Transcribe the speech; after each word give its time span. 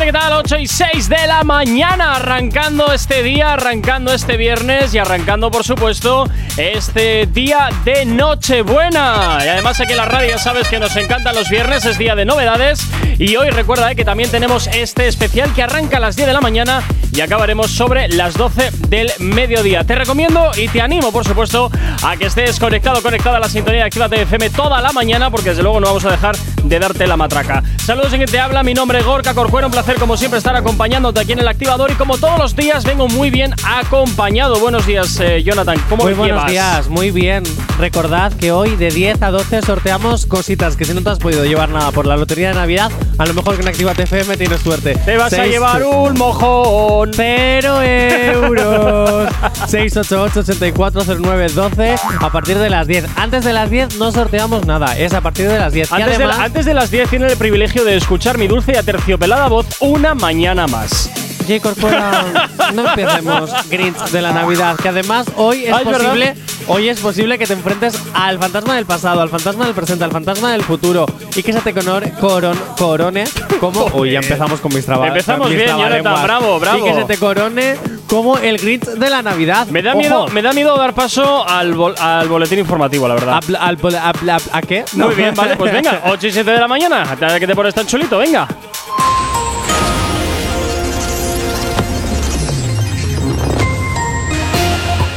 Efectivamente, 0.00 0.06
¿qué 0.06 0.12
tal? 0.12 0.32
8 0.32 0.58
y 0.60 0.66
6 0.66 1.08
de 1.10 1.26
la 1.26 1.44
mañana, 1.44 2.16
arrancando 2.16 2.90
este 2.90 3.22
día, 3.22 3.52
arrancando 3.52 4.14
este 4.14 4.38
viernes 4.38 4.94
y 4.94 4.98
arrancando, 4.98 5.50
por 5.50 5.62
supuesto, 5.62 6.26
este 6.56 7.26
día 7.26 7.68
de 7.84 8.06
Nochebuena. 8.06 9.38
Y 9.44 9.48
además 9.48 9.78
aquí 9.78 9.92
en 9.92 9.98
la 9.98 10.06
radio 10.06 10.38
sabes 10.38 10.68
que 10.68 10.78
nos 10.78 10.96
encantan 10.96 11.34
los 11.34 11.50
viernes, 11.50 11.84
es 11.84 11.98
día 11.98 12.14
de 12.14 12.24
novedades. 12.24 12.80
Y 13.18 13.36
hoy 13.36 13.50
recuerda 13.50 13.92
eh, 13.92 13.96
que 13.96 14.04
también 14.04 14.30
tenemos 14.30 14.68
este 14.68 15.06
especial 15.06 15.52
que 15.52 15.62
arranca 15.62 15.98
a 15.98 16.00
las 16.00 16.16
10 16.16 16.28
de 16.28 16.32
la 16.32 16.40
mañana 16.40 16.82
y 17.12 17.20
acabaremos 17.20 17.70
sobre 17.70 18.08
las 18.08 18.34
12 18.34 18.70
del 18.88 19.10
mediodía. 19.18 19.84
Te 19.84 19.94
recomiendo 19.96 20.50
y 20.56 20.68
te 20.68 20.80
animo, 20.80 21.12
por 21.12 21.26
supuesto, 21.26 21.70
a 22.02 22.16
que 22.16 22.26
estés 22.26 22.58
conectado, 22.58 23.02
conectada 23.02 23.36
a 23.36 23.40
la 23.40 23.48
sintonía 23.48 23.80
de 23.80 23.86
Actívate 23.86 24.22
FM 24.22 24.48
toda 24.50 24.80
la 24.80 24.92
mañana, 24.92 25.30
porque 25.30 25.50
desde 25.50 25.62
luego 25.62 25.80
no 25.80 25.88
vamos 25.88 26.04
a 26.06 26.10
dejar 26.10 26.36
de 26.62 26.78
darte 26.78 27.06
la 27.06 27.18
matraca. 27.18 27.62
Saludos 27.84 28.12
en 28.14 28.20
que 28.20 28.26
te 28.26 28.38
habla, 28.38 28.62
mi 28.62 28.72
nombre 28.72 29.00
es 29.00 29.04
Gorka 29.04 29.34
Corcuera, 29.34 29.66
un 29.66 29.72
placer 29.72 29.89
como 29.98 30.16
siempre 30.16 30.38
estar 30.38 30.54
acompañándote 30.56 31.20
aquí 31.20 31.32
en 31.32 31.40
el 31.40 31.48
activador 31.48 31.90
y 31.90 31.94
como 31.94 32.16
todos 32.18 32.38
los 32.38 32.54
días 32.56 32.84
vengo 32.84 33.08
muy 33.08 33.30
bien 33.30 33.54
acompañado. 33.64 34.58
Buenos 34.60 34.86
días, 34.86 35.18
eh, 35.20 35.42
Jonathan. 35.42 35.78
¿Cómo 35.88 36.04
Muy 36.04 36.12
llevas? 36.14 36.28
buenos 36.32 36.50
días, 36.50 36.88
muy 36.88 37.10
bien. 37.10 37.42
Recordad 37.78 38.32
que 38.32 38.52
hoy 38.52 38.76
de 38.76 38.90
10 38.90 39.22
a 39.22 39.30
12 39.30 39.62
sorteamos 39.62 40.26
cositas 40.26 40.76
que 40.76 40.84
si 40.84 40.94
no 40.94 41.02
te 41.02 41.10
has 41.10 41.18
podido 41.18 41.44
llevar 41.44 41.68
nada 41.70 41.90
por 41.90 42.06
la 42.06 42.16
lotería 42.16 42.48
de 42.50 42.54
Navidad, 42.54 42.90
a 43.18 43.26
lo 43.26 43.34
mejor 43.34 43.56
que 43.56 43.62
en 43.62 43.68
Activate 43.68 44.02
FM 44.04 44.36
tienes 44.36 44.60
suerte. 44.60 44.94
Te 45.04 45.16
vas 45.16 45.32
a 45.32 45.46
llevar 45.46 45.82
un 45.84 46.14
mojón. 46.16 47.10
Cero 47.14 47.82
euros. 47.82 49.28
688-840912 49.70 52.00
a 52.20 52.30
partir 52.30 52.58
de 52.58 52.70
las 52.70 52.86
10. 52.86 53.06
Antes 53.16 53.44
de 53.44 53.52
las 53.52 53.70
10 53.70 53.96
no 53.98 54.10
sorteamos 54.12 54.66
nada, 54.66 54.96
es 54.98 55.12
a 55.14 55.20
partir 55.20 55.48
de 55.48 55.58
las 55.58 55.72
10. 55.72 55.90
Y 55.90 55.94
Antes, 55.94 56.08
de, 56.08 56.14
además- 56.16 56.38
la- 56.38 56.44
antes 56.44 56.66
de 56.66 56.74
las 56.74 56.90
10 56.90 57.08
tienen 57.10 57.30
el 57.30 57.36
privilegio 57.36 57.84
de 57.84 57.96
escuchar 57.96 58.38
mi 58.38 58.46
dulce 58.48 58.72
y 58.72 58.76
aterciopelada 58.76 59.48
voz 59.48 59.66
una 59.80 60.14
mañana 60.14 60.66
más. 60.66 61.10
J. 61.48 61.60
Corcuera, 61.60 62.24
no 62.74 62.88
empecemos 62.88 63.50
Grinch 63.68 63.96
de 64.10 64.22
la 64.22 64.32
Navidad, 64.32 64.76
que 64.76 64.88
además 64.88 65.26
hoy 65.36 65.64
es 65.64 65.72
Ah, 65.72 65.78
es 65.80 65.84
verdad. 65.86 66.04
posible, 66.04 66.34
hoy 66.68 66.88
es 66.88 67.00
posible 67.00 67.38
que 67.38 67.46
te 67.46 67.54
enfrentes 67.54 67.98
al 68.14 68.38
fantasma 68.38 68.76
del 68.76 68.86
pasado, 68.86 69.20
al 69.20 69.30
fantasma 69.30 69.64
del 69.64 69.74
presente, 69.74 70.04
al 70.04 70.12
fantasma 70.12 70.52
del 70.52 70.62
futuro 70.62 71.06
y 71.34 71.42
que 71.42 71.52
se 71.52 71.60
te 71.60 71.74
conor- 71.74 72.12
coron- 72.20 72.58
corone 72.78 73.24
como 73.58 73.86
uy, 73.94 74.12
ya 74.12 74.20
empezamos 74.20 74.60
con 74.60 74.72
mis 74.72 74.84
trabajos. 74.84 75.08
Empezamos 75.08 75.48
bien, 75.48 75.66
Jonathan, 75.76 76.22
bravo, 76.22 76.60
bravo. 76.60 76.78
Y 76.78 76.82
que 76.90 76.94
se 76.94 77.04
te 77.04 77.16
corone 77.16 77.76
como 78.06 78.38
el 78.38 78.58
Grinch 78.58 78.84
de 78.84 79.10
la 79.10 79.22
Navidad. 79.22 79.66
Me 79.68 79.82
da, 79.82 79.90
Ojo, 79.92 79.98
miedo, 79.98 80.28
me 80.28 80.42
da 80.42 80.52
miedo 80.52 80.76
dar 80.76 80.94
paso 80.94 81.48
al, 81.48 81.74
bol- 81.74 81.96
al 81.98 82.28
boletín 82.28 82.60
informativo, 82.60 83.08
la 83.08 83.14
verdad. 83.14 83.40
al 83.58 83.74
a, 83.74 84.12
pl- 84.12 84.30
a- 84.30 84.40
¿a 84.52 84.62
qué? 84.62 84.84
Muy 84.92 85.14
bien, 85.16 85.34
vale, 85.34 85.56
pues 85.56 85.72
venga, 85.72 86.02
8 86.06 86.26
y 86.28 86.32
7 86.32 86.48
de 86.50 86.58
la 86.60 86.68
mañana. 86.68 87.02
¿A 87.10 87.38
que 87.40 87.46
te 87.46 87.54
pones 87.56 87.74
tan 87.74 87.86
chulito? 87.86 88.18
Venga. 88.18 88.46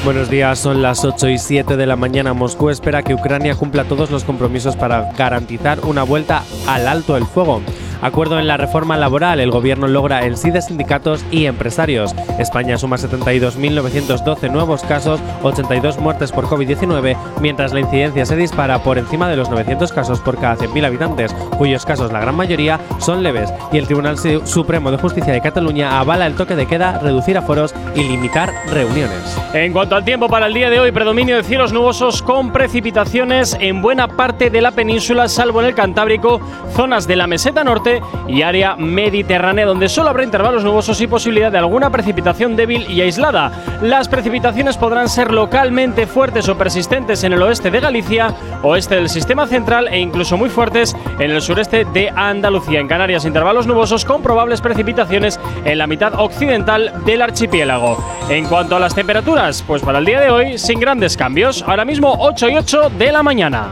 Buenos 0.03 0.29
días, 0.29 0.59
son 0.59 0.81
las 0.81 1.05
8 1.05 1.29
y 1.29 1.37
7 1.37 1.77
de 1.77 1.85
la 1.85 1.95
mañana. 1.95 2.33
Moscú 2.33 2.69
espera 2.69 3.03
que 3.03 3.13
Ucrania 3.13 3.55
cumpla 3.55 3.85
todos 3.85 4.11
los 4.11 4.25
compromisos 4.25 4.75
para 4.75 5.13
garantizar 5.13 5.79
una 5.85 6.03
vuelta 6.03 6.43
al 6.67 6.89
alto 6.89 7.15
el 7.15 7.25
fuego. 7.25 7.61
Acuerdo 8.03 8.37
en 8.37 8.47
la 8.47 8.57
reforma 8.57 8.97
laboral, 8.97 9.39
el 9.39 9.49
gobierno 9.49 9.87
logra 9.87 10.25
el 10.25 10.35
sí 10.35 10.51
de 10.51 10.61
sindicatos 10.61 11.23
y 11.31 11.45
empresarios. 11.45 12.13
España 12.37 12.77
suma 12.77 12.97
72.912 12.97 14.52
nuevos 14.52 14.83
casos, 14.83 15.21
82 15.41 15.97
muertes 15.99 16.33
por 16.33 16.45
COVID-19, 16.47 17.15
mientras 17.39 17.71
la 17.71 17.80
incidencia 17.80 18.25
se 18.25 18.36
dispara 18.36 18.80
por 18.83 18.97
encima 18.97 19.30
de 19.30 19.37
los 19.37 19.49
900 19.49 19.93
casos 19.93 20.19
por 20.19 20.37
cada 20.37 20.58
100.000 20.58 20.86
habitantes, 20.86 21.33
cuyos 21.58 21.86
casos 21.86 22.11
la 22.11 22.19
gran 22.19 22.36
mayoría 22.36 22.77
son 22.99 23.23
leves. 23.23 23.53
Y 23.71 23.77
el 23.77 23.86
Tribunal 23.86 24.17
Su- 24.17 24.45
Supremo 24.45 24.92
de 24.92 24.97
Justicia 24.97 25.31
de 25.31 25.39
Cataluña 25.42 25.99
avala 25.99 26.27
el 26.27 26.36
toque 26.36 26.55
de 26.58 26.65
queda, 26.65 26.99
reducir 26.99 27.37
aforos 27.37 27.73
y 27.95 28.03
limitar 28.03 28.52
reuniones. 28.69 29.37
En 29.53 29.71
cuanto 29.71 29.95
al 29.95 30.03
tiempo 30.03 30.27
para 30.27 30.47
el 30.47 30.53
día 30.53 30.69
de 30.69 30.80
hoy, 30.80 30.92
predominio 30.92 31.37
de 31.37 31.43
cielos 31.43 31.71
nubosos 31.71 32.21
con 32.21 32.52
precipitaciones 32.52 33.55
en 33.61 33.81
buena 33.81 34.09
parte 34.09 34.49
de 34.49 34.59
la 34.61 34.71
península, 34.71 35.30
salvo 35.30 35.61
en 35.61 35.67
el 35.67 35.75
Cantábrico, 35.75 36.42
zonas 36.75 37.08
de 37.08 37.15
la 37.15 37.27
meseta 37.27 37.63
norte 37.63 37.92
y 38.27 38.42
área 38.42 38.76
mediterránea, 38.76 39.65
donde 39.65 39.89
solo 39.89 40.09
habrá 40.09 40.23
intervalos 40.23 40.64
nubosos 40.64 40.99
y 41.02 41.08
posibilidad 41.08 41.52
de 41.52 41.58
alguna 41.58 41.89
precipitación 41.89 42.55
débil 42.55 42.89
y 42.89 43.02
aislada. 43.02 43.52
Las 43.81 44.08
precipitaciones 44.08 44.77
podrán 44.77 45.09
ser 45.09 45.31
localmente 45.31 46.08
fuertes 46.08 46.48
o 46.49 46.58
persistentes 46.58 47.23
en 47.23 47.33
el 47.33 47.42
oeste 47.42 47.71
de 47.71 47.80
Galicia, 47.80 48.33
oeste 48.64 48.95
del 48.95 49.09
sistema 49.09 49.48
central 49.48 49.87
e 49.87 49.99
incluso 49.99 50.37
muy 50.37 50.49
fuertes 50.49 50.95
en 51.20 51.31
el 51.31 51.42
sureste 51.42 51.86
de 51.86 52.09
Andalucía. 52.09 52.80
En 52.80 52.87
Canarias, 52.87 53.26
intervalos 53.26 53.67
nubosos 53.67 54.05
con 54.05 54.21
probables 54.21 54.61
precipitaciones 54.61 55.39
en 55.65 55.77
la 55.77 55.87
mitad 55.87 56.14
occidental 56.20 56.93
del 57.05 57.21
archipiélago. 57.21 57.98
En 58.30 58.45
cuanto 58.45 58.75
a 58.75 58.80
las 58.80 58.95
temperaturas, 58.95 59.64
pues 59.65 59.81
para 59.81 59.99
el 59.99 60.05
día 60.05 60.21
de 60.21 60.30
hoy, 60.30 60.58
sin 60.58 60.80
grandes 60.80 61.17
cambios. 61.17 61.64
Ahora 61.67 61.86
mismo 61.86 62.15
8 62.20 62.49
y 62.49 62.55
8 62.58 62.89
de 62.98 63.11
la 63.11 63.23
mañana. 63.23 63.71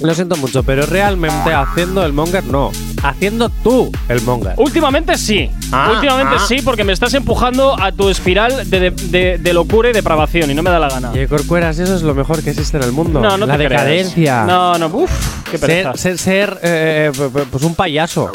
lo 0.00 0.14
siento 0.14 0.34
mucho, 0.36 0.62
pero 0.62 0.86
realmente 0.86 1.52
haciendo 1.52 2.06
el 2.06 2.14
monger 2.14 2.44
no. 2.44 2.72
Haciendo 3.02 3.50
tú 3.62 3.92
el 4.08 4.22
monger. 4.22 4.54
Últimamente 4.56 5.18
sí. 5.18 5.50
Ah, 5.72 5.90
Últimamente 5.94 6.36
ah. 6.38 6.44
sí, 6.46 6.62
porque 6.62 6.84
me 6.84 6.92
estás 6.92 7.14
empujando 7.14 7.80
a 7.80 7.92
tu 7.92 8.08
espiral 8.08 8.68
de, 8.68 8.80
de- 8.80 8.90
de- 8.90 9.38
de 9.38 9.52
locura 9.52 9.90
y 9.90 9.92
depravación 9.92 10.50
y 10.50 10.54
no 10.54 10.62
me 10.62 10.70
da 10.70 10.78
la 10.78 10.88
gana. 10.88 11.08
J. 11.08 11.26
Corcuera, 11.28 11.72
si 11.72 11.82
eso 11.82 11.94
es 11.94 12.02
lo 12.02 12.14
mejor 12.14 12.42
que 12.42 12.50
existe 12.50 12.76
en 12.76 12.82
el 12.84 12.92
mundo. 12.92 13.20
No, 13.20 13.36
no 13.36 13.46
La 13.46 13.56
te 13.56 13.66
creas. 13.66 13.82
decadencia. 13.84 14.44
No, 14.44 14.78
no, 14.78 14.86
uff, 14.86 15.10
qué 15.50 15.58
pereza. 15.58 15.92
Ser, 15.96 16.18
ser, 16.18 16.18
ser, 16.18 16.58
eh, 16.62 17.12
eh, 17.14 17.28
p- 17.32 17.42
pues 17.50 17.62
un 17.64 17.74
payaso. 17.74 18.30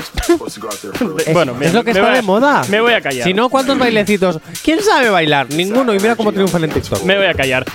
Es, 0.47 0.59
Bueno, 1.33 1.53
es 1.53 1.57
me- 1.57 1.73
lo 1.73 1.83
que 1.83 1.91
está 1.91 2.11
a- 2.11 2.15
de 2.15 2.21
moda. 2.21 2.61
me 2.69 2.79
voy 2.81 2.93
a 2.93 3.01
callar. 3.01 3.25
Si 3.27 3.33
no, 3.33 3.49
¿cuántos 3.49 3.77
bailecitos? 3.77 4.39
¿Quién 4.63 4.81
sabe 4.81 5.09
bailar? 5.09 5.47
Ninguno. 5.49 5.93
Y 5.93 5.99
mira 5.99 6.15
cómo 6.15 6.31
triunfan 6.31 6.63
en 6.63 6.69
TikTok. 6.71 7.03
Me 7.03 7.17
voy 7.17 7.27
a 7.27 7.33
callar. 7.33 7.65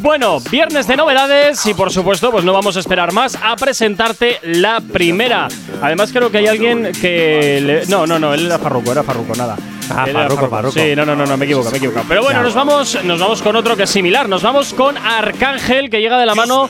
Bueno, 0.00 0.38
viernes 0.50 0.86
de 0.86 0.96
novedades 0.96 1.64
y 1.66 1.74
por 1.74 1.90
supuesto, 1.92 2.30
pues 2.30 2.44
no 2.44 2.52
vamos 2.52 2.76
a 2.76 2.80
esperar 2.80 3.12
más 3.12 3.36
a 3.42 3.56
presentarte 3.56 4.38
la 4.42 4.80
primera. 4.80 5.48
Además, 5.82 6.10
creo 6.12 6.30
que 6.30 6.38
hay 6.38 6.46
alguien 6.46 6.92
que. 7.00 7.60
le- 7.60 7.86
No, 7.86 8.06
no, 8.06 8.18
no, 8.18 8.34
él 8.34 8.46
era 8.46 8.58
Farruco, 8.58 8.92
era 8.92 9.02
Farruco, 9.08 9.34
nada. 9.34 9.56
Ah, 9.90 10.06
Farruko, 10.12 10.48
Farruko. 10.48 10.72
Sí, 10.78 10.94
no, 10.94 11.06
no, 11.06 11.16
no, 11.16 11.24
no, 11.24 11.36
me 11.38 11.46
equivoco, 11.46 11.70
me 11.70 11.78
equivoco. 11.78 12.02
Pero 12.06 12.22
bueno, 12.22 12.42
nos 12.42 12.52
vamos, 12.52 13.02
nos 13.04 13.18
vamos 13.18 13.40
con 13.40 13.56
otro 13.56 13.74
que 13.74 13.84
es 13.84 13.90
similar. 13.90 14.28
Nos 14.28 14.42
vamos 14.42 14.74
con 14.74 14.98
Arcángel, 14.98 15.88
que 15.88 16.02
llega 16.02 16.18
de 16.18 16.26
la 16.26 16.34
mano 16.34 16.68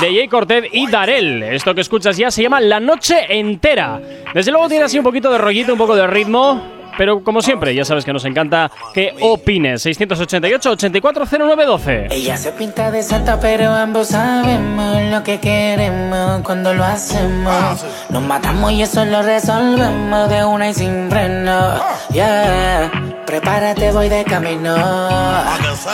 de 0.00 0.06
Jay 0.14 0.28
Cortez 0.28 0.66
y 0.70 0.88
Darel. 0.88 1.42
Esto 1.42 1.74
que 1.74 1.80
escuchas 1.80 2.16
ya 2.16 2.30
se 2.30 2.44
llama 2.44 2.60
La 2.60 2.78
Noche 2.78 3.26
Entera. 3.28 4.00
Desde 4.32 4.52
luego 4.52 4.68
tiene 4.68 4.84
así 4.84 4.98
un 4.98 5.04
poquito 5.04 5.32
de 5.32 5.38
rollito, 5.38 5.72
un 5.72 5.78
poco 5.78 5.96
de 5.96 6.06
ritmo. 6.06 6.79
Pero 7.00 7.24
como 7.24 7.40
siempre, 7.40 7.74
ya 7.74 7.82
sabes 7.82 8.04
que 8.04 8.12
nos 8.12 8.26
encanta 8.26 8.70
que 8.92 9.14
opines. 9.22 9.86
688-840912. 9.86 12.08
Ella 12.10 12.36
se 12.36 12.52
pinta 12.52 12.90
de 12.90 13.02
santa, 13.02 13.40
pero 13.40 13.72
ambos 13.72 14.08
sabemos 14.08 15.00
lo 15.04 15.22
que 15.22 15.40
queremos 15.40 16.42
cuando 16.42 16.74
lo 16.74 16.84
hacemos. 16.84 17.86
Nos 18.10 18.22
matamos 18.22 18.72
y 18.72 18.82
eso 18.82 19.02
lo 19.06 19.22
resolvemos 19.22 20.28
de 20.28 20.44
una 20.44 20.68
y 20.68 20.74
sin 20.74 21.08
freno. 21.08 21.80
Yeah. 22.12 22.90
Prepárate, 23.24 23.92
voy 23.92 24.10
de 24.10 24.22
camino. 24.24 24.76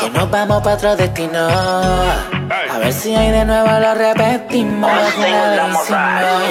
Que 0.01 0.11
nos 0.11 0.29
vamos 0.29 0.61
para 0.61 0.75
otro 0.75 0.97
destino. 0.97 1.39
A 1.39 2.79
ver 2.81 2.93
si 2.93 3.15
hay 3.15 3.31
de 3.31 3.45
nuevo 3.45 3.69
lo 3.79 3.95
repetimos. 3.95 4.91
Clarísimo. 5.15 6.01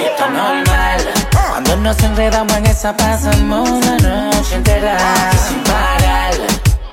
Y 0.00 0.04
esto 0.06 0.24
es 0.24 0.30
normal. 0.30 1.15
Cuando 1.56 1.74
nos 1.76 1.98
enredamos 2.02 2.54
en 2.54 2.66
esa 2.66 2.94
pasamos 2.94 3.70
la 3.86 3.96
noche 3.96 4.56
entera 4.56 4.98
sin 5.48 5.58
parar. 5.62 6.34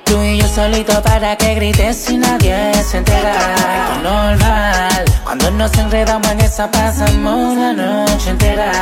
Tú 0.04 0.22
y 0.22 0.38
yo 0.38 0.48
solito 0.48 1.02
para 1.02 1.36
que 1.36 1.54
grites 1.54 2.08
y 2.08 2.16
nadie 2.16 2.72
se 2.82 2.96
entera. 2.96 3.34
Esto 3.34 3.92
es 3.96 4.02
normal. 4.02 5.04
Cuando 5.22 5.50
nos 5.50 5.76
enredamos 5.76 6.26
en 6.30 6.40
esa 6.40 6.70
pasamos 6.70 7.58
la 7.58 7.74
noche 7.74 8.30
entera 8.30 8.72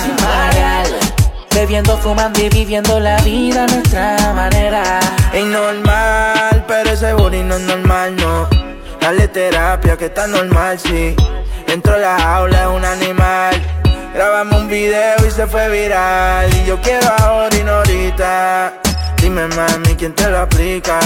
sin 0.00 0.14
parar. 0.14 0.86
Bebiendo, 1.52 1.98
fumando 1.98 2.40
y 2.40 2.48
viviendo 2.48 3.00
la 3.00 3.16
vida 3.22 3.64
a 3.64 3.66
nuestra 3.66 4.16
manera. 4.36 5.00
Es 5.32 5.44
normal, 5.44 6.64
pero 6.68 6.90
ese 6.90 7.14
booty 7.14 7.42
no 7.42 7.56
es 7.56 7.62
normal, 7.62 8.14
no. 8.14 8.48
Dale 9.00 9.26
terapia 9.26 9.96
que 9.96 10.04
está 10.04 10.28
normal, 10.28 10.78
sí. 10.78 11.16
Dentro 11.66 11.94
de 11.94 12.02
la 12.02 12.16
jaula 12.16 12.60
es 12.60 12.68
un 12.68 12.84
animal. 12.84 13.81
Grabamos 14.14 14.60
un 14.62 14.68
video 14.68 15.26
y 15.26 15.30
se 15.30 15.46
fue 15.46 15.68
viral. 15.70 16.50
Y 16.54 16.66
yo 16.66 16.78
quiero 16.82 17.08
ahora 17.18 17.56
y 17.56 17.62
no 17.62 17.72
ahorita. 17.72 18.74
Dime, 19.16 19.48
mami, 19.48 19.94
¿quién 19.96 20.14
te 20.14 20.28
lo 20.28 20.40
aplica? 20.40 20.98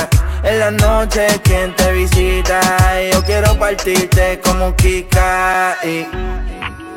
En 0.42 0.58
la 0.58 0.70
noche, 0.72 1.26
¿quién 1.44 1.74
te 1.76 1.92
visita? 1.92 2.60
Y 3.00 3.12
yo 3.12 3.22
quiero 3.22 3.56
partirte 3.58 4.40
como 4.40 4.74
Kika. 4.74 5.76
Y 5.84 6.06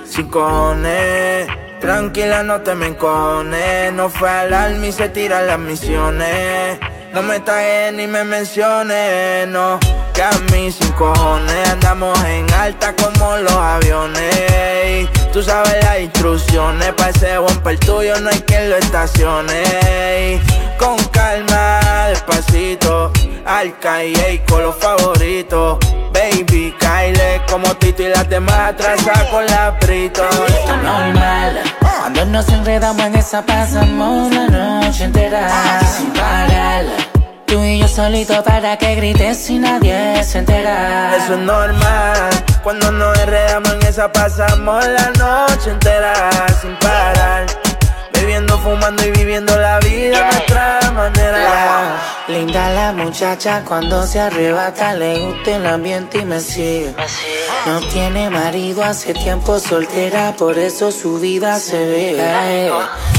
sin 0.06 0.28
cojones. 0.30 1.48
Tranquila, 1.80 2.42
no 2.42 2.60
te 2.62 2.74
me 2.74 2.88
encones. 2.88 3.94
No 3.94 4.10
fue 4.10 4.30
al 4.30 4.54
alma 4.54 4.88
y 4.88 4.92
se 4.92 5.10
tiran 5.10 5.46
las 5.46 5.60
misiones. 5.60 6.80
No 7.14 7.24
me 7.24 7.40
tagues 7.40 7.94
ni 7.94 8.06
me 8.06 8.24
menciones, 8.24 9.48
no. 9.48 9.80
Que 10.14 10.22
a 10.22 10.32
mí 10.52 10.72
sin 10.72 10.92
cojones 10.92 11.70
andamos 11.70 12.18
en 12.26 12.52
alta 12.54 12.96
como 12.96 13.38
los 13.38 13.52
aviones. 13.52 14.36
Y 15.02 15.30
Tú 15.34 15.42
sabes 15.42 15.84
las 15.84 16.00
instrucciones, 16.02 16.94
pa' 16.94 17.10
ese 17.10 17.38
bumper 17.40 17.80
tuyo 17.80 18.20
no 18.20 18.30
hay 18.30 18.40
quien 18.42 18.70
lo 18.70 18.76
estacione. 18.78 19.64
Y 20.36 20.78
Con 20.78 20.98
calma, 21.06 21.80
despacito, 22.10 23.12
al 23.46 23.78
calle 23.80 24.44
con 24.48 24.64
los 24.64 24.76
favoritos. 24.76 25.80
Baby, 26.20 26.76
Kyle, 26.78 27.42
como 27.50 27.74
Tito 27.76 28.04
y 28.04 28.10
las 28.10 28.28
demás 28.28 28.72
atrasadas 28.72 29.24
con 29.30 29.46
la 29.46 29.74
es 29.80 30.84
normal. 30.84 31.62
Cuando 31.80 32.26
nos 32.26 32.50
enredamos 32.50 33.02
en 33.04 33.16
esa 33.16 33.42
pasamos 33.42 34.30
la 34.34 34.48
noche 34.48 35.06
entera 35.06 35.80
sin 35.98 36.12
parar. 36.12 36.84
Tú 37.46 37.64
y 37.64 37.80
yo 37.80 37.88
solito 37.88 38.44
para 38.44 38.76
que 38.78 38.96
grites 38.96 39.50
y 39.50 39.60
nadie 39.60 40.22
se 40.26 40.40
entera. 40.40 41.16
Eso 41.16 41.36
es 41.36 41.40
normal. 41.40 42.30
Cuando 42.64 42.92
nos 42.92 43.18
enredamos 43.18 43.72
en 43.76 43.84
esa 43.84 44.12
pasamos 44.12 44.86
la 44.86 45.12
noche 45.12 45.70
entera 45.70 46.30
sin 46.62 46.76
parar. 46.80 47.46
Bebiendo, 48.30 48.60
fumando 48.60 49.04
y 49.08 49.10
viviendo 49.10 49.58
la 49.58 49.80
vida 49.80 50.20
a 50.20 50.32
nuestra 50.32 50.92
manera. 50.92 51.98
Linda 52.28 52.70
la 52.70 52.94
muchacha 52.94 53.64
cuando 53.66 54.06
se 54.06 54.20
arrebata, 54.20 54.94
le 54.94 55.18
gusta 55.26 55.56
el 55.56 55.66
ambiente 55.66 56.20
y 56.20 56.26
me 56.26 56.40
sigue. 56.40 56.94
No 57.66 57.80
tiene 57.92 58.30
marido, 58.30 58.84
hace 58.84 59.16
tiempo 59.16 59.58
soltera, 59.58 60.36
por 60.38 60.60
eso 60.60 60.92
su 60.92 61.20
vida 61.20 61.58
se 61.58 61.78
ve. 61.78 62.72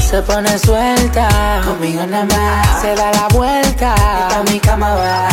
Se 0.09 0.21
pone 0.21 0.57
suelta, 0.57 1.61
conmigo 1.65 2.05
nada 2.05 2.23
más, 2.23 2.81
se 2.81 2.95
da 2.95 3.11
la 3.11 3.27
vuelta, 3.33 3.93
y 3.97 4.33
pa' 4.33 4.43
mi 4.49 4.61
cama 4.61 4.95
va. 4.95 5.27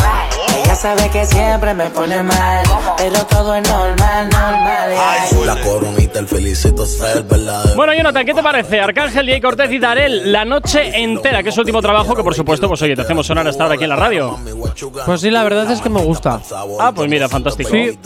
Ella 0.69 0.75
sabe 0.75 1.09
que 1.09 1.25
siempre 1.25 1.73
me 1.73 1.89
pone 1.89 2.21
mal, 2.21 2.63
pero 2.95 3.25
todo 3.25 3.55
es 3.55 3.67
normal, 3.67 4.29
normal. 4.29 4.91
ey. 4.91 5.43
La 5.43 5.59
coronita, 5.61 6.19
el 6.19 6.27
felicito 6.27 6.85
ser 6.85 7.23
verdadero. 7.23 7.75
Bueno, 7.75 7.91
Jonathan, 7.95 8.23
¿qué 8.23 8.35
te 8.35 8.43
parece? 8.43 8.79
Arcángel, 8.79 9.25
Diego 9.25 9.47
Cortez 9.47 9.71
y 9.71 9.79
Darel, 9.79 10.31
la 10.31 10.45
noche 10.45 10.91
entera, 11.01 11.41
que 11.41 11.49
es 11.49 11.55
su 11.55 11.61
último 11.61 11.81
trabajo, 11.81 12.13
que 12.13 12.23
por 12.23 12.35
supuesto, 12.35 12.67
pues 12.67 12.79
oye, 12.83 12.95
te 12.95 13.01
hacemos 13.01 13.25
sonar 13.25 13.47
hasta 13.47 13.63
ahora 13.63 13.73
aquí 13.73 13.85
en 13.85 13.89
la 13.89 13.95
radio. 13.95 14.37
Pues 15.07 15.21
sí, 15.21 15.31
la 15.31 15.41
verdad 15.41 15.71
es 15.71 15.81
que 15.81 15.89
me 15.89 16.03
gusta. 16.03 16.39
Ah, 16.79 16.91
pues 16.93 17.09
mira, 17.09 17.27
fantástico. 17.27 17.71
Sí. 17.71 17.97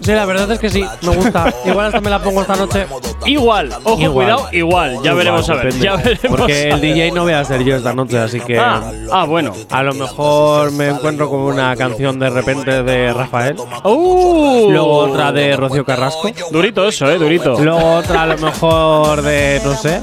Sí, 0.00 0.12
la 0.12 0.24
verdad 0.24 0.48
es 0.52 0.60
que 0.60 0.70
sí, 0.70 0.84
me 1.02 1.16
gusta. 1.16 1.52
Igual 1.64 1.86
hasta 1.86 2.00
me 2.00 2.10
la 2.10 2.22
pongo 2.22 2.42
esta 2.42 2.54
noche. 2.54 2.86
Igual, 3.26 3.72
ojo, 3.82 4.00
Igual. 4.00 4.12
cuidado, 4.12 4.48
igual. 4.52 4.90
Ya 4.94 4.98
Igual, 5.10 5.16
veremos 5.16 5.50
a 5.50 5.54
ver. 5.54 5.64
depende. 5.64 5.84
Ya 5.84 5.96
veremos. 5.96 6.38
Porque 6.40 6.68
el. 6.70 6.80
DJ 6.80 7.10
no 7.12 7.22
voy 7.22 7.32
a 7.32 7.44
ser 7.44 7.64
yo 7.64 7.76
esta 7.76 7.92
noche, 7.92 8.18
así 8.18 8.40
que. 8.40 8.58
Ah, 8.58 8.92
ah, 9.10 9.24
bueno. 9.24 9.52
A 9.70 9.82
lo 9.82 9.94
mejor 9.94 10.70
me 10.72 10.88
encuentro 10.88 11.28
con 11.32 11.40
una 11.40 11.74
canción 11.76 12.18
de 12.18 12.28
repente 12.28 12.82
de 12.82 13.10
Rafael. 13.12 13.56
Uh, 13.84 14.68
Luego 14.70 14.96
otra 14.98 15.32
de 15.32 15.56
Rocío 15.56 15.82
Carrasco. 15.82 16.28
Durito 16.50 16.86
eso, 16.86 17.10
eh, 17.10 17.16
durito. 17.16 17.58
Luego 17.58 17.94
otra 17.96 18.22
a 18.22 18.26
lo 18.26 18.36
mejor 18.36 19.22
de, 19.22 19.58
no 19.64 19.74
sé, 19.74 19.98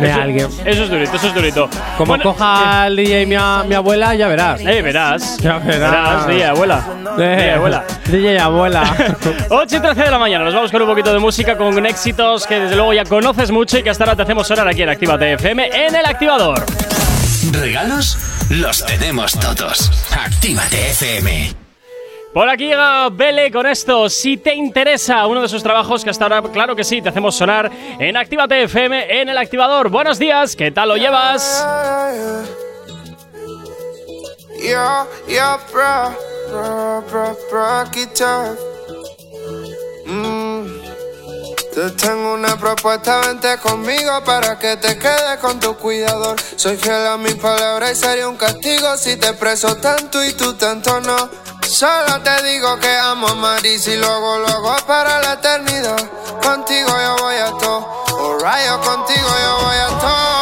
de 0.00 0.10
alguien. 0.10 0.48
Eso 0.64 0.84
es 0.84 0.90
durito, 0.90 1.16
eso 1.16 1.26
es 1.26 1.34
durito. 1.34 1.68
Como 1.98 2.08
Bueno, 2.12 2.24
coja 2.24 2.84
al 2.84 2.96
DJ 2.96 3.26
mi, 3.26 3.34
a- 3.36 3.62
mi 3.68 3.74
abuela, 3.74 4.14
ya 4.14 4.28
verás. 4.28 4.60
Eh, 4.62 4.80
verás. 4.80 5.36
Ya 5.36 5.58
verás. 5.58 6.26
DJ, 6.26 6.44
abuela. 6.46 6.82
DJ, 7.18 7.52
abuela. 7.52 7.84
DJ 8.06 8.38
abuela. 8.38 8.96
8 9.50 9.76
y 9.76 9.80
13 9.80 10.02
de 10.02 10.10
la 10.10 10.18
mañana, 10.18 10.44
nos 10.46 10.54
vamos 10.54 10.72
con 10.72 10.80
un 10.80 10.88
poquito 10.88 11.12
de 11.12 11.18
música, 11.18 11.58
con 11.58 11.84
éxitos 11.84 12.46
que 12.46 12.58
desde 12.58 12.74
luego 12.74 12.94
ya 12.94 13.04
conoces 13.04 13.50
mucho 13.50 13.76
y 13.78 13.82
que 13.82 13.90
hasta 13.90 14.04
ahora 14.04 14.16
te 14.16 14.22
hacemos 14.22 14.46
sonar 14.48 14.66
aquí 14.66 14.80
en 14.82 14.88
Actívate 14.88 15.34
FM 15.34 15.68
en 15.86 15.94
el 15.94 16.06
activador. 16.06 16.64
¿Regalos? 17.52 18.18
Los 18.50 18.84
tenemos 18.84 19.38
todos. 19.38 19.90
Actívate 20.12 20.90
FM. 20.90 21.54
Por 22.32 22.48
aquí 22.48 22.66
llega 22.66 23.08
Bele 23.08 23.50
con 23.50 23.66
esto, 23.66 24.08
si 24.08 24.36
te 24.36 24.54
interesa 24.54 25.26
uno 25.26 25.42
de 25.42 25.48
sus 25.48 25.64
trabajos 25.64 26.04
que 26.04 26.10
hasta 26.10 26.24
ahora, 26.26 26.42
claro 26.42 26.76
que 26.76 26.84
sí, 26.84 27.02
te 27.02 27.08
hacemos 27.08 27.34
sonar 27.34 27.68
en 27.98 28.16
Actívate 28.16 28.62
FM 28.62 29.20
en 29.20 29.28
el 29.28 29.36
activador. 29.36 29.88
Buenos 29.88 30.16
días, 30.18 30.54
¿qué 30.54 30.70
tal 30.70 30.90
lo 30.90 30.96
llevas? 30.96 31.66
Yeah, 34.62 35.06
yeah, 35.26 35.58
bro, 35.72 36.14
bro, 37.10 37.36
bro, 37.50 37.90
Te 41.74 41.88
tengo 41.92 42.34
una 42.34 42.56
propuesta, 42.56 43.20
vente 43.20 43.56
conmigo 43.58 44.24
para 44.24 44.58
que 44.58 44.76
te 44.76 44.98
quedes 44.98 45.38
con 45.40 45.60
tu 45.60 45.76
cuidador. 45.76 46.36
Soy 46.56 46.76
fiel 46.76 47.06
a 47.06 47.16
mis 47.16 47.36
palabras 47.36 47.92
y 47.92 47.94
sería 47.94 48.28
un 48.28 48.36
castigo 48.36 48.96
si 48.96 49.16
te 49.16 49.32
preso 49.34 49.76
tanto 49.76 50.22
y 50.24 50.32
tú 50.32 50.54
tanto 50.54 51.00
no. 51.00 51.30
Solo 51.62 52.20
te 52.22 52.42
digo 52.42 52.76
que 52.80 52.90
amo 52.98 53.28
a 53.28 53.34
Maris 53.36 53.86
y 53.86 53.96
luego 53.96 54.38
lo 54.38 54.48
hago 54.48 54.76
para 54.84 55.20
la 55.22 55.34
eternidad. 55.34 56.10
Contigo 56.42 56.88
yo 56.88 57.16
voy 57.18 57.36
a 57.36 57.50
todo, 57.50 58.04
alright, 58.18 58.66
yo 58.66 58.80
contigo 58.80 59.28
yo 59.28 59.58
voy 59.64 59.76
a 59.76 59.98
todo. 60.00 60.39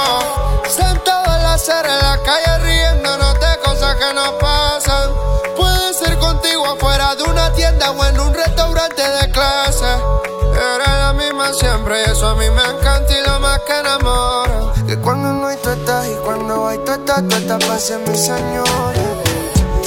Que 13.67 13.79
enamora. 13.79 14.73
Que 14.87 14.97
cuando 14.99 15.33
no 15.33 15.47
hay 15.47 15.57
tú 15.62 15.71
estás 15.71 16.07
y 16.07 16.15
cuando 16.25 16.67
hay 16.67 16.79
tú 16.85 16.93
estás, 16.93 17.29
tú 17.29 17.37
estás 17.37 17.65
para 17.65 17.79
ser 17.79 18.00
mi 18.09 18.17
señora. 18.17 18.93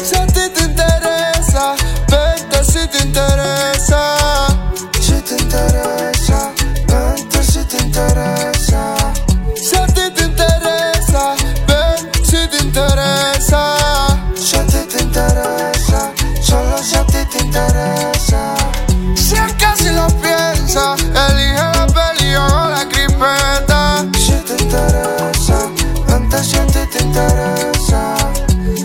Si 0.03 0.15
a 0.15 0.25
ti 0.27 0.49
te 0.53 0.61
interesa, 0.63 1.75
vente 2.07 2.63
si 2.63 2.87
te 2.87 3.03
interesa. 3.03 4.47
Si 4.99 5.21
te 5.21 5.41
interesa, 5.41 6.51
vente 6.87 7.43
si 7.43 7.63
te 7.65 7.77
interesa. 7.83 8.50
Interesa. 27.11 28.15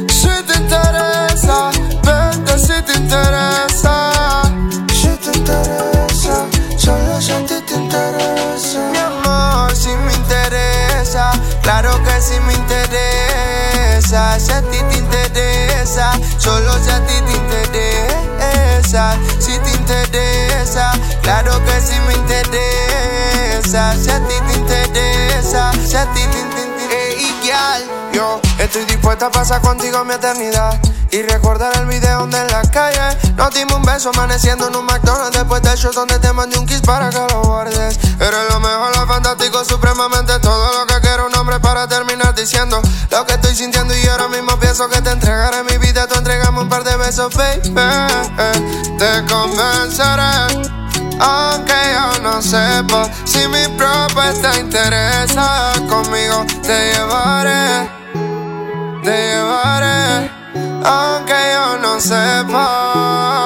Si 0.09 0.43
te 0.47 0.55
interesa, 0.59 1.71
vente 2.03 2.59
si 2.59 2.83
te 2.83 2.95
interesa. 2.99 4.43
Si 4.93 5.09
te 5.23 5.39
interesa, 5.39 6.47
solo 6.77 7.21
si 7.21 7.33
a 7.33 7.47
ti 7.47 7.61
te 7.67 7.75
interesa. 7.75 8.81
Mi 8.91 8.99
amor, 8.99 9.75
si 9.75 9.91
me 9.91 10.13
interesa, 10.15 11.31
claro 11.63 11.93
que 12.03 12.21
si 12.21 12.41
me 12.41 12.55
interesa. 12.55 14.39
Si 14.39 14.53
a 14.53 14.61
ti 14.63 14.79
te 14.91 14.99
interesa, 14.99 16.11
solo 16.39 16.73
si 16.83 16.91
a 16.91 17.01
ti 17.07 17.15
te 17.27 17.37
interesa. 17.37 19.17
Si 19.39 19.59
te 19.59 19.71
interesa, 19.71 20.93
claro 21.23 21.53
que 21.65 21.81
si 21.81 21.99
me 22.01 22.15
interesa. 22.15 23.95
Si 23.95 24.11
a 24.11 24.19
ti 24.27 24.35
te 24.49 24.55
interesa, 24.59 25.73
si 25.87 25.97
a 25.97 26.07
ti 26.13 26.21
te 26.21 26.39
interesa. 26.39 26.56
Yo 28.17 28.41
estoy 28.59 28.87
dispuesta 28.87 29.27
a 29.27 29.31
pasar 29.31 29.61
contigo 29.61 30.03
mi 30.07 30.15
eternidad. 30.15 30.81
Y 31.11 31.21
recordar 31.21 31.77
el 31.77 31.85
video 31.85 32.21
donde 32.21 32.39
en 32.39 32.47
la 32.47 32.63
calle 32.63 33.15
nos 33.37 33.53
dimos 33.53 33.75
un 33.75 33.83
beso 33.83 34.09
amaneciendo 34.09 34.69
en 34.69 34.75
un 34.75 34.87
McDonald's 34.87 35.37
después 35.37 35.61
del 35.61 35.77
show 35.77 35.93
donde 35.93 36.19
te 36.19 36.33
mandé 36.33 36.59
un 36.59 36.65
kiss 36.65 36.81
para 36.81 37.11
que 37.11 37.19
lo 37.19 37.43
guardes. 37.43 37.99
Eres 38.19 38.51
lo 38.51 38.59
mejor, 38.59 38.97
lo 38.97 39.07
fantástico, 39.07 39.63
supremamente 39.67 40.39
todo 40.39 40.79
lo 40.79 40.87
que 40.87 40.99
quiero 41.03 41.27
un 41.27 41.37
hombre 41.37 41.61
para 41.61 41.87
terminar 41.89 42.35
diciendo 42.35 42.81
lo 43.11 43.27
que 43.27 43.35
estoy 43.35 43.55
sintiendo 43.55 43.95
y 43.95 44.07
ahora 44.07 44.29
mismo 44.29 44.59
pienso 44.59 44.89
que 44.89 45.03
te 45.03 45.11
entregaré 45.11 45.63
mi 45.65 45.77
vida, 45.77 46.07
tú 46.07 46.15
entregame 46.19 46.61
un 46.61 46.71
par 46.71 46.85
de 46.85 46.97
besos, 46.97 47.35
baby. 47.35 47.75
Te 48.99 49.27
convenceré. 49.31 50.87
Aunque 51.19 51.75
yo 51.93 52.23
no 52.23 52.41
sepa 52.41 53.11
si 53.25 53.47
mi 53.49 53.69
propuesta 53.77 54.59
interesa, 54.59 55.73
conmigo 55.89 56.45
te 56.63 56.93
llevaré, 56.93 57.89
te 59.07 59.13
llevaré 59.13 60.31
aunque 60.85 61.35
yo 61.55 61.79
no 61.79 62.01
sepa. 62.01 63.46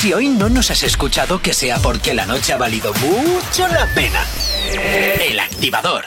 Si 0.00 0.12
hoy 0.14 0.28
no 0.28 0.48
nos 0.48 0.70
has 0.70 0.82
escuchado, 0.82 1.42
que 1.42 1.52
sea 1.52 1.78
porque 1.78 2.14
la 2.14 2.24
noche 2.24 2.52
ha 2.52 2.56
valido 2.56 2.92
mucho 2.94 3.68
la 3.68 3.86
pena. 3.94 4.24
El 4.72 5.38
activador. 5.38 6.06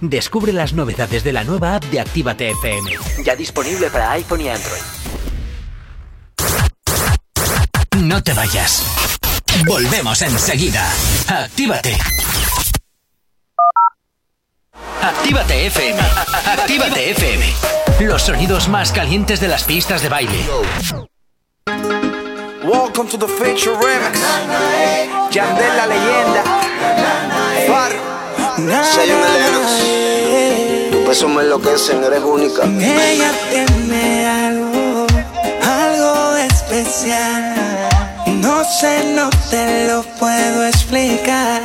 Descubre 0.00 0.52
las 0.52 0.72
novedades 0.72 1.24
de 1.24 1.32
la 1.32 1.44
nueva 1.44 1.76
app 1.76 1.84
de 1.84 2.00
Actívate 2.00 2.50
FM. 2.50 2.90
Ya 3.24 3.34
disponible 3.34 3.90
para 3.90 4.12
iPhone 4.12 4.42
y 4.42 4.48
Android. 4.48 4.82
No 8.02 8.22
te 8.22 8.34
vayas. 8.34 8.84
Volvemos 9.66 10.20
enseguida. 10.20 10.86
Actívate. 11.28 11.96
Actívate 15.02 15.66
FM. 15.66 16.00
Actívate 16.44 17.10
FM. 17.10 17.46
Los 18.00 18.22
sonidos 18.22 18.68
más 18.68 18.92
calientes 18.92 19.40
de 19.40 19.48
las 19.48 19.64
pistas 19.64 20.02
de 20.02 20.08
baile. 20.10 20.44
Welcome 22.62 23.08
to 23.10 23.18
the 23.18 23.28
Feature 23.28 23.76
Remix. 23.76 24.20
Yandel 25.30 25.76
la 25.76 25.86
leyenda. 25.86 26.42
Far. 27.66 28.05
Zion 28.56 29.20
Lennox. 29.34 30.90
Tu 30.90 31.04
peso 31.04 31.28
me 31.28 31.42
enloquecen, 31.42 32.02
eres 32.02 32.22
única. 32.22 32.64
Ella 32.64 33.30
tiene 33.50 34.26
algo, 34.26 35.06
algo 35.62 36.36
especial. 36.36 37.54
No 38.26 38.64
sé, 38.64 39.12
no 39.14 39.28
te 39.50 39.88
lo 39.88 40.02
puedo 40.18 40.66
explicar. 40.66 41.60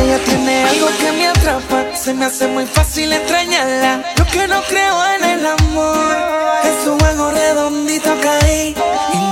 Ella 0.00 0.18
tiene 0.24 0.64
algo 0.64 0.88
que 0.98 1.12
me 1.12 1.26
atrapa, 1.26 1.96
se 1.96 2.14
me 2.14 2.26
hace 2.26 2.46
muy 2.46 2.66
fácil 2.66 3.12
extrañarla. 3.12 4.04
Yo 4.16 4.24
que 4.26 4.46
no 4.46 4.62
creo 4.68 4.96
en 5.16 5.24
el 5.24 5.46
amor, 5.46 6.16
en 6.64 6.84
su 6.84 6.96
juego 6.98 7.30
redondito 7.32 8.10
caí 8.22 8.74
y 9.14 9.23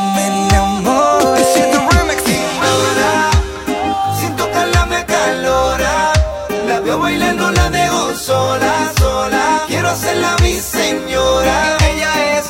bailando, 7.13 7.51
la 7.53 7.71
dejo 7.71 8.15
sola, 8.17 8.93
sola. 8.99 9.65
Quiero 9.67 9.89
hacerla 9.91 10.37
mi 10.43 10.55
señora. 10.55 11.77
Ella 11.91 12.39
es 12.39 12.47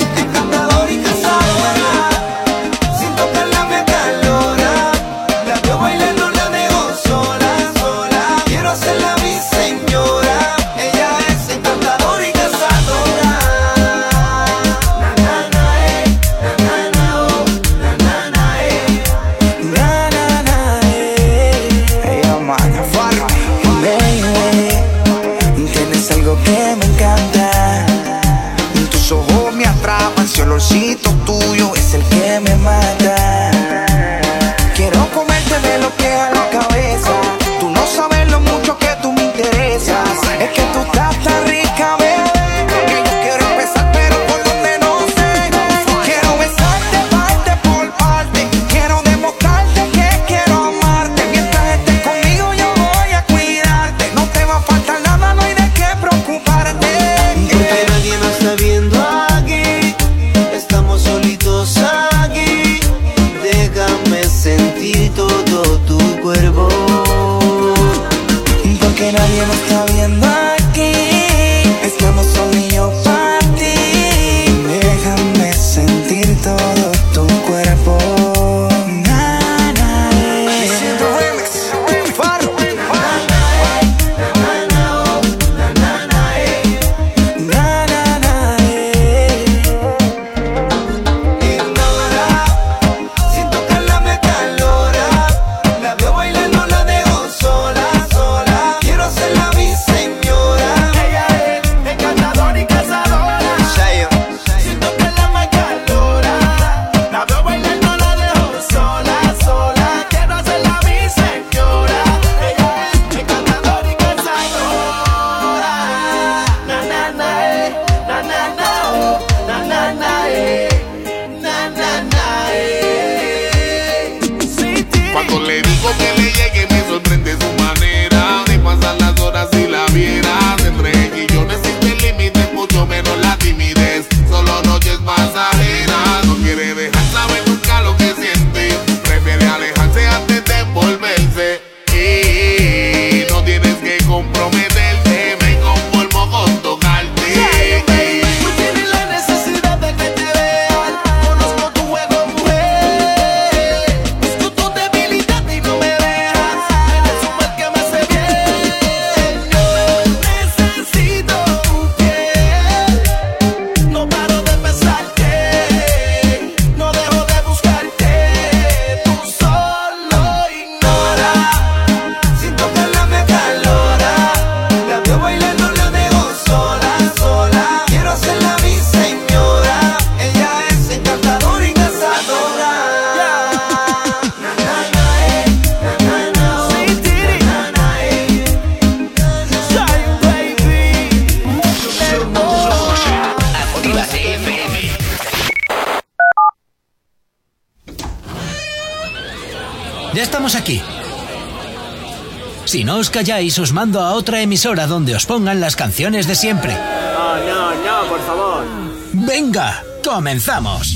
calláis, 203.22 203.56
os 203.58 203.70
mando 203.72 204.00
a 204.00 204.14
otra 204.14 204.42
emisora 204.42 204.88
donde 204.88 205.14
os 205.14 205.26
pongan 205.26 205.60
las 205.60 205.76
canciones 205.76 206.26
de 206.26 206.34
siempre. 206.34 206.74
No, 206.74 207.36
no, 207.38 207.70
no, 207.70 208.08
por 208.08 208.20
favor. 208.26 208.64
Venga, 209.12 209.84
comenzamos. 210.02 210.92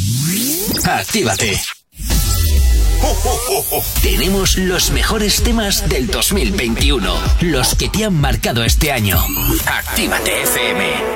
Actívate. 0.85 1.61
Tenemos 4.03 4.59
los 4.59 4.91
mejores 4.91 5.43
temas 5.45 5.89
del 5.89 6.09
2021, 6.09 7.15
los 7.43 7.77
que 7.77 7.89
te 7.89 8.05
han 8.05 8.15
marcado 8.15 8.65
este 8.65 8.91
año. 8.91 9.25
Actívate 9.67 10.43
FM. 10.43 11.16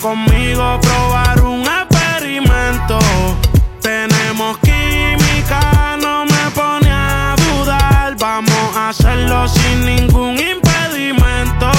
Conmigo 0.00 0.78
probar 0.80 1.40
un 1.42 1.62
experimento. 1.62 3.00
Tenemos 3.82 4.56
química, 4.58 5.96
no 6.00 6.24
me 6.24 6.50
pone 6.54 6.88
a 6.88 7.34
dudar. 7.36 8.14
Vamos 8.16 8.76
a 8.76 8.90
hacerlo 8.90 9.48
sin 9.48 9.84
ningún 9.84 10.38
impedimento. 10.38 11.70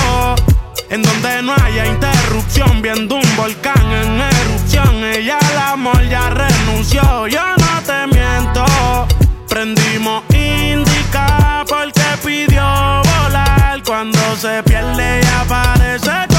En 0.89 1.01
donde 1.01 1.41
no 1.43 1.53
haya 1.63 1.85
interrupción, 1.85 2.81
viendo 2.81 3.15
un 3.15 3.35
volcán 3.37 3.85
en 3.89 4.19
erupción. 4.19 5.03
Ella 5.03 5.37
al 5.51 5.57
amor 5.73 6.03
ya 6.09 6.29
renunció, 6.29 7.25
yo 7.27 7.43
no 7.57 7.81
te 7.85 8.05
miento. 8.07 8.65
Prendimos 9.47 10.23
indica 10.33 11.63
porque 11.69 12.03
pidió 12.23 12.63
volar. 12.63 13.81
Cuando 13.85 14.19
se 14.35 14.61
pierde 14.63 15.21
y 15.23 15.25
aparece 15.41 16.38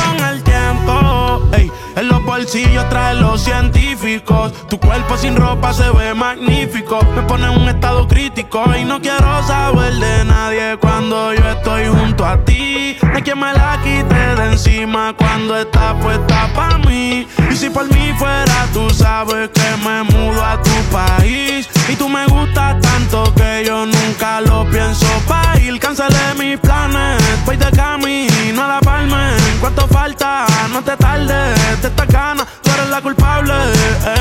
en 1.97 2.09
los 2.09 2.25
bolsillos 2.25 2.89
trae 2.89 3.15
los 3.15 3.43
científicos. 3.43 4.53
Tu 4.69 4.79
cuerpo 4.79 5.17
sin 5.17 5.37
ropa 5.37 5.73
se 5.73 5.91
ve 5.91 6.15
magnífico. 6.15 7.01
Me 7.15 7.23
pone 7.23 7.47
en 7.47 7.61
un 7.63 7.69
estado 7.69 8.07
crítico 8.07 8.65
y 8.77 8.85
no 8.85 9.01
quiero 9.01 9.43
saber 9.47 9.95
de 9.95 10.25
nadie 10.25 10.77
cuando 10.81 11.35
yo 11.35 11.49
estoy 11.51 11.87
junto 11.87 12.25
a 12.25 12.45
ti. 12.45 12.97
No 13.03 13.13
hay 13.15 13.23
me 13.35 13.53
la 13.53 13.81
quite 13.83 14.15
de 14.15 14.53
encima 14.53 15.15
cuando 15.17 15.57
está 15.57 15.99
puesta 15.99 16.51
para 16.55 16.79
mí. 16.79 17.27
Si 17.61 17.69
por 17.69 17.85
mí 17.93 18.15
fuera, 18.17 18.67
tú 18.73 18.89
sabes 18.89 19.51
que 19.51 19.77
me 19.85 20.03
mudo 20.05 20.43
a 20.43 20.63
tu 20.63 20.71
país. 20.91 21.69
Y 21.91 21.95
tú 21.95 22.09
me 22.09 22.25
gustas 22.25 22.81
tanto 22.81 23.35
que 23.35 23.65
yo 23.67 23.85
nunca 23.85 24.41
lo 24.41 24.65
pienso 24.71 25.07
pa' 25.29 25.59
ir. 25.61 25.79
Cancelé 25.79 26.17
mis 26.39 26.59
planes, 26.59 27.23
voy 27.45 27.59
de 27.59 27.71
camino 27.73 28.65
a 28.65 28.67
la 28.67 28.81
palma. 28.81 29.33
¿Cuánto 29.61 29.87
falta? 29.89 30.47
No 30.73 30.81
te 30.81 30.97
tardes, 30.97 31.83
de 31.83 31.89
esta 31.89 32.07
gana, 32.07 32.47
tú 32.63 32.71
eres 32.71 32.89
la 32.89 33.03
culpable. 33.03 33.53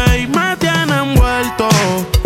Ey, 0.09 0.27
me 0.27 0.57
tiene 0.57 0.97
envuelto. 0.97 2.18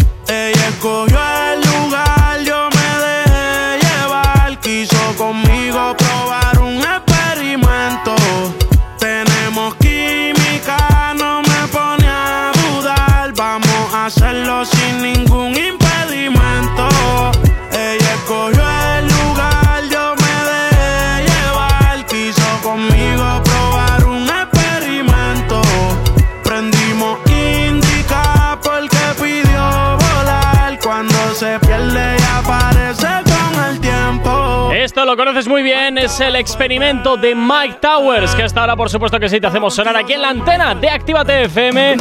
Lo 35.13 35.17
conoces 35.17 35.47
muy 35.47 35.61
bien, 35.61 35.99
es 35.99 36.19
el 36.21 36.35
experimento 36.35 37.17
de 37.17 37.35
Mike 37.35 37.77
Towers, 37.79 38.33
que 38.33 38.41
hasta 38.41 38.61
ahora 38.61 38.75
por 38.75 38.89
supuesto 38.89 39.19
que 39.19 39.29
sí 39.29 39.39
te 39.39 39.45
hacemos 39.45 39.75
sonar 39.75 39.95
aquí 39.95 40.13
en 40.13 40.23
la 40.23 40.29
antena 40.29 40.73
de 40.73 40.89
Actívate 40.89 41.43
FM, 41.43 41.97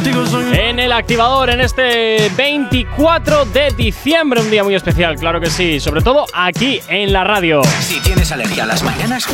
en 0.53 0.79
el 0.79 0.91
activador, 0.91 1.51
en 1.51 1.61
este 1.61 2.31
24 2.35 3.45
de 3.45 3.69
diciembre, 3.77 4.41
un 4.41 4.49
día 4.49 4.63
muy 4.63 4.73
especial, 4.73 5.15
claro 5.17 5.39
que 5.39 5.51
sí, 5.51 5.79
sobre 5.79 6.01
todo 6.01 6.25
aquí 6.33 6.81
en 6.87 7.13
la 7.13 7.23
radio. 7.23 7.61
Si 7.81 7.99
tienes 7.99 8.31
alergia 8.31 8.63
a 8.63 8.65
las 8.65 8.81
mañanas, 8.81 9.27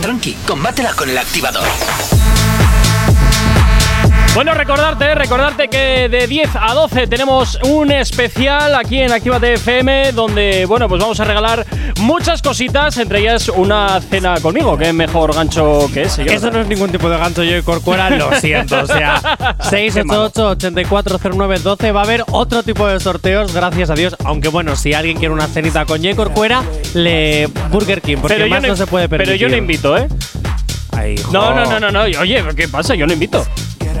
tranqui, 0.00 0.32
combátela 0.46 0.94
con 0.94 1.10
el 1.10 1.18
activador. 1.18 1.66
Bueno, 4.32 4.54
recordarte, 4.54 5.12
recordarte 5.16 5.66
que 5.68 6.08
de 6.08 6.28
10 6.28 6.50
a 6.54 6.72
12 6.72 7.08
tenemos 7.08 7.58
un 7.64 7.90
especial 7.90 8.76
aquí 8.76 9.00
en 9.00 9.10
Actívate 9.10 9.54
FM 9.54 10.12
donde, 10.12 10.66
bueno, 10.66 10.88
pues 10.88 11.00
vamos 11.00 11.18
a 11.18 11.24
regalar 11.24 11.66
muchas 11.98 12.40
cositas, 12.40 12.96
entre 12.98 13.18
ellas 13.20 13.48
una 13.48 14.00
cena 14.00 14.36
conmigo, 14.40 14.78
que 14.78 14.86
es 14.88 14.94
mejor 14.94 15.34
gancho 15.34 15.90
que 15.92 16.02
ese. 16.02 16.32
Eso 16.32 16.52
no 16.52 16.60
es 16.60 16.68
ningún 16.68 16.92
tipo 16.92 17.10
de 17.10 17.18
gancho 17.18 17.42
yo 17.42 17.56
y 17.56 17.62
Corcuera, 17.62 18.08
lo 18.10 18.32
siento. 18.40 18.78
O 18.80 18.86
sea, 18.86 19.20
688-840912 19.58 21.92
va 21.94 22.00
a 22.00 22.04
haber 22.04 22.22
otro 22.30 22.62
tipo 22.62 22.86
de 22.86 23.00
sorteos, 23.00 23.52
gracias 23.52 23.90
a 23.90 23.94
Dios. 23.94 24.14
Aunque 24.24 24.46
bueno, 24.48 24.76
si 24.76 24.94
alguien 24.94 25.18
quiere 25.18 25.34
una 25.34 25.48
cenita 25.48 25.84
con 25.86 26.04
J. 26.04 26.14
Corcuera, 26.14 26.62
le 26.94 27.48
Burger 27.70 28.00
King, 28.00 28.18
porque 28.22 28.46
más 28.46 28.62
no, 28.62 28.76
se 28.76 28.86
puede 28.86 29.08
permitir. 29.08 29.34
Pero 29.34 29.40
yo 29.40 29.48
le 29.48 29.56
invito, 29.58 29.98
¿eh? 29.98 30.06
Ay, 30.92 31.16
No, 31.32 31.52
no, 31.52 31.66
no, 31.66 31.80
no, 31.80 31.90
no. 31.90 32.02
Oye, 32.02 32.44
¿qué 32.56 32.68
pasa? 32.68 32.94
Yo 32.94 33.08
lo 33.08 33.12
invito. 33.12 33.44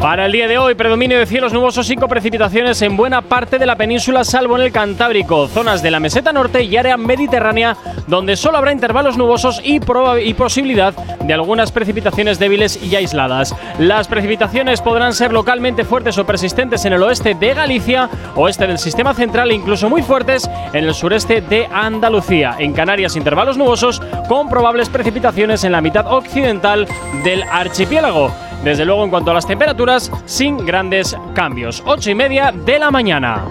Para 0.00 0.26
el 0.26 0.32
día 0.32 0.46
de 0.46 0.58
hoy, 0.58 0.74
predominio 0.74 1.18
de 1.18 1.26
cielos 1.26 1.52
nubosos 1.52 1.88
y 1.90 1.96
precipitaciones 1.96 2.82
en 2.82 2.96
buena 2.96 3.22
parte 3.22 3.58
de 3.58 3.66
la 3.66 3.76
península, 3.76 4.22
salvo 4.22 4.56
en 4.56 4.62
el 4.62 4.72
Cantábrico, 4.72 5.48
zonas 5.48 5.82
de 5.82 5.90
la 5.90 5.98
meseta 5.98 6.32
norte 6.32 6.62
y 6.62 6.76
área 6.76 6.96
mediterránea, 6.96 7.76
donde 8.06 8.36
solo 8.36 8.58
habrá 8.58 8.72
intervalos 8.72 9.16
nubosos 9.16 9.62
y, 9.64 9.80
y 10.22 10.34
posibilidad 10.34 10.94
de 10.94 11.32
algunas 11.32 11.72
precipitaciones 11.72 12.38
débiles 12.38 12.82
y 12.82 12.94
aisladas. 12.96 13.54
Las 13.78 14.06
precipitaciones 14.06 14.82
podrán 14.82 15.14
ser 15.14 15.32
localmente 15.32 15.84
fuertes 15.84 16.18
o 16.18 16.26
persistentes 16.26 16.84
en 16.84 16.92
el 16.92 17.02
oeste 17.02 17.34
de 17.34 17.54
Galicia, 17.54 18.10
oeste 18.34 18.66
del 18.66 18.78
sistema 18.78 19.14
central 19.14 19.50
e 19.50 19.54
incluso 19.54 19.88
muy 19.88 20.02
fuertes 20.02 20.48
en 20.72 20.84
el 20.84 20.94
sureste 20.94 21.40
de 21.40 21.66
Andalucía. 21.72 22.56
En 22.58 22.74
Canarias, 22.74 23.16
intervalos 23.16 23.56
nubosos 23.56 24.02
con 24.28 24.50
probables 24.50 24.90
precipitaciones 24.90 25.64
en 25.64 25.72
la 25.72 25.80
mitad 25.80 26.12
occidental 26.12 26.86
del 27.24 27.42
archipiélago. 27.44 28.30
Desde 28.64 28.86
luego, 28.86 29.04
en 29.04 29.10
cuanto 29.10 29.30
a 29.30 29.34
las 29.34 29.46
temperaturas, 29.46 30.10
sin 30.24 30.64
grandes 30.64 31.14
cambios. 31.34 31.82
8 31.84 32.10
y 32.10 32.14
media 32.14 32.50
de 32.50 32.78
la 32.78 32.90
mañana. 32.90 33.44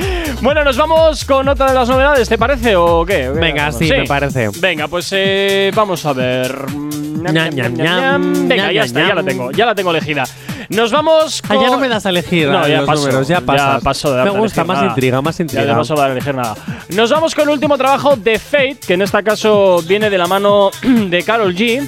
Bueno, 0.40 0.64
nos 0.64 0.76
vamos 0.76 1.24
con 1.24 1.48
otra 1.48 1.68
de 1.68 1.74
las 1.74 1.88
novedades, 1.88 2.28
¿te 2.28 2.36
parece 2.38 2.76
o 2.76 3.04
qué? 3.06 3.28
¿O 3.28 3.34
qué 3.34 3.40
Venga, 3.40 3.68
hacemos? 3.68 3.88
sí, 3.94 4.00
me 4.00 4.06
parece. 4.06 4.41
Venga, 4.60 4.88
pues 4.88 5.08
eh, 5.12 5.70
vamos 5.74 6.04
a 6.06 6.12
ver. 6.12 6.54
Ñam, 6.70 7.34
Ñam, 7.34 7.54
ñam, 7.54 7.54
ñam, 7.54 7.74
ñam, 7.74 8.00
ñam. 8.32 8.48
Venga, 8.48 8.64
ñam, 8.64 8.72
ya 8.72 8.80
ñam, 8.80 8.84
está, 8.86 9.08
ya 9.08 9.14
la 9.14 9.22
tengo, 9.22 9.50
ya 9.52 9.66
la 9.66 9.74
tengo 9.74 9.90
elegida. 9.90 10.24
Nos 10.70 10.90
vamos 10.90 11.40
Ah, 11.44 11.54
con. 11.54 11.60
ya 11.62 11.70
no 11.70 11.78
me 11.78 11.88
das 11.88 12.06
a 12.06 12.10
elegir 12.10 12.48
No, 12.48 12.66
ya 12.66 12.78
los 12.78 12.86
pasó, 12.86 13.00
números, 13.06 13.28
ya 13.28 13.40
ya 13.40 13.46
pasas. 13.46 13.82
pasó 13.82 14.14
de 14.14 14.24
me 14.24 14.30
gusta, 14.30 14.64
más 14.64 14.76
nada. 14.78 14.88
intriga, 14.88 15.20
más 15.20 15.36
Ya 15.38 15.42
intriga. 15.42 15.72
no 15.72 15.78
paso 15.78 16.00
a 16.02 16.10
elegir 16.10 16.34
nada. 16.34 16.54
Nos 16.90 17.10
vamos 17.10 17.34
con 17.34 17.44
el 17.44 17.50
último 17.50 17.76
trabajo 17.76 18.16
de 18.16 18.38
Fate, 18.38 18.78
que 18.86 18.94
en 18.94 19.02
este 19.02 19.22
caso 19.22 19.82
viene 19.86 20.08
de 20.10 20.18
la 20.18 20.26
mano 20.26 20.70
de 20.82 21.22
Carol 21.22 21.54
G, 21.54 21.86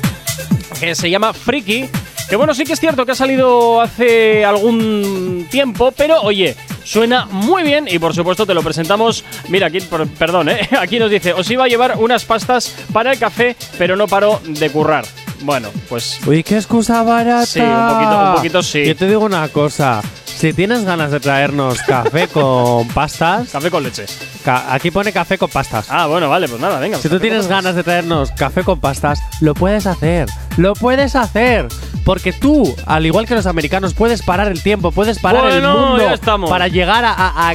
que 0.79 0.95
se 0.95 1.09
llama 1.11 1.33
Freaky. 1.33 1.89
Que 2.29 2.37
bueno, 2.37 2.55
sí 2.55 2.65
que 2.65 2.73
es 2.73 2.81
cierto 2.81 3.05
que 3.05 3.13
ha 3.13 3.15
salido 3.15 3.81
hace 3.81 4.45
algún 4.45 5.47
tiempo, 5.51 5.93
pero 5.97 6.21
oye, 6.23 6.57
suena 6.85 7.27
muy 7.27 7.63
bien 7.65 7.87
y 7.91 7.99
por 7.99 8.15
supuesto 8.15 8.47
te 8.47 8.55
lo 8.55 8.63
presentamos. 8.63 9.25
Mira, 9.49 9.67
aquí, 9.67 9.81
perdón, 9.81 10.49
¿eh? 10.51 10.69
aquí 10.81 10.99
nos 10.99 11.11
dice, 11.11 11.33
os 11.33 11.51
iba 11.51 11.65
a 11.65 11.69
llevar 11.69 11.97
unas 11.99 12.25
pastas 12.25 12.75
para 12.93 13.13
el 13.13 13.19
café, 13.19 13.57
pero 13.79 13.97
no 13.97 14.07
paro 14.07 14.41
de 14.45 14.71
currar. 14.71 15.05
Bueno, 15.41 15.69
pues 15.89 16.21
Uy, 16.27 16.43
qué 16.43 16.57
excusa 16.57 17.03
barata. 17.03 17.45
Sí, 17.47 17.61
un 17.61 17.67
poquito- 17.89 18.29
un 18.31 18.35
poquito 18.37 18.63
sí. 18.63 18.85
Yo 18.87 18.97
te 18.97 19.07
digo 19.09 19.25
una 19.25 19.49
cosa. 19.49 20.01
Si 20.37 20.53
tienes 20.53 20.85
ganas 20.85 21.11
de 21.11 21.21
traernos 21.21 21.81
café 21.83 22.29
con 22.33 22.87
pastas, 22.89 23.49
Café 23.51 23.71
con 23.71 23.83
leche. 23.83 24.05
ca- 24.45 24.75
aquí 24.75 24.91
pone 24.91 25.13
café 25.13 25.39
con 25.39 25.49
pastas. 25.49 25.87
Ah, 25.89 26.07
bueno, 26.07 26.29
vale, 26.29 26.49
pues 26.49 26.61
nada, 26.61 26.79
venga. 26.81 26.99
Si 26.99 27.09
tú 27.09 27.19
tienes 27.19 27.47
ganas 27.47 27.75
de 27.75 27.83
traernos 27.83 28.31
café 28.33 28.63
con 28.63 28.79
pastas, 28.81 29.21
lo 29.41 29.55
puedes 29.55 29.87
hacer. 29.87 30.29
Lo 30.57 30.75
puedes 30.75 31.17
hacer. 31.17 31.69
Porque 32.05 32.35
tú, 32.35 32.75
al 32.85 33.07
igual 33.07 33.27
que 33.27 33.35
los 33.35 33.47
americanos, 33.47 33.95
puedes 33.95 34.21
parar 34.23 34.49
el 34.49 34.63
tiempo, 34.63 34.93
puedes 34.93 35.19
parar 35.19 35.51
el 35.51 35.63
mundo 35.63 35.99
ya 35.99 36.13
estamos. 36.13 36.51
para 36.51 36.69
llegar 36.69 37.03
a, 37.07 37.13
a- 37.13 37.51
a- 37.53 37.55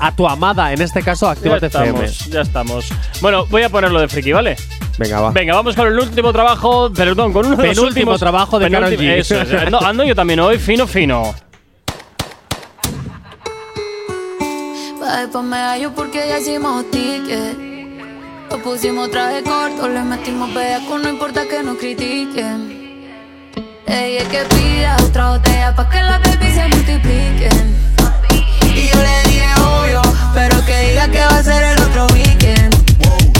a 0.00 0.14
tu 0.14 0.28
amada, 0.28 0.72
en 0.74 0.82
este 0.82 1.02
caso, 1.02 1.26
Ya 1.26 1.32
Actívate 1.32 1.66
FM. 1.68 1.88
estamos, 2.04 2.26
ya 2.28 2.40
estamos. 2.42 2.88
Bueno, 3.22 3.46
voy 3.46 3.62
a 3.62 3.70
ponerlo 3.70 3.98
de 4.00 4.08
friki, 4.08 4.32
¿vale? 4.32 4.56
Venga, 4.98 5.20
va. 5.20 5.30
Venga, 5.30 5.54
vamos 5.54 5.74
con 5.74 5.86
el 5.86 5.98
último 5.98 6.32
trabajo, 6.32 6.90
perdón, 6.92 7.32
con 7.32 7.46
uno 7.46 7.56
de 7.56 7.68
los 7.68 7.74
Penúltimo 7.76 7.86
últimos 8.12 8.20
trabajo 8.20 8.58
de 8.58 8.68
G. 8.68 9.18
Eso 9.18 9.40
es. 9.40 9.70
No, 9.70 9.78
ando 9.78 10.04
yo 10.04 10.14
también 10.14 10.40
hoy, 10.40 10.58
fino, 10.58 10.86
fino. 10.86 11.34
Después 15.20 15.44
me 15.44 15.56
hallo 15.56 15.92
porque 15.94 16.28
ya 16.28 16.38
hicimos 16.38 16.90
ticket. 16.90 17.56
Lo 18.50 18.62
pusimos 18.62 19.10
traje 19.10 19.42
corto, 19.42 19.88
le 19.88 20.02
metimos 20.02 20.52
bellaco, 20.52 20.98
no 20.98 21.08
importa 21.08 21.46
que 21.48 21.62
nos 21.62 21.76
critiquen. 21.78 22.76
Ella 23.86 24.22
es 24.22 24.28
que 24.28 24.44
pida 24.54 24.96
otra 25.02 25.30
botella 25.30 25.74
pa' 25.74 25.88
que 25.88 26.02
las 26.02 26.20
baby 26.22 26.52
se 26.52 26.68
multipliquen. 26.68 27.76
Y 28.74 28.88
yo 28.88 29.02
le 29.02 29.30
dije 29.30 29.48
obvio, 29.60 30.02
pero 30.34 30.64
que 30.66 30.90
diga 30.90 31.08
que 31.08 31.20
va 31.20 31.38
a 31.38 31.42
ser 31.42 31.62
el 31.62 31.82
otro 31.82 32.06
weekend. 32.12 32.74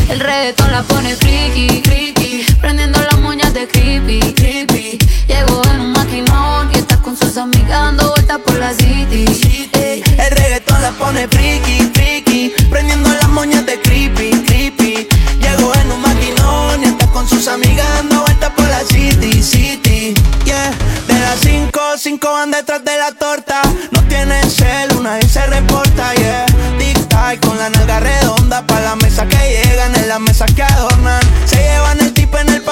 El 0.09 0.21
reggaetón 0.21 0.71
la 0.73 0.83
pone 0.83 1.15
friki, 1.15 1.83
friki, 1.85 2.47
prendiendo 2.61 3.01
las 3.01 3.21
moñas 3.21 3.53
de 3.53 3.69
creepy, 3.69 4.21
creepy. 4.35 4.99
Llegó 5.29 5.63
en 5.75 5.81
un 5.81 5.93
está 5.93 6.76
sus 7.17 7.37
amigas 7.37 7.69
dando 7.69 8.11
vueltas 8.11 8.39
por 8.39 8.55
la 8.59 8.73
city. 8.73 9.25
Ey. 9.73 10.03
El 10.19 10.31
reggaetón 10.37 10.81
la 10.83 10.91
pone 10.93 11.27
friki, 11.29 11.91
friki, 11.95 12.53
prendiendo 12.71 13.09
las 13.09 13.29
moñas 13.29 13.65
de 13.67 13.81
creepy, 13.81 14.31
creepy. 14.47 15.09
Llegó 15.41 15.75
en 15.75 15.93
un 15.93 16.01
maquinón 16.01 16.83
y 16.83 16.87
está 16.87 17.07
con 17.09 17.29
sus 17.29 17.49
amigas 17.49 17.87
dando 17.95 18.23
vueltas 18.23 18.51
por 18.51 18.69
la 18.69 18.81
city, 18.85 19.43
city. 19.43 20.15
Yeah, 20.45 20.71
de 21.09 21.19
las 21.21 21.41
5, 21.41 21.81
5 21.97 22.33
van 22.33 22.51
detrás 22.51 22.85
de 22.85 22.97
la 22.99 23.13
torta. 23.13 23.63
No 23.91 24.03
tienen 24.05 24.49
cel, 24.51 25.03
nadie 25.03 25.29
se 25.29 25.47
reporta, 25.47 26.15
yeah. 26.15 26.47
Tic 26.79 27.09
tac 27.09 27.41
con 27.41 27.57
la 27.59 27.71
nalga 27.71 28.01
redonda 28.01 28.67
pa' 28.67 28.81
la 28.81 28.97
mesa 28.97 29.27
que 29.27 29.37
llegan, 29.37 29.95
en 29.97 30.09
las 30.09 30.21
mesas 30.21 30.53
que 30.55 30.63
adornan. 30.63 31.21
Se 31.47 31.57
llevan 31.57 32.01
el 32.01 32.13
tipo 32.13 32.39
en 32.39 32.49
el 32.51 32.63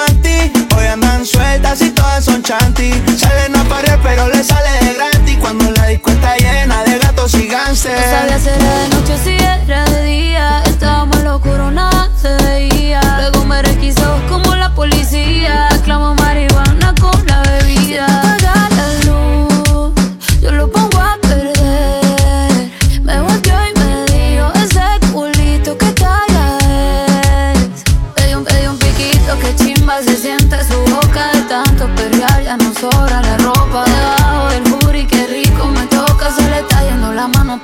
hoy 0.76 0.86
andan 0.86 1.24
sueltas 1.24 1.80
y 1.82 1.90
todas 1.90 2.24
son 2.24 2.42
chanty. 2.42 2.92
Salen 3.16 3.56
a 3.56 3.64
parir, 3.64 3.98
pero 4.02 4.28
le 4.28 4.42
sale 4.42 4.70
de 4.84 4.94
gratis 4.94 5.36
cuando 5.40 5.70
la 5.72 5.86
disco 5.86 6.10
está 6.10 6.36
llena 6.36 6.82
de 6.84 6.98
gatos 6.98 7.34
y 7.34 7.48
No 7.48 7.52
sabía 7.52 7.64
gánster. 7.66 8.40
si 8.40 8.48
era 8.48 8.78
de 8.78 8.88
noche 8.88 9.18
si 9.24 9.34
era 9.36 9.84
de 9.84 10.04
día. 10.04 10.62
Estábamos 10.66 11.16
en 11.18 11.24
lo 11.24 11.36
oscuro, 11.36 11.70
nada 11.70 12.10
se 12.20 12.34
veía. 12.44 13.00
Luego 13.18 13.44
me 13.44 13.62
requisó 13.62 14.20
como 14.28 14.43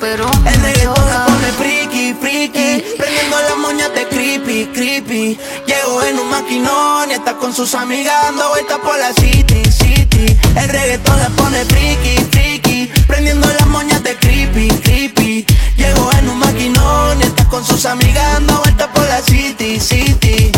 pero 0.00 0.26
El 0.46 0.62
reggaetón 0.62 0.94
toca. 0.94 1.26
pone 1.26 1.52
friki, 1.52 2.14
friki, 2.14 2.96
prendiendo 2.96 3.36
las 3.48 3.56
moñas 3.58 3.94
de 3.94 4.08
creepy, 4.08 4.66
creepy. 4.72 5.38
Llegó 5.66 6.02
en 6.02 6.18
un 6.18 6.30
maquinón 6.30 7.10
y 7.10 7.14
está 7.14 7.36
con 7.36 7.54
sus 7.54 7.74
amigas 7.74 8.14
dando 8.22 8.48
vueltas 8.48 8.78
por 8.78 8.98
la 8.98 9.12
city, 9.12 9.62
city. 9.70 10.38
El 10.56 10.68
reggaetón 10.68 11.18
la 11.18 11.28
pone 11.30 11.64
friki, 11.66 12.16
friki, 12.32 12.90
prendiendo 13.06 13.46
las 13.46 13.66
moñas 13.66 14.02
de 14.02 14.16
creepy, 14.16 14.68
creepy. 14.82 15.44
Llegó 15.76 16.10
en 16.18 16.28
un 16.30 16.38
maquinón 16.38 17.20
y 17.20 17.24
está 17.24 17.44
con 17.48 17.64
sus 17.64 17.84
amigas 17.84 18.32
dando 18.32 18.58
vueltas 18.60 18.88
por 18.94 19.06
la 19.06 19.20
city, 19.20 19.78
city. 19.78 20.50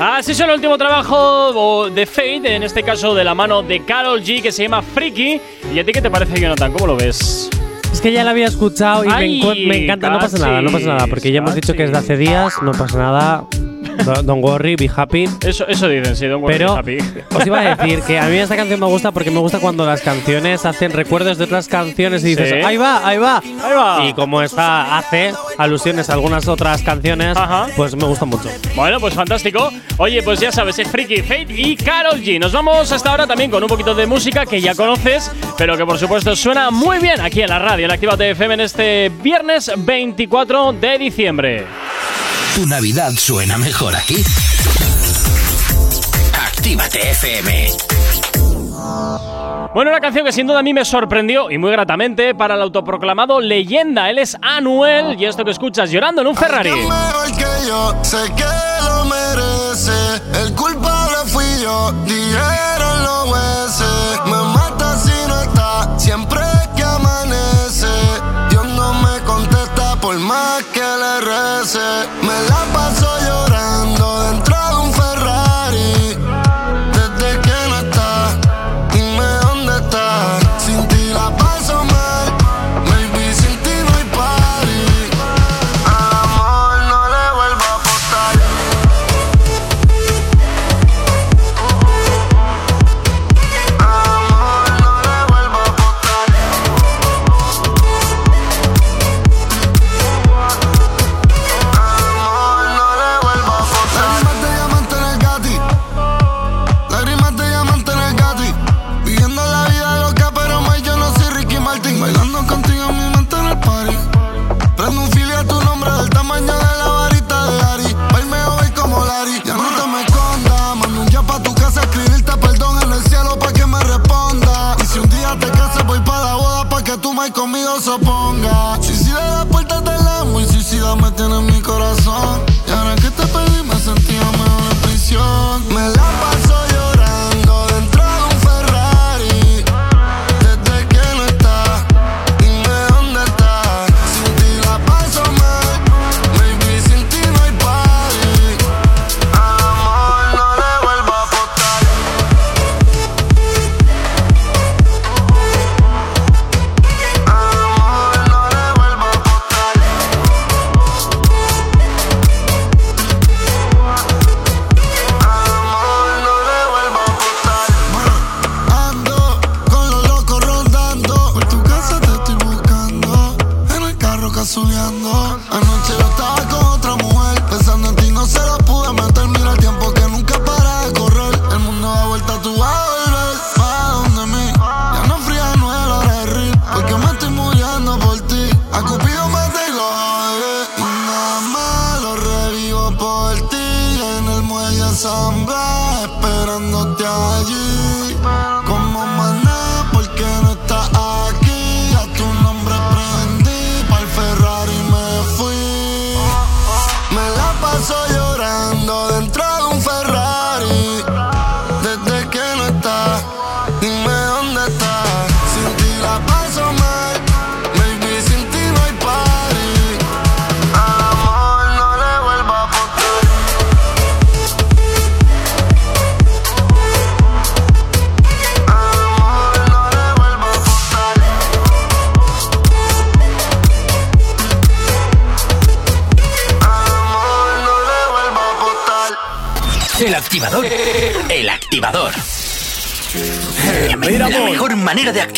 Así 0.00 0.32
es 0.32 0.40
el 0.40 0.50
último 0.50 0.76
trabajo 0.76 1.88
de 1.90 2.04
Fade, 2.04 2.54
en 2.56 2.62
este 2.62 2.82
caso 2.82 3.14
de 3.14 3.24
la 3.24 3.34
mano 3.34 3.62
de 3.62 3.82
Carol 3.84 4.20
G, 4.22 4.42
que 4.42 4.52
se 4.52 4.64
llama 4.64 4.82
Freaky. 4.82 5.40
¿Y 5.74 5.78
a 5.78 5.84
ti 5.84 5.92
qué 5.92 6.02
te 6.02 6.10
parece, 6.10 6.38
Jonathan? 6.38 6.72
¿Cómo 6.72 6.86
lo 6.86 6.96
ves? 6.96 7.48
Es 7.92 8.00
que 8.02 8.12
ya 8.12 8.22
la 8.22 8.30
había 8.32 8.46
escuchado 8.46 9.04
y 9.04 9.08
me, 9.08 9.14
Ay, 9.14 9.40
encu- 9.40 9.66
me 9.68 9.84
encanta. 9.84 10.10
No 10.10 10.18
pasa 10.18 10.38
nada, 10.38 10.60
no 10.60 10.70
pasa 10.70 10.86
nada, 10.88 11.06
porque 11.06 11.32
ya 11.32 11.38
hemos 11.38 11.54
dicho 11.54 11.72
que 11.72 11.84
es 11.84 11.92
de 11.92 11.98
hace 11.98 12.16
días, 12.18 12.54
no 12.62 12.72
pasa 12.72 12.98
nada. 12.98 13.44
Do- 14.04 14.22
Don't 14.22 14.42
worry, 14.44 14.76
be 14.76 14.90
happy. 14.94 15.28
Eso, 15.44 15.66
eso 15.66 15.88
dicen, 15.88 16.16
sí, 16.16 16.26
don't 16.26 16.42
worry, 16.42 16.58
Pero 16.58 16.74
happy. 16.76 16.98
os 17.34 17.46
iba 17.46 17.60
a 17.60 17.74
decir 17.76 18.00
que 18.02 18.18
a 18.18 18.24
mí 18.26 18.36
esta 18.36 18.56
canción 18.56 18.78
me 18.80 18.86
gusta 18.86 19.10
porque 19.12 19.30
me 19.30 19.38
gusta 19.40 19.58
cuando 19.58 19.84
las 19.86 20.00
canciones 20.00 20.64
hacen 20.64 20.92
recuerdos 20.92 21.38
de 21.38 21.44
otras 21.44 21.68
canciones 21.68 22.22
y 22.24 22.28
dices, 22.28 22.48
Sí. 22.50 22.54
ahí 22.64 22.76
va, 22.76 23.06
ahí 23.06 23.18
va. 23.18 23.38
Ahí 23.38 23.74
va. 23.74 24.04
Y 24.06 24.12
como 24.14 24.42
esta 24.42 24.98
hace 24.98 25.32
alusiones 25.58 26.08
a 26.10 26.14
algunas 26.14 26.46
otras 26.48 26.82
canciones, 26.82 27.36
pues 27.76 27.94
me 27.96 28.04
gusta 28.04 28.24
mucho. 28.24 28.48
Bueno, 28.74 29.00
pues 29.00 29.14
fantástico. 29.14 29.70
Oye, 29.98 30.22
pues 30.22 30.40
ya 30.40 30.52
sabes, 30.52 30.78
es 30.78 30.88
Freaky, 30.88 31.22
Fade 31.22 31.46
y 31.48 31.76
Carol 31.76 32.20
G. 32.20 32.38
Nos 32.38 32.52
vamos 32.52 32.90
hasta 32.92 33.10
ahora 33.10 33.26
también 33.26 33.50
con 33.50 33.62
un 33.62 33.68
poquito 33.68 33.94
de 33.94 34.06
música 34.06 34.44
que 34.46 34.60
ya 34.60 34.74
conoces, 34.74 35.30
pero 35.56 35.76
que 35.76 35.84
por 35.86 35.98
supuesto 35.98 36.36
suena 36.36 36.70
muy 36.70 36.98
bien 36.98 37.20
aquí 37.20 37.40
en 37.42 37.48
la 37.48 37.58
radio, 37.58 37.86
en 37.86 37.90
Actívate 37.92 38.30
FM 38.30 38.54
en 38.54 38.60
este 38.60 39.10
viernes 39.22 39.70
24 39.76 40.72
de 40.74 40.98
diciembre. 40.98 41.64
Tu 42.54 42.66
Navidad 42.66 43.12
suena 43.16 43.58
mejor 43.58 43.85
aquí. 43.94 44.22
Actívate 46.34 47.10
FM. 47.10 47.70
Bueno, 49.74 49.90
una 49.90 50.00
canción 50.00 50.24
que 50.24 50.32
sin 50.32 50.46
duda 50.46 50.60
a 50.60 50.62
mí 50.62 50.72
me 50.72 50.84
sorprendió 50.84 51.50
y 51.50 51.58
muy 51.58 51.70
gratamente 51.70 52.34
para 52.34 52.54
el 52.54 52.62
autoproclamado 52.62 53.40
leyenda. 53.40 54.08
Él 54.08 54.18
es 54.18 54.36
Anuel 54.40 55.20
y 55.20 55.26
esto 55.26 55.44
que 55.44 55.50
escuchas 55.50 55.90
llorando 55.90 56.22
en 56.22 56.28
un 56.28 56.36
Ferrari. 56.36 56.70
mejor 56.70 57.36
que 57.36 57.66
yo, 57.68 57.94
sé 58.02 58.18
que 58.34 58.44
lo 58.84 59.04
merece. 59.04 59.92
El 60.42 60.54
culpable 60.54 61.16
fui 61.26 61.44
yo, 61.62 61.92
dijeron 62.06 62.75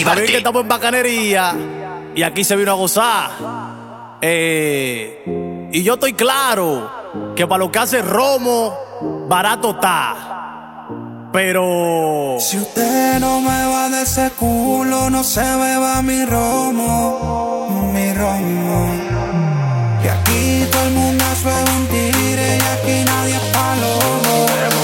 Sabéis 0.08 0.30
que 0.30 0.38
estamos 0.38 0.62
en 0.62 0.68
bacanería 0.68 1.54
y 2.14 2.22
aquí 2.22 2.42
se 2.42 2.56
vino 2.56 2.70
a 2.70 2.74
gozar. 2.74 3.30
Eh, 4.22 5.68
y 5.70 5.82
yo 5.82 5.94
estoy 5.94 6.14
claro 6.14 6.90
que 7.36 7.46
para 7.46 7.58
lo 7.58 7.70
que 7.70 7.78
hace 7.78 8.00
Romo, 8.00 8.74
barato 9.28 9.72
está. 9.72 10.86
Pero. 11.30 12.38
Si 12.40 12.56
usted 12.56 13.20
no 13.20 13.42
me 13.42 13.66
va 13.66 13.90
de 13.90 14.02
ese 14.02 14.30
culo, 14.30 15.10
no 15.10 15.22
se 15.22 15.42
beba 15.42 16.00
mi 16.00 16.24
romo, 16.24 17.90
mi 17.92 18.14
romo. 18.14 18.90
Que 20.00 20.08
aquí 20.08 20.66
todo 20.72 20.84
el 20.84 20.90
mundo 20.92 21.24
es 21.34 21.44
un 21.44 21.86
tigre 21.88 22.56
y 22.56 22.62
aquí 22.62 23.04
nadie 23.04 23.34
es 23.34 23.42
palomo. 23.52 24.77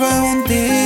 Mundo 0.00 0.46
eso 0.46 0.46
es 0.48 0.77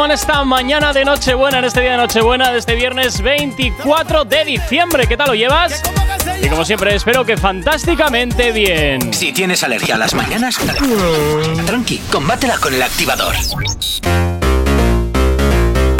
ritmo 0.00 0.04
en 0.04 0.12
esta 0.12 0.44
mañana 0.44 0.92
de 0.92 1.04
Nochebuena, 1.04 1.58
en 1.58 1.64
este 1.64 1.80
día 1.80 1.92
de 1.92 1.96
Nochebuena 1.98 2.50
de 2.52 2.58
este 2.58 2.74
viernes 2.74 3.20
24 3.20 4.24
de 4.24 4.44
diciembre. 4.44 5.06
¿Qué 5.06 5.16
tal 5.16 5.28
lo 5.28 5.34
llevas? 5.34 5.82
Y 6.42 6.48
como 6.48 6.64
siempre, 6.64 6.94
espero 6.94 7.24
que 7.24 7.36
fantásticamente 7.36 8.52
bien. 8.52 9.12
Si 9.12 9.32
tienes 9.32 9.62
alergia 9.62 9.96
a 9.96 9.98
las 9.98 10.14
mañanas, 10.14 10.56
tranqui, 11.66 11.98
combátela 12.10 12.56
con 12.58 12.74
el 12.74 12.82
activador. 12.82 13.34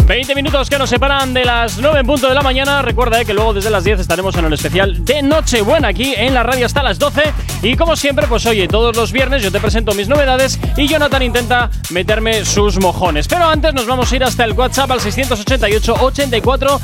20 0.06 0.34
minutos 0.34 0.68
que 0.68 0.78
nos 0.78 0.90
separan 0.90 1.32
de 1.34 1.44
las 1.44 1.78
9 1.78 2.00
en 2.00 2.06
punto 2.06 2.28
de 2.28 2.34
la 2.34 2.42
mañana. 2.42 2.82
Recuerda 2.82 3.20
eh, 3.20 3.24
que 3.24 3.34
luego 3.34 3.54
desde 3.54 3.70
las 3.70 3.84
10 3.84 4.00
estaremos 4.00 4.34
en 4.36 4.44
el 4.44 4.52
especial 4.52 5.04
de 5.04 5.22
Nochebuena 5.22 5.88
aquí 5.88 6.14
en 6.16 6.34
la 6.34 6.42
radio 6.42 6.66
hasta 6.66 6.82
las 6.82 6.98
12. 6.98 7.22
Y 7.62 7.76
como 7.76 7.94
siempre, 7.94 8.26
pues 8.26 8.46
oye, 8.46 8.66
todos 8.68 8.96
los 8.96 9.12
viernes 9.12 9.42
yo 9.42 9.52
te 9.52 9.60
presento 9.60 9.92
mis 9.92 10.08
novedades 10.08 10.58
y 10.78 10.88
Jonathan 10.88 11.22
intenta 11.22 11.70
meterme 11.90 12.44
sus 12.46 12.78
mojones. 12.80 13.28
Pero 13.28 13.44
antes 13.46 13.74
nos 13.74 13.86
vamos 13.86 14.10
a 14.10 14.16
ir 14.16 14.24
hasta 14.24 14.44
el 14.44 14.52
WhatsApp 14.52 14.90
al 14.92 15.00
688 15.00 15.94
84 16.00 16.80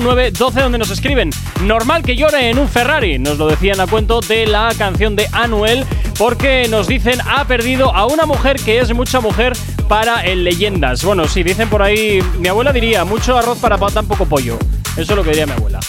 09 0.00 0.30
12 0.30 0.60
donde 0.60 0.78
nos 0.78 0.90
escriben 0.90 1.30
normal 1.64 2.02
que 2.02 2.14
llore 2.14 2.48
en 2.48 2.58
un 2.60 2.68
Ferrari. 2.68 3.18
Nos 3.18 3.38
lo 3.38 3.48
decían 3.48 3.80
a 3.80 3.86
cuento 3.88 4.20
de 4.20 4.46
la 4.46 4.72
canción 4.78 5.16
de 5.16 5.26
Anuel 5.32 5.84
porque 6.16 6.68
nos 6.70 6.86
dicen 6.86 7.18
ha 7.28 7.44
perdido 7.46 7.92
a 7.94 8.06
una 8.06 8.24
mujer 8.24 8.60
que 8.60 8.78
es 8.78 8.94
mucha 8.94 9.20
mujer 9.20 9.54
para 9.88 10.20
el 10.24 10.44
Leyendas. 10.44 11.02
Bueno, 11.02 11.26
sí, 11.26 11.42
dicen 11.42 11.68
por 11.68 11.82
ahí, 11.82 12.22
mi 12.38 12.46
abuela 12.46 12.72
diría, 12.72 13.04
mucho 13.04 13.36
arroz 13.36 13.58
para 13.58 13.78
pa- 13.78 13.90
tan 13.90 14.06
poco 14.06 14.26
pollo. 14.26 14.56
Eso 14.96 15.00
es 15.12 15.16
lo 15.16 15.24
que 15.24 15.30
diría 15.30 15.46
mi 15.46 15.52
abuela. 15.52 15.80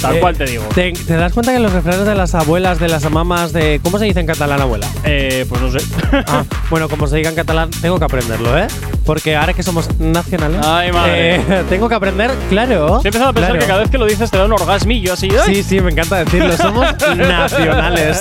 Tal 0.00 0.16
Eh, 0.16 0.20
cual 0.20 0.36
te 0.36 0.44
digo. 0.44 0.64
¿Te, 0.74 0.92
te 0.92 1.14
das 1.14 1.32
cuenta 1.32 1.52
que 1.52 1.58
los 1.58 1.72
refranes 1.72 2.06
de 2.06 2.14
las 2.14 2.34
abuelas, 2.34 2.78
de 2.78 2.88
las 2.88 3.08
mamás, 3.10 3.52
de. 3.52 3.80
¿Cómo 3.82 3.98
se 3.98 4.04
dice 4.04 4.20
en 4.20 4.26
catalán 4.26 4.60
abuela? 4.60 4.86
Eh, 5.04 5.44
pues 5.48 5.60
no 5.60 5.70
sé. 5.70 5.78
Ah, 6.26 6.44
bueno, 6.70 6.88
como 6.88 7.06
se 7.06 7.16
diga 7.16 7.30
en 7.30 7.36
catalán, 7.36 7.70
tengo 7.82 7.98
que 7.98 8.04
aprenderlo, 8.04 8.56
¿eh? 8.58 8.66
Porque 9.04 9.36
ahora 9.36 9.54
que 9.54 9.62
somos 9.62 9.88
nacionales. 9.98 10.60
Ay, 10.64 10.92
madre. 10.92 11.36
eh, 11.36 11.64
tengo 11.68 11.88
que 11.88 11.94
aprender, 11.94 12.30
claro. 12.48 13.00
He 13.02 13.08
empezado 13.08 13.30
a 13.30 13.32
pensar 13.32 13.50
claro. 13.52 13.60
que 13.60 13.66
cada 13.66 13.80
vez 13.80 13.90
que 13.90 13.98
lo 13.98 14.06
dices 14.06 14.30
te 14.30 14.36
da 14.38 14.44
un 14.44 14.52
orgasmillo 14.52 15.14
así. 15.14 15.28
¡ay! 15.30 15.54
Sí, 15.56 15.62
sí, 15.62 15.80
me 15.80 15.90
encanta 15.90 16.22
decirlo. 16.24 16.56
Somos 16.56 16.86
nacionales. 17.16 18.20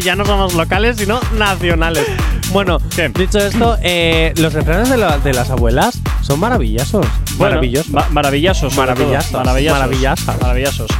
ya 0.00 0.16
no 0.16 0.24
somos 0.24 0.54
locales, 0.54 0.96
sino 0.96 1.20
nacionales. 1.36 2.04
Bueno, 2.56 2.78
dicho 3.18 3.38
esto, 3.38 3.76
eh, 3.82 4.32
los 4.38 4.54
refranes 4.54 4.88
de, 4.88 4.96
la- 4.96 5.18
de 5.18 5.34
las 5.34 5.50
abuelas 5.50 5.98
son 6.22 6.40
maravillosos. 6.40 7.04
Bueno, 7.36 7.56
maravillosos. 7.56 7.90
ma- 7.92 8.06
maravillosos. 8.10 8.74
Maravillosos. 8.74 9.30
Maravillosos. 9.32 9.78
Maravillasas. 9.78 10.40
Maravillosos. 10.40 10.90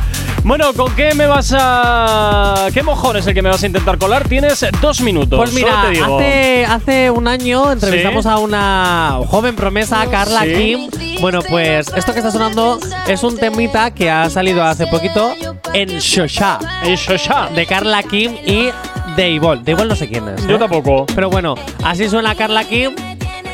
Bueno, 0.45 0.75
¿con 0.75 0.95
qué 0.95 1.15
me 1.15 1.27
vas 1.27 1.55
a. 1.59 2.69
¿Qué 2.75 2.83
mojón 2.83 3.17
es 3.17 3.27
el 3.27 3.33
que 3.33 3.41
me 3.41 3.49
vas 3.49 3.63
a 3.63 3.67
intentar 3.69 3.97
colar? 3.97 4.29
Tienes 4.29 4.67
dos 4.83 5.01
minutos. 5.01 5.39
Pues 5.39 5.55
mira, 5.55 5.85
te 5.87 5.91
digo. 5.93 6.19
hace, 6.19 6.67
hace 6.67 7.11
un 7.11 7.27
año 7.27 7.73
entrevistamos 7.73 8.25
Sí. 8.25 8.29
a 8.31 8.37
una 8.37 9.19
joven 9.27 9.57
promesa, 9.57 10.07
Carla 10.11 10.43
Sí. 10.43 10.89
Kim. 10.91 11.17
Bueno, 11.23 11.41
pues 11.49 11.91
esto 11.97 12.13
que 12.13 12.19
está 12.19 12.31
sonando 12.33 12.79
es 13.09 13.23
un 13.25 13.39
temita 13.39 13.93
que 13.93 14.11
ha 14.11 14.29
salido 14.29 14.63
hace 14.63 14.87
poquito 14.89 15.33
en 15.73 15.89
Shosha. 16.01 16.59
En 16.83 16.97
Shosha. 16.97 17.49
De 17.55 17.65
Carla 17.65 18.03
Kim 18.03 18.35
y 18.47 18.69
Deivol. 19.17 19.65
Deivol 19.65 19.89
no 19.89 19.97
sé 19.97 20.09
quién 20.09 20.29
es. 20.29 20.47
Yo 20.47 20.57
¿eh? 20.57 20.59
tampoco. 20.59 21.07
Pero 21.15 21.31
bueno, 21.31 21.55
así 21.85 22.09
suena 22.09 22.35
Carla 22.35 22.65
Kim. 22.65 22.95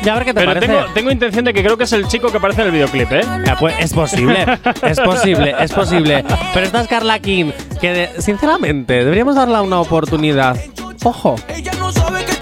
Ya 0.03 0.11
a 0.11 0.15
ver 0.15 0.25
qué 0.25 0.33
te 0.33 0.41
Pero 0.41 0.53
parece. 0.53 0.67
tengo, 0.67 0.85
tengo 0.93 1.11
intención 1.11 1.45
de 1.45 1.53
que 1.53 1.63
creo 1.63 1.77
que 1.77 1.85
es 1.85 1.93
el 1.93 2.05
chico 2.09 2.29
que 2.29 2.35
aparece 2.37 2.59
en 2.61 2.67
el 2.67 2.73
videoclip, 2.73 3.09
¿eh? 3.13 3.21
Ya, 3.45 3.55
pues 3.57 3.73
es 3.79 3.93
posible, 3.93 4.45
es 4.81 4.99
posible, 4.99 5.55
es 5.57 5.71
posible. 5.71 6.25
Pero 6.53 6.65
esta 6.65 6.81
es 6.81 6.87
Carla 6.89 7.19
Kim, 7.19 7.53
que 7.79 7.93
de- 7.93 8.21
sinceramente 8.21 8.95
deberíamos 8.95 9.35
darle 9.35 9.61
una 9.61 9.79
oportunidad. 9.79 10.57
Ojo. 11.05 11.35
Ella 11.47 11.71
no 11.79 11.89
sabe 11.93 12.25
que 12.25 12.33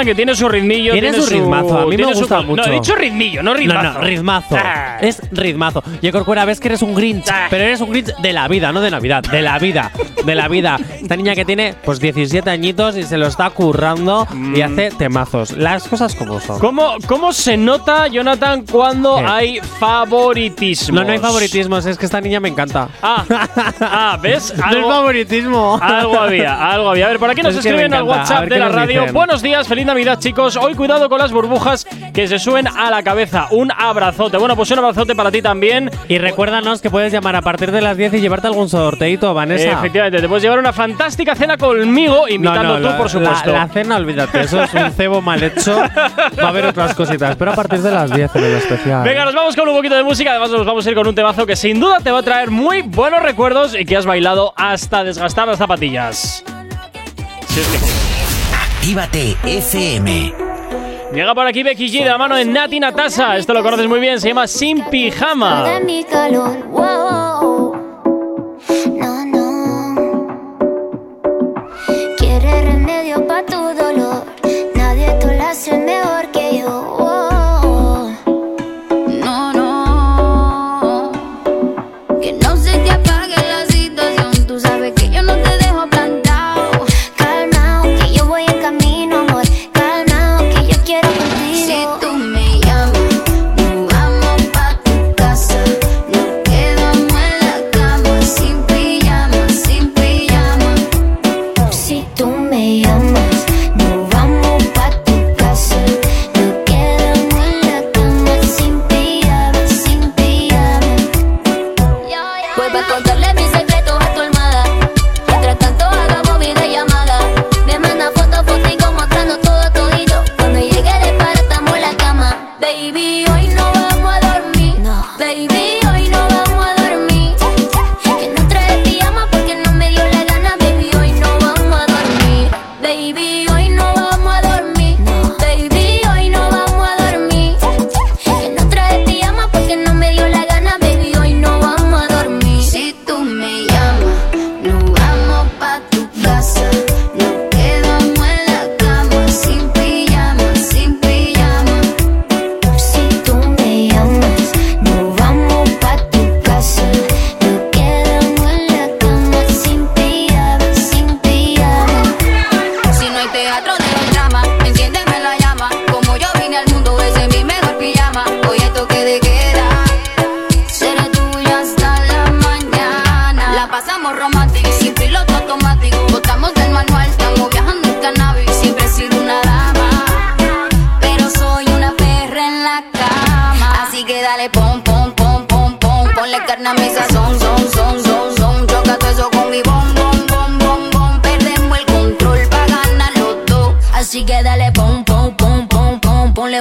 Jonathan, 0.00 0.06
que 0.06 0.14
tiene 0.14 0.34
su 0.34 0.48
ritmillo. 0.48 0.92
Tiene 0.92 1.12
su 1.12 1.26
ritmazo, 1.26 1.78
a 1.78 1.86
mí 1.86 1.96
me 1.96 2.12
su- 2.14 2.20
gusta 2.20 2.40
mucho. 2.42 2.62
No, 2.62 2.68
he 2.68 2.74
dicho 2.74 2.94
ritmillo, 2.94 3.42
no 3.42 3.54
ritmazo. 3.54 3.82
No, 3.82 3.92
no, 3.94 4.00
ritmazo. 4.00 4.56
Ah. 4.56 4.98
Es 5.00 5.20
ritmazo. 5.30 5.82
Yo 6.02 6.12
Corcuera, 6.12 6.44
ves 6.44 6.60
que 6.60 6.68
eres 6.68 6.82
un 6.82 6.94
Grinch, 6.94 7.26
pero 7.50 7.64
eres 7.64 7.80
un 7.80 7.90
Grinch 7.90 8.14
de 8.16 8.32
la 8.32 8.48
vida, 8.48 8.72
no 8.72 8.80
de 8.80 8.90
Navidad, 8.90 9.22
de 9.22 9.42
la 9.42 9.58
vida, 9.58 9.90
de 10.24 10.34
la 10.34 10.48
vida. 10.48 10.78
Esta 11.00 11.16
niña 11.16 11.34
que 11.34 11.44
tiene 11.44 11.74
pues 11.84 12.00
17 12.00 12.48
añitos 12.50 12.96
y 12.96 13.02
se 13.04 13.16
lo 13.18 13.26
está 13.26 13.50
currando 13.50 14.26
y 14.54 14.60
hace 14.60 14.90
temazos. 14.90 15.52
Las 15.52 15.88
cosas 15.88 16.14
como 16.14 16.40
son. 16.40 16.58
¿Cómo, 16.58 16.94
¿Cómo 17.06 17.32
se 17.32 17.56
nota, 17.56 18.06
Jonathan, 18.08 18.64
cuando 18.70 19.16
¿Qué? 19.16 19.24
hay 19.26 19.60
favoritismo? 19.60 20.98
No, 21.00 21.04
no 21.04 21.12
hay 21.12 21.18
favoritismos, 21.18 21.86
es 21.86 21.98
que 21.98 22.06
esta 22.06 22.20
niña 22.20 22.40
me 22.40 22.48
encanta. 22.48 22.88
Ah, 23.02 23.24
ah, 23.80 24.18
¿ves? 24.20 24.54
No 24.70 24.78
es 24.78 24.86
favoritismo. 24.86 25.78
Algo 25.82 26.18
había, 26.18 26.70
algo 26.70 26.90
había. 26.90 27.06
A 27.06 27.08
ver, 27.08 27.18
por 27.18 27.30
aquí 27.30 27.42
nos 27.42 27.54
Es 27.54 27.64
escriben 27.64 27.92
al 27.94 28.04
WhatsApp 28.04 28.44
de 28.44 28.58
la 28.58 28.68
radio. 28.68 29.06
Buenos 29.12 29.42
días, 29.42 29.66
feliz 29.66 29.86
Navidad, 29.86 30.18
chicos. 30.18 30.56
Hoy 30.56 30.74
cuidado 30.74 31.08
con 31.08 31.18
las 31.18 31.32
burbujas 31.32 31.86
que 32.20 32.28
se 32.28 32.38
suben 32.38 32.66
a 32.68 32.90
la 32.90 33.02
cabeza. 33.02 33.48
Un 33.50 33.70
abrazote. 33.72 34.36
Bueno, 34.36 34.54
pues 34.56 34.70
un 34.70 34.78
abrazote 34.78 35.14
para 35.14 35.30
ti 35.30 35.40
también. 35.42 35.90
Y 36.08 36.18
recuérdanos 36.18 36.80
que 36.82 36.90
puedes 36.90 37.12
llamar 37.12 37.36
a 37.36 37.42
partir 37.42 37.72
de 37.72 37.80
las 37.80 37.96
10 37.96 38.14
y 38.14 38.20
llevarte 38.20 38.46
alún 38.48 38.68
sorteito, 38.68 39.32
Vanessa. 39.34 39.72
Efectivamente, 39.72 40.20
te 40.20 40.28
puedes 40.28 40.42
llevar 40.42 40.58
una 40.58 40.72
fantástica 40.72 41.34
cena 41.34 41.56
conmigo, 41.56 42.28
invitando 42.28 42.76
tú, 42.76 42.82
la- 42.82 42.96
por 42.98 43.08
supuesto. 43.08 43.52
La, 43.52 43.66
la 43.66 43.68
cena, 43.68 43.96
olvídate, 43.96 44.40
eso 44.42 44.62
es 44.62 44.74
un 44.74 44.90
cebo 44.92 45.20
mal 45.22 45.42
hecho. 45.42 45.76
Va 45.78 46.44
a 46.44 46.48
haber 46.48 46.66
otras 46.66 46.94
cositas, 46.94 47.36
pero 47.36 47.52
a 47.52 47.54
partir 47.54 47.80
de 47.80 47.90
las 47.90 48.10
10 48.10 48.36
en 48.36 48.44
el 48.44 48.52
especial. 48.54 49.02
Venga, 49.04 49.24
nos 49.24 49.34
vamos 49.34 49.56
con 49.56 49.68
un 49.68 49.74
poquito 49.76 49.94
de 49.96 50.02
música. 50.02 50.30
Además, 50.30 50.50
nos 50.50 50.66
vamos 50.66 50.86
a 50.86 50.90
ir 50.90 50.94
con 50.96 51.06
un 51.06 51.14
temazo 51.14 51.46
que 51.46 51.56
sin 51.56 51.80
duda 51.80 51.98
te 52.02 52.10
va 52.10 52.18
a 52.18 52.22
traer 52.22 52.50
muy 52.50 52.82
buenos 52.82 53.22
recuerdos 53.22 53.74
y 53.78 53.84
que 53.84 53.96
has 53.96 54.04
bailado 54.06 54.52
hasta 54.56 55.04
desgastar 55.04 55.48
las 55.48 55.58
zapatillas. 55.58 56.44
Si 57.48 57.60
es 57.60 57.66
que 57.68 57.78
quieres. 57.78 58.10
Actívate 58.52 59.36
FM. 59.44 60.49
Llega 61.12 61.34
por 61.34 61.44
aquí 61.46 61.62
Becky 61.64 61.88
G 61.88 62.04
de 62.04 62.08
la 62.08 62.18
mano 62.18 62.36
de 62.36 62.44
Nati 62.44 62.78
Natasa. 62.78 63.36
Esto 63.36 63.52
lo 63.52 63.62
conoces 63.62 63.88
muy 63.88 63.98
bien, 63.98 64.20
se 64.20 64.28
llama 64.28 64.46
Sin 64.46 64.84
Pijama. 64.84 65.64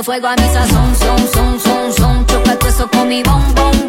Fuego 0.10 0.28
a 0.28 0.36
mi 0.38 0.48
sazón, 0.52 0.96
son, 0.96 1.20
son, 1.32 1.60
son, 1.60 1.94
son. 1.94 2.26
Chócate 2.26 2.68
eso 2.68 2.90
con 2.90 3.08
mi 3.08 3.22
bom, 3.22 3.44
bom, 3.54 3.89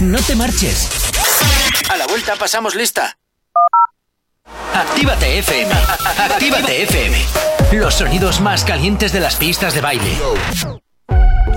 No 0.00 0.18
te 0.22 0.34
marches. 0.34 0.88
A 1.90 1.96
la 1.96 2.06
vuelta 2.06 2.34
pasamos 2.36 2.74
lista. 2.74 3.18
Actívate 4.74 5.38
FM. 5.40 5.72
Actívate 6.18 6.82
FM. 6.84 7.18
Los 7.72 7.96
sonidos 7.96 8.40
más 8.40 8.64
calientes 8.64 9.12
de 9.12 9.20
las 9.20 9.36
pistas 9.36 9.74
de 9.74 9.82
baile. 9.82 10.16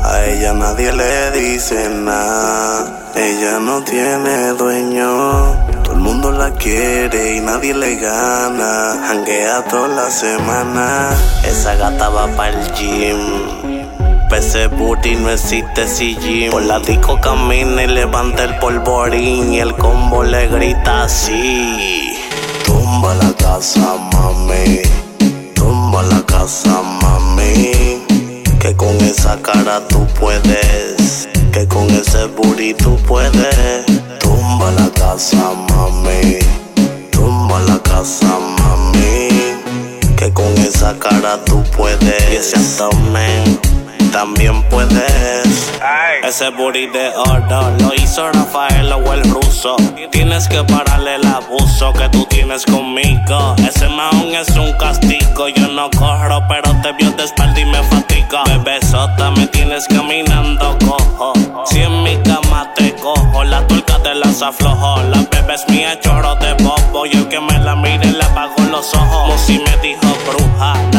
A 0.03 0.25
ella 0.25 0.53
nadie 0.53 0.91
le 0.91 1.31
dice 1.31 1.89
nada, 1.89 3.13
ella 3.15 3.59
no 3.59 3.81
tiene 3.83 4.49
dueño. 4.49 5.55
Todo 5.83 5.93
el 5.93 5.99
mundo 5.99 6.31
la 6.31 6.51
quiere 6.55 7.37
y 7.37 7.39
nadie 7.39 7.73
le 7.73 7.95
gana. 7.95 9.09
Hanguea 9.09 9.63
toda 9.69 9.87
la 9.87 10.11
semana, 10.11 11.15
esa 11.45 11.75
gata 11.75 12.09
va 12.09 12.27
para 12.35 12.49
el 12.49 12.73
gym. 12.73 13.62
Pese 14.33 14.65
booty 14.65 15.15
no 15.15 15.29
existe 15.29 15.87
si 15.87 16.15
gym. 16.15 16.49
Por 16.49 16.63
la 16.63 16.79
disco 16.79 17.21
camina 17.21 17.83
y 17.83 17.87
levanta 17.87 18.45
el 18.45 18.57
polvorín 18.57 19.53
y 19.53 19.59
el 19.59 19.75
combo 19.75 20.23
le 20.23 20.47
grita 20.47 21.03
así. 21.03 22.17
Tumba 22.65 23.13
la 23.13 23.31
casa, 23.33 23.95
mami. 24.11 24.81
Tumba 25.53 26.01
la 26.01 26.19
casa, 26.25 26.81
mami. 26.81 28.01
Que 28.59 28.75
con 28.75 28.95
esa 29.01 29.39
cara 29.39 29.87
tú 29.87 30.03
puedes. 30.19 31.29
Que 31.51 31.67
con 31.67 31.87
ese 31.91 32.25
booty 32.25 32.73
tú 32.73 32.97
puedes. 33.07 33.85
Tumba 34.19 34.71
la 34.71 34.89
casa, 34.95 35.51
mami. 35.69 36.39
Tumba 37.11 37.59
la 37.67 37.77
casa, 37.83 38.39
mami. 38.57 39.29
Que 40.17 40.33
con 40.33 40.57
esa 40.57 40.97
cara 40.97 41.37
tú 41.45 41.61
puedes. 41.77 42.31
Y 42.31 42.35
ese 42.37 42.57
también 44.13 44.61
puedes. 44.69 45.71
Ese 46.23 46.49
booty 46.51 46.85
de 46.87 47.09
oro 47.15 47.71
lo 47.79 47.93
hizo 47.95 48.31
Rafael 48.31 48.91
o 48.93 49.11
el 49.11 49.23
ruso. 49.23 49.75
Tienes 50.11 50.47
que 50.47 50.63
pararle 50.63 51.15
el 51.15 51.25
abuso 51.25 51.91
que 51.93 52.07
tú 52.09 52.23
tienes 52.25 52.63
conmigo. 52.65 53.55
Ese 53.57 53.89
maón 53.89 54.35
es 54.35 54.49
un 54.55 54.71
castigo. 54.73 55.49
Yo 55.49 55.67
no 55.67 55.89
corro, 55.97 56.43
pero 56.47 56.71
te 56.81 56.93
vio 56.93 57.11
de 57.11 57.23
espalda 57.23 57.59
y 57.59 57.65
me 57.65 57.83
fatiga. 57.83 58.43
Bebesota, 58.45 59.31
me 59.31 59.47
tienes 59.47 59.87
caminando 59.87 60.77
cojo. 60.85 61.33
Si 61.65 61.79
en 61.79 62.03
mi 62.03 62.15
cama 62.17 62.71
te 62.75 62.93
cojo, 62.95 63.43
la 63.43 63.65
tuerca 63.67 63.97
te 64.03 64.13
las 64.13 64.43
aflojo. 64.43 65.01
La 65.09 65.25
bebé 65.31 65.55
es 65.55 65.67
mía, 65.69 65.99
chorro 65.99 66.35
de 66.35 66.53
bobo. 66.63 67.07
Y 67.07 67.13
el 67.13 67.27
que 67.29 67.39
me 67.39 67.57
la 67.57 67.75
mire 67.75 68.11
le 68.11 68.23
apago 68.23 68.61
los 68.69 68.93
ojos. 68.93 69.23
Como 69.23 69.37
si 69.39 69.57
me 69.57 69.75
dijo 69.77 70.07
bruja. 70.29 70.92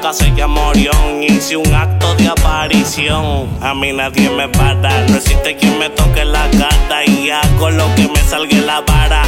Discoteca 0.00 0.12
se 0.12 0.34
llama 0.34 0.68
Orión. 0.68 1.22
Hice 1.22 1.56
un 1.56 1.74
acto 1.74 2.14
de 2.14 2.28
aparición. 2.28 3.48
A 3.60 3.74
mí 3.74 3.92
nadie 3.92 4.30
me 4.30 4.48
para. 4.48 5.06
No 5.08 5.16
existe 5.16 5.56
quien 5.56 5.78
me 5.78 5.90
toque 5.90 6.24
la 6.24 6.48
cara. 6.50 7.04
Y 7.06 7.30
hago 7.30 7.70
lo 7.70 7.94
que 7.94 8.08
me 8.08 8.20
salga 8.28 8.56
la 8.58 8.80
vara. 8.80 9.22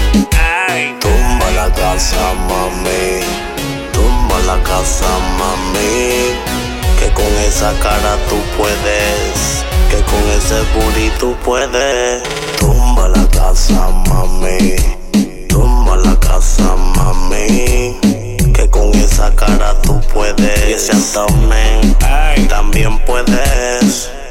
Ay. 0.68 0.94
Tumba 1.00 1.50
la 1.54 1.72
casa, 1.74 2.16
mami. 2.48 3.20
Tumba 3.92 4.38
la 4.46 4.62
casa, 4.62 5.06
mami. 5.38 6.32
Que 6.98 7.12
con 7.12 7.32
esa 7.46 7.72
cara 7.80 8.16
tú 8.28 8.36
puedes. 8.56 9.64
Que 9.90 10.02
con 10.04 10.22
ese 10.36 10.62
booty 10.74 11.10
tú 11.18 11.36
puedes. 11.44 12.22
Tumba 12.58 13.08
la 13.08 13.28
casa, 13.28 13.90
mami. 14.08 14.76
Tumba 15.48 15.96
la 15.96 16.18
casa, 16.18 16.74
mami. 16.96 18.21
Con 18.72 18.92
esa 18.94 19.30
cara 19.36 19.80
tú 19.82 20.00
puedes. 20.12 20.68
Y 20.68 20.72
ese 20.72 20.92
abdomen 20.92 21.94
también 22.48 22.98
puedes. 23.04 24.10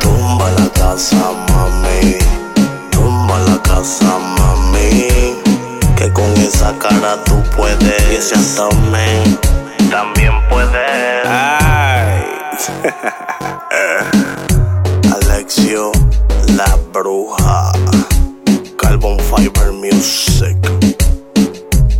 Tumba 0.00 0.50
la 0.58 0.68
casa, 0.70 1.16
mami. 1.48 2.16
Tumba 2.90 3.38
la 3.40 3.60
casa, 3.62 4.18
mami. 4.38 5.08
Que 5.96 6.12
con 6.12 6.32
esa 6.38 6.72
cara 6.78 7.22
tú 7.24 7.42
puedes. 7.56 8.02
Y 8.10 8.14
ese 8.16 8.34
abdomen 8.34 9.38
también 9.90 10.32
puede. 10.48 11.22
Ay. 11.26 12.24
Alexio, 15.12 15.92
la 16.56 16.76
bruja. 16.92 17.72
Carbon 18.78 19.18
Fiber 19.18 19.72
Music. 19.72 20.56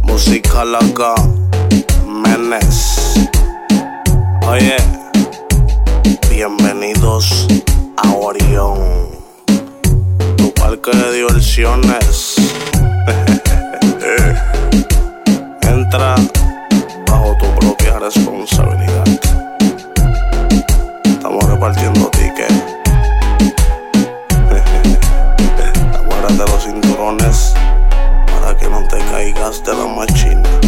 Música 0.02 0.64
loca. 0.64 1.14
Menes. 2.06 3.28
Oye. 4.46 4.76
Bienvenidos 6.28 7.46
a 7.96 8.12
Orión. 8.12 9.08
Tu 10.36 10.52
parque 10.54 10.90
de 10.96 11.12
diversiones. 11.12 12.36
Entra 15.62 16.14
bajo 17.06 17.36
tu 17.38 17.46
propia 17.60 17.98
responsabilidad. 17.98 19.04
Estamos 21.04 21.44
repartiendo 21.44 22.10
tickets. 22.10 22.64
Aguárrate 25.94 26.50
los 26.50 26.64
cinturones 26.64 27.54
para 28.26 28.56
que 28.56 28.68
no 28.68 28.82
te 28.88 28.98
caigas 29.10 29.62
de 29.64 29.74
la 29.74 29.86
machina. 29.86 30.59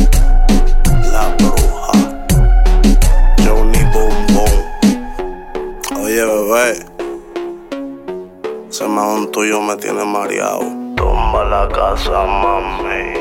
Oye, 6.12 6.26
bebé. 6.26 6.86
Ese 8.68 8.84
un 8.84 9.32
tuyo 9.32 9.62
me 9.62 9.76
tiene 9.76 10.04
mareado. 10.04 10.60
Tumba 10.94 11.42
la 11.42 11.66
casa, 11.68 12.26
mami. 12.26 13.14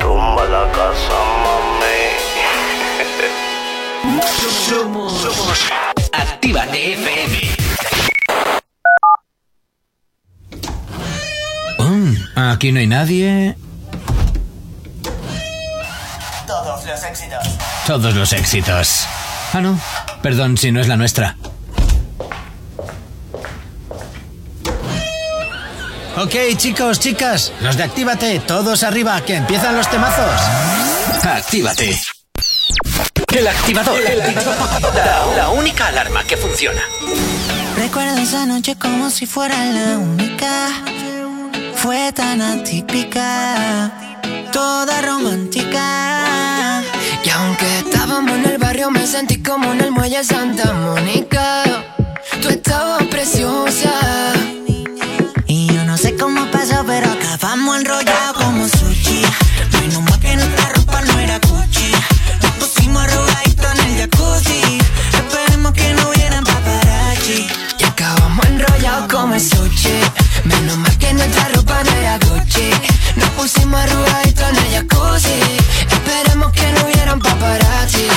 Tumba 0.00 0.44
la 0.46 0.72
casa, 0.72 1.18
mami. 1.44 2.00
Somos, 4.68 5.12
somos 5.12 5.72
Actívate 6.12 6.94
FM. 6.94 7.38
Mm, 11.78 12.16
aquí 12.34 12.72
no 12.72 12.80
hay 12.80 12.86
nadie. 12.88 13.56
Todos 16.44 16.84
los 16.86 17.04
éxitos. 17.04 17.46
Todos 17.86 18.14
los 18.16 18.32
éxitos. 18.32 19.06
Ah, 19.52 19.60
no. 19.60 19.78
Perdón 20.22 20.56
si 20.56 20.72
no 20.72 20.80
es 20.80 20.88
la 20.88 20.96
nuestra. 20.96 21.36
Ok, 26.18 26.34
chicos, 26.56 26.98
chicas, 26.98 27.52
los 27.60 27.76
de 27.76 27.82
Actívate, 27.82 28.40
todos 28.40 28.82
arriba, 28.84 29.20
que 29.20 29.34
empiezan 29.34 29.76
los 29.76 29.86
temazos. 29.90 30.40
Actívate. 31.22 32.00
El 33.34 33.46
activador. 33.46 34.00
La, 34.94 35.36
la 35.36 35.50
única 35.50 35.88
alarma 35.88 36.24
que 36.24 36.38
funciona. 36.38 36.80
Recuerdo 37.76 38.16
esa 38.16 38.46
noche 38.46 38.76
como 38.76 39.10
si 39.10 39.26
fuera 39.26 39.62
la 39.66 39.98
única. 39.98 40.68
Fue 41.74 42.10
tan 42.14 42.40
atípica, 42.40 43.92
toda 44.52 45.02
romántica. 45.02 46.82
Y 47.26 47.28
aunque 47.28 47.80
estábamos 47.80 48.32
en 48.36 48.46
el 48.46 48.56
barrio, 48.56 48.90
me 48.90 49.06
sentí 49.06 49.42
como 49.42 49.70
en 49.74 49.82
el 49.82 49.90
muelle 49.90 50.24
Santa 50.24 50.72
Mónica. 50.72 51.62
Tú 52.40 52.48
estabas 52.48 53.02
preciosa. 53.04 54.05
Pusimos 73.46 73.80
arrugaditos 73.80 74.48
en 74.50 74.56
el 74.56 74.72
jacuzzi. 74.72 75.38
Esperemos 75.92 76.52
que 76.52 76.72
no 76.72 76.84
hubieran 76.84 77.20
paparazzi. 77.20 78.08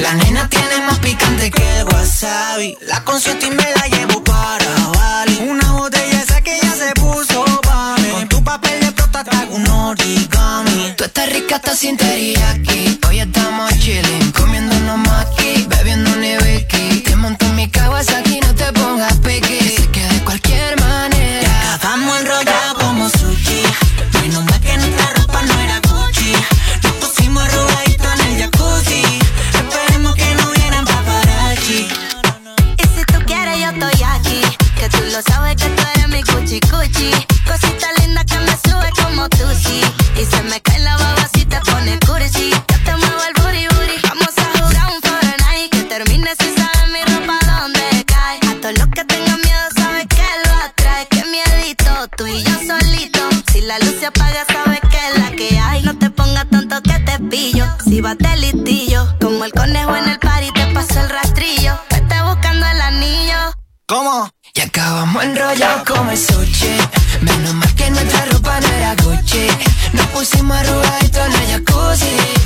La 0.00 0.14
nena 0.14 0.48
tiene 0.48 0.80
más 0.86 0.98
picante 0.98 1.50
que 1.50 1.80
el 1.80 1.84
wasabi. 1.88 2.78
La 2.80 3.04
concierto 3.04 3.46
y 3.46 3.50
me 3.50 3.68
la 3.76 3.86
llevo 3.88 4.24
para 4.24 4.70
Bali. 4.94 5.36
Una 5.46 5.72
botella 5.72 6.22
esa 6.22 6.40
que 6.40 6.58
ya 6.62 6.72
se 6.72 6.90
puso 6.94 7.44
pa' 7.62 7.96
mí. 7.98 8.12
Con 8.12 8.28
tu 8.28 8.42
papel 8.42 8.80
de 8.80 8.92
prota 8.92 9.22
te 9.24 9.36
hago 9.36 9.56
un 9.56 9.66
origami. 9.66 10.94
Tú 10.96 11.04
estás 11.04 11.30
rica 11.30 11.56
hasta 11.56 11.76
sin 11.76 11.98
teriyaki. 11.98 12.98
Hoy 13.06 13.20
estamos 13.20 13.78
chilling, 13.78 14.32
comiéndonos 14.32 14.98
maki, 15.06 15.66
bebiendo 15.68 16.11
¿Cómo? 63.92 64.26
Y 64.54 64.60
acabamos 64.62 65.22
enrollados 65.22 65.82
como 65.86 66.16
sushi. 66.16 66.78
Menos 67.20 67.52
mal 67.52 67.74
que 67.74 67.90
nuestra 67.90 68.24
ropa 68.24 68.58
no 68.58 68.68
era 68.68 68.94
Gucci. 68.94 69.46
Nos 69.92 70.06
pusimos 70.06 70.56
arrugaditos 70.56 71.26
en 71.26 71.32
el 71.34 71.46
jacuzzi. 71.50 72.41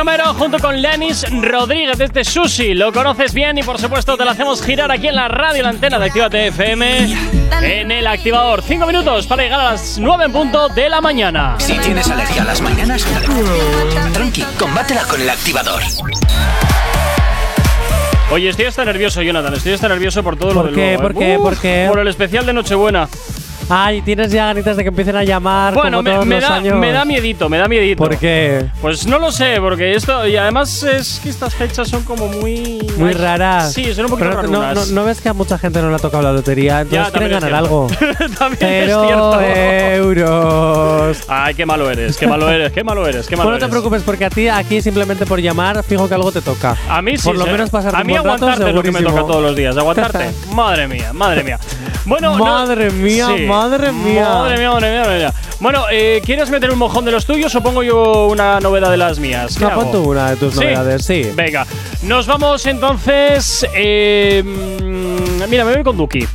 Romero 0.00 0.32
junto 0.32 0.58
con 0.58 0.80
Lenis 0.80 1.26
Rodríguez 1.42 1.98
desde 1.98 2.24
Sushi. 2.24 2.72
Lo 2.72 2.90
conoces 2.90 3.34
bien 3.34 3.58
y 3.58 3.62
por 3.62 3.78
supuesto 3.78 4.16
te 4.16 4.24
lo 4.24 4.30
hacemos 4.30 4.62
girar 4.62 4.90
aquí 4.90 5.08
en 5.08 5.14
la 5.14 5.28
radio, 5.28 5.62
la 5.62 5.68
antena 5.68 5.98
de 5.98 6.06
Actívate 6.06 6.46
FM 6.46 7.18
en 7.60 7.90
el 7.90 8.06
activador. 8.06 8.62
Cinco 8.62 8.86
minutos 8.86 9.26
para 9.26 9.42
llegar 9.42 9.60
a 9.60 9.72
las 9.72 9.98
9 9.98 10.24
en 10.24 10.32
punto 10.32 10.70
de 10.70 10.88
la 10.88 11.02
mañana. 11.02 11.56
Si 11.58 11.74
tienes 11.80 12.10
alergia 12.10 12.40
a 12.40 12.44
las 12.46 12.62
mañanas, 12.62 13.06
tranqui, 14.14 14.42
combátela 14.58 15.02
con 15.02 15.20
el 15.20 15.28
activador. 15.28 15.82
Oye, 18.32 18.48
estoy 18.48 18.64
hasta 18.64 18.86
nervioso, 18.86 19.20
Jonathan. 19.20 19.52
Estoy 19.52 19.74
hasta 19.74 19.88
nervioso 19.88 20.22
por 20.22 20.38
todo 20.38 20.54
¿Por 20.54 20.64
lo 20.64 20.70
de 20.70 20.76
qué? 20.76 20.96
luego, 20.96 21.02
¿Por 21.02 21.12
¿eh? 21.12 21.18
qué? 21.18 21.36
Uf, 21.36 21.42
¿Por 21.42 21.58
qué? 21.58 21.86
Por 21.90 21.98
el 21.98 22.08
especial 22.08 22.46
de 22.46 22.54
Nochebuena. 22.54 23.06
Ay, 23.70 24.02
tienes 24.02 24.32
ya 24.32 24.46
ganitas 24.46 24.76
de 24.76 24.82
que 24.82 24.88
empiecen 24.88 25.14
a 25.16 25.22
llamar 25.24 25.74
Bueno, 25.74 25.98
como 25.98 26.02
me, 26.02 26.10
todos 26.10 26.26
me 26.26 26.40
los 26.40 26.48
da, 26.48 26.56
años. 26.56 26.76
me 26.78 26.90
da 26.92 27.04
miedito, 27.04 27.48
me 27.48 27.56
da 27.58 27.68
miedito. 27.68 28.02
¿Por 28.02 28.16
qué? 28.16 28.66
Pues 28.82 29.06
no 29.06 29.18
lo 29.20 29.30
sé, 29.30 29.58
porque 29.60 29.94
esto. 29.94 30.26
Y 30.26 30.36
además 30.36 30.82
es 30.82 31.20
que 31.22 31.28
estas 31.30 31.54
fechas 31.54 31.88
son 31.88 32.02
como 32.02 32.26
muy. 32.26 32.78
Muy 32.96 33.12
raras. 33.12 33.72
Sí, 33.72 33.94
son 33.94 34.06
un 34.06 34.10
poquito 34.10 34.28
Pero 34.30 34.42
no, 34.48 34.60
rarunas. 34.62 34.88
no, 34.90 34.94
no 35.00 35.04
ves 35.06 35.20
que 35.20 35.28
a 35.28 35.32
mucha 35.34 35.56
gente 35.56 35.80
no 35.80 35.88
le 35.88 35.94
ha 35.94 35.98
tocado 35.98 36.22
la 36.22 36.32
lotería, 36.32 36.80
entonces 36.80 37.06
Ya, 37.06 37.12
quieren 37.12 37.30
ganar 37.40 37.54
algo. 37.54 37.86
También 38.38 38.58
Pero 38.58 39.02
es 39.02 39.06
cierto. 39.06 39.40
euros. 39.40 41.18
Ay, 41.28 41.54
qué 41.54 41.64
malo 41.66 41.90
eres, 41.90 42.16
qué 42.16 42.26
malo 42.26 42.48
eres, 42.50 42.72
qué 42.72 42.82
malo 42.84 43.06
eres, 43.06 43.26
qué 43.26 43.36
malo 43.36 43.50
Bueno, 43.50 43.60
no 43.60 43.66
te 43.66 43.70
preocupes 43.70 44.02
porque 44.02 44.24
a 44.24 44.30
ti 44.30 44.48
aquí 44.48 44.82
simplemente 44.82 45.26
por 45.26 45.40
llamar 45.40 45.82
fijo 45.84 46.08
que 46.08 46.14
algo 46.14 46.32
te 46.32 46.40
toca. 46.42 46.76
A 46.88 47.00
mí 47.02 47.16
sí. 47.16 47.24
Por 47.24 47.36
lo 47.38 47.46
¿eh? 47.46 47.52
menos 47.52 47.70
pasar 47.70 47.94
A 47.94 48.02
mí 48.04 48.14
rato, 48.16 48.26
aguantarte 48.28 48.68
es 48.68 48.74
lo 48.74 48.82
que 48.82 48.90
me 48.92 49.00
toca 49.02 49.20
todos 49.20 49.42
los 49.42 49.54
días. 49.54 49.76
Aguantarte. 49.76 50.30
madre 50.54 50.88
mía, 50.88 51.12
madre 51.12 51.44
mía. 51.44 51.58
Bueno, 52.04 52.36
no- 52.36 52.44
Madre 52.44 52.90
mía, 52.90 53.28
Sí. 53.36 53.44
madre 53.46 53.59
mía. 53.68 54.28
Madre 54.28 54.56
mía, 54.58 54.70
madre 54.70 54.90
mía, 54.90 55.00
madre 55.02 55.18
mía. 55.18 55.34
Bueno, 55.60 55.84
eh, 55.90 56.22
¿quieres 56.24 56.48
meter 56.50 56.70
un 56.70 56.78
mojón 56.78 57.04
de 57.04 57.10
los 57.12 57.26
tuyos 57.26 57.54
o 57.54 57.60
pongo 57.62 57.82
yo 57.82 58.26
una 58.28 58.60
novedad 58.60 58.90
de 58.90 58.96
las 58.96 59.18
mías? 59.18 59.56
¿Qué 59.58 59.64
No, 59.64 59.74
pon 59.74 59.92
tú 59.92 60.10
una 60.10 60.30
de 60.30 60.36
tus 60.36 60.54
¿Sí? 60.54 60.60
novedades, 60.60 61.04
sí. 61.04 61.30
Venga, 61.34 61.66
nos 62.02 62.26
vamos 62.26 62.64
entonces. 62.66 63.66
eh, 63.74 64.42
mm, 64.44 65.48
mira, 65.50 65.64
me 65.64 65.74
voy 65.74 65.82
con 65.84 65.96
Duki. 65.96 66.26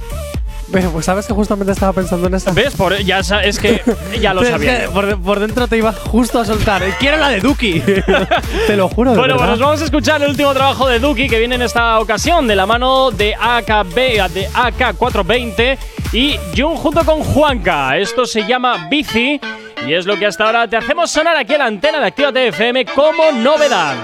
Pero, 0.75 0.91
Pues 0.91 1.05
sabes 1.05 1.25
que 1.25 1.33
justamente 1.33 1.71
estaba 1.71 1.93
pensando 1.93 2.27
en 2.27 2.33
esa. 2.35 2.51
¿Ves? 2.51 2.75
Por, 2.75 2.97
ya 2.97 3.19
es 3.19 3.59
que 3.59 3.81
ya 4.19 4.33
lo 4.33 4.41
es 4.43 4.49
sabía. 4.49 4.81
que 4.81 4.87
por, 4.89 5.21
por 5.21 5.39
dentro 5.39 5.67
te 5.67 5.77
iba 5.77 5.93
justo 5.93 6.39
a 6.39 6.45
soltar. 6.45 6.83
Quiero 6.99 7.17
la 7.17 7.29
de 7.29 7.39
Duki. 7.39 7.79
te 8.67 8.75
lo 8.75 8.89
juro, 8.89 9.11
de 9.11 9.17
Bueno, 9.17 9.35
pues 9.35 9.41
verdad. 9.41 9.51
nos 9.57 9.59
vamos 9.59 9.81
a 9.81 9.85
escuchar 9.85 10.21
el 10.21 10.29
último 10.31 10.53
trabajo 10.53 10.87
de 10.87 10.99
Duki 10.99 11.29
que 11.29 11.39
viene 11.39 11.55
en 11.55 11.61
esta 11.61 11.99
ocasión 11.99 12.47
de 12.47 12.55
la 12.55 12.65
mano 12.65 13.11
de 13.11 13.35
AKB, 13.39 13.95
de 14.33 14.49
AK420 14.53 15.77
y 16.11 16.37
Jun 16.57 16.75
junto 16.75 17.03
con 17.05 17.21
Juanca. 17.23 17.97
Esto 17.97 18.25
se 18.25 18.45
llama 18.45 18.87
Bici 18.89 19.39
y 19.87 19.93
es 19.93 20.05
lo 20.05 20.17
que 20.17 20.25
hasta 20.25 20.45
ahora 20.45 20.67
te 20.67 20.75
hacemos 20.77 21.09
sonar 21.09 21.37
aquí 21.37 21.53
en 21.53 21.59
la 21.59 21.65
antena 21.67 21.99
de 21.99 22.07
Activa 22.07 22.31
FM 22.33 22.85
como 22.87 23.31
novedad. 23.31 23.95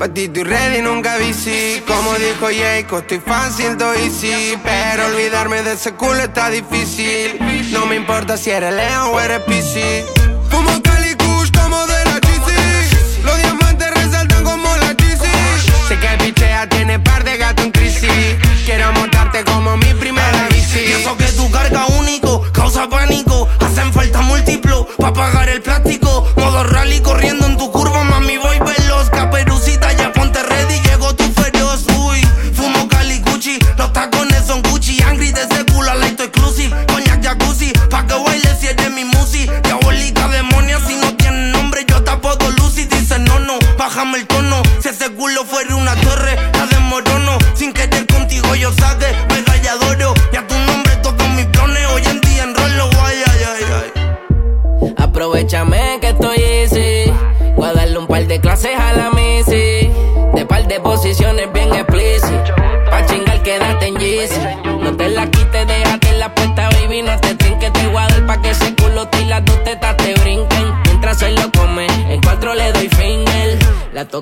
Patito 0.00 0.40
y 0.40 0.44
ready, 0.44 0.80
nunca 0.80 1.18
bici. 1.18 1.82
Como 1.86 2.14
dijo 2.14 2.46
Jayco, 2.46 3.00
estoy 3.00 3.18
fácil, 3.20 3.76
todo 3.76 3.92
easy. 3.92 4.56
Pero 4.64 5.04
olvidarme 5.08 5.62
de 5.62 5.74
ese 5.74 5.92
culo 5.92 6.22
está 6.22 6.48
difícil. 6.48 7.36
No 7.70 7.84
me 7.84 7.96
importa 7.96 8.38
si 8.38 8.48
eres 8.48 8.72
Leo 8.72 9.10
o 9.10 9.20
eres 9.20 9.40
PC 9.40 10.06
Fumo 10.50 10.80
Cali 10.82 11.14
Kush 11.16 11.50
como 11.52 11.86
de 11.86 12.04
la 12.06 12.14
GC 12.14 13.24
Los 13.24 13.36
diamantes 13.42 13.90
resaltan 13.94 14.42
como 14.42 14.74
la 14.78 14.94
GC 14.94 15.26
Sé 15.86 15.98
que 15.98 16.24
pichea 16.24 16.66
tiene 16.68 16.98
par 17.00 17.22
de 17.22 17.36
gato 17.36 17.62
en 17.62 17.70
crisis. 17.70 18.10
Quiero 18.64 18.92
montarte 18.92 19.44
como 19.44 19.76
mi 19.76 19.92
primera 19.94 20.48
bici. 20.48 20.80
Y 20.80 20.92
eso 20.92 21.14
que 21.18 21.26
tu 21.26 21.50
carga 21.50 21.84
único 21.98 22.42
causa 22.52 22.88
pánico. 22.88 23.48
Hacen 23.60 23.92
falta 23.92 24.22
múltiplo 24.22 24.88
para 24.98 25.12
pagar 25.12 25.48
el 25.50 25.60
plástico. 25.60 26.26
Modo 26.36 26.64
rally 26.64 27.00
corriendo 27.00 27.46
en 27.46 27.58
tu 27.58 27.70
curva, 27.70 28.02
mami, 28.04 28.38
voy 28.38 28.58
veloz. 28.60 29.10
Caperucita, 29.10 29.79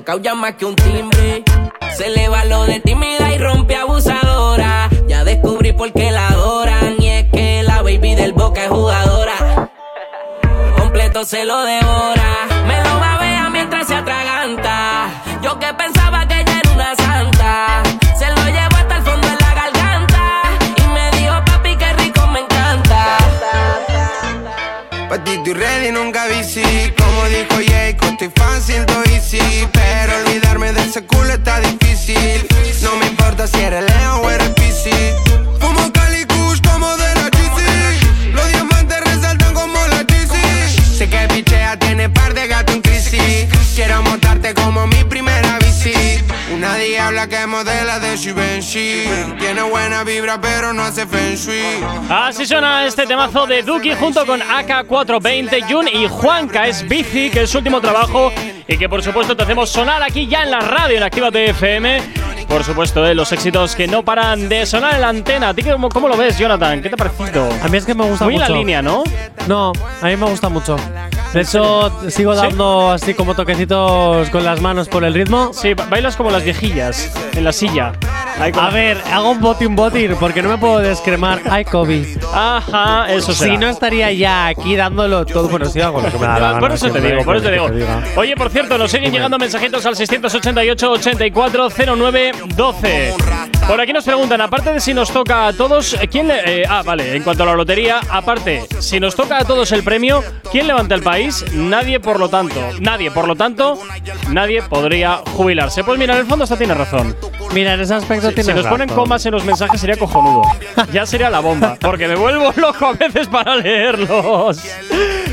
La 0.09 0.15
toca 0.15 0.23
ya 0.23 0.33
más 0.33 0.55
que 0.55 0.65
un 0.65 0.75
timbre. 0.75 1.43
Se 1.95 2.09
le 2.09 2.29
va 2.29 2.43
lo 2.43 2.65
de 2.65 2.79
tímida 2.79 3.31
y 3.31 3.37
rompe 3.37 3.75
abusadora. 3.75 4.89
Ya 5.07 5.23
descubrí 5.23 5.71
por 5.71 5.93
qué 5.93 6.09
la 6.09 6.29
adoran. 6.29 6.95
Y 6.97 7.09
es 7.09 7.29
que 7.29 7.61
la 7.61 7.83
baby 7.83 8.15
del 8.15 8.33
boca 8.33 8.63
es 8.63 8.69
jugadora 8.69 9.69
completo 10.75 11.23
se 11.23 11.45
lo 11.45 11.61
devora. 11.63 12.18
Hace 50.89 51.05
feng 51.05 51.35
shui 51.35 51.61
Así 52.09 52.45
suena 52.45 52.85
este 52.85 53.05
temazo 53.05 53.45
de 53.45 53.61
Duki 53.63 53.93
junto 53.93 54.25
con 54.25 54.39
AK420, 54.41 55.65
Jun 55.69 55.87
y 55.87 56.07
Juanca. 56.07 56.67
Es 56.67 56.87
Bici, 56.87 57.29
que 57.29 57.43
es 57.43 57.49
su 57.49 57.59
último 57.59 57.79
trabajo 57.79 58.31
y 58.67 58.77
que 58.77 58.89
por 58.89 59.01
supuesto 59.03 59.35
te 59.35 59.43
hacemos 59.43 59.69
sonar 59.69 60.01
aquí 60.03 60.27
ya 60.27 60.43
en 60.43 60.51
la 60.51 60.59
radio, 60.59 60.97
en 60.97 61.03
Actívate 61.03 61.49
FM. 61.51 62.01
Por 62.47 62.63
supuesto, 62.63 63.05
eh, 63.05 63.13
los 63.13 63.31
éxitos 63.31 63.75
que 63.75 63.87
no 63.87 64.03
paran 64.03 64.49
de 64.49 64.65
sonar 64.65 64.95
en 64.95 65.01
la 65.01 65.09
antena. 65.09 65.49
¿A 65.49 65.53
ti 65.53 65.61
cómo, 65.61 65.87
cómo 65.89 66.07
lo 66.07 66.17
ves, 66.17 66.37
Jonathan? 66.39 66.81
¿Qué 66.81 66.89
te 66.89 66.95
ha 66.95 66.97
parecido? 66.97 67.47
A 67.63 67.67
mí 67.67 67.77
es 67.77 67.85
que 67.85 67.93
me 67.93 68.05
gusta 68.09 68.25
Muy 68.25 68.33
mucho. 68.33 68.49
la 68.51 68.57
línea, 68.57 68.81
¿no? 68.81 69.03
No, 69.47 69.71
a 70.01 70.05
mí 70.07 70.17
me 70.17 70.25
gusta 70.25 70.49
mucho. 70.49 70.75
De 71.31 71.41
hecho, 71.41 71.91
sigo 72.09 72.33
¿Sí? 72.33 72.41
dando 72.41 72.91
así 72.91 73.13
como 73.13 73.35
toquecitos 73.35 74.29
con 74.31 74.43
las 74.43 74.59
manos 74.61 74.89
por 74.89 75.03
el 75.03 75.13
ritmo. 75.13 75.51
Sí, 75.53 75.75
ba- 75.75 75.85
bailas 75.87 76.15
como 76.15 76.31
las 76.31 76.43
viejillas 76.43 77.11
en 77.35 77.43
la 77.43 77.51
silla. 77.53 77.91
A 78.39 78.69
ver, 78.69 78.97
hago 79.11 79.31
un 79.31 79.41
botín 79.41 79.75
botín 79.75 80.15
porque 80.19 80.41
no 80.41 80.49
me 80.49 80.57
puedo 80.57 80.79
descremar. 80.79 81.41
Ay, 81.49 81.65
Kobe. 81.65 82.17
Ajá, 82.33 83.11
eso 83.11 83.33
será. 83.33 83.51
Si 83.51 83.57
no 83.57 83.67
estaría 83.67 84.11
ya 84.13 84.47
aquí 84.47 84.75
dándolo 84.75 85.25
todo. 85.25 85.49
Bueno, 85.49 85.65
sí 85.65 85.81
hago 85.81 85.99
lo 86.01 86.09
que 86.09 86.17
me 86.17 86.25
da 86.25 86.39
la 86.39 86.47
gana. 86.53 86.59
Por 86.59 86.71
eso 86.71 86.85
te 86.87 86.91
siempre, 86.93 87.11
digo, 87.11 87.25
por 87.25 87.35
eso 87.35 87.45
te 87.45 87.51
que 87.51 87.55
digo. 87.59 87.69
diga. 87.69 88.03
Oye, 88.15 88.35
por 88.35 88.49
cierto, 88.49 88.77
nos 88.77 88.89
siguen 88.91 89.11
llegando 89.11 89.37
mensajitos 89.37 89.85
al 89.85 89.95
688 89.95 90.91
84 90.91 91.69
09 91.97 92.31
12. 92.55 93.13
Por 93.69 93.79
aquí 93.79 93.93
nos 93.93 94.03
preguntan, 94.03 94.41
aparte 94.41 94.73
de 94.73 94.79
si 94.79 94.95
nos 94.95 95.11
toca 95.11 95.45
a 95.45 95.53
todos, 95.53 95.95
¿quién 96.11 96.27
le, 96.27 96.61
eh, 96.61 96.65
Ah, 96.67 96.81
vale, 96.83 97.15
en 97.15 97.21
cuanto 97.21 97.43
a 97.43 97.45
la 97.45 97.53
lotería, 97.53 97.99
aparte, 98.09 98.65
si 98.79 98.99
nos 98.99 99.15
toca 99.15 99.37
a 99.37 99.45
todos 99.45 99.71
el 99.71 99.83
premio, 99.83 100.23
¿quién 100.51 100.65
levanta 100.65 100.95
el 100.95 101.03
país? 101.03 101.45
Nadie, 101.53 101.99
por 101.99 102.19
lo 102.19 102.29
tanto. 102.29 102.59
Nadie, 102.79 103.11
por 103.11 103.27
lo 103.27 103.35
tanto, 103.35 103.79
nadie 104.29 104.63
podría 104.63 105.17
jubilarse. 105.35 105.83
Pues 105.83 105.99
mira, 105.99 106.15
en 106.15 106.21
el 106.21 106.25
fondo 106.25 106.45
hasta 106.45 106.57
tiene 106.57 106.73
razón. 106.73 107.15
Mira, 107.53 107.75
en 107.75 107.81
ese 107.81 107.93
aspecto 107.93 108.29
Si 108.29 108.35
tienes 108.35 108.55
nos 108.55 108.65
ponen 108.65 108.89
razón. 108.89 109.03
comas 109.03 109.23
en 109.27 109.33
los 109.33 109.45
mensajes 109.45 109.79
sería 109.79 109.97
cojonudo. 109.97 110.41
ya 110.91 111.05
sería 111.05 111.29
la 111.29 111.39
bomba, 111.39 111.77
porque 111.79 112.07
me 112.07 112.15
vuelvo 112.15 112.51
loco 112.55 112.87
a 112.87 112.93
veces 112.93 113.27
para 113.27 113.55
leerlos. 113.55 114.63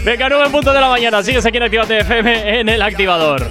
Venga, 0.05 0.29
9 0.29 0.45
en 0.45 0.53
punto 0.53 0.75
de 0.75 0.81
la 0.83 0.91
mañana. 0.91 1.23
Sigues 1.23 1.47
aquí 1.47 1.57
en 1.57 1.63
Activate 1.63 2.01
FM 2.01 2.61
en 2.61 2.69
el 2.69 2.83
activador. 2.83 3.51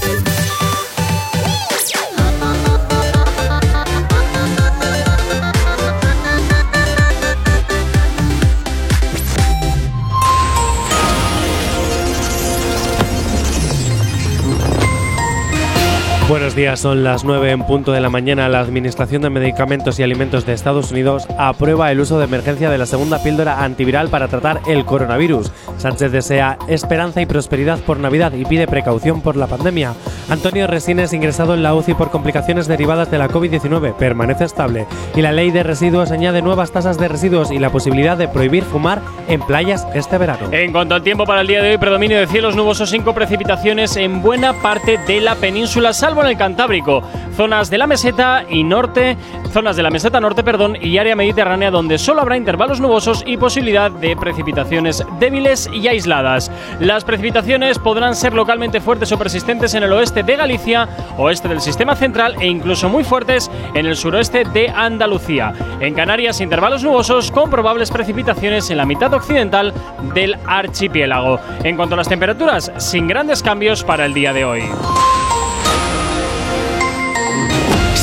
Buenos 16.31 16.55
días, 16.55 16.79
son 16.79 17.03
las 17.03 17.25
9 17.25 17.51
en 17.51 17.63
punto 17.63 17.91
de 17.91 17.99
la 17.99 18.09
mañana. 18.09 18.47
La 18.47 18.61
Administración 18.61 19.21
de 19.21 19.29
Medicamentos 19.29 19.99
y 19.99 20.03
Alimentos 20.03 20.45
de 20.45 20.53
Estados 20.53 20.89
Unidos 20.89 21.27
aprueba 21.37 21.91
el 21.91 21.99
uso 21.99 22.19
de 22.19 22.23
emergencia 22.23 22.69
de 22.69 22.77
la 22.77 22.85
segunda 22.85 23.21
píldora 23.21 23.65
antiviral 23.65 24.07
para 24.07 24.29
tratar 24.29 24.61
el 24.65 24.85
coronavirus. 24.85 25.51
Sánchez 25.77 26.13
desea 26.13 26.57
esperanza 26.69 27.19
y 27.19 27.25
prosperidad 27.25 27.79
por 27.79 27.99
Navidad 27.99 28.31
y 28.31 28.45
pide 28.45 28.65
precaución 28.65 29.19
por 29.19 29.35
la 29.35 29.47
pandemia. 29.47 29.93
Antonio 30.29 30.67
Resines, 30.67 31.11
ingresado 31.11 31.53
en 31.53 31.63
la 31.63 31.75
UCI 31.75 31.95
por 31.95 32.11
complicaciones 32.11 32.65
derivadas 32.65 33.11
de 33.11 33.17
la 33.17 33.27
COVID-19, 33.27 33.93
permanece 33.95 34.45
estable. 34.45 34.87
Y 35.17 35.21
la 35.21 35.33
ley 35.33 35.51
de 35.51 35.63
residuos 35.63 36.11
añade 36.11 36.41
nuevas 36.41 36.71
tasas 36.71 36.97
de 36.97 37.09
residuos 37.09 37.51
y 37.51 37.59
la 37.59 37.73
posibilidad 37.73 38.15
de 38.15 38.29
prohibir 38.29 38.63
fumar 38.63 39.01
en 39.27 39.41
playas 39.41 39.85
este 39.93 40.17
verano. 40.17 40.47
En 40.53 40.71
cuanto 40.71 40.95
al 40.95 41.03
tiempo 41.03 41.25
para 41.25 41.41
el 41.41 41.47
día 41.47 41.61
de 41.61 41.71
hoy, 41.71 41.77
predominio 41.77 42.17
de 42.19 42.27
cielos 42.27 42.55
nubosos 42.55 42.89
sin 42.89 43.03
precipitaciones 43.03 43.97
en 43.97 44.21
buena 44.21 44.53
parte 44.53 44.97
de 45.05 45.19
la 45.19 45.35
península, 45.35 45.91
salvo 45.91 46.20
en 46.21 46.27
el 46.27 46.37
Cantábrico. 46.37 47.03
Zonas 47.35 47.69
de 47.69 47.77
la 47.77 47.87
meseta 47.87 48.43
y 48.49 48.63
norte, 48.63 49.17
zonas 49.51 49.75
de 49.75 49.83
la 49.83 49.89
meseta 49.89 50.19
norte, 50.19 50.43
perdón, 50.43 50.77
y 50.79 50.97
área 50.97 51.15
mediterránea 51.15 51.71
donde 51.71 51.97
solo 51.97 52.21
habrá 52.21 52.37
intervalos 52.37 52.79
nubosos 52.79 53.23
y 53.25 53.37
posibilidad 53.37 53.89
de 53.89 54.15
precipitaciones 54.15 55.03
débiles 55.19 55.69
y 55.73 55.87
aisladas. 55.87 56.51
Las 56.79 57.03
precipitaciones 57.03 57.79
podrán 57.79 58.15
ser 58.15 58.33
localmente 58.33 58.81
fuertes 58.81 59.11
o 59.11 59.17
persistentes 59.17 59.73
en 59.73 59.83
el 59.83 59.93
oeste 59.93 60.23
de 60.23 60.35
Galicia, 60.35 60.87
oeste 61.17 61.47
del 61.47 61.61
sistema 61.61 61.95
central 61.95 62.35
e 62.39 62.47
incluso 62.47 62.89
muy 62.89 63.03
fuertes 63.03 63.49
en 63.73 63.85
el 63.85 63.95
suroeste 63.95 64.43
de 64.45 64.69
Andalucía. 64.69 65.53
En 65.79 65.93
Canarias, 65.93 66.41
intervalos 66.41 66.83
nubosos 66.83 67.31
con 67.31 67.49
probables 67.49 67.91
precipitaciones 67.91 68.69
en 68.69 68.77
la 68.77 68.85
mitad 68.85 69.13
occidental 69.13 69.73
del 70.13 70.37
archipiélago. 70.45 71.39
En 71.63 71.75
cuanto 71.75 71.95
a 71.95 71.97
las 71.97 72.09
temperaturas, 72.09 72.71
sin 72.77 73.07
grandes 73.07 73.41
cambios 73.41 73.83
para 73.83 74.05
el 74.05 74.13
día 74.13 74.33
de 74.33 74.45
hoy. 74.45 74.63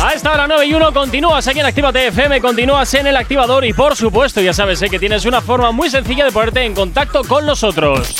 A 0.00 0.12
esta 0.12 0.30
hora 0.32 0.46
9 0.46 0.64
y 0.66 0.74
1 0.74 0.92
continúas 0.92 1.48
aquí 1.48 1.58
en 1.58 1.66
Actívate 1.66 2.06
FM, 2.06 2.40
continúas 2.40 2.94
en 2.94 3.08
el 3.08 3.16
activador 3.16 3.64
y 3.64 3.72
por 3.72 3.96
supuesto 3.96 4.40
ya 4.40 4.52
sabes 4.52 4.80
eh, 4.82 4.88
que 4.88 5.00
tienes 5.00 5.24
una 5.24 5.40
forma 5.40 5.72
muy 5.72 5.90
sencilla 5.90 6.24
de 6.24 6.30
ponerte 6.30 6.62
en 6.62 6.72
contacto 6.72 7.24
con 7.24 7.44
nosotros. 7.44 8.14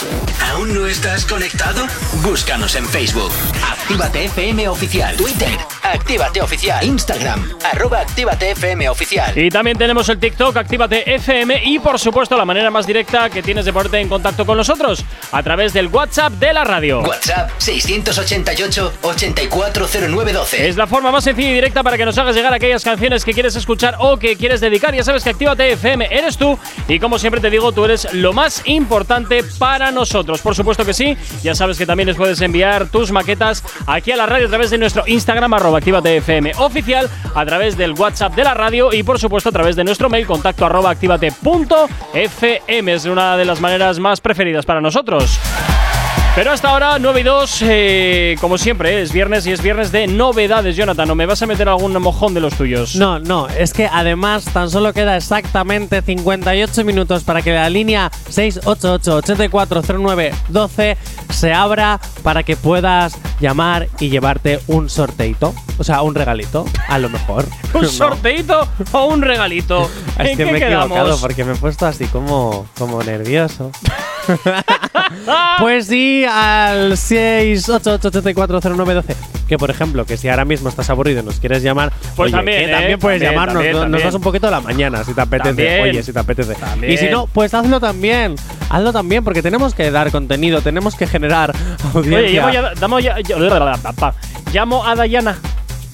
¿Aún 0.51 0.75
no 0.75 0.87
estás 0.87 1.25
conectado? 1.25 1.87
Búscanos 2.23 2.75
en 2.75 2.85
Facebook. 2.85 3.31
Actívate 3.65 4.25
FM 4.25 4.69
Oficial. 4.69 5.17
Twitter. 5.17 5.57
Actívate 5.85 6.43
Oficial. 6.43 6.85
Instagram. 6.85 7.49
Arroba 7.73 8.01
Actívate 8.01 8.51
FM 8.51 8.89
Oficial. 8.89 9.39
Y 9.39 9.49
también 9.49 9.79
tenemos 9.79 10.09
el 10.09 10.19
TikTok 10.19 10.57
Actívate 10.57 11.15
FM 11.15 11.63
y 11.65 11.79
por 11.79 12.01
supuesto 12.01 12.37
la 12.37 12.45
manera 12.45 12.73
más 12.73 12.89
directa 12.89 13.31
que 13.31 13.41
tienes 13.41 13.65
de 13.65 13.73
ponerte 13.73 14.01
en 14.01 14.09
contacto 14.09 14.45
con 14.45 14.57
nosotros 14.57 15.05
a 15.31 15.43
través 15.45 15.73
del 15.73 15.87
WhatsApp 15.87 16.33
de 16.35 16.53
la 16.53 16.65
radio. 16.65 17.03
WhatsApp 17.03 17.51
688-840912. 17.61 20.55
Es 20.59 20.77
la 20.77 20.89
forma 20.89 21.13
más 21.13 21.23
sencilla 21.23 21.51
y 21.51 21.55
directa 21.55 21.68
para 21.73 21.97
que 21.97 22.05
nos 22.05 22.17
hagas 22.19 22.35
llegar 22.35 22.53
aquellas 22.55 22.83
canciones 22.83 23.25
que 23.25 23.33
quieres 23.33 23.55
escuchar 23.55 23.97
o 23.99 24.17
que 24.17 24.37
quieres 24.37 24.61
dedicar. 24.61 24.95
Ya 24.95 25.05
sabes 25.05 25.23
que 25.23 25.31
Actívate 25.31 25.73
FM 25.73 26.09
eres 26.11 26.37
tú 26.37 26.59
y 26.89 26.99
como 26.99 27.19
siempre 27.19 27.41
te 27.41 27.51
digo, 27.51 27.73
tú 27.73 27.85
eres 27.85 28.13
lo 28.15 28.33
más 28.33 28.63
importante 28.67 29.45
para 29.59 29.91
nosotros. 29.91 30.41
Por 30.41 30.55
supuesto 30.55 30.85
que 30.85 30.95
sí. 30.95 31.17
Ya 31.43 31.55
sabes 31.55 31.79
que 31.79 31.87
también 31.87 32.07
les 32.07 32.17
puedes 32.17 32.41
enviar 32.41 32.89
tus 32.89 33.13
maquetas 33.13 33.63
aquí 33.87 34.13
a 34.13 34.17
la 34.17 34.27
radio 34.27 34.47
a 34.47 34.49
través 34.49 34.71
de 34.71 34.79
nuestro 34.79 35.05
Instagram 35.07 35.55
arroba 35.55 35.79
Actívate 35.79 36.17
FM 36.17 36.53
oficial, 36.59 37.09
a 37.35 37.45
través 37.45 37.77
del 37.77 37.93
WhatsApp 37.93 38.35
de 38.35 38.45
la 38.45 38.55
radio 38.55 38.93
y 38.93 39.03
por 39.03 39.19
supuesto 39.19 39.51
a 39.51 39.53
través 39.53 39.77
de 39.77 39.85
nuestro 39.85 40.09
mail 40.09 40.27
contacto 40.27 40.67
arroba 40.67 40.91
activate.fm. 40.91 42.93
Es 42.93 43.05
una 43.05 43.37
de 43.37 43.45
las 43.45 43.61
maneras 43.61 43.99
más 43.99 44.21
preferidas 44.21 44.65
para 44.65 44.81
nosotros. 44.81 45.39
Pero 46.35 46.53
hasta 46.53 46.69
ahora, 46.71 46.99
9 47.01 47.21
y 47.21 47.25
2, 47.25 47.63
eh, 47.67 48.37
como 48.41 48.57
siempre, 48.59 49.03
es 49.03 49.13
viernes 49.13 49.45
y 49.49 49.53
es 49.53 49.61
viernes 49.61 49.91
de 49.91 50.07
novedades, 50.07 50.77
Jonathan. 50.77 51.09
¿No 51.09 51.17
me 51.17 51.27
vas 51.27 51.43
a 51.43 51.47
meter 51.47 51.69
algún 51.69 51.93
mojón 52.01 52.33
de 52.33 52.41
los 52.41 52.55
tuyos? 52.55 52.95
No, 52.95 53.19
no, 53.19 53.49
es 53.49 53.73
que 53.73 53.89
además 53.93 54.45
tan 54.45 54.71
solo 54.71 54.93
queda 54.93 55.17
exactamente 55.17 56.01
58 56.01 56.85
minutos 56.85 57.25
para 57.25 57.43
que 57.43 57.53
la 57.53 57.69
línea 57.69 58.09
688-8409-12 58.31 60.97
se 61.31 61.53
abra 61.53 61.99
para 62.23 62.45
que 62.45 62.55
puedas 62.57 63.19
llamar 63.41 63.89
y 63.99 64.09
llevarte 64.09 64.61
un 64.69 64.89
sorteito. 64.89 65.53
O 65.79 65.85
sea, 65.85 66.03
un 66.03 66.15
regalito, 66.15 66.67
a 66.87 67.01
lo 67.01 67.09
mejor. 67.09 67.47
¿Un 67.75 67.83
No. 67.83 67.89
sorteito 67.89 68.69
o 68.93 69.07
un 69.07 69.23
regalito? 69.23 69.91
Es 70.21 70.29
¿En 70.31 70.37
que 70.37 70.45
qué 70.45 70.53
me 70.53 70.59
he 70.59 70.61
quedamos? 70.61 70.87
equivocado 70.87 71.19
porque 71.21 71.45
me 71.45 71.55
he 71.55 71.57
puesto 71.57 71.85
así 71.87 72.07
como, 72.07 72.65
como 72.79 73.03
nervioso. 73.03 73.73
pues 75.59 75.87
sí, 75.87 76.18
al 76.25 76.93
688-8409-12. 76.93 79.15
Que 79.49 79.57
por 79.57 79.71
ejemplo, 79.71 80.05
que 80.05 80.17
si 80.19 80.29
ahora 80.29 80.45
mismo 80.45 80.69
estás 80.69 80.91
aburrido 80.91 81.21
y 81.21 81.23
nos 81.25 81.41
quieres 81.41 81.63
llamar, 81.63 81.91
Pues 82.17 82.27
oye, 82.27 82.33
también, 82.37 82.59
que 82.59 82.65
¿eh? 82.67 82.71
también 82.73 82.99
puedes 82.99 83.19
También, 83.21 83.33
llamarnos, 83.33 83.55
también, 83.55 83.73
no- 83.73 83.79
nos 83.81 83.85
también. 83.91 84.07
das 84.09 84.15
un 84.15 84.21
poquito 84.23 84.51
la 84.51 84.61
mañana 84.61 85.05
si 85.05 85.15
te 85.15 85.21
apetece. 85.23 85.49
También. 85.49 85.83
Oye, 85.83 86.03
si 86.03 86.13
te 86.13 86.19
apetece. 86.19 86.55
También. 86.55 86.93
Y 86.93 86.97
si 86.99 87.07
no, 87.09 87.27
pues 87.27 87.55
hazlo 87.55 87.81
también. 87.81 88.35
Hazlo 88.69 88.93
también 88.93 89.25
porque 89.25 89.41
tenemos 89.43 89.73
que 89.75 89.91
dar 89.91 90.11
contenido, 90.11 90.61
tenemos 90.61 90.95
que 90.97 91.07
generar 91.07 91.55
audiencia. 91.95 92.45
Oye, 92.47 92.61
llamo, 92.79 93.01
ya, 93.01 93.17
llamo 94.53 94.85
a 94.85 94.95
Dayana. 94.95 95.39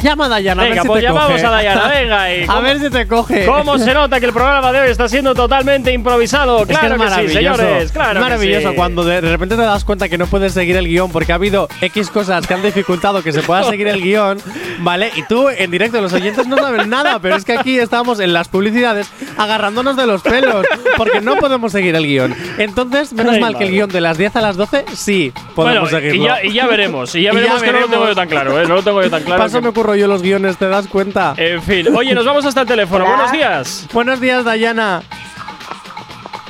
Llama 0.05 0.27
a 0.27 0.29
Dayana, 0.29 0.61
a 0.61 0.65
ver 0.65 0.71
Venga, 0.73 0.83
si 0.83 0.89
pues 0.89 1.01
te 1.01 1.07
llamamos 1.09 1.33
coge. 1.33 1.47
a 1.47 1.51
Dayana, 1.51 1.89
venga. 2.01 2.35
y 2.37 2.45
A 2.47 2.61
ver 2.61 2.79
si 2.79 2.91
te 2.91 3.07
coge. 3.09 3.47
¿Cómo 3.47 3.79
se 3.79 3.95
nota 3.95 4.21
que 4.21 4.27
el 4.27 4.33
programa 4.35 4.71
de 4.71 4.81
hoy 4.81 4.91
está 4.91 5.09
siendo 5.09 5.35
totalmente 5.35 5.93
improvisado? 5.95 6.59
Es 6.61 6.67
que 6.69 6.75
Claro 6.75 6.87
es 6.97 7.01
que, 7.01 7.09
sí, 7.09 7.11
maravilloso. 7.11 7.57
señores. 7.57 7.93
Claro 7.93 8.11
es 8.11 8.15
que 8.17 8.21
maravilloso 8.21 8.71
sí. 8.71 8.77
cuando 8.77 9.03
de 9.05 9.21
repente 9.23 9.57
te 9.57 9.63
das 9.63 9.83
cuenta 9.85 10.09
que 10.11 10.19
no 10.19 10.27
puedes 10.27 10.53
seguir 10.53 10.77
el 10.77 10.87
guion 10.89 11.11
porque 11.11 11.33
ha 11.33 11.37
habido 11.37 11.69
X 11.81 12.11
cosas 12.11 12.47
que 12.47 12.53
han 12.53 12.63
dificultado 12.63 13.23
que 13.23 13.33
se 13.33 13.43
pueda 13.43 13.63
seguir 13.71 13.89
el 13.89 14.03
guion, 14.03 14.39
¿vale? 14.81 15.11
Y 15.17 15.23
tú 15.23 15.49
en 15.49 15.71
directo, 15.71 16.01
los 16.03 16.13
oyentes 16.13 16.47
no 16.47 16.59
saben 16.59 16.91
nada, 16.91 17.19
pero 17.21 17.37
es 17.37 17.45
que 17.47 17.57
aquí 17.57 17.79
estamos 17.79 18.21
en 18.21 18.35
las 18.35 18.49
publicidades 18.49 19.09
agarrándonos 19.39 19.97
de 19.97 20.07
los 20.07 20.21
pelos 20.21 20.67
porque 20.99 21.23
no 21.23 21.37
podemos 21.37 21.73
seguir 21.73 21.95
el 21.97 22.07
guion. 22.07 22.35
Entonces, 22.59 23.13
menos 23.15 23.37
Ay, 23.37 23.41
mal 23.41 23.57
que 23.57 23.65
el 23.65 23.71
guion 23.71 23.89
de 23.89 24.03
las 24.03 24.19
10 24.19 24.37
a 24.37 24.41
las 24.43 24.57
12 24.57 24.85
sí 24.95 25.33
podemos 25.55 25.91
Bueno, 25.91 25.99
y 25.99 26.03
seguirlo. 26.11 26.27
ya, 26.27 26.45
y 26.45 26.53
ya 26.53 26.67
veremos. 26.67 27.15
Y 27.15 27.23
ya 27.23 27.31
Y 27.31 27.35
ya 27.35 27.41
veremos 27.41 27.63
que 27.63 27.73
no 27.73 27.81
lo 27.81 27.89
tengo 27.89 28.07
yo 28.07 28.15
tan 28.15 28.29
claro, 28.29 28.61
¿eh? 28.61 28.67
No 28.69 28.75
lo 28.75 28.83
tengo 28.83 29.03
yo 29.03 29.09
tan 29.11 29.23
claro. 29.23 29.43
Paso 29.43 29.59
que- 29.59 29.63
me 29.63 29.69
ocurro 29.71 29.94
yo 29.97 30.07
los 30.07 30.23
guiones, 30.23 30.57
¿te 30.57 30.69
das 30.69 30.87
cuenta? 30.87 31.35
En 31.37 31.63
fin, 31.63 31.95
oye, 31.95 32.15
nos 32.15 32.25
vamos 32.25 32.45
hasta 32.45 32.63
el 32.63 32.67
teléfono. 32.67 33.07
Buenos 33.07 33.33
días. 33.33 33.87
Buenos 33.93 34.21
días, 34.21 34.45
Dayana. 34.45 35.03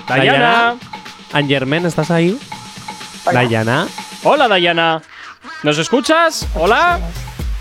Dayana. 0.08 0.74
Angermen, 1.32 1.86
¿estás 1.86 2.10
ahí? 2.10 2.38
Dayana. 3.32 3.86
Hola, 4.22 4.48
Dayana. 4.48 5.02
¿Nos 5.62 5.78
escuchas? 5.78 6.46
Hola. 6.54 7.00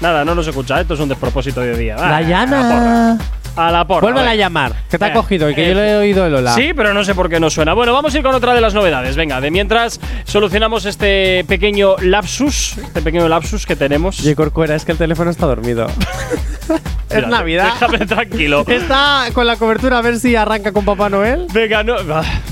Nada, 0.02 0.26
no 0.26 0.36
nos 0.36 0.48
escucha. 0.48 0.82
Esto 0.82 0.96
es 0.96 1.00
un 1.00 1.10
despropósito 1.10 1.62
de 1.62 1.78
día. 1.78 1.96
Ah, 1.98 2.10
Dayana. 2.10 3.18
A 3.56 3.72
la 3.72 3.86
porra. 3.86 4.02
Vuélvela 4.02 4.32
a 4.32 4.36
llamar, 4.36 4.74
que 4.90 4.98
te 4.98 5.06
ha 5.06 5.14
cogido 5.14 5.50
y 5.50 5.56
que 5.56 5.66
eh, 5.66 5.70
yo 5.70 5.76
le 5.76 5.92
he 5.92 5.96
oído 5.96 6.26
el 6.26 6.34
hola. 6.34 6.54
Sí, 6.54 6.74
pero 6.76 6.94
no 6.94 7.04
sé 7.04 7.14
por 7.14 7.30
qué 7.30 7.40
no 7.40 7.50
suena. 7.50 7.74
Bueno, 7.74 7.94
vamos 7.94 8.14
a 8.14 8.18
ir 8.18 8.24
con 8.24 8.34
otra 8.34 8.54
de 8.54 8.62
las 8.62 8.74
novedades. 8.74 9.16
Venga, 9.16 9.40
de 9.42 9.52
mientras 9.52 10.00
solucionamos 10.26 10.86
este 10.86 11.46
pequeño 11.48 11.96
lapsus, 12.02 12.78
este 12.78 13.02
pequeño 13.02 13.28
lapsus 13.28 13.66
que 13.66 13.76
tenemos. 13.76 14.20
Oye, 14.22 14.36
Corcuera, 14.36 14.76
es 14.76 14.86
que 14.86 14.94
el 14.94 14.98
teléfono 14.98 15.30
está 15.30 15.46
dormido. 15.46 15.86
es 17.10 17.16
Mira, 17.16 17.28
Navidad. 17.28 17.74
Déjame 17.74 18.06
tranquilo. 18.06 18.66
Está 18.68 19.26
con 19.34 19.46
la 19.46 19.56
cobertura 19.58 20.00
a 20.00 20.02
ver 20.02 20.20
si 20.20 20.36
arranca 20.36 20.72
con 20.72 20.84
Papá 20.84 21.10
Noel. 21.10 21.46
Venga, 21.54 21.84
no, 21.84 21.96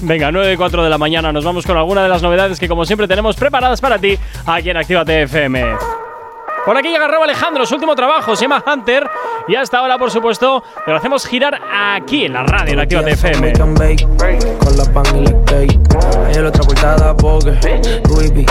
venga, 0.02 0.32
9 0.32 0.54
y 0.54 0.58
4 0.58 0.84
de 0.84 0.90
la 0.90 0.98
mañana. 0.98 1.32
Nos 1.32 1.44
vamos 1.44 1.66
con 1.66 1.78
alguna 1.78 2.04
de 2.04 2.10
las 2.10 2.22
novedades 2.22 2.60
que, 2.60 2.68
como 2.68 2.86
siempre, 2.86 3.08
tenemos 3.08 3.36
preparadas 3.36 3.82
para 3.82 3.98
ti 3.98 4.18
aquí 4.46 4.70
en 4.70 4.78
Actívate 4.78 5.24
FM. 5.24 5.66
Por 6.66 6.78
aquí 6.78 6.90
llega 6.90 7.08
Raúl 7.08 7.24
Alejandro, 7.24 7.66
su 7.66 7.74
último 7.74 7.96
trabajo 7.96 8.36
se 8.36 8.44
llama 8.44 8.64
Hunter. 8.66 9.10
Y 9.48 9.56
hasta 9.56 9.80
ahora, 9.80 9.98
por 9.98 10.12
supuesto, 10.12 10.64
lo 10.86 10.96
hacemos 10.96 11.26
girar 11.26 11.60
aquí 11.74 12.26
en 12.26 12.34
la 12.34 12.44
radio, 12.44 12.74
en 12.74 12.78
la 12.78 12.86
pan 14.94 15.06
y 15.16 15.24
V. 18.08 18.46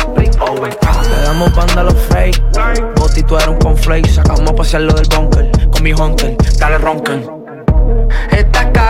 Le 1.08 1.22
damos 1.22 1.54
banda 1.54 1.80
a 1.80 1.84
los 1.84 1.94
fake. 1.94 2.42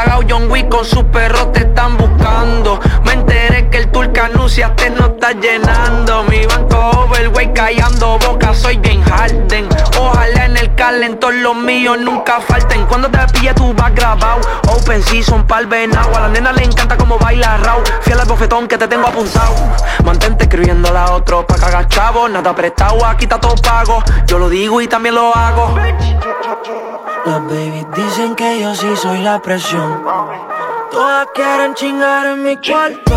Cagado, 0.05 0.23
John 0.29 0.51
Wick 0.51 0.69
con 0.69 0.85
su 0.85 1.05
perro 1.07 1.49
te 1.49 1.61
están 1.61 1.97
buscando. 1.97 2.81
Me 3.05 3.13
enteré 3.13 3.69
que 3.69 3.79
el 3.79 3.91
tour 3.91 4.13
que 4.13 4.21
anunciaste 4.21 4.91
no 4.91 5.07
está 5.07 5.33
llenando. 5.33 6.23
Mi 6.25 6.47
banco 6.47 6.91
overweight 7.05 7.53
callando 7.53 8.19
boca, 8.19 8.55
soy 8.55 8.79
bien 8.79 9.03
Harden. 9.03 9.69
Ojalá 9.99 10.47
en 10.47 10.57
el 10.57 10.75
calentor 10.75 11.35
los 11.35 11.57
míos 11.57 11.99
nunca 12.01 12.41
falten. 12.41 12.87
Cuando 12.87 13.11
te 13.11 13.19
pille 13.33 13.53
tú 13.55 13.75
vas 13.75 13.95
grabado. 13.95 14.41
Open 14.69 15.03
season 15.03 15.47
pa'l 15.47 15.67
venado. 15.67 16.17
A 16.17 16.21
la 16.21 16.29
nena 16.29 16.53
le 16.53 16.65
encanta 16.65 16.97
como 16.97 17.19
baila 17.19 17.59
raw. 17.59 17.83
Fiel 18.03 18.21
al 18.21 18.27
bofetón 18.27 18.69
que 18.69 18.79
te 18.79 18.89
tengo 18.89 19.07
apuntado. 19.07 19.55
Mantente 20.05 20.45
escribiendo 20.45 20.97
a 20.97 21.13
otro 21.13 21.47
pa' 21.47 21.57
cagar 21.57 21.89
chavo. 21.89 22.29
Nada 22.29 22.55
prestado, 22.55 23.05
aquí 23.05 23.25
está 23.25 23.39
todo 23.39 23.55
pago. 23.57 24.03
Yo 24.27 24.39
lo 24.39 24.49
digo 24.49 24.81
y 24.81 24.89
también 24.89 25.15
lo 25.15 25.35
hago. 25.35 25.77
Las 27.27 27.43
babies 27.45 27.87
dicen 27.95 28.35
que 28.35 28.61
yo 28.61 28.75
sí 28.75 28.89
soy 28.97 29.19
la 29.19 29.41
presión. 29.43 29.90
Todas 30.91 31.27
quieren 31.35 31.75
chingar 31.75 32.27
en 32.27 32.45
mi 32.45 32.57
cuarto. 32.57 33.17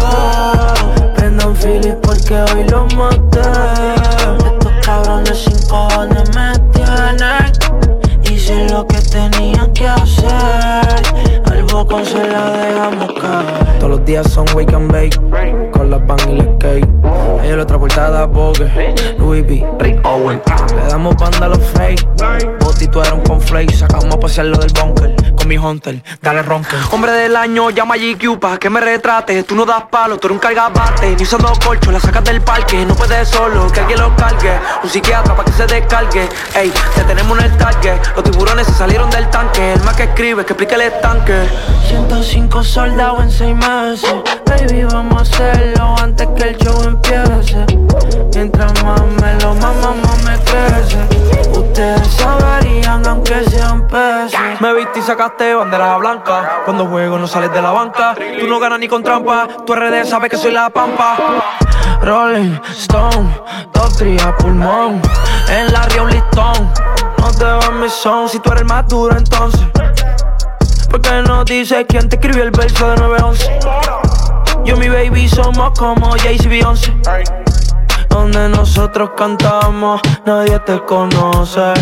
andan 1.17 1.55
feliz 1.55 1.95
porque 2.01 2.35
hoy 2.35 2.63
lo 2.69 2.85
maté. 2.95 3.41
Estos 4.47 4.73
cabrones 4.83 5.37
sin 5.43 5.67
cojones 5.67 6.35
me 6.35 6.53
tienen. 6.73 7.51
Hice 8.23 8.67
lo 8.69 8.87
que 8.87 8.99
tenía 9.01 9.71
que 9.73 9.87
hacer. 9.87 11.52
Se 12.03 12.27
la 12.27 12.51
dejamos 12.51 13.13
caer. 13.13 13.79
Todos 13.79 13.91
los 13.91 14.05
días 14.05 14.29
son 14.31 14.45
wake 14.53 14.73
and 14.73 14.91
bake. 14.91 15.71
Con 15.71 15.89
la 15.89 16.05
pan 16.05 16.17
y 16.29 16.37
la 16.37 16.45
cake. 16.59 16.87
Ella 17.43 17.55
la 17.55 17.63
otra 17.63 17.79
portada 17.79 18.25
Vogue. 18.25 18.69
Louis 19.17 19.43
V. 19.43 19.65
Rick 19.79 20.05
Owen. 20.05 20.41
Le 20.75 20.89
damos 20.89 21.15
banda 21.15 21.45
a 21.45 21.49
los 21.49 21.59
fake. 21.59 22.05
Boti, 22.59 22.87
tú 22.87 22.99
eres 22.99 23.13
un 23.13 23.21
conflake. 23.21 23.73
Sacamos 23.73 24.13
a 24.13 24.19
pasear 24.19 24.47
lo 24.47 24.57
del 24.57 24.71
bunker. 24.73 25.15
Con 25.35 25.47
mi 25.47 25.57
hunter. 25.57 26.01
Dale 26.21 26.41
ronque. 26.43 26.75
Hombre 26.91 27.11
del 27.11 27.35
año, 27.35 27.69
llama 27.69 27.95
a 27.95 27.97
GQ 27.97 28.39
pa' 28.39 28.57
que 28.57 28.69
me 28.69 28.79
retrate. 28.79 29.43
Tú 29.43 29.55
no 29.55 29.65
das 29.65 29.83
palo, 29.89 30.17
tú 30.17 30.27
eres 30.27 30.35
un 30.35 30.39
cargabate. 30.39 31.15
Ni 31.15 31.23
usando 31.23 31.51
colcho, 31.63 31.91
la 31.91 31.99
sacas 31.99 32.23
del 32.23 32.41
parque. 32.41 32.85
No 32.85 32.95
puedes 32.95 33.27
solo, 33.29 33.71
que 33.71 33.79
alguien 33.79 33.99
lo 33.99 34.15
cargue. 34.15 34.53
Un 34.83 34.89
psiquiatra 34.89 35.35
pa' 35.35 35.45
que 35.45 35.51
se 35.51 35.65
descargue. 35.65 36.29
Ey, 36.55 36.71
te 36.95 37.03
tenemos 37.03 37.37
en 37.39 37.45
el 37.45 37.57
target. 37.57 37.99
Los 38.15 38.23
tiburones 38.23 38.67
se 38.67 38.73
salieron 38.73 39.09
del 39.09 39.29
tanque. 39.29 39.73
El 39.73 39.83
más 39.83 39.95
que 39.95 40.03
escribe, 40.03 40.45
que 40.45 40.53
explique 40.53 40.75
el 40.75 40.81
estanque. 40.81 41.33
105 41.87 42.63
soldados 42.63 43.21
en 43.21 43.31
6 43.31 43.55
meses. 43.55 44.15
Baby, 44.45 44.83
vamos 44.85 45.17
a 45.17 45.21
hacerlo 45.21 45.95
antes 46.01 46.27
que 46.35 46.49
el 46.49 46.57
show 46.57 46.83
empiece. 46.83 47.65
Mientras 48.33 48.83
más 48.83 49.01
me 49.21 49.33
lo 49.41 49.53
mama, 49.55 49.93
más 50.03 50.23
me 50.23 50.37
crece. 50.43 50.97
Ustedes 51.51 52.07
saberían 52.07 53.05
aunque 53.07 53.43
sean 53.49 53.87
peces. 53.87 54.39
Me 54.59 54.73
viste 54.73 54.99
y 54.99 55.01
sacaste 55.01 55.53
bandera 55.53 55.97
blanca. 55.97 56.61
Cuando 56.65 56.87
juego 56.87 57.17
no 57.17 57.27
sales 57.27 57.53
de 57.53 57.61
la 57.61 57.71
banca. 57.71 58.15
Tú 58.39 58.47
no 58.47 58.59
ganas 58.59 58.79
ni 58.79 58.87
con 58.87 59.03
trampa. 59.03 59.47
Tu 59.65 59.75
RD 59.75 60.05
sabe 60.05 60.29
que 60.29 60.37
soy 60.37 60.51
la 60.51 60.69
pampa. 60.69 61.17
Rolling 62.01 62.59
Stone, 62.71 63.39
top 63.71 63.95
tria 63.97 64.35
pulmón. 64.37 65.01
En 65.49 65.71
la 65.71 65.83
ría 65.83 66.01
un 66.01 66.09
listón. 66.09 66.71
No 67.19 67.31
te 67.31 67.45
va 67.45 67.71
mi 67.71 67.89
son 67.89 68.27
si 68.27 68.39
tú 68.39 68.49
eres 68.49 68.61
el 68.61 68.67
más 68.67 68.87
duro 68.87 69.15
entonces. 69.17 69.61
Porque 70.93 71.23
no 71.23 71.43
dices 71.43 71.85
quién 71.89 72.07
te 72.07 72.17
escribió 72.17 72.43
el 72.43 72.51
verso 72.51 72.91
de 72.91 72.97
911. 72.97 73.59
Yo 74.63 74.75
y 74.75 74.79
mi 74.79 74.89
baby 74.89 75.27
somos 75.27 75.71
como 75.77 76.11
Jay-Z 76.11 76.47
Beyoncé. 76.47 76.93
Donde 78.09 78.47
nosotros 78.49 79.09
cantamos, 79.17 79.99
nadie 80.23 80.59
te 80.59 80.79
conoce. 80.85 81.73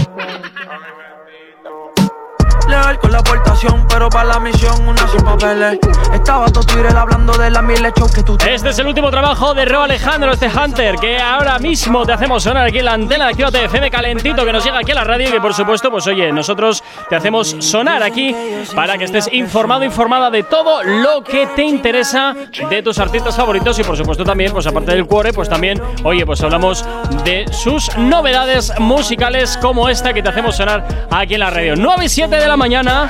Con 2.71 3.11
la 3.11 3.17
aportación, 3.17 3.85
pero 3.89 4.07
para 4.07 4.23
la 4.23 4.39
misión 4.39 4.87
una 4.87 5.05
sin 5.09 5.21
papeles. 5.21 5.77
Estaba 6.13 6.45
todo 6.45 6.63
Twitter 6.63 6.95
hablando 6.95 7.33
de 7.33 7.51
la 7.51 7.61
mil 7.61 7.85
hechos 7.85 8.13
que 8.13 8.23
tú 8.23 8.37
Este 8.47 8.69
es 8.69 8.79
el 8.79 8.87
último 8.87 9.11
trabajo 9.11 9.53
de 9.53 9.65
Ro 9.65 9.81
Alejandro, 9.83 10.31
este 10.31 10.47
Hunter, 10.47 10.95
que 10.95 11.17
ahora 11.19 11.59
mismo 11.59 12.05
te 12.05 12.13
hacemos 12.13 12.43
sonar 12.43 12.67
aquí 12.67 12.79
en 12.79 12.85
la 12.85 12.93
antena 12.93 13.25
de 13.25 13.31
Actívate 13.31 13.65
FM 13.65 13.91
calentito 13.91 14.45
que 14.45 14.53
nos 14.53 14.63
llega 14.63 14.79
aquí 14.79 14.93
a 14.93 14.95
la 14.95 15.03
radio 15.03 15.27
y 15.27 15.31
que 15.33 15.41
por 15.41 15.53
supuesto, 15.53 15.91
pues 15.91 16.07
oye, 16.07 16.31
nosotros 16.31 16.81
te 17.09 17.15
hacemos 17.17 17.57
sonar 17.59 18.03
aquí 18.03 18.33
para 18.73 18.97
que 18.97 19.03
estés 19.03 19.27
informado, 19.33 19.83
informada 19.83 20.29
de 20.29 20.43
todo 20.43 20.81
lo 20.81 21.25
que 21.25 21.47
te 21.47 21.63
interesa 21.63 22.33
de 22.69 22.81
tus 22.81 22.99
artistas 22.99 23.35
favoritos 23.35 23.77
y 23.79 23.83
por 23.83 23.97
supuesto 23.97 24.23
también, 24.23 24.53
pues 24.53 24.65
aparte 24.65 24.91
del 24.91 25.05
cuore, 25.05 25.33
pues 25.33 25.49
también, 25.49 25.81
oye, 26.03 26.25
pues 26.25 26.41
hablamos 26.41 26.85
de 27.25 27.45
sus 27.51 27.97
novedades 27.97 28.71
musicales 28.79 29.57
como 29.61 29.89
esta 29.89 30.13
que 30.13 30.23
te 30.23 30.29
hacemos 30.29 30.55
sonar 30.55 31.07
aquí 31.11 31.33
en 31.33 31.41
la 31.41 31.49
radio. 31.49 31.75
9 31.75 32.05
y 32.05 32.09
7 32.09 32.33
de 32.37 32.47
la 32.47 32.60
mañana, 32.61 33.09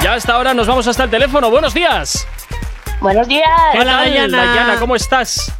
ya 0.00 0.14
hasta 0.14 0.34
ahora 0.34 0.54
nos 0.54 0.68
vamos 0.68 0.86
hasta 0.86 1.02
el 1.02 1.10
teléfono. 1.10 1.50
Buenos 1.50 1.74
días. 1.74 2.24
Buenos 3.00 3.26
días. 3.26 3.48
¿Qué 3.72 3.78
tal, 3.84 4.30
Dayana, 4.30 4.76
¿cómo 4.78 4.94
estás? 4.94 5.52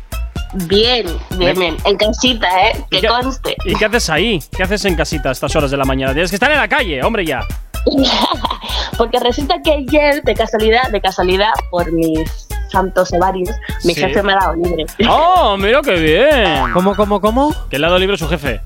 Bien, 0.68 1.07
bien, 1.30 1.59
bien. 1.59 1.76
En 1.84 1.97
casita, 1.97 2.47
¿eh? 2.68 2.84
¿Y 2.90 3.01
Que 3.01 3.09
conste. 3.09 3.57
¿Y 3.64 3.74
qué 3.74 3.86
haces 3.86 4.11
ahí? 4.11 4.40
¿Qué 4.57 4.62
haces 4.62 4.84
en 4.84 4.95
casita 4.95 5.30
a 5.30 5.32
estas 5.32 5.57
horas 5.57 5.72
de 5.72 5.76
la 5.76 5.84
mañana? 5.84 6.12
Tienes 6.12 6.30
que 6.30 6.36
estar 6.36 6.53
en 6.53 6.59
la 6.59 6.68
calle, 6.68 7.03
hombre, 7.03 7.24
ya. 7.26 7.40
Porque 8.97 9.18
resulta 9.18 9.57
que 9.61 9.72
ayer, 9.72 10.22
de 10.22 10.34
casualidad, 10.34 10.88
de 10.93 11.01
casualidad, 11.01 11.51
por 11.72 11.90
mis 11.90 12.47
santos 12.70 13.12
ovarios, 13.12 13.51
mi 13.82 13.93
Sí. 13.95 14.03
jefe 14.03 14.22
me 14.22 14.34
ha 14.34 14.36
dado 14.36 14.55
libre. 14.55 14.86
¡Oh, 15.11 15.57
mira 15.57 15.80
qué 15.82 15.95
bien! 15.95 16.70
¿Cómo, 16.72 16.95
cómo, 16.95 17.20
cómo? 17.20 17.53
Que 17.68 17.80
le 17.80 17.86
ha 17.86 17.88
dado 17.88 17.99
libre 17.99 18.16
su 18.16 18.28
jefe. 18.28 18.61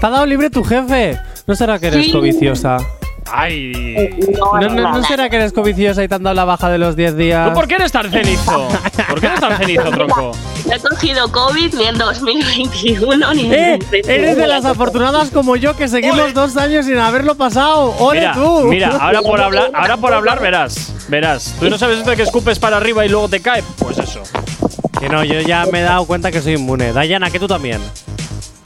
¿Te 0.00 0.06
ha 0.06 0.10
dado 0.10 0.26
libre 0.26 0.50
tu 0.50 0.64
jefe? 0.64 1.20
¿No 1.46 1.54
será 1.54 1.78
que 1.78 1.86
eres 1.86 2.06
Sí. 2.06 2.12
coviciosa? 2.12 2.78
¡Ay! 3.32 4.10
¿No, 4.38 4.58
no, 4.68 4.92
no 4.92 5.04
será 5.04 5.28
que 5.28 5.36
eres 5.36 5.52
coviciosa 5.52 6.02
y 6.02 6.08
te 6.08 6.14
han 6.14 6.22
dado 6.22 6.34
la 6.34 6.44
baja 6.44 6.68
de 6.70 6.78
los 6.78 6.96
10 6.96 7.16
días? 7.16 7.48
¿Tú 7.48 7.54
por 7.54 7.68
qué 7.68 7.74
eres 7.74 7.92
tan 7.92 8.10
cenizo? 8.10 8.68
¿Por 9.08 9.20
qué 9.20 9.26
eres 9.26 9.40
tan 9.40 9.56
cenizo, 9.58 9.90
tronco? 9.90 10.32
No 10.66 10.74
he 10.74 10.78
cogido 10.80 11.30
COVID 11.30 11.74
ni 11.74 11.84
en 11.84 11.98
2021 11.98 13.34
ni 13.34 13.52
¡Eh! 13.52 13.72
en 13.74 13.78
2021. 13.80 14.14
Eres 14.14 14.36
de 14.36 14.46
las 14.46 14.64
afortunadas 14.64 15.30
como 15.30 15.56
yo 15.56 15.76
que 15.76 15.88
seguimos 15.88 16.34
dos 16.34 16.56
años 16.56 16.86
sin 16.86 16.98
haberlo 16.98 17.34
pasado. 17.34 17.94
¡Ole 17.98 18.20
Mira, 18.20 18.34
tú! 18.34 18.60
mira, 18.64 18.88
ahora 18.98 19.22
por 19.22 19.40
hablar, 19.40 19.70
ahora 19.74 19.96
por 19.96 20.12
hablar 20.12 20.40
verás, 20.40 20.92
verás. 21.08 21.54
¿Tú 21.58 21.68
no 21.70 21.78
sabes 21.78 21.98
esto 21.98 22.10
de 22.10 22.16
que 22.16 22.22
escupes 22.22 22.58
para 22.58 22.76
arriba 22.76 23.04
y 23.04 23.08
luego 23.08 23.28
te 23.28 23.40
cae? 23.40 23.62
Pues 23.78 23.98
eso. 23.98 24.22
Que 24.98 25.08
no, 25.08 25.22
yo 25.24 25.40
ya 25.40 25.64
me 25.70 25.80
he 25.80 25.82
dado 25.82 26.04
cuenta 26.06 26.32
que 26.32 26.40
soy 26.42 26.54
inmune. 26.54 26.92
Dayana, 26.92 27.30
que 27.30 27.38
tú 27.38 27.46
también. 27.46 27.80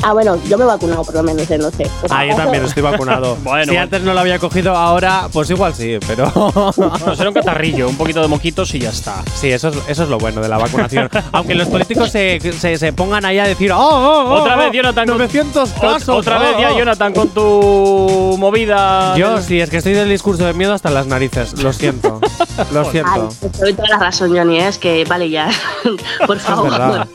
Ah, 0.02 0.12
bueno, 0.12 0.36
yo 0.48 0.58
me 0.58 0.64
he 0.64 0.66
vacunado 0.66 1.04
por 1.04 1.14
lo 1.14 1.22
menos, 1.22 1.48
eh, 1.50 1.58
no 1.58 1.70
sé. 1.70 1.88
Ah, 2.10 2.26
yo 2.26 2.34
también 2.34 2.64
estoy 2.64 2.82
vacunado. 2.82 3.36
Bueno, 3.42 3.72
si 3.72 3.76
antes 3.76 4.02
no 4.02 4.14
lo 4.14 4.20
había 4.20 4.38
cogido, 4.38 4.74
ahora 4.74 5.28
pues 5.32 5.50
igual 5.50 5.74
sí, 5.74 5.98
pero. 6.06 6.30
Bueno, 6.72 7.16
será 7.16 7.28
un 7.28 7.34
catarrillo, 7.34 7.88
un 7.88 7.96
poquito 7.96 8.20
de 8.20 8.28
moquitos 8.28 8.74
y 8.74 8.80
ya 8.80 8.90
está. 8.90 9.22
Sí, 9.34 9.50
eso 9.50 9.68
es, 9.68 9.76
eso 9.88 10.02
es 10.04 10.08
lo 10.08 10.18
bueno 10.18 10.40
de 10.40 10.48
la 10.48 10.58
vacunación. 10.58 11.08
Aunque 11.32 11.54
los 11.54 11.68
políticos 11.68 12.10
se, 12.10 12.40
se, 12.40 12.76
se 12.76 12.92
pongan 12.92 13.24
ahí 13.24 13.38
a 13.38 13.44
decir, 13.44 13.72
¡Oh, 13.72 13.78
oh, 13.78 14.24
oh! 14.28 14.40
Otra 14.40 14.56
oh, 14.56 14.58
vez, 14.58 14.72
Jonathan. 14.72 15.06
con- 15.06 15.18
900 15.18 15.74
Ot- 15.74 15.80
casos! 15.80 16.08
Otra 16.08 16.38
oh, 16.38 16.40
vez 16.40 16.56
ya, 16.60 16.72
oh". 16.72 16.78
Jonathan, 16.78 17.12
con 17.12 17.28
tu 17.28 18.36
movida. 18.38 19.16
Yo 19.16 19.40
sí, 19.40 19.60
es 19.60 19.70
que 19.70 19.78
estoy 19.78 19.92
del 19.92 20.08
discurso 20.08 20.44
de 20.44 20.54
miedo 20.54 20.72
hasta 20.72 20.90
las 20.90 21.06
narices. 21.06 21.60
Lo 21.62 21.72
siento. 21.72 22.20
Lo 22.72 22.80
Ay, 22.80 22.86
siento. 22.90 23.28
te 23.40 23.58
doy 23.58 23.74
toda 23.74 23.88
la 23.88 23.98
razón, 23.98 24.36
Johnny, 24.36 24.60
¿eh? 24.60 24.68
es 24.68 24.78
que 24.78 25.04
vale 25.04 25.28
ya. 25.30 25.50
por 26.26 26.38
favor. 26.38 26.72
Al 26.72 27.08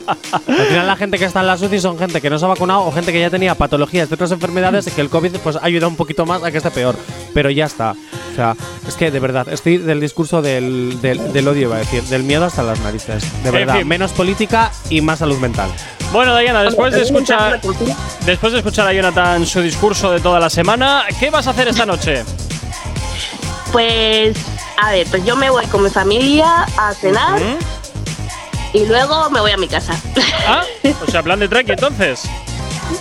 final 0.44 0.86
la 0.86 0.96
gente 0.96 1.18
que 1.18 1.24
está 1.24 1.40
en 1.40 1.46
la 1.48 1.54
UCI 1.54 1.80
son 1.80 1.98
gente 1.98 2.20
que 2.20 2.30
no 2.30 2.38
se 2.38 2.44
ha 2.44 2.48
vacunado 2.48 2.77
o 2.86 2.92
gente 2.92 3.12
que 3.12 3.20
ya 3.20 3.30
tenía 3.30 3.54
patologías 3.54 4.08
de 4.08 4.14
otras 4.14 4.30
enfermedades 4.32 4.86
y 4.86 4.90
que 4.90 5.00
el 5.00 5.08
COVID 5.10 5.36
pues 5.42 5.56
ayuda 5.60 5.86
un 5.88 5.96
poquito 5.96 6.26
más 6.26 6.42
a 6.42 6.50
que 6.50 6.58
esté 6.58 6.70
peor. 6.70 6.96
Pero 7.34 7.50
ya 7.50 7.66
está. 7.66 7.92
O 7.92 8.34
sea, 8.36 8.56
es 8.86 8.94
que 8.94 9.10
de 9.10 9.18
verdad, 9.20 9.48
estoy 9.48 9.78
del 9.78 10.00
discurso 10.00 10.42
del, 10.42 11.00
del, 11.02 11.32
del 11.32 11.48
odio, 11.48 11.62
iba 11.62 11.76
a 11.76 11.78
decir, 11.80 12.02
del 12.04 12.22
miedo 12.22 12.44
hasta 12.44 12.62
las 12.62 12.78
narices. 12.80 13.22
De 13.42 13.48
En 13.48 13.54
verdad, 13.54 13.76
fin. 13.78 13.88
menos 13.88 14.12
política 14.12 14.70
y 14.90 15.00
más 15.00 15.18
salud 15.18 15.38
mental. 15.38 15.70
Bueno, 16.12 16.36
Diana, 16.38 16.62
después 16.62 16.94
de 16.94 17.02
escuchar 17.02 17.60
después 18.24 18.52
de 18.52 18.58
escuchar 18.58 18.86
a 18.88 18.92
Jonathan 18.92 19.44
su 19.44 19.60
discurso 19.60 20.10
de 20.10 20.20
toda 20.20 20.40
la 20.40 20.48
semana, 20.48 21.04
¿qué 21.20 21.30
vas 21.30 21.46
a 21.46 21.50
hacer 21.50 21.68
esta 21.68 21.84
noche? 21.84 22.24
Pues, 23.72 24.36
a 24.80 24.92
ver, 24.92 25.06
pues 25.10 25.24
yo 25.24 25.36
me 25.36 25.50
voy 25.50 25.66
con 25.66 25.82
mi 25.82 25.90
familia 25.90 26.66
a 26.78 26.94
cenar 26.94 27.38
y 28.72 28.86
luego 28.86 29.28
me 29.30 29.40
voy 29.40 29.50
a 29.50 29.56
mi 29.56 29.68
casa. 29.68 29.94
¿Ah? 30.46 30.62
O 31.06 31.10
sea, 31.10 31.22
plan 31.22 31.38
de 31.40 31.48
tranqui 31.48 31.72
entonces. 31.72 32.22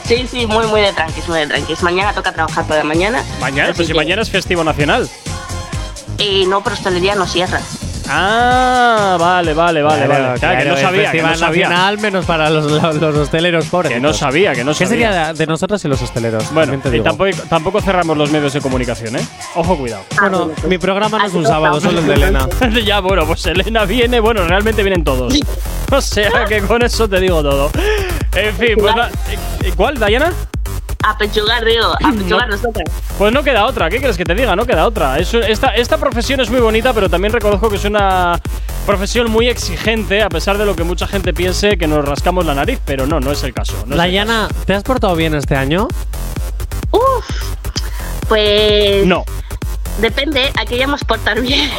Sí, 0.05 0.27
sí, 0.29 0.45
muy, 0.47 0.65
muy 0.67 0.81
de 0.81 0.93
tranquis, 0.93 1.27
muy 1.27 1.39
de 1.39 1.47
tranquis. 1.47 1.81
Mañana 1.83 2.13
toca 2.13 2.31
trabajar 2.33 2.65
por 2.65 2.75
la 2.77 2.83
mañana. 2.83 3.23
Mañana, 3.39 3.73
pues 3.73 3.87
si 3.87 3.93
que- 3.93 3.97
mañana 3.97 4.21
es 4.21 4.29
festivo 4.29 4.63
nacional. 4.63 5.09
Y 6.17 6.45
no, 6.47 6.63
pero 6.63 6.75
hostelería 6.75 7.15
no 7.15 7.25
cierra. 7.27 7.61
Ah, 8.09 9.17
vale, 9.19 9.53
vale, 9.53 9.81
vale, 9.81 10.05
Claro, 10.05 10.23
vale. 10.23 10.39
Claro, 10.39 10.59
que 10.59 10.69
no 10.69 10.77
sabía, 10.77 11.11
que 11.11 11.21
no 11.21 11.35
sabía. 11.35 11.69
nacional 11.69 11.97
menos 11.99 12.25
para 12.25 12.49
los, 12.49 12.71
los, 12.71 12.95
los 12.95 13.15
hosteleros 13.15 13.65
pobres. 13.67 13.91
Que 13.93 13.99
no 13.99 14.13
sabía, 14.13 14.53
que 14.53 14.63
no 14.63 14.71
¿Qué 14.71 14.85
sabía. 14.85 15.11
sería 15.13 15.33
de, 15.33 15.47
nosotros 15.47 15.83
y 15.85 15.87
los 15.87 16.01
hosteleros? 16.01 16.53
Bueno, 16.53 16.73
y 16.91 16.99
tampoco, 17.01 17.29
tampoco 17.49 17.81
cerramos 17.81 18.17
los 18.17 18.31
medios 18.31 18.53
de 18.53 18.61
comunicación, 18.61 19.15
¿eh? 19.15 19.25
Ojo, 19.55 19.77
cuidado. 19.77 20.03
Bueno, 20.19 20.51
mi 20.67 20.77
programa 20.77 21.17
no 21.19 21.25
es 21.25 21.33
un 21.33 21.45
sábado, 21.45 21.79
solo 21.81 21.99
el 21.99 22.07
de 22.07 22.13
Elena. 22.13 22.47
ya, 22.85 22.99
bueno, 22.99 23.25
pues 23.25 23.45
Elena 23.45 23.85
viene, 23.85 24.19
bueno, 24.19 24.45
realmente 24.47 24.83
vienen 24.83 25.03
todos. 25.03 25.33
O 25.89 26.01
sea 26.01 26.43
que 26.43 26.59
con 26.59 26.81
eso 26.83 27.07
te 27.07 27.17
digo 27.21 27.41
todo. 27.41 27.71
En 28.35 28.53
fin, 28.57 28.75
pues 28.77 28.93
na- 28.93 29.09
¿eh, 29.63 29.71
¿Cuál, 29.73 29.97
Dayana? 29.97 30.33
A 31.03 31.17
pechugar, 31.17 31.63
digo, 31.63 31.85
a 32.03 32.11
pechugar 32.11 32.49
nosotras. 32.49 32.85
Pues 33.17 33.31
no 33.31 33.43
queda 33.43 33.65
otra, 33.65 33.89
¿qué 33.89 33.97
quieres 33.97 34.17
que 34.17 34.25
te 34.25 34.35
diga? 34.35 34.55
No 34.55 34.65
queda 34.65 34.85
otra. 34.85 35.19
Es 35.19 35.33
esta, 35.33 35.75
esta 35.75 35.97
profesión 35.97 36.39
es 36.41 36.49
muy 36.49 36.59
bonita, 36.59 36.93
pero 36.93 37.09
también 37.09 37.33
reconozco 37.33 37.69
que 37.69 37.77
es 37.77 37.85
una 37.85 38.39
profesión 38.85 39.29
muy 39.29 39.47
exigente, 39.47 40.21
a 40.21 40.29
pesar 40.29 40.57
de 40.57 40.65
lo 40.65 40.75
que 40.75 40.83
mucha 40.83 41.07
gente 41.07 41.33
piense 41.33 41.77
que 41.77 41.87
nos 41.87 42.03
rascamos 42.05 42.45
la 42.45 42.53
nariz, 42.53 42.79
pero 42.85 43.05
no, 43.05 43.19
no 43.19 43.31
es 43.31 43.43
el 43.43 43.53
caso. 43.53 43.83
no 43.85 43.95
Dayana, 43.95 44.47
¿te 44.65 44.73
has 44.73 44.83
portado 44.83 45.15
bien 45.15 45.33
este 45.35 45.55
año? 45.55 45.87
Pues. 48.27 49.05
No. 49.05 49.23
Depende, 49.99 50.51
a 50.55 50.65
qué 50.65 50.77
llamamos 50.77 51.03
portar 51.03 51.41
bien. 51.41 51.71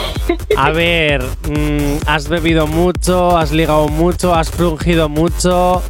A 0.57 0.71
ver, 0.71 1.23
mm, 1.23 1.99
has 2.07 2.29
bebido 2.29 2.67
mucho, 2.67 3.37
has 3.37 3.53
ligado 3.53 3.89
mucho, 3.89 4.35
has 4.35 4.51
frungido 4.51 5.09
mucho. 5.09 5.83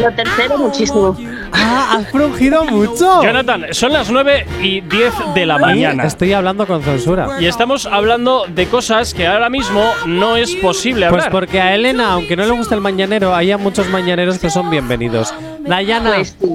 Lo 0.00 0.10
tercero, 0.12 0.58
muchísimo. 0.58 1.16
Ah, 1.52 1.96
has 1.98 2.08
frungido 2.10 2.64
mucho. 2.64 3.22
Jonathan, 3.22 3.66
son 3.72 3.92
las 3.92 4.10
9 4.10 4.46
y 4.62 4.80
10 4.82 5.12
de 5.34 5.46
la 5.46 5.58
mañana. 5.58 6.04
Estoy 6.04 6.32
hablando 6.32 6.66
con 6.66 6.82
censura. 6.82 7.28
Y 7.40 7.46
estamos 7.46 7.86
hablando 7.86 8.44
de 8.48 8.66
cosas 8.66 9.14
que 9.14 9.26
ahora 9.26 9.48
mismo 9.48 9.82
no 10.06 10.36
es 10.36 10.54
posible 10.56 11.06
Pues 11.08 11.24
hablar. 11.24 11.30
porque 11.32 11.60
a 11.60 11.74
Elena, 11.74 12.12
aunque 12.12 12.36
no 12.36 12.44
le 12.44 12.50
gusta 12.52 12.74
el 12.74 12.80
mañanero, 12.82 13.34
hay 13.34 13.52
a 13.52 13.58
muchos 13.58 13.88
mañaneros 13.88 14.38
que 14.38 14.50
son 14.50 14.68
bienvenidos. 14.70 15.32
Dayana. 15.60 16.10
Pues 16.14 16.36
sí. 16.40 16.48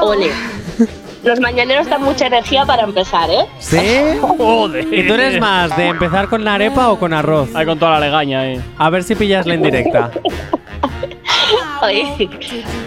Ole. 0.00 0.30
Los 1.24 1.40
mañaneros 1.40 1.88
dan 1.88 2.02
mucha 2.02 2.28
energía 2.28 2.64
para 2.64 2.82
empezar, 2.84 3.28
¿eh? 3.30 3.46
¿Sí? 3.58 3.80
Joder. 4.20 4.86
¿Y 4.94 5.08
tú 5.08 5.14
eres 5.14 5.40
más 5.40 5.76
de 5.76 5.88
empezar 5.88 6.28
con 6.28 6.44
la 6.44 6.54
arepa 6.54 6.88
o 6.90 6.98
con 7.00 7.12
arroz? 7.12 7.48
Ahí 7.54 7.66
con 7.66 7.78
toda 7.80 7.92
la 7.98 8.00
legaña, 8.06 8.46
eh. 8.46 8.60
A 8.78 8.90
ver 8.90 9.02
si 9.02 9.16
pillas 9.16 9.44
la 9.44 9.54
indirecta. 9.54 10.10
Oye, 11.82 12.28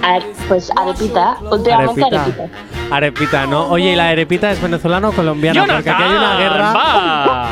a- 0.02 0.20
pues 0.48 0.72
arepita, 0.76 1.38
últimamente 1.52 2.02
Arepita. 2.04 2.24
arepita. 2.24 2.96
Arepita, 2.96 3.46
¿no? 3.48 3.68
Oye, 3.70 3.92
¿y 3.94 3.96
la 3.96 4.10
arepita 4.10 4.52
es 4.52 4.62
venezolana 4.62 5.10
o 5.10 5.12
colombiana? 5.12 5.66
Porque 5.66 5.90
aquí 5.90 6.04
hay 6.04 6.12
una 6.16 6.38
guerra. 6.38 6.74
va. 6.74 7.52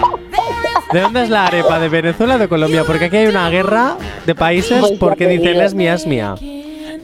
¿De 0.91 1.01
dónde 1.01 1.23
es 1.23 1.29
la 1.29 1.45
arepa? 1.47 1.79
¿De 1.79 1.89
Venezuela 1.89 2.35
o 2.35 2.37
de 2.37 2.47
Colombia? 2.47 2.83
Porque 2.85 3.05
aquí 3.05 3.17
hay 3.17 3.27
una 3.27 3.49
guerra 3.49 3.97
de 4.25 4.33
países 4.35 4.79
Pues 4.79 4.93
porque 4.99 5.27
dicen 5.27 5.59
es 5.61 5.73
mía, 5.73 5.93
es 5.95 6.07
mía. 6.07 6.35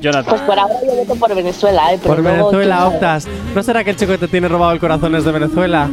Jonathan. 0.01 0.25
Pues 0.29 0.41
por 0.41 0.57
ahora 0.59 0.73
yo 0.85 0.95
voto 1.05 1.15
por 1.19 1.35
Venezuela, 1.35 1.93
¿eh? 1.93 1.99
Pero 2.01 2.15
Por 2.15 2.23
Venezuela 2.23 2.87
optas. 2.87 3.27
¿No 3.55 3.61
será 3.63 3.83
que 3.83 3.91
el 3.91 3.95
chico 3.97 4.11
que 4.13 4.17
te 4.17 4.27
tiene 4.27 4.47
robado 4.47 4.71
el 4.73 4.79
corazón 4.79 5.15
es 5.15 5.23
de 5.25 5.31
Venezuela? 5.31 5.89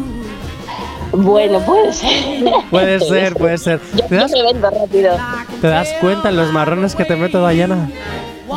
Bueno, 1.12 1.58
puede 1.60 1.92
ser. 1.92 2.44
Puede 2.70 3.00
ser, 3.08 3.34
puede 3.34 3.58
ser. 3.58 3.80
Yo, 3.96 4.04
¿Te 4.06 4.14
yo 4.14 4.20
das, 4.22 4.30
me 4.32 4.42
vendo 4.42 4.70
rápido. 4.70 5.16
te 5.60 5.66
das 5.68 5.88
cuenta 6.00 6.28
en 6.28 6.36
los 6.36 6.52
marrones 6.52 6.94
que 6.94 7.04
te 7.04 7.16
meto, 7.16 7.40
Dayana? 7.42 7.88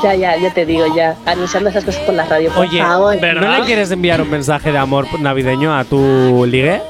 Ya, 0.04 0.16
ya, 0.16 0.38
ya 0.38 0.51
te 0.54 0.66
digo, 0.66 0.86
ya. 0.95 1.16
Anunciando 1.26 1.70
esas 1.70 1.84
cosas 1.84 2.01
por 2.01 2.16
la 2.16 2.26
radio. 2.26 2.49
Por 2.51 2.66
Oye, 2.68 2.82
favor. 2.82 3.16
¿no 3.22 3.58
le 3.60 3.62
quieres 3.66 3.91
enviar 3.91 4.22
un 4.22 4.30
mensaje 4.30 4.72
de 4.72 4.78
amor 4.78 5.08
navideño 5.20 5.76
a 5.76 5.84
tu 5.84 6.45
ligue? 6.47 6.82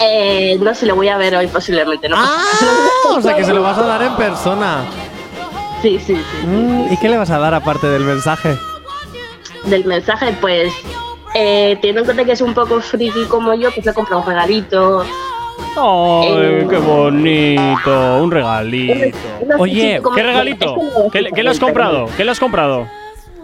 Eh, 0.00 0.58
no, 0.60 0.74
si 0.74 0.86
lo 0.86 0.96
voy 0.96 1.08
a 1.08 1.16
ver 1.16 1.36
hoy 1.36 1.46
posiblemente, 1.46 2.08
¿no? 2.08 2.16
Ah, 2.18 2.42
O 3.16 3.20
sea, 3.20 3.36
que 3.36 3.44
se 3.44 3.52
lo 3.52 3.62
vas 3.62 3.78
a 3.78 3.82
dar 3.82 4.02
en 4.02 4.16
persona. 4.16 4.78
Sí, 5.80 5.98
sí, 6.04 6.16
sí. 6.16 6.46
Mm, 6.46 6.92
¿Y 6.92 6.96
qué 6.96 7.08
le 7.08 7.16
vas 7.18 7.30
a 7.30 7.38
dar 7.38 7.54
aparte 7.54 7.86
del 7.88 8.02
mensaje? 8.04 8.56
Del 9.64 9.84
mensaje, 9.84 10.34
pues. 10.40 10.72
Eh, 11.34 11.76
teniendo 11.80 12.00
en 12.00 12.04
cuenta 12.06 12.24
que 12.24 12.32
es 12.32 12.40
un 12.40 12.52
poco 12.54 12.80
friki 12.80 13.24
como 13.28 13.54
yo, 13.54 13.70
pues 13.72 13.84
le 13.86 13.90
he 13.92 13.94
comprado 13.94 14.20
un 14.22 14.26
regalito. 14.28 15.02
Ay, 15.76 16.28
Eh, 16.28 16.66
qué 16.68 16.76
bonito. 16.78 18.22
Un 18.22 18.30
regalito. 18.30 19.18
Oye, 19.58 20.00
¿Qué 20.14 20.22
regalito? 20.22 20.76
¿Qué, 21.10 21.22
le- 21.22 21.30
qué 21.32 21.42
le 21.42 21.50
has 21.50 21.58
comprado? 21.58 22.06
¿Qué 22.16 22.24
le 22.24 22.30
has 22.30 22.40
comprado? 22.40 22.86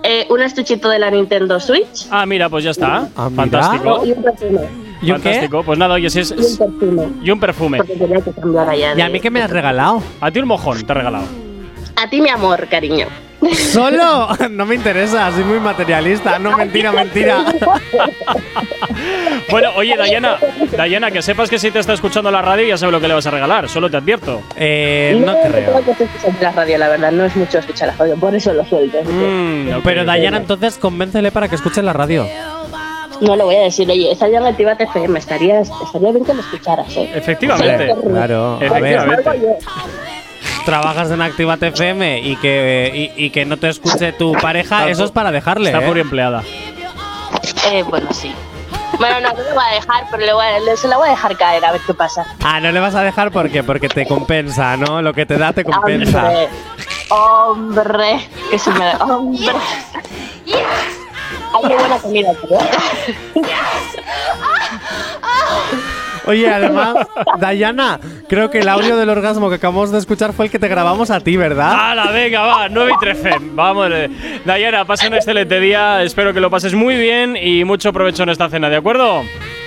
Eh, 0.03 0.26
un 0.30 0.43
estuchito 0.43 0.89
de 0.91 0.99
la 0.99 1.11
Nintendo 1.11 1.59
Switch. 1.59 2.07
Ah, 2.11 2.24
mira, 2.26 2.49
pues 2.49 2.64
ya 2.64 2.70
está. 2.70 3.09
Ah. 3.16 3.30
Fantástico. 3.34 4.05
Y 4.05 4.12
un 4.12 4.22
perfume. 4.22 4.61
¿Y 5.01 5.11
un 5.11 5.16
qué? 5.16 5.22
Fantástico. 5.22 5.62
Pues 5.64 5.78
nada, 5.78 5.95
oye, 5.95 6.11
si 6.11 6.20
es. 6.20 6.30
Y 6.30 6.34
un 6.34 6.57
perfume. 6.59 7.09
Y 7.22 7.30
un 7.30 7.41
perfume. 7.41 7.78
Porque 7.78 7.95
tenía 7.97 8.20
que 8.20 8.30
cambiar 8.32 8.68
allá. 8.68 8.95
¿Y 8.97 9.01
a 9.01 9.09
mí 9.09 9.18
qué 9.20 9.30
me 9.30 9.43
has 9.43 9.51
regalado? 9.51 10.03
A 10.20 10.30
ti 10.30 10.39
un 10.41 10.47
mojón 10.49 10.84
te 10.84 10.93
he 10.93 10.95
regalado. 10.95 11.24
A 11.97 12.09
ti, 12.09 12.20
mi 12.20 12.28
amor, 12.28 12.66
cariño. 12.68 13.07
¿Solo? 13.72 14.28
No 14.51 14.66
me 14.66 14.74
interesa, 14.74 15.30
soy 15.32 15.45
muy 15.45 15.61
materialista. 15.61 16.39
No, 16.39 16.57
mentira, 16.57 16.93
mentira. 16.93 17.45
Bueno, 19.51 19.70
oye, 19.76 19.97
Dayana, 19.97 20.36
Dayana, 20.76 21.11
que 21.11 21.22
sepas 21.22 21.49
que 21.49 21.59
si 21.59 21.70
te 21.70 21.78
está 21.78 21.95
escuchando 21.95 22.30
la 22.30 22.43
radio 22.43 22.66
ya 22.66 22.76
sabes 22.76 22.93
lo 22.93 23.01
que 23.01 23.09
le 23.09 23.14
vas 23.14 23.26
a 23.26 23.30
regalar, 23.30 23.68
solo 23.68 23.89
te 23.91 23.97
advierto. 23.97 24.43
Eh, 24.57 25.16
no 25.24 25.34
creo 25.41 25.82
creo. 25.82 25.97
que 25.97 26.43
la 26.45 26.51
radio, 26.53 26.76
la 26.78 26.89
verdad. 26.89 27.12
No 27.12 27.24
es 27.24 27.34
mucho 27.36 27.59
escuchar 27.59 27.89
la 27.89 27.95
radio, 27.95 28.16
por 28.16 28.34
eso 28.34 28.53
lo 28.53 28.64
suelto. 28.66 28.99
Mm, 29.05 29.74
ok, 29.76 29.80
Pero. 29.84 30.05
Dayana, 30.05 30.39
entonces 30.39 30.76
convéncele 30.76 31.30
para 31.32 31.49
que 31.49 31.55
escuche 31.55 31.82
la 31.82 31.93
radio. 31.93 32.26
No 33.20 33.36
lo 33.36 33.47
voy 33.47 33.57
a 33.57 33.62
decir, 33.62 33.89
oye, 33.91 34.12
está 34.12 34.28
ya 34.28 34.39
en 34.39 34.47
Actívate 34.47 34.84
FM, 34.84 35.18
estaría, 35.18 35.61
estaría 35.61 36.11
bien 36.12 36.24
que 36.24 36.34
lo 36.34 36.41
escucharas, 36.41 36.97
¿eh? 36.97 37.11
Efectivamente. 37.14 37.95
Claro, 38.07 38.59
Efectivamente. 38.61 39.30
Trabajas 40.65 41.11
en 41.11 41.21
Activate 41.23 41.69
FM 41.69 42.21
y 42.21 42.37
que, 42.37 43.13
y, 43.17 43.25
y 43.27 43.31
que 43.31 43.45
no 43.45 43.57
te 43.57 43.69
escuche 43.69 44.13
tu 44.13 44.33
pareja, 44.33 44.89
eso 44.89 45.05
es 45.05 45.11
para 45.11 45.31
dejarle. 45.31 45.71
Está 45.71 45.83
¿eh? 45.83 45.87
por 45.87 45.99
empleada. 45.99 46.43
Eh, 47.71 47.83
bueno, 47.89 48.13
sí. 48.13 48.33
Bueno, 48.99 49.21
no, 49.21 49.29
no 49.33 49.43
lo 49.43 49.55
voy 49.55 49.65
a 49.71 49.75
dejar, 49.75 50.05
pero 50.11 50.25
le 50.27 50.33
voy 50.33 50.45
a- 50.45 50.59
le- 50.61 50.77
se 50.77 50.89
la 50.89 50.97
voy 50.97 51.09
a 51.09 51.11
dejar 51.13 51.37
caer, 51.37 51.65
a 51.65 51.73
ver 51.73 51.81
qué 51.87 51.95
pasa. 51.95 52.25
Ah, 52.43 52.59
no 52.61 52.73
le 52.73 52.81
vas 52.81 52.95
a 52.95 53.03
dejar 53.03 53.31
porque 53.31 53.63
porque 53.63 53.89
te 53.89 54.07
compensa, 54.07 54.77
¿no? 54.77 55.03
Lo 55.03 55.13
que 55.13 55.25
te 55.27 55.37
da 55.39 55.53
te 55.53 55.63
compensa. 55.65 56.25
Hombre, 56.27 56.49
hombre, 57.11 58.29
que 58.51 58.59
se 58.59 58.71
me 58.73 58.85
da. 58.85 58.97
Hombre. 59.05 59.53
Hay 61.55 61.65
muy 61.65 61.75
buena 61.77 61.99
comida, 61.99 62.31
tío. 62.35 62.59
Oye, 66.29 66.49
además, 66.49 66.95
Dayana, 67.41 67.99
creo 68.29 68.51
que 68.51 68.59
el 68.59 68.68
audio 68.68 68.97
del 68.99 69.09
orgasmo 69.09 69.49
que 69.49 69.55
acabamos 69.57 69.91
de 69.91 69.99
escuchar 69.99 70.33
fue 70.35 70.45
el 70.45 70.51
que 70.51 70.59
te 70.59 70.68
grabamos 70.68 71.11
a 71.11 71.20
ti, 71.20 71.37
¿verdad? 71.39 71.72
¡Hala, 71.72 72.11
venga, 72.11 72.43
va! 72.43 72.68
9 72.68 72.93
y 72.95 72.99
13. 73.01 73.31
Vamos. 73.53 73.89
eh. 73.93 74.11
Dayana, 74.45 74.85
pasa 74.85 75.09
un 75.09 75.14
excelente 75.14 75.59
día. 75.59 76.03
Espero 76.03 76.35
que 76.35 76.41
lo 76.41 76.51
pases 76.51 76.74
muy 76.74 76.97
bien 76.97 77.35
y 77.37 77.64
mucho 77.64 77.93
provecho 77.95 78.24
en 78.24 78.29
esta 78.29 78.49
cena, 78.51 78.68
¿de 78.68 78.76
acuerdo? 78.76 79.22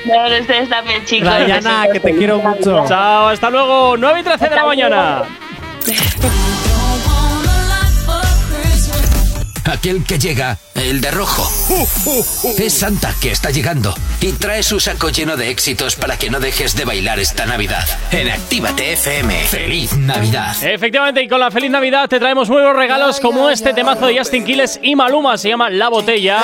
Bueno, 0.06 0.40
ustedes 0.40 0.70
también, 0.70 1.04
chicos. 1.06 1.28
Dayana, 1.28 1.88
que 1.92 2.00
te 2.00 2.16
quiero 2.16 2.38
mucho. 2.40 2.86
Chao, 2.88 3.30
hasta 3.30 3.50
luego. 3.50 3.98
9 3.98 4.20
y 4.20 4.24
13 4.24 4.50
de 4.50 4.56
la 4.56 4.66
mañana. 4.66 5.24
Aquel 9.72 10.04
que 10.04 10.20
llega, 10.20 10.58
el 10.76 11.00
de 11.00 11.12
rojo. 11.12 11.50
Es 12.58 12.74
Santa 12.74 13.16
que 13.22 13.32
está 13.32 13.52
llegando 13.52 13.96
y 14.20 14.34
trae 14.34 14.64
su 14.64 14.82
saco 14.82 15.08
lleno 15.08 15.38
de 15.38 15.50
éxitos 15.50 15.96
para 15.96 16.18
que 16.18 16.30
no 16.30 16.42
dejes 16.42 16.76
de 16.76 16.84
bailar 16.84 17.22
esta 17.22 17.46
Navidad. 17.46 17.86
En 18.12 18.30
Actívate 18.30 18.92
FM. 18.92 19.46
¡Feliz 19.46 19.96
Navidad! 19.96 20.58
Efectivamente, 20.62 21.24
y 21.24 21.30
con 21.30 21.40
la 21.40 21.50
feliz 21.52 21.72
Navidad 21.72 22.10
te 22.10 22.20
traemos 22.20 22.50
nuevos 22.50 22.76
regalos 22.76 23.22
como 23.22 23.50
este 23.50 23.74
temazo 23.74 24.08
de 24.08 24.18
Justin 24.18 24.44
Quiles 24.44 24.78
y 24.84 24.94
Maluma, 24.94 25.38
se 25.38 25.48
llama 25.48 25.70
La 25.70 25.88
Botella. 25.88 26.44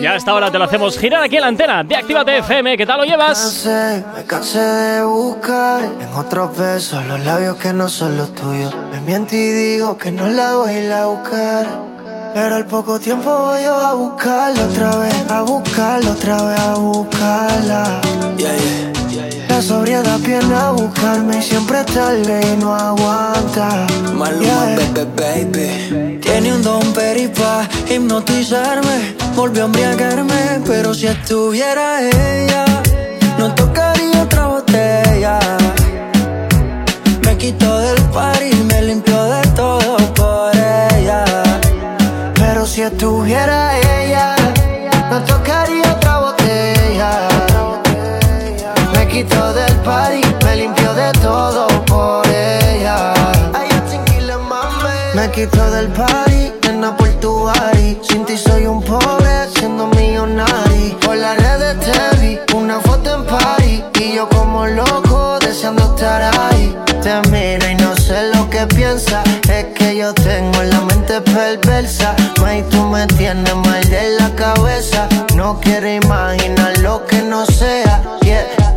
Ya 0.00 0.12
a 0.12 0.16
esta 0.16 0.32
hora 0.32 0.50
te 0.50 0.58
lo 0.58 0.64
hacemos 0.64 0.98
girar 0.98 1.22
aquí 1.22 1.36
en 1.36 1.42
la 1.42 1.48
antena 1.48 1.84
de 1.84 1.94
Actívate 1.94 2.38
FM. 2.38 2.78
¿Qué 2.78 2.86
tal 2.86 3.00
lo 3.00 3.04
llevas? 3.04 3.68
Me 4.16 4.24
cansé 4.24 4.60
de 4.60 5.04
buscar 5.04 5.84
en 5.84 6.08
otros 6.14 6.56
besos 6.56 7.04
los 7.04 7.20
labios 7.20 7.58
que 7.58 7.74
no 7.74 7.90
son 7.90 8.16
los 8.16 8.34
tuyos. 8.34 8.74
Me 8.90 9.00
miento 9.02 9.36
y 9.36 9.50
digo 9.50 9.98
que 9.98 10.10
no 10.10 10.26
la 10.26 10.54
voy 10.54 10.70
a 10.70 10.84
ir 10.86 10.90
a 10.90 11.04
buscar. 11.04 11.91
Pero 12.34 12.56
al 12.56 12.66
poco 12.66 12.98
tiempo 12.98 13.30
voy 13.30 13.62
yo 13.62 13.74
a 13.74 13.92
buscarla 13.94 14.64
otra 14.64 14.96
vez, 14.96 15.14
a 15.28 15.42
buscarla 15.42 16.10
otra 16.12 16.42
vez, 16.42 16.60
a 16.60 16.74
buscarla. 16.74 18.00
La 19.48 19.60
sobriedad 19.60 20.18
viene 20.20 20.54
a 20.54 20.70
buscarme 20.70 21.38
y 21.38 21.42
siempre 21.42 21.84
tarde 21.84 22.40
y 22.52 22.56
no 22.56 22.74
aguanta. 22.74 23.86
Maluma, 24.14 24.76
baby, 24.94 25.10
baby. 25.14 26.18
Tiene 26.22 26.54
un 26.54 26.62
don 26.62 26.92
peripa 26.94 27.68
hipnotizarme. 27.88 29.14
Volvió 29.36 29.64
a 29.64 29.66
embriagarme, 29.66 30.62
pero 30.66 30.94
si 30.94 31.06
estuviera 31.08 32.00
ella, 32.00 32.64
no 33.38 33.54
tocaría 33.54 34.22
otra 34.22 34.46
botella. 34.46 35.38
Me 37.24 37.36
quitó 37.36 37.78
del 37.78 38.01
quitó 55.42 55.70
del 55.72 55.88
party, 55.88 56.52
nena 56.62 56.96
por 56.96 57.08
tu. 57.20 57.50
Sin 58.02 58.24
ti 58.24 58.36
soy 58.36 58.66
un 58.66 58.80
pobre, 58.80 59.48
siendo 59.56 59.88
millonario. 59.88 61.00
Por 61.00 61.16
las 61.16 61.36
redes 61.36 61.74
te 61.80 62.16
vi, 62.20 62.38
una 62.54 62.78
foto 62.80 63.16
en 63.16 63.24
party. 63.26 63.84
Y 64.00 64.14
yo 64.14 64.28
como 64.28 64.66
loco, 64.66 65.38
deseando 65.40 65.94
estar 65.94 66.22
ahí. 66.38 66.76
Te 67.02 67.14
miro 67.30 67.68
y 67.68 67.74
no 67.74 67.96
sé 67.96 68.30
lo 68.34 68.48
que 68.50 68.66
piensas. 68.66 69.24
Es 69.48 69.66
que 69.76 69.96
yo 69.96 70.14
tengo 70.14 70.62
la 70.62 70.80
mente 70.82 71.20
perversa. 71.20 72.14
May, 72.40 72.62
tú 72.70 72.80
me 72.86 73.06
tienes 73.08 73.56
mal 73.56 73.82
de 73.90 74.16
la 74.20 74.30
cabeza. 74.36 75.08
No 75.34 75.58
quiero 75.60 75.88
imaginar 75.88 76.78
lo 76.78 77.04
que 77.06 77.20
no 77.22 77.44
sea 77.46 77.91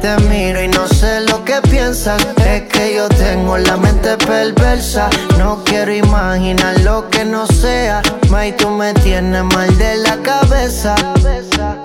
te 0.05 0.23
miro 0.29 0.61
y 0.61 0.67
no 0.67 0.87
sé 0.87 1.21
lo 1.21 1.43
que 1.43 1.59
piensas. 1.63 2.21
Es 2.45 2.63
que 2.63 2.93
yo 2.95 3.09
tengo 3.09 3.57
la 3.57 3.75
mente 3.75 4.15
perversa. 4.17 5.09
No 5.39 5.63
quiero 5.63 5.91
imaginar 5.93 6.79
lo 6.81 7.09
que 7.09 7.25
no 7.25 7.47
sea. 7.47 8.03
May, 8.29 8.55
tú 8.55 8.69
me 8.69 8.93
tienes 8.93 9.43
mal 9.43 9.75
de 9.79 9.97
la 9.97 10.17
cabeza. 10.17 10.95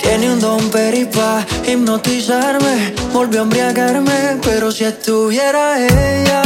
Tiene 0.02 0.32
un 0.34 0.40
don 0.40 0.68
peripa, 0.68 1.46
hipnotizarme. 1.66 2.94
Volvió 3.14 3.40
a 3.40 3.42
embriagarme, 3.44 4.38
pero 4.42 4.70
si 4.70 4.84
estuviera 4.84 5.78
ella, 5.78 6.42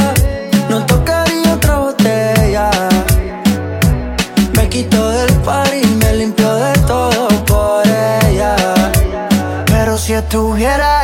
no 0.71 0.87
tocaría 0.87 1.55
otra 1.55 1.79
botella. 1.79 2.71
Me 4.57 4.69
quitó 4.69 5.11
del 5.11 5.33
par 5.41 5.69
y 5.75 5.87
me 5.87 6.15
limpió 6.15 6.55
de 6.55 6.73
todo 6.87 7.27
por 7.45 7.83
ella. 8.29 8.55
Pero 9.67 9.99
si 9.99 10.13
estuviera 10.13 10.89
ella 11.01 11.04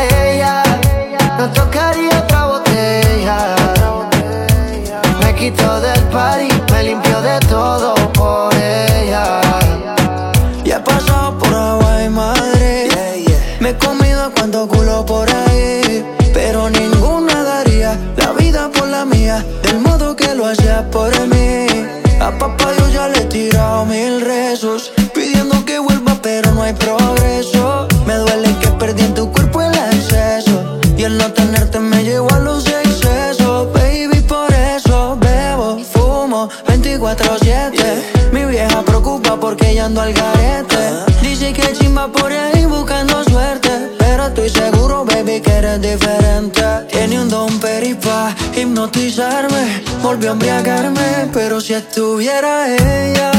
hipnotizarme. 48.81 49.83
Volvió 50.03 50.31
a 50.31 50.33
embriagarme. 50.33 51.29
Pero 51.33 51.61
si 51.61 51.75
estuviera 51.75 52.67
ella, 52.69 53.31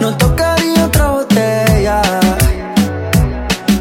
no 0.00 0.16
tocaría 0.16 0.84
otra 0.84 1.10
botella. 1.10 2.02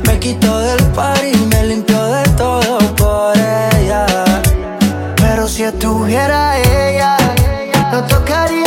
Me 0.07 0.19
quito 0.19 0.59
del 0.59 0.83
party, 0.91 1.35
me 1.49 1.63
limpio 1.65 2.01
de 2.03 2.23
todo 2.29 2.77
por 2.95 3.37
ella. 3.37 4.05
Pero 5.17 5.47
si 5.47 5.63
estuviera 5.63 6.57
ella, 6.59 7.17
no 7.91 8.03
tocaría 8.03 8.64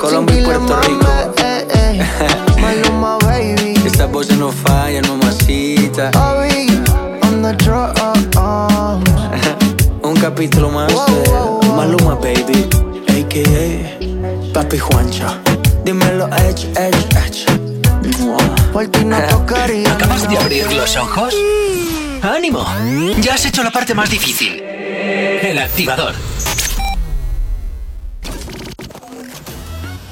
Colombia 0.00 0.40
y 0.40 0.42
Puerto 0.42 0.80
Rico. 0.80 1.06
Maluma, 2.60 3.18
baby. 3.18 3.74
Esta 3.86 4.06
voz 4.06 4.28
no 4.36 4.50
falla, 4.50 5.00
no 5.02 5.16
masita. 5.16 6.10
Un 10.02 10.16
capítulo 10.16 10.70
más 10.70 10.88
de 10.88 11.30
Maluma, 11.68 12.16
baby. 12.16 12.68
AKA 13.08 13.96
Papi 14.52 14.78
Juancha. 14.78 15.38
Dímelo, 15.84 16.26
Edge, 16.38 16.66
Edge, 16.76 17.06
Edge. 17.16 17.44
Por 18.72 18.88
ti 18.88 19.04
no 19.04 19.16
tocaría. 19.30 19.92
¿Acabas 19.92 20.28
de 20.28 20.36
abrir 20.36 20.72
los 20.72 20.96
ojos? 20.96 21.32
¡Ánimo! 22.22 22.66
Ya 23.20 23.34
has 23.34 23.44
hecho 23.46 23.62
la 23.62 23.70
parte 23.70 23.94
más 23.94 24.10
difícil. 24.10 24.60
El 24.60 25.58
activador. 25.58 26.14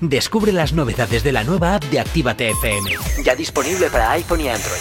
Descubre 0.00 0.52
las 0.52 0.72
novedades 0.72 1.24
de 1.24 1.32
la 1.32 1.42
nueva 1.42 1.74
app 1.74 1.84
de 1.84 1.98
Actívate 1.98 2.50
FM. 2.50 2.90
Ya 3.24 3.34
disponible 3.34 3.90
para 3.90 4.12
iPhone 4.12 4.40
y 4.40 4.48
Android. 4.48 4.80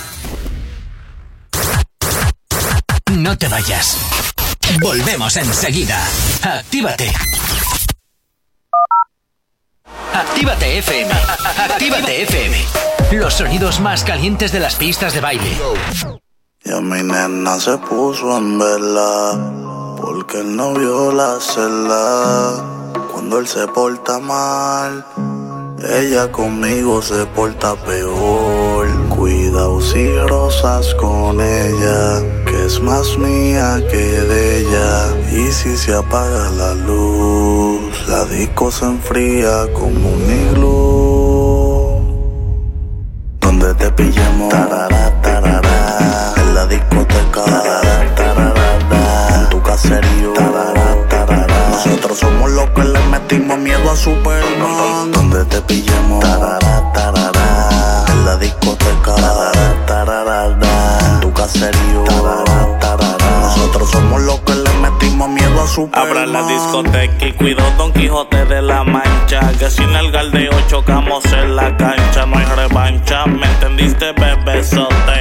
No 3.13 3.35
te 3.35 3.47
vayas. 3.47 3.97
Volvemos 4.79 5.35
enseguida. 5.37 5.99
Actívate. 6.43 7.11
Actívate 10.13 10.77
FM. 10.77 11.11
Actívate 11.57 12.21
FM. 12.23 12.57
Los 13.13 13.33
sonidos 13.33 13.79
más 13.79 14.03
calientes 14.03 14.51
de 14.51 14.59
las 14.59 14.75
pistas 14.75 15.15
de 15.15 15.21
baile. 15.21 15.57
Y 16.63 16.71
a 16.71 16.79
mi 16.79 17.01
nena 17.01 17.59
se 17.59 17.77
puso 17.79 18.37
en 18.37 18.59
vela 18.59 19.95
porque 19.99 20.41
él 20.41 20.55
no 20.55 20.73
vio 20.73 21.11
la 21.11 21.39
celda. 21.39 22.76
Cuando 23.17 23.39
él 23.39 23.47
se 23.47 23.67
porta 23.69 24.19
mal, 24.19 25.03
ella 25.89 26.31
conmigo 26.31 27.01
se 27.01 27.25
porta 27.25 27.75
peor. 27.75 28.87
Cuidado 29.09 29.81
si 29.81 30.15
rosas 30.19 30.93
con 30.93 31.41
ella, 31.41 32.21
que 32.45 32.65
es 32.67 32.79
más 32.79 33.17
mía 33.17 33.81
que 33.89 33.97
de 33.97 34.59
ella. 34.59 35.15
Y 35.31 35.51
si 35.51 35.75
se 35.75 35.95
apaga 35.95 36.51
la 36.51 36.75
luz, 36.75 38.07
la 38.07 38.23
disco 38.25 38.69
se 38.69 38.85
enfría 38.85 39.65
como 39.73 40.09
un 40.11 40.31
iglú. 40.51 41.99
Donde 43.41 43.73
te 43.73 43.91
pillemos, 43.93 44.49
tarara, 44.49 45.21
tarara, 45.23 46.33
en 46.37 46.53
la 46.53 46.67
discoteca, 46.67 47.43
tarara, 47.45 48.15
tarara, 48.15 49.41
en 49.41 49.49
tu 49.49 49.59
caserío, 49.63 50.33
tarara. 50.33 50.86
Nosotros 51.77 52.17
somos 52.17 52.49
los 52.49 52.67
que 52.71 52.83
le 52.85 52.99
metimos 53.11 53.55
miedo 53.59 53.91
a 53.91 53.95
Superman. 53.95 55.11
Donde 55.11 55.45
te 55.45 55.61
pillemos, 55.61 56.21
tarara, 56.21 56.91
tarara, 56.91 58.03
en 58.07 58.25
la 58.25 58.35
discoteca, 58.37 59.15
en 61.13 61.19
tu 61.19 61.31
caserío, 61.33 62.03
tarara, 62.05 62.79
tarara. 62.79 63.39
Nosotros 63.41 63.91
somos 63.91 64.21
los 64.23 64.39
que 64.39 64.55
le 64.55 64.73
metimos 64.81 65.29
miedo 65.29 65.61
a 65.61 65.67
Superman. 65.67 66.07
Abra 66.07 66.25
la 66.25 66.47
discoteca 66.47 67.27
y 67.27 67.33
cuido 67.33 67.63
Don 67.77 67.93
Quijote 67.93 68.45
de 68.45 68.63
la 68.63 68.83
Mancha. 68.83 69.41
Que 69.59 69.69
sin 69.69 69.95
el 69.95 70.11
galdeo 70.11 70.53
chocamos 70.67 71.23
en 71.25 71.55
la 71.55 71.77
cancha. 71.77 72.25
No 72.25 72.39
hay 72.39 72.45
revancha, 72.55 73.27
¿me 73.27 73.45
entendiste, 73.45 74.13
bebesote? 74.13 75.16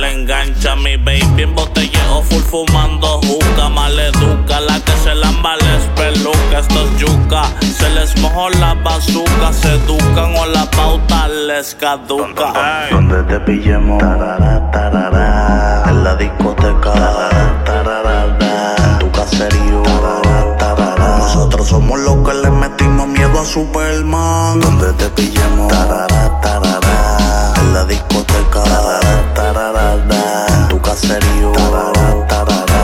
La 0.00 0.10
engancha, 0.10 0.74
mi 0.74 0.96
baby 0.96 1.42
en 1.42 1.54
botelleo 1.54 2.22
full 2.22 2.42
fumando 2.42 3.20
juca. 3.22 3.68
Maleduca, 3.68 4.60
la 4.60 4.80
que 4.80 4.92
se 4.92 5.14
lamba 5.14 5.56
les 5.56 5.84
peluca. 5.94 6.58
Esto 6.58 6.84
es 6.84 6.98
yuca, 6.98 7.42
se 7.60 7.90
les 7.90 8.16
mojó 8.18 8.48
la 8.50 8.74
bazuca. 8.74 9.52
Se 9.52 9.74
educan 9.74 10.34
o 10.36 10.46
la 10.46 10.64
pauta 10.70 11.28
les 11.28 11.74
caduca. 11.74 12.88
Donde 12.90 13.22
te 13.24 13.38
pillemos, 13.40 13.98
tarara, 13.98 14.70
tarara, 14.70 15.84
en 15.88 16.04
la 16.04 16.16
discoteca, 16.16 16.92
tarara, 16.92 17.64
tarara, 17.64 18.76
en 18.78 18.98
tu 18.98 19.10
caserío. 19.12 19.82
Nosotros 21.18 21.68
somos 21.68 22.00
los 22.00 22.16
que 22.26 22.34
le 22.34 22.50
metimos 22.50 23.08
miedo 23.08 23.40
a 23.40 23.44
Superman. 23.44 24.60
Donde 24.60 24.92
te 24.94 25.08
pillemos, 25.10 25.68
tarara, 25.68 26.40
tarara, 26.40 27.54
en 27.56 27.74
la 27.74 27.84
discoteca, 27.84 28.62
caserío. 30.92 31.52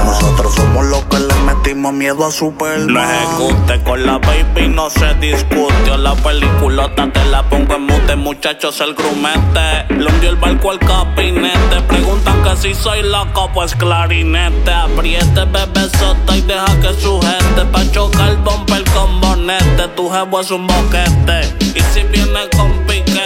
Nosotros 0.07 0.55
somos 0.55 0.87
los 0.87 1.05
que 1.05 1.19
le 1.19 1.35
metimos 1.45 1.93
miedo 1.93 2.25
a 2.25 2.31
Superman. 2.31 2.95
Lo 2.95 3.03
ejecute 3.03 3.83
con 3.85 4.07
la 4.07 4.19
baby, 4.19 4.69
no 4.69 4.89
se 4.89 5.13
discute. 5.17 5.99
La 5.99 6.15
peliculota 6.15 7.11
te 7.13 7.25
la 7.27 7.47
pongo 7.51 7.75
en 7.75 7.83
mute, 7.83 8.17
muchachos, 8.17 8.81
el 8.81 8.95
grumete. 8.95 9.93
Le 9.95 10.07
hundió 10.07 10.31
el 10.31 10.37
barco 10.37 10.71
al 10.71 10.79
capinete. 10.79 11.83
Preguntan 11.87 12.43
que 12.43 12.57
si 12.57 12.75
soy 12.75 13.03
loco, 13.03 13.51
pues 13.53 13.75
clarinete. 13.75 14.73
Apriete, 14.73 15.45
bebé 15.45 15.91
sota 15.99 16.35
y 16.35 16.41
deja 16.41 16.81
que 16.81 16.95
sujete. 16.95 17.65
Pa' 17.71 17.91
chocar 17.93 18.31
el 18.31 18.37
bumper 18.39 18.85
con 18.95 19.21
bonete. 19.21 19.87
Tu 19.97 20.09
jevo 20.11 20.41
es 20.41 20.51
un 20.51 20.67
boquete. 20.67 21.57
Y 21.75 21.81
si 21.93 22.05
viene 22.05 22.49
con 22.57 22.73
piquete, 22.87 23.19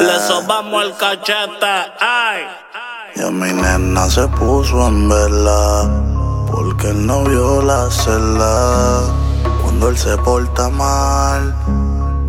le 0.00 0.18
sobamos 0.26 0.84
el 0.84 0.96
cachete. 0.96 1.92
Ay. 2.00 2.89
Y 3.20 3.22
a 3.22 3.30
mi 3.30 3.52
nena 3.52 4.08
se 4.08 4.26
puso 4.28 4.88
en 4.88 5.06
vela 5.06 5.90
porque 6.50 6.88
él 6.88 7.06
no 7.06 7.22
vio 7.24 7.60
la 7.60 7.90
celda. 7.90 9.12
Cuando 9.62 9.90
él 9.90 9.98
se 9.98 10.16
porta 10.18 10.70
mal, 10.70 11.54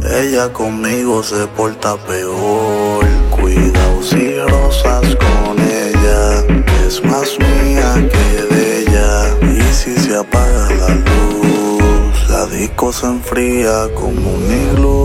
ella 0.04 0.52
conmigo 0.52 1.24
se 1.24 1.48
porta 1.48 1.96
peor. 1.96 3.06
cuidados 3.30 4.12
y 4.12 4.38
rosas 4.42 5.16
con 5.16 5.58
ella. 5.60 6.44
Es 6.86 7.02
más 7.06 7.40
mía 7.40 7.94
que 8.12 8.54
de 8.54 8.82
ella. 8.82 9.38
Y 9.50 9.74
si 9.74 9.96
se 9.96 10.18
apaga 10.18 10.70
la 10.72 10.90
luz, 10.90 12.30
la 12.30 12.46
disco 12.48 12.92
se 12.92 13.06
enfría 13.06 13.88
como 13.96 14.34
un 14.34 14.44
iglú. 14.66 15.00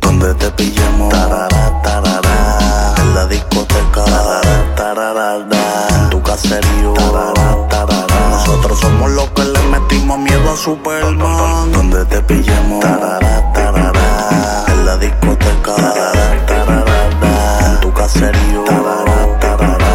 Donde 0.00 0.34
te 0.34 0.50
pillemos, 0.50 1.14
la 3.14 3.26
discoteca, 3.26 4.04
en 5.94 6.10
tu 6.10 6.22
caserío. 6.22 6.94
Nosotros 8.30 8.80
somos 8.80 9.10
los 9.10 9.28
que 9.30 9.44
le 9.44 9.62
metimos 9.68 10.18
miedo 10.18 10.52
a 10.52 10.56
Superman. 10.56 11.72
Donde 11.72 12.04
te 12.06 12.20
pillemos, 12.22 12.84
en 12.84 14.86
la 14.86 14.96
discoteca, 14.96 15.74
en 17.66 17.80
tu 17.80 17.92
caserío. 17.92 18.64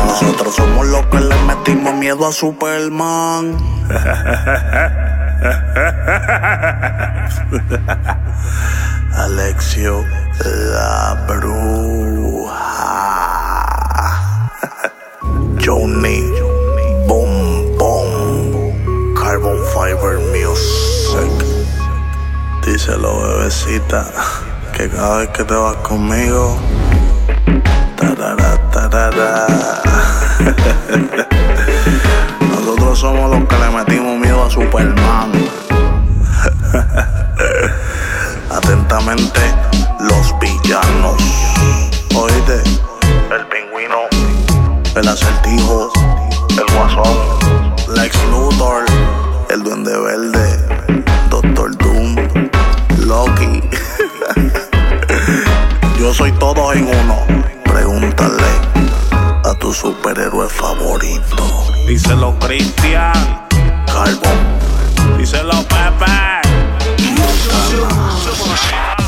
Nosotros 0.08 0.56
somos 0.56 0.88
los 0.88 1.06
que 1.08 1.20
le 1.20 1.36
metimos 1.44 1.94
miedo 1.96 2.28
a 2.28 2.32
Superman. 2.32 3.58
Alexio 9.14 10.04
la 10.44 11.16
bruja. 11.28 12.56
Johnny 15.64 16.24
Boom 17.08 17.78
Boom 17.78 18.74
Carbon 19.14 19.60
Fiber 19.74 20.18
Music. 20.34 21.30
Díselo, 22.66 23.22
bebecita, 23.22 24.02
que 24.74 24.90
cada 24.90 25.18
vez 25.18 25.30
que 25.30 25.44
te 25.44 25.54
vas 25.54 25.76
conmigo. 25.78 26.58
Tarara. 28.76 29.48
Nosotros 32.42 33.00
somos 33.00 33.32
los 33.32 33.48
que 33.48 33.58
le 33.58 33.70
metimos 33.70 34.20
miedo 34.20 34.44
a 34.44 34.50
Superman. 34.50 35.35
Atentamente, 38.52 39.40
los 40.00 40.38
villanos. 40.40 41.22
Oíste, 42.16 42.64
el 43.32 43.48
pingüino, 43.48 44.02
el 44.96 45.08
acertijo, 45.08 45.92
el 46.50 46.66
guasón, 46.76 47.16
Lex 47.96 48.18
Luthor, 48.30 48.86
el 49.50 49.64
duende 49.64 49.98
verde, 49.98 51.04
Doctor 51.30 51.78
Doom, 51.78 52.16
Loki. 53.06 53.62
Yo 56.00 56.14
soy 56.14 56.32
todo 56.34 56.74
en 56.74 56.88
uno. 56.88 57.26
Pregúntale 57.64 58.44
a 59.46 59.54
tu 59.60 59.74
superhéroe 59.74 60.50
favorito. 60.50 61.66
Díselo, 61.88 62.38
Cristian. 62.40 63.48
Carbon. 63.86 65.18
Díselo, 65.18 65.64
Pepe. 65.64 66.45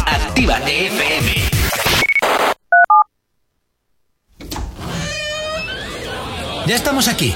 Actívate 0.06 0.88
FM. 0.88 1.34
Ya 6.68 6.76
estamos 6.76 7.08
aquí. 7.08 7.34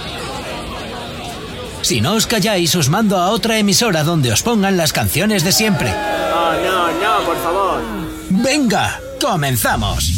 Si 1.81 2.01
no 2.01 2.13
os 2.13 2.27
calláis, 2.27 2.75
os 2.75 2.89
mando 2.89 3.17
a 3.17 3.29
otra 3.29 3.57
emisora 3.57 4.03
donde 4.03 4.31
os 4.31 4.43
pongan 4.43 4.77
las 4.77 4.93
canciones 4.93 5.43
de 5.43 5.51
siempre. 5.51 5.89
No, 5.89 6.53
no, 6.53 6.91
no, 6.91 7.25
por 7.25 7.37
favor. 7.41 7.81
Venga, 8.29 8.99
comenzamos. 9.19 10.11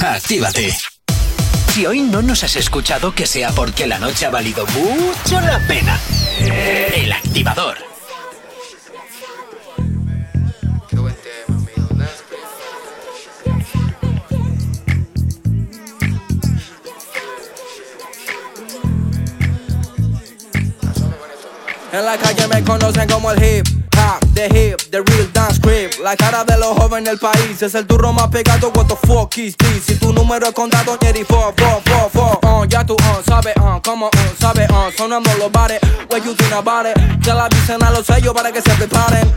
Actívate. 0.00 0.76
Si 1.72 1.86
hoy 1.86 2.02
no 2.02 2.22
nos 2.22 2.44
has 2.44 2.56
escuchado, 2.56 3.14
que 3.14 3.26
sea 3.26 3.50
porque 3.50 3.86
la 3.86 3.98
noche 3.98 4.26
ha 4.26 4.30
valido 4.30 4.66
mucho 4.66 5.40
la 5.40 5.58
pena. 5.66 5.98
El 6.94 7.12
activador. 7.12 7.93
En 21.94 22.04
la 22.04 22.18
calle 22.18 22.48
me 22.48 22.60
conocen 22.64 23.08
como 23.08 23.30
el 23.30 23.40
hip 23.40 23.73
the 24.34 24.48
hip, 24.52 24.78
the 24.90 25.02
real 25.02 25.26
dance 25.32 25.58
creep. 25.58 25.98
La 26.02 26.16
cara 26.16 26.44
de 26.44 26.58
los 26.58 26.76
jóvenes 26.76 27.08
del 27.08 27.18
país 27.18 27.62
es 27.62 27.74
el 27.74 27.86
turro 27.86 28.12
más 28.12 28.28
pegado. 28.28 28.70
What 28.74 28.86
the 28.86 28.96
fuck 29.06 29.36
is 29.38 29.56
this? 29.56 29.84
Si 29.86 29.94
tu 29.96 30.12
número 30.12 30.46
es 30.46 30.52
condado, 30.52 30.98
Jerry 31.00 31.24
4, 31.24 31.54
4, 31.56 32.10
4, 32.12 32.40
4. 32.40 32.50
Uh, 32.50 32.64
ya 32.66 32.84
tú, 32.84 32.94
uh, 32.94 33.22
sabes, 33.26 33.54
uh, 33.56 33.80
como, 33.82 34.06
uh, 34.06 34.10
sabes, 34.38 34.68
uh, 34.70 34.90
sonando 34.96 35.30
los 35.38 35.50
bares. 35.50 35.80
What 36.10 36.24
you 36.24 36.34
think 36.34 36.52
about 36.52 36.86
it? 36.86 36.96
Que 37.22 37.32
la 37.32 37.46
avisen 37.46 37.82
a 37.82 37.90
los 37.90 38.06
sellos 38.06 38.34
para 38.34 38.52
que 38.52 38.60
se 38.60 38.70
preparen. 38.70 39.32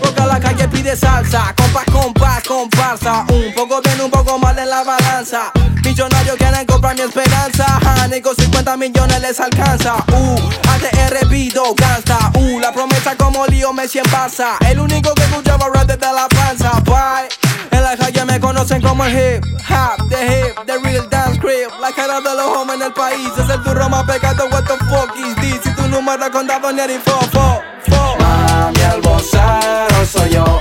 Porque 0.00 0.20
la 0.20 0.38
calle 0.38 0.68
pide 0.68 0.96
salsa, 0.96 1.54
compás, 1.56 1.84
compás, 1.86 2.42
comparsa. 2.44 3.26
Un 3.30 3.52
poco 3.54 3.80
bien, 3.82 4.00
un 4.00 4.10
poco 4.10 4.38
mal 4.38 4.58
en 4.58 4.68
la 4.68 4.84
balanza. 4.84 5.52
Millonarios 5.84 6.36
quieren 6.36 6.66
comprar 6.66 6.94
mi 6.94 7.02
esperanza. 7.02 7.80
Honey, 8.04 8.20
con 8.20 8.36
50 8.36 8.76
millones 8.76 9.20
les 9.20 9.40
alcanza. 9.40 9.96
Uh, 10.12 10.36
ATR 10.68 11.26
Vido, 11.28 11.74
gangsta. 11.74 12.30
Uh, 12.34 12.58
la 12.60 12.72
promesa 12.72 13.16
como 13.16 13.46
lío 13.46 13.72
Messi 13.78 13.98
en 14.00 14.04
Barça. 14.06 14.56
El 14.68 14.80
único 14.80 15.14
que 15.14 15.22
escuchaba 15.22 15.68
rap 15.72 15.86
desde 15.86 16.12
la 16.12 16.26
panza. 16.26 16.80
Bye. 16.80 17.28
En 17.70 17.84
la 17.84 17.96
calle 17.96 18.24
me 18.24 18.40
conocen 18.40 18.82
como 18.82 19.04
el 19.04 19.12
hip 19.12 19.44
hop, 19.70 20.08
the 20.08 20.16
hip, 20.26 20.66
the 20.66 20.78
real 20.82 21.08
dance 21.08 21.38
creep. 21.38 21.70
La 21.80 21.92
cara 21.92 22.20
de 22.20 22.34
los 22.34 22.56
hombres 22.56 22.80
en 22.80 22.86
el 22.86 22.92
país 22.92 23.30
es 23.38 23.48
el 23.48 23.62
turro 23.62 23.88
más 23.88 24.02
pegado. 24.02 24.48
What 24.48 24.64
the 24.64 24.76
fuck 24.86 25.14
is 25.16 25.36
this? 25.36 25.60
Si 25.62 25.72
tu 25.76 25.86
número 25.86 26.28
Neri 26.72 26.98
4, 27.04 27.28
4, 27.32 27.62
4. 27.86 28.16
Mami, 28.18 28.80
el 28.80 29.00
vocero 29.00 30.06
soy 30.06 30.30
yo. 30.30 30.57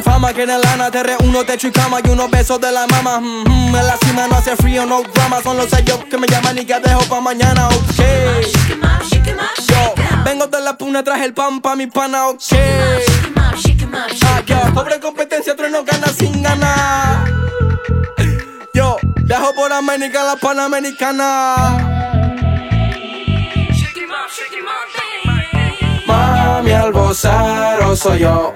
Quieren 0.00 0.02
fama, 0.02 0.32
quieren 0.32 0.60
lana 0.60 0.90
Te 0.90 1.02
reúno, 1.02 1.44
techo 1.44 1.68
y 1.68 1.70
cama 1.70 2.00
y 2.04 2.08
unos 2.08 2.30
besos 2.30 2.60
de 2.60 2.72
la 2.72 2.86
mama. 2.86 3.20
Mm, 3.20 3.44
mm, 3.46 3.76
En 3.76 3.86
la 3.86 3.96
cima 4.04 4.26
no 4.26 4.36
hace 4.36 4.56
frío, 4.56 4.86
no 4.86 5.02
drama 5.02 5.42
Son 5.42 5.56
los 5.56 5.68
sellos 5.68 6.04
que 6.10 6.18
me 6.18 6.26
llaman 6.26 6.58
y 6.58 6.64
que 6.64 6.78
dejo 6.80 7.00
pa' 7.08 7.20
mañana, 7.20 7.68
ok. 7.68 7.74
Yo, 9.68 9.94
vengo 10.24 10.46
de 10.46 10.60
la 10.60 10.76
puna, 10.76 11.02
traje 11.02 11.24
el 11.24 11.34
pan 11.34 11.60
pa' 11.60 11.76
mi 11.76 11.86
pana, 11.86 12.28
ok. 12.28 12.40
Ah, 14.52 14.70
pobre 14.74 15.00
competencia, 15.00 15.56
trueno 15.56 15.84
gana 15.84 16.08
sin 16.08 16.42
ganar. 16.42 17.24
Yo, 18.74 18.96
viajo 19.24 19.54
por 19.54 19.72
América, 19.72 20.22
la 20.24 20.36
panamericana. 20.36 21.86
Mami, 26.06 26.70
el 26.70 26.92
vocero 26.92 27.96
soy 27.96 28.20
yo. 28.20 28.54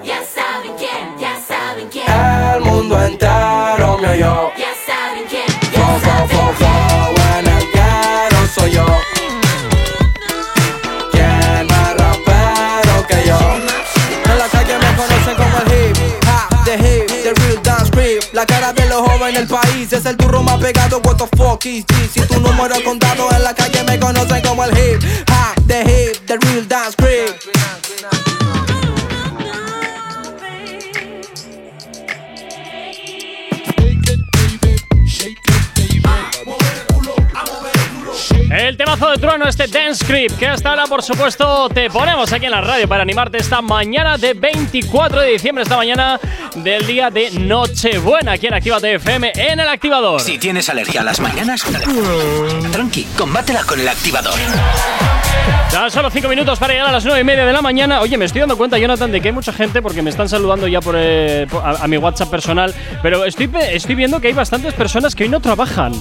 La 18.45 18.55
cara 18.55 18.73
de 18.73 18.85
los 18.89 19.01
jóvenes 19.01 19.39
del 19.39 19.47
país 19.47 19.91
es 19.91 20.05
el 20.05 20.15
turro 20.17 20.43
más 20.43 20.59
pegado. 20.59 21.01
What 21.03 21.17
the 21.17 21.25
fuck 21.35 21.65
is 21.65 21.83
this? 21.87 22.11
Si 22.11 22.21
tu 22.27 22.39
número 22.39 22.75
contado 22.83 23.27
en 23.31 23.43
la 23.43 23.55
calle 23.55 23.83
me 23.85 23.99
conocen 23.99 24.39
como 24.43 24.63
el 24.65 24.69
hip 24.77 25.03
hop, 25.31 25.65
the 25.65 25.81
hip, 25.81 26.27
the 26.27 26.37
real 26.37 26.67
dance 26.67 26.95
El 38.57 38.77
temazo 38.77 39.11
de 39.11 39.17
trueno, 39.17 39.47
este 39.47 39.67
Dance 39.67 40.05
Script, 40.05 40.37
que 40.39 40.47
hasta 40.47 40.69
ahora, 40.69 40.85
por 40.85 41.03
supuesto, 41.03 41.67
te 41.69 41.89
ponemos 41.89 42.31
aquí 42.31 42.45
en 42.45 42.51
la 42.51 42.61
radio 42.61 42.87
para 42.87 43.01
animarte 43.03 43.37
esta 43.37 43.61
mañana 43.61 44.17
de 44.17 44.33
24 44.33 45.19
de 45.21 45.31
diciembre, 45.31 45.63
esta 45.63 45.75
mañana 45.75 46.19
del 46.55 46.85
día 46.87 47.09
de 47.09 47.31
Nochebuena, 47.31 48.33
aquí 48.33 48.47
en 48.47 48.53
Actívate 48.53 48.93
FM 48.95 49.33
en 49.35 49.59
el 49.59 49.67
activador. 49.67 50.21
Si 50.21 50.37
tienes 50.37 50.69
alergia 50.69 51.01
a 51.01 51.03
las 51.03 51.19
mañanas, 51.19 51.63
tranqui. 51.63 52.69
Tranqui, 52.71 53.03
combátela 53.17 53.63
con 53.63 53.79
el 53.79 53.87
activador. 53.89 54.33
Ya 55.71 55.89
solo 55.89 56.09
cinco 56.09 56.29
minutos 56.29 56.57
para 56.57 56.73
llegar 56.73 56.87
a 56.89 56.91
las 56.93 57.03
nueve 57.03 57.19
y 57.19 57.23
media 57.25 57.45
de 57.45 57.51
la 57.51 57.61
mañana. 57.61 57.99
Oye, 57.99 58.17
me 58.17 58.23
estoy 58.25 58.39
dando 58.39 58.57
cuenta, 58.57 58.77
Jonathan, 58.77 59.11
de 59.11 59.19
que 59.19 59.27
hay 59.27 59.33
mucha 59.33 59.51
gente 59.51 59.81
porque 59.81 60.01
me 60.01 60.09
están 60.09 60.29
saludando 60.29 60.67
ya 60.67 60.79
por, 60.79 60.95
eh, 60.97 61.45
por- 61.51 61.61
a, 61.65 61.83
a 61.83 61.87
mi 61.87 61.97
WhatsApp 61.97 62.29
personal. 62.29 62.73
Pero 63.01 63.25
estoy, 63.25 63.47
pe- 63.49 63.75
estoy 63.75 63.95
viendo 63.95 64.21
que 64.21 64.27
hay 64.27 64.33
bastantes 64.33 64.73
personas 64.73 65.13
que 65.13 65.23
hoy 65.23 65.29
no 65.29 65.41
trabajan. 65.41 65.91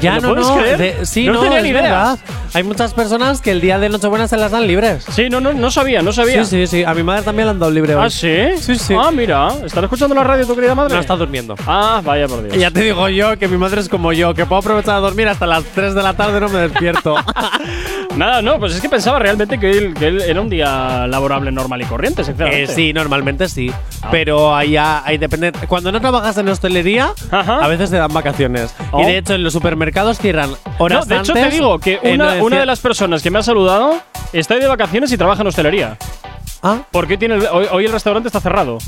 Ya 0.00 0.16
¿Lo 0.20 0.34
no, 0.34 0.34
no, 0.36 0.56
creer? 0.58 0.78
de- 0.78 1.06
sí, 1.06 1.26
no, 1.26 1.34
no, 1.34 1.40
tenía 1.42 1.62
ni 1.62 1.68
idea. 1.70 1.82
verdad. 1.82 2.18
Hay 2.54 2.62
muchas 2.62 2.94
personas 2.94 3.40
que 3.40 3.50
el 3.50 3.60
día 3.60 3.78
de 3.78 3.88
Nochebuena 3.88 4.26
se 4.28 4.36
las 4.36 4.50
dan 4.52 4.66
libres. 4.66 5.04
Sí, 5.10 5.28
no, 5.28 5.40
no, 5.40 5.52
no 5.52 5.70
sabía, 5.70 6.02
no 6.02 6.12
sabía. 6.12 6.44
Sí, 6.44 6.66
sí, 6.66 6.78
sí. 6.78 6.84
A 6.84 6.94
mi 6.94 7.02
madre 7.02 7.22
también 7.22 7.46
la 7.46 7.52
han 7.52 7.58
dado 7.58 7.70
libre 7.72 7.94
hoy. 7.94 8.04
¿Ah, 8.06 8.10
sí? 8.10 8.36
Sí, 8.58 8.76
sí. 8.76 8.94
Ah, 8.98 9.10
mira. 9.10 9.48
¿Estás 9.64 9.82
escuchando 9.84 10.14
la 10.14 10.24
radio 10.24 10.46
tu 10.46 10.54
querida 10.54 10.74
madre? 10.74 10.94
No 10.94 11.00
está 11.00 11.16
durmiendo. 11.16 11.54
Ah, 11.66 12.00
vaya 12.04 12.26
por 12.28 12.42
Dios. 12.42 12.56
Y 12.56 12.60
ya 12.60 12.70
te 12.70 12.80
digo 12.80 13.08
yo 13.08 13.38
que 13.38 13.48
mi 13.48 13.56
madre 13.56 13.80
es 13.80 13.88
como 13.88 14.12
yo, 14.12 14.34
que 14.34 14.46
puedo 14.46 14.60
aprovechar 14.60 14.94
a 14.96 15.00
dormir 15.00 15.28
hasta 15.28 15.46
las 15.46 15.64
3 15.64 15.94
de 15.94 16.02
la 16.02 16.14
tarde 16.14 16.40
no 16.40 16.48
me 16.48 16.60
despierto. 16.60 17.16
Nada, 18.16 18.42
no, 18.42 18.58
pues 18.58 18.74
es 18.74 18.80
que 18.80 18.88
pensaba 18.88 19.18
realmente 19.18 19.58
que 19.60 19.70
él, 19.70 19.94
que 19.94 20.08
él 20.08 20.20
era 20.22 20.40
un 20.40 20.48
día 20.48 21.06
laborable 21.06 21.52
normal 21.52 21.82
y 21.82 21.84
corriente, 21.84 22.22
Eh, 22.22 22.24
sinceramente. 22.24 22.74
sí, 22.74 22.92
normalmente 22.92 23.48
sí. 23.48 23.70
Pero 24.10 24.56
ahí, 24.56 24.76
ahí 24.76 25.18
depende. 25.18 25.52
Cuando 25.68 25.92
no 25.92 26.00
trabajas 26.00 26.36
en 26.38 26.48
hostelería, 26.48 27.12
a 27.30 27.68
veces 27.68 27.90
te 27.90 27.96
dan 27.96 28.12
vacaciones. 28.12 28.74
Oh. 28.90 29.02
Y 29.02 29.04
de 29.04 29.18
hecho, 29.18 29.34
en 29.34 29.44
los 29.44 29.52
supermercados 29.52 29.77
cierran 30.18 30.50
No, 30.50 30.58
horas 30.78 31.08
de 31.08 31.16
hecho 31.18 31.32
te 31.32 31.50
digo 31.50 31.78
que 31.78 31.98
no, 32.02 32.10
una, 32.24 32.42
una 32.42 32.60
de 32.60 32.66
las 32.66 32.80
personas 32.80 33.22
que 33.22 33.30
me 33.30 33.38
ha 33.38 33.42
saludado 33.42 34.00
está 34.32 34.56
de 34.56 34.66
vacaciones 34.66 35.12
y 35.12 35.16
trabaja 35.16 35.42
en 35.42 35.48
hostelería. 35.48 35.96
Ah. 36.62 36.78
Porque 36.90 37.14
hoy, 37.14 37.18
tiene 37.18 37.36
el- 37.36 37.46
hoy, 37.52 37.66
hoy 37.70 37.84
el 37.86 37.92
restaurante 37.92 38.28
está 38.28 38.40
cerrado. 38.40 38.78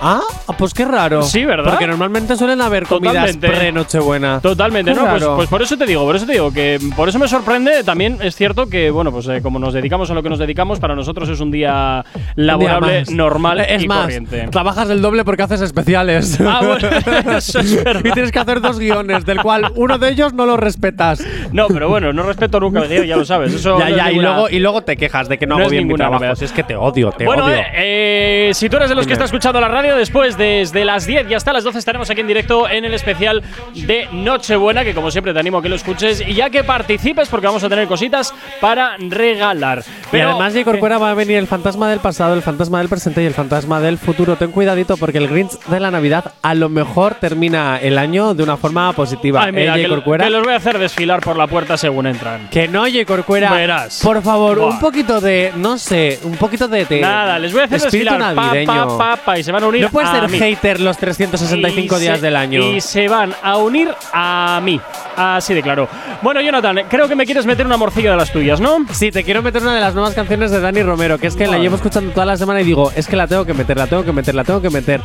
Ah, 0.00 0.20
pues 0.58 0.74
qué 0.74 0.84
raro. 0.84 1.22
Sí, 1.22 1.44
¿verdad? 1.44 1.70
Porque 1.70 1.86
normalmente 1.86 2.36
suelen 2.36 2.60
haber 2.60 2.84
comidas 2.86 3.14
Totalmente. 3.32 3.48
pre-Nochebuena. 3.48 4.40
Totalmente, 4.40 4.90
Qué 4.92 4.96
¿no? 4.96 5.06
Pues, 5.08 5.22
raro. 5.22 5.36
pues 5.36 5.48
por 5.48 5.62
eso 5.62 5.78
te 5.78 5.86
digo, 5.86 6.04
por 6.04 6.16
eso 6.16 6.26
te 6.26 6.32
digo 6.32 6.52
que 6.52 6.78
por 6.96 7.08
eso 7.08 7.18
me 7.18 7.28
sorprende. 7.28 7.84
También 7.84 8.18
es 8.20 8.34
cierto 8.34 8.66
que, 8.68 8.90
bueno, 8.90 9.12
pues 9.12 9.28
eh, 9.28 9.40
como 9.42 9.58
nos 9.58 9.72
dedicamos 9.72 10.10
a 10.10 10.14
lo 10.14 10.22
que 10.22 10.28
nos 10.30 10.38
dedicamos, 10.38 10.80
para 10.80 10.94
nosotros 10.96 11.28
es 11.28 11.38
un 11.40 11.50
día 11.50 12.04
laborable, 12.34 13.00
más. 13.00 13.10
normal 13.10 13.60
Es 13.60 13.82
y 13.84 13.88
más, 13.88 14.02
corriente. 14.02 14.48
trabajas 14.50 14.90
el 14.90 15.00
doble 15.00 15.24
porque 15.24 15.42
haces 15.44 15.60
especiales. 15.60 16.38
Ah, 16.40 16.60
bueno, 16.64 16.88
eso 17.38 17.60
es 17.60 17.84
verdad. 17.84 18.02
y 18.04 18.10
tienes 18.12 18.32
que 18.32 18.38
hacer 18.40 18.60
dos 18.60 18.78
guiones, 18.78 19.24
del 19.24 19.40
cual 19.42 19.70
uno 19.76 19.98
de 19.98 20.10
ellos 20.10 20.34
no 20.34 20.44
lo 20.46 20.56
respetas. 20.56 21.24
No, 21.52 21.68
pero 21.68 21.88
bueno, 21.88 22.12
no 22.12 22.22
respeto 22.24 22.58
nunca 22.60 22.80
el 22.82 22.88
guion, 22.88 23.06
ya 23.06 23.16
lo 23.16 23.24
sabes. 23.24 23.54
Eso 23.54 23.78
ya, 23.78 23.88
es 23.90 23.96
ya, 23.96 24.10
y 24.10 24.16
ninguna- 24.16 24.32
luego, 24.32 24.48
y 24.50 24.58
luego 24.58 24.82
te 24.82 24.96
quejas 24.96 25.28
de 25.28 25.38
que 25.38 25.46
no, 25.46 25.54
No 25.54 25.60
hago 25.60 25.66
es 25.66 25.70
bien 25.70 25.84
mi 25.84 25.88
ninguna 25.88 26.04
trabajo. 26.04 26.20
novedad. 26.24 26.36
Si 26.36 26.44
es 26.44 26.52
que 26.52 26.62
te 26.64 26.74
odio, 26.76 27.03
te 27.12 27.24
bueno, 27.24 27.46
odio. 27.46 27.56
eh, 27.56 28.48
eh, 28.48 28.50
si 28.54 28.68
tú 28.68 28.76
eres 28.76 28.88
de 28.88 28.94
los 28.94 29.06
que 29.06 29.12
está 29.12 29.24
escuchando 29.24 29.60
la 29.60 29.68
radio, 29.68 29.96
después 29.96 30.36
desde 30.36 30.84
las 30.84 31.06
10 31.06 31.30
y 31.30 31.34
hasta 31.34 31.52
las 31.52 31.64
12 31.64 31.78
estaremos 31.78 32.08
aquí 32.10 32.20
en 32.20 32.26
directo 32.26 32.68
en 32.68 32.84
el 32.84 32.94
especial 32.94 33.42
de 33.74 34.08
Nochebuena, 34.12 34.84
que 34.84 34.94
como 34.94 35.10
siempre 35.10 35.32
te 35.32 35.38
animo 35.40 35.58
a 35.58 35.62
que 35.62 35.68
lo 35.68 35.76
escuches 35.76 36.22
y 36.26 36.34
ya 36.34 36.50
que 36.50 36.64
participes 36.64 37.28
porque 37.28 37.46
vamos 37.46 37.62
a 37.64 37.68
tener 37.68 37.86
cositas 37.88 38.32
para 38.60 38.96
regalar. 38.98 39.80
y 39.80 40.08
Pero 40.10 40.30
además 40.30 40.54
de 40.54 40.64
Corcuera 40.64 40.98
va 40.98 41.10
a 41.10 41.14
venir 41.14 41.36
el 41.36 41.46
fantasma 41.46 41.88
del 41.90 42.00
pasado, 42.00 42.34
el 42.34 42.42
fantasma 42.42 42.78
del 42.78 42.88
presente 42.88 43.22
y 43.22 43.26
el 43.26 43.34
fantasma 43.34 43.80
del 43.80 43.98
futuro. 43.98 44.36
Ten 44.36 44.50
cuidadito 44.50 44.96
porque 44.96 45.18
el 45.18 45.28
Grinch 45.28 45.58
de 45.66 45.80
la 45.80 45.90
Navidad 45.90 46.32
a 46.42 46.54
lo 46.54 46.68
mejor 46.68 47.14
termina 47.14 47.78
el 47.80 47.98
año 47.98 48.34
de 48.34 48.42
una 48.42 48.56
forma 48.56 48.92
positiva. 48.92 49.42
Ay, 49.44 49.52
mira, 49.52 49.78
¿Eh, 49.78 49.82
que. 49.82 49.88
Corcuera? 49.88 50.24
que 50.24 50.30
los 50.30 50.42
voy 50.44 50.54
a 50.54 50.56
hacer 50.56 50.78
desfilar 50.78 51.20
por 51.20 51.36
la 51.36 51.46
puerta 51.46 51.76
según 51.76 52.06
entran. 52.06 52.48
Que 52.50 52.68
no, 52.68 52.82
J. 52.84 53.04
Corcuera. 53.06 53.52
Verás. 53.52 54.00
Por 54.02 54.22
favor, 54.22 54.58
Buah. 54.58 54.70
un 54.70 54.80
poquito 54.80 55.20
de, 55.20 55.52
no 55.56 55.78
sé, 55.78 56.18
un 56.24 56.36
poquito 56.36 56.68
de. 56.68 56.84
De 56.96 57.00
Nada, 57.00 57.38
les 57.38 57.52
voy 57.52 57.62
a 57.62 57.64
hacer 57.64 57.76
espíritu 57.78 58.12
desfilar 58.14 58.34
navideño. 58.36 58.98
pa, 58.98 59.16
pa, 59.16 59.16
pa, 59.16 59.38
y 59.38 59.42
se 59.44 59.52
van 59.52 59.62
a 59.64 59.66
unir 59.68 59.82
no 59.82 59.90
puedes 59.90 60.10
a 60.10 60.20
ser 60.20 60.30
mí. 60.30 60.38
hater 60.38 60.80
los 60.80 60.96
365 60.98 61.96
Y 61.96 62.00
días 62.00 62.18
se- 62.18 62.24
del 62.24 62.36
año. 62.36 62.60
Y 62.62 62.80
se 62.80 63.08
van 63.08 63.34
a 63.42 63.56
unir 63.56 63.88
a 64.12 64.60
mí. 64.62 64.80
Así 65.16 65.54
de 65.54 65.62
claro. 65.62 65.88
Bueno, 66.22 66.40
Jonathan, 66.40 66.80
creo 66.88 67.06
que 67.08 67.14
me 67.14 67.24
quieres 67.24 67.46
meter 67.46 67.64
una 67.66 67.76
morcilla 67.76 68.10
de 68.12 68.16
las 68.16 68.32
tuyas, 68.32 68.60
¿no? 68.60 68.84
Sí, 68.92 69.10
te 69.10 69.22
quiero 69.24 69.42
meter 69.42 69.62
una 69.62 69.74
de 69.74 69.80
las 69.80 69.94
nuevas 69.94 70.14
canciones 70.14 70.50
de 70.50 70.60
Dani 70.60 70.82
Romero, 70.82 71.18
que 71.18 71.26
es 71.28 71.36
que 71.36 71.46
la 71.46 71.58
llevo 71.58 71.76
escuchando 71.76 72.10
toda 72.12 72.26
la 72.26 72.36
semana 72.36 72.60
y 72.60 72.64
digo, 72.64 72.90
es 72.96 73.06
que 73.06 73.16
la 73.16 73.26
tengo 73.26 73.44
que 73.44 73.54
meter, 73.54 73.76
la 73.76 73.86
tengo 73.86 74.04
que 74.04 74.12
meter, 74.12 74.34
la 74.34 74.44
tengo 74.44 74.60
que 74.60 74.70
meter. 74.70 75.00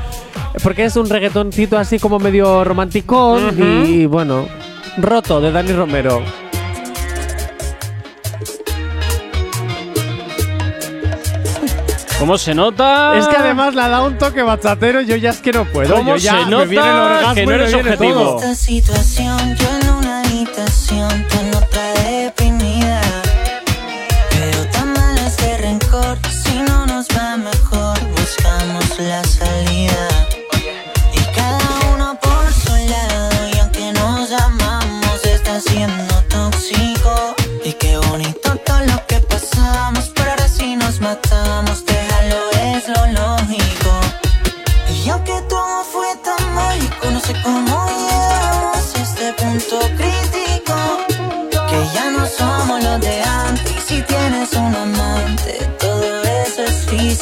Porque 0.63 0.85
es 0.85 0.95
un 0.95 1.07
reggaetoncito 1.09 1.77
así 1.77 1.99
como 1.99 2.17
medio 2.19 2.63
romanticón 2.63 3.85
y 3.87 4.05
bueno, 4.07 4.47
roto 4.97 5.39
de 5.41 5.51
Dani 5.51 5.73
Romero. 5.73 6.23
¿Cómo 12.19 12.37
se 12.37 12.53
nota? 12.53 13.17
Es 13.17 13.27
que 13.27 13.37
además 13.37 13.73
la 13.75 13.87
da 13.87 14.03
un 14.03 14.17
toque 14.17 14.41
bachatero, 14.41 14.99
yo 15.01 15.15
ya 15.15 15.29
es 15.29 15.39
que 15.39 15.53
no 15.53 15.63
puedo. 15.65 15.95
¿Cómo 15.95 16.11
yo 16.11 16.17
ya 16.17 16.31
se 16.43 16.45
me 16.53 16.65
viene 16.65 16.85
el 16.85 16.93
nota 16.93 17.05
orgasmo 17.05 17.35
que 17.35 17.45
no 17.45 17.51
eres 17.53 17.73
objetivo? 17.73 18.13
todo. 18.13 18.35
Esta 18.39 18.55
situación, 18.55 19.55
yo 19.55 19.67
en 19.81 19.89
una 19.89 20.19
habitación, 20.21 21.27
tú 21.29 21.39
en 21.39 21.55
otra 21.55 21.93
deprimida. 21.93 23.01
Pero 24.31 24.65
tan 24.65 24.91
malo 24.93 25.21
este 25.25 25.57
rencor, 25.59 26.17
si 26.29 26.59
no 26.59 26.85
nos 26.87 27.07
va 27.07 27.37
mejor, 27.37 27.97
buscamos 28.11 28.99
la 28.99 29.23
salida. 29.23 30.08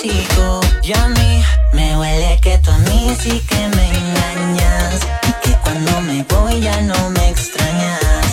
Físico. 0.08 0.62
Y 0.84 0.94
a 0.94 1.08
mí 1.10 1.44
me 1.74 1.98
huele 1.98 2.40
que 2.42 2.58
tú 2.60 2.72
a 2.72 2.78
mí 2.80 3.16
sí 3.22 3.42
que 3.50 3.68
me 3.76 3.88
engañas. 3.88 4.96
Y 5.28 5.32
que 5.48 5.56
cuando 5.64 6.02
me 6.02 6.24
voy 6.24 6.62
ya 6.62 6.82
no 6.82 7.10
me 7.10 7.30
extrañas. 7.30 8.26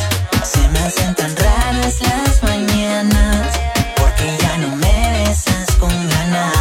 Se 0.42 0.68
me 0.68 0.78
hacen 0.80 1.14
tan 1.14 1.34
raras 1.36 2.00
las 2.00 2.42
mañanas. 2.42 3.48
Porque 3.96 4.36
ya 4.40 4.56
no 4.58 4.76
me 4.76 5.10
besas 5.12 5.70
con 5.78 5.90
ganas. 6.08 6.54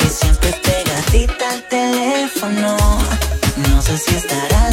Y 0.00 0.08
siempre 0.08 0.52
pegadita 0.62 1.50
al 1.50 1.62
teléfono. 1.68 2.76
No 3.68 3.82
sé 3.82 3.98
si 3.98 4.14
estarás 4.16 4.65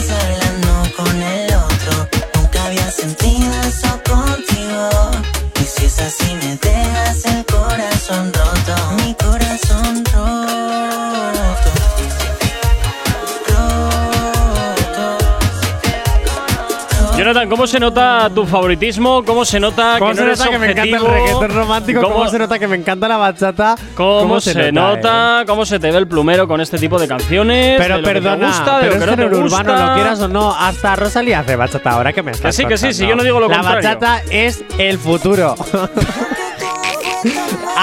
Jonathan, 17.33 17.49
¿cómo 17.49 17.65
se 17.65 17.79
nota 17.79 18.29
tu 18.29 18.45
favoritismo? 18.45 19.23
¿Cómo 19.25 19.43
se 19.43 19.59
nota 19.59 19.95
¿Cómo 19.97 20.11
que 20.11 20.17
se 20.17 20.21
no 20.21 20.27
eres 20.27 20.37
nota 20.39 20.51
que 20.51 20.59
me 20.59 20.71
encanta 20.71 20.97
el 20.97 21.03
reggaetón 21.03 21.49
romántico? 21.49 22.01
¿Cómo, 22.03 22.27
se 22.27 22.37
nota 22.37 22.59
que 22.59 22.67
me 22.67 22.75
encanta 22.75 23.07
la 23.07 23.17
bachata? 23.17 23.75
¿Cómo, 23.95 24.39
se, 24.39 24.71
nota? 24.71 25.41
eh? 25.41 25.45
¿Cómo 25.47 25.65
se 25.65 25.79
te 25.79 25.89
ve 25.91 25.97
el 25.97 26.07
plumero 26.07 26.47
con 26.47 26.61
este 26.61 26.77
tipo 26.77 26.99
de 26.99 27.07
canciones? 27.07 27.77
Pero 27.79 27.95
de 27.95 28.01
lo 28.03 28.07
que 28.07 28.21
te 28.21 28.35
gusta, 28.45 28.79
de 28.81 28.89
pero 28.91 28.99
lo 28.99 29.05
que 29.05 29.11
es 29.13 29.17
no 29.17 29.29
te 29.31 29.35
urbano, 29.37 29.71
gusta. 29.71 29.87
lo 29.87 29.93
quieras 29.95 30.21
o 30.21 30.27
no, 30.27 30.55
hasta 30.55 30.95
Rosalía 30.95 31.39
hace 31.39 31.55
bachata 31.55 31.89
ahora 31.89 32.13
que 32.13 32.21
me 32.21 32.33
estás 32.33 32.55
sí, 32.55 32.65
que 32.67 32.77
sí, 32.77 32.83
contando? 32.85 32.97
sí, 33.03 33.07
yo 33.07 33.15
no 33.15 33.23
digo 33.23 33.39
lo 33.39 33.47
La 33.47 33.55
contrario. 33.55 33.89
bachata 33.89 34.21
es 34.29 34.63
el 34.77 34.99
futuro. 34.99 35.55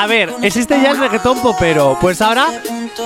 A 0.00 0.06
ver, 0.06 0.30
existe 0.42 0.80
ya 0.82 0.92
el 0.92 0.98
reggaetón 0.98 1.42
popero, 1.42 1.98
pues 2.00 2.22
ahora 2.22 2.46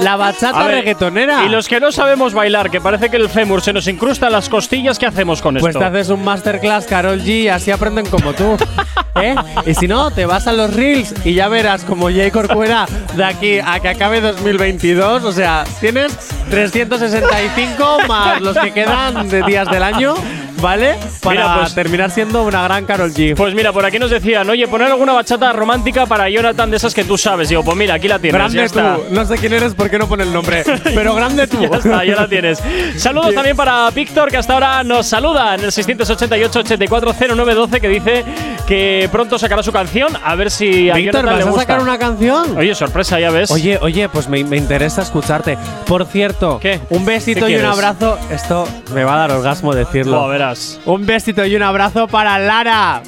la 0.01 0.15
bachata 0.17 0.63
ver, 0.65 0.77
reggaetonera. 0.77 1.45
Y 1.45 1.49
los 1.49 1.67
que 1.67 1.81
no 1.81 1.91
sabemos 1.91 2.35
bailar, 2.35 2.71
que 2.71 2.81
parece 2.81 3.11
que 3.11 3.17
el 3.17 3.29
fémur 3.29 3.61
se 3.63 3.73
nos 3.73 3.89
incrusta 3.89 4.27
en 4.27 4.33
las 4.33 4.49
costillas, 4.49 4.99
¿qué 4.99 5.07
hacemos 5.07 5.43
con 5.43 5.55
Pues 5.57 5.67
esto? 5.75 5.81
te 5.81 5.85
haces 5.87 6.11
un 6.11 6.23
masterclass 6.25 6.87
Carol 6.87 7.21
G 7.21 7.27
y 7.45 7.49
así 7.49 7.73
aprenden 7.73 8.07
como 8.07 8.33
tú. 8.33 8.57
¿Eh? 9.21 9.35
Y 9.67 9.75
si 9.75 9.87
no, 9.89 10.11
te 10.11 10.27
vas 10.27 10.47
a 10.49 10.53
los 10.53 10.75
Reels 10.75 11.15
y 11.25 11.35
ya 11.35 11.49
verás 11.49 11.85
como 11.85 12.07
Jay 12.11 12.31
Corcuera 12.33 12.87
de 13.15 13.25
aquí 13.25 13.59
a 13.65 13.79
que 13.81 13.89
acabe 13.89 14.21
2022. 14.21 15.25
O 15.25 15.33
sea, 15.33 15.65
tienes 15.81 16.17
365 16.51 17.99
más 18.09 18.41
los 18.41 18.57
que 18.59 18.73
quedan 18.73 19.29
de 19.29 19.43
días 19.45 19.71
del 19.71 19.85
año, 19.85 20.15
¿vale? 20.61 20.97
Para 21.23 21.41
Mira, 21.41 21.59
pues- 21.61 21.75
terminar 21.77 22.11
siendo 22.11 22.43
una 22.43 22.65
gran 22.65 22.85
Carol 22.87 23.13
G. 23.13 23.37
Pues 23.37 23.55
mira, 23.55 23.73
por 23.73 23.85
aquí 23.85 24.01
nos 24.01 24.11
decían, 24.11 24.51
oye, 24.51 24.67
poner 24.67 24.89
alguna 24.89 25.13
bachata 25.13 25.53
romántica 25.53 26.07
para 26.07 26.29
Jonathan 26.29 26.71
de 26.73 26.79
esas 26.85 26.95
que 26.95 27.05
tú 27.05 27.17
sabes. 27.17 27.49
Digo, 27.49 27.65
pues 27.65 27.77
mira, 27.77 27.95
aquí 27.95 28.09
la 28.09 28.19
tienes. 28.19 28.39
grande 28.39 28.57
ya 28.59 28.65
está. 28.65 28.97
tú. 28.97 29.03
No 29.11 29.25
sé 29.25 29.39
quién 29.39 29.53
eres, 29.55 29.75
¿por 29.75 29.89
qué 29.91 29.99
no 29.99 30.07
pone 30.07 30.25
el 30.25 30.33
nombre? 30.33 30.63
Pero 30.85 31.15
grande 31.15 31.47
tú. 31.47 31.59
Ya 31.75 31.79
está, 31.79 32.05
ya 32.05 32.15
la 32.15 32.29
tienes. 32.29 32.63
Saludos 32.97 33.35
también 33.35 33.57
para 33.57 33.91
Víctor, 33.91 34.31
que 34.31 34.37
hasta 34.37 34.53
ahora 34.53 34.85
nos 34.85 35.07
saluda 35.07 35.55
en 35.55 35.63
el 35.63 35.71
688-840912, 35.71 37.81
que 37.81 37.89
dice 37.89 38.25
que 38.67 39.09
pronto 39.11 39.39
sacará 39.39 39.63
su 39.63 39.73
canción. 39.73 40.13
A 40.23 40.35
ver 40.35 40.51
si 40.51 40.91
a 40.91 40.95
Víctor, 40.95 41.25
¿vas 41.25 41.37
le 41.37 41.43
a 41.43 41.47
gusta. 41.47 41.61
sacar 41.63 41.81
una 41.81 41.99
canción? 41.99 42.57
Oye, 42.57 42.75
sorpresa, 42.75 43.19
ya 43.19 43.31
ves. 43.31 43.51
Oye, 43.51 43.79
oye, 43.81 44.09
pues 44.09 44.29
me, 44.29 44.45
me 44.45 44.57
interesa 44.57 45.03
escucharte. 45.03 45.57
Por 45.87 46.07
cierto, 46.07 46.61
un 46.91 47.05
besito 47.05 47.47
¿Qué 47.47 47.53
y 47.53 47.57
un 47.57 47.65
abrazo. 47.65 48.19
Esto 48.31 48.69
me 48.93 49.05
va 49.05 49.15
a 49.15 49.19
dar 49.19 49.33
orgasmo 49.33 49.75
decirlo. 49.75 50.19
Buah, 50.19 50.29
verás. 50.29 50.81
Un 50.85 51.07
besito 51.07 51.45
y 51.47 51.57
un 51.57 51.63
abrazo 51.63 52.09
para 52.09 52.39
Lara. 52.39 53.03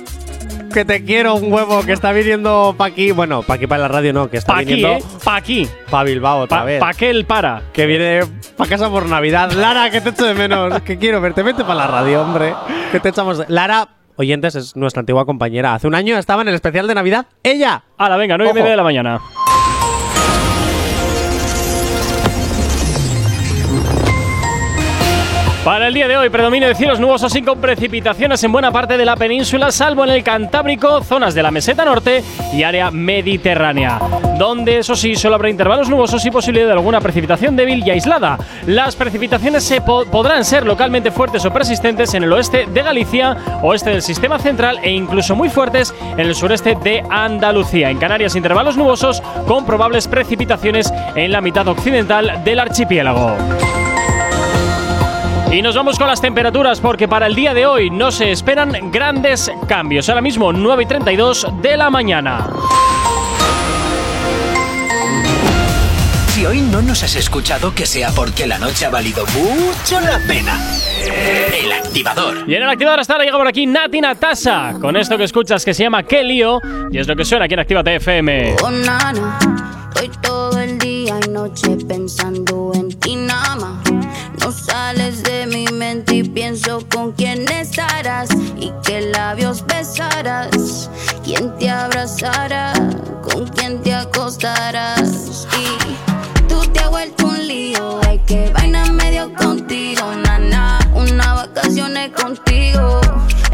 Que 0.77 0.85
te 0.85 1.03
quiero 1.05 1.37
un 1.37 1.51
huevo, 1.51 1.83
que 1.87 1.93
está 1.93 2.13
viniendo 2.13 2.75
pa' 2.77 2.85
aquí. 2.89 3.11
Bueno, 3.11 3.43
pa' 3.43 3.55
aquí 3.55 3.67
para 3.67 3.81
la 3.81 3.89
radio 3.89 4.13
no, 4.13 4.29
que 4.29 4.37
está 4.37 4.53
Pa' 4.53 4.59
aquí, 4.59 4.75
viniendo 4.75 4.99
¿eh? 4.99 5.19
Pa' 5.25 5.37
aquí. 5.37 5.67
pa' 5.91 6.03
Bilbao 6.05 6.41
otra 6.41 6.59
Pa, 6.59 6.65
vez. 6.65 6.81
pa' 6.81 6.93
que 6.93 7.09
él 7.09 7.25
para. 7.25 7.63
que 7.73 7.87
viene 7.87 8.21
pa' 8.59 8.67
casa 8.67 8.91
por 8.91 9.09
Navidad. 9.09 9.51
Lara, 9.53 9.89
que 9.91 10.03
te 10.03 10.11
echo 10.11 10.27
de 10.27 10.35
menos. 10.35 10.83
que 10.83 10.99
quiero 10.99 11.23
verte. 11.23 11.43
Vete 11.43 11.63
para 11.65 11.77
la 11.77 11.87
radio, 11.87 12.21
hombre. 12.21 12.53
Que 12.93 13.01
te 13.01 13.09
echamos 13.09 13.39
de... 13.39 13.47
Lara, 13.49 13.89
oyentes, 14.17 14.55
es 14.55 14.77
nuestra 14.77 15.01
antigua 15.01 15.25
compañera. 15.25 15.73
Hace 15.73 15.87
un 15.87 15.95
año 15.95 16.19
estaba 16.19 16.43
en 16.43 16.49
el 16.49 16.55
especial 16.55 16.87
de 16.87 16.95
Navidad. 16.95 17.25
¡Ella! 17.43 17.83
Hala, 17.97 18.19
venga, 18.19 18.37
nueve 18.37 18.51
y 18.51 18.53
Ojo. 18.53 18.57
media 18.61 18.71
de 18.73 18.77
la 18.77 18.83
mañana. 18.85 19.21
Para 25.67 25.89
el 25.89 25.95
día 25.95 26.07
de 26.07 26.17
hoy, 26.17 26.31
predominio 26.31 26.69
de 26.69 26.77
cielos 26.77 27.01
nubosos 27.01 27.35
y 27.35 27.43
con 27.43 27.61
precipitaciones 27.61 28.45
en 28.45 28.53
buena 28.53 28.71
parte 28.71 28.97
de 28.97 29.05
la 29.05 29.17
península, 29.17 29.73
salvo 29.73 30.05
en 30.05 30.11
el 30.11 30.23
Cantábrico, 30.23 31.03
zonas 31.03 31.35
de 31.35 31.43
la 31.43 31.51
meseta 31.51 31.85
norte 31.85 32.23
y 32.53 32.63
área 32.63 32.93
mediterránea, 32.93 33.99
donde 34.39 34.79
eso 34.79 34.95
sí, 34.95 35.17
solo 35.17 35.35
habrá 35.35 35.51
intervalos 35.51 35.89
nubosos 35.89 36.25
y 36.25 36.31
posibilidad 36.31 36.67
de 36.67 36.73
alguna 36.75 37.01
precipitación 37.01 37.57
débil 37.57 37.85
y 37.85 37.91
aislada. 37.91 38.39
Las 38.69 38.95
precipitaciones 38.95 39.75
podrán 39.85 40.45
ser 40.45 40.65
localmente 40.65 41.11
fuertes 41.11 41.45
o 41.45 41.53
persistentes 41.53 42.15
en 42.15 42.23
el 42.23 42.33
oeste 42.33 42.67
de 42.67 42.83
Galicia, 42.83 43.37
oeste 43.61 43.91
del 43.91 44.03
sistema 44.03 44.39
central 44.39 44.79
e 44.85 44.93
incluso 44.93 45.35
muy 45.35 45.49
fuertes 45.49 45.93
en 46.13 46.21
el 46.21 46.37
sureste 46.37 46.77
de 46.81 47.03
Andalucía. 47.11 47.91
En 47.91 47.99
Canarias, 47.99 48.37
intervalos 48.37 48.77
nubosos 48.77 49.21
con 49.49 49.67
probables 49.67 50.07
precipitaciones 50.07 50.95
en 51.17 51.33
la 51.33 51.41
mitad 51.41 51.67
occidental 51.67 52.45
del 52.45 52.61
archipiélago. 52.61 53.37
Y 55.51 55.63
nos 55.63 55.77
vamos 55.77 55.99
con 55.99 56.09
las 56.09 56.21
temperaturas 56.21 56.81
porque 56.81 57.09
para 57.09 57.27
el 57.27 57.35
día 57.35 57.55
de 57.55 57.67
hoy 57.67 57.89
no 57.89 58.11
se 58.11 58.31
esperan 58.33 58.91
grandes 58.91 59.51
cambios. 59.69 60.09
Ahora 60.09 60.21
mismo 60.21 60.53
9 60.53 60.83
y 60.83 60.87
32 60.87 61.47
de 61.63 61.77
la 61.77 61.89
mañana. 61.89 62.49
Si 66.29 66.45
hoy 66.45 66.61
no 66.61 66.83
nos 66.83 67.03
has 67.03 67.17
escuchado, 67.17 67.75
que 67.75 67.87
sea 67.87 68.11
porque 68.11 68.47
la 68.47 68.59
noche 68.59 68.85
ha 68.85 68.91
valido 68.91 69.25
mucho 69.27 70.01
la 70.01 70.19
pena. 70.27 70.61
El 71.59 71.73
activador. 71.73 72.45
Y 72.47 72.55
en 72.55 72.63
el 72.63 72.69
activador 72.69 73.01
hasta 73.01 73.15
ahora 73.15 73.25
llega 73.25 73.39
por 73.39 73.49
aquí 73.49 73.67
Nati 73.67 74.01
Natasa 74.01 74.75
con 74.81 74.97
esto 74.97 75.17
que 75.17 75.25
escuchas 75.25 75.65
que 75.65 75.73
se 75.73 75.85
llama 75.85 76.03
Qué 76.03 76.23
lío 76.25 76.61
y 76.91 76.99
es 76.99 77.09
lo 77.09 77.17
que 77.17 77.25
suena 77.25 77.47
aquí 77.47 77.55
en 77.55 77.61
Actívate 77.61 77.95
FM. 77.95 78.57
Oh, 78.63 78.71
nana, 78.71 79.39
estoy 79.95 80.11
todo 80.21 80.61
el 80.61 80.79
día 80.79 81.19
y 81.25 81.29
noche 81.31 81.79
pensando 81.89 82.73
en 82.75 82.89
ti 82.99 83.17
nada 83.17 83.57
más. 83.57 83.86
No 84.47 84.53
sales 84.53 85.25
de 85.25 85.45
mi 85.47 85.67
mente 85.73 86.15
y 86.15 86.23
pienso 86.23 86.79
con 86.89 87.11
quién 87.11 87.49
estarás 87.51 88.29
y 88.57 88.73
qué 88.85 89.11
labios 89.11 89.67
besarás, 89.67 90.89
quién 91.25 91.59
te 91.59 91.69
abrazará, 91.69 92.73
con 93.29 93.49
quién 93.49 93.83
te 93.83 93.93
acostarás. 93.93 95.49
Y 95.59 96.47
tú 96.47 96.61
te 96.73 96.79
has 96.79 96.91
vuelto 96.91 97.27
un 97.27 97.45
lío, 97.45 98.01
hay 98.07 98.21
que 98.21 98.49
vaina 98.51 98.87
medio 98.93 99.35
contigo, 99.35 100.15
nana. 100.15 100.79
Una 100.95 101.35
vacaciones 101.35 102.13
contigo, 102.13 103.01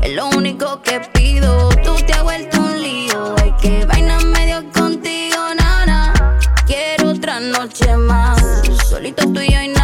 es 0.02 0.14
lo 0.14 0.28
único 0.28 0.82
que 0.82 1.00
pido. 1.14 1.70
Tú 1.82 1.94
te 2.06 2.12
has 2.12 2.22
vuelto 2.22 2.60
un 2.60 2.82
lío, 2.82 3.34
hay 3.42 3.52
que 3.52 3.86
vaina 3.86 4.20
medio 4.20 4.70
contigo, 4.70 5.38
nana. 5.56 6.12
Quiero 6.66 7.12
otra 7.12 7.40
noche 7.40 7.96
más, 7.96 8.42
solito 8.90 9.22
tú 9.32 9.40
y 9.40 9.50
yo 9.50 9.62
y 9.62 9.68
nadie 9.68 9.81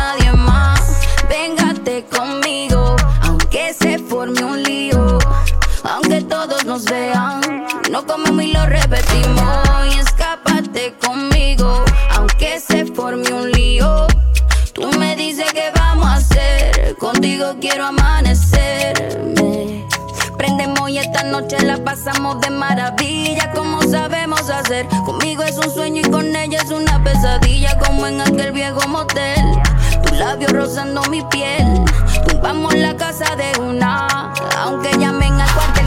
No 7.91 8.07
comemos 8.07 8.41
y 8.45 8.53
lo 8.53 8.65
repetimos. 8.67 9.67
Y 9.91 9.99
escápate 9.99 10.95
conmigo, 11.05 11.85
aunque 12.15 12.61
se 12.61 12.87
forme 12.87 13.33
un 13.33 13.51
lío. 13.51 14.07
Tú 14.75 14.89
me 14.97 15.17
dices 15.17 15.53
que 15.53 15.73
vamos 15.75 16.07
a 16.07 16.15
hacer, 16.15 16.95
contigo 16.97 17.57
quiero 17.61 17.87
amanecerme. 17.87 19.85
Prendemos 20.37 20.89
y 20.91 20.99
esta 20.99 21.25
noche 21.25 21.59
la 21.67 21.83
pasamos 21.83 22.41
de 22.43 22.51
maravilla, 22.51 23.51
como 23.57 23.83
sabemos 23.83 24.49
hacer. 24.49 24.87
Conmigo 25.05 25.43
es 25.43 25.57
un 25.57 25.75
sueño 25.75 26.03
y 26.05 26.09
con 26.09 26.37
ella 26.37 26.61
es 26.63 26.71
una 26.71 27.03
pesadilla, 27.03 27.77
como 27.81 28.07
en 28.07 28.21
aquel 28.21 28.53
viejo 28.53 28.87
motel. 28.87 29.45
Tus 30.05 30.17
labios 30.17 30.53
rozando 30.53 31.03
mi 31.11 31.23
piel, 31.25 31.67
tumbamos 32.29 32.73
la 32.75 32.97
casa 32.97 33.35
de 33.35 33.61
una. 33.61 34.07
Aunque 34.59 34.97
llamen 34.97 35.41
al 35.41 35.51
cuartel, 35.51 35.78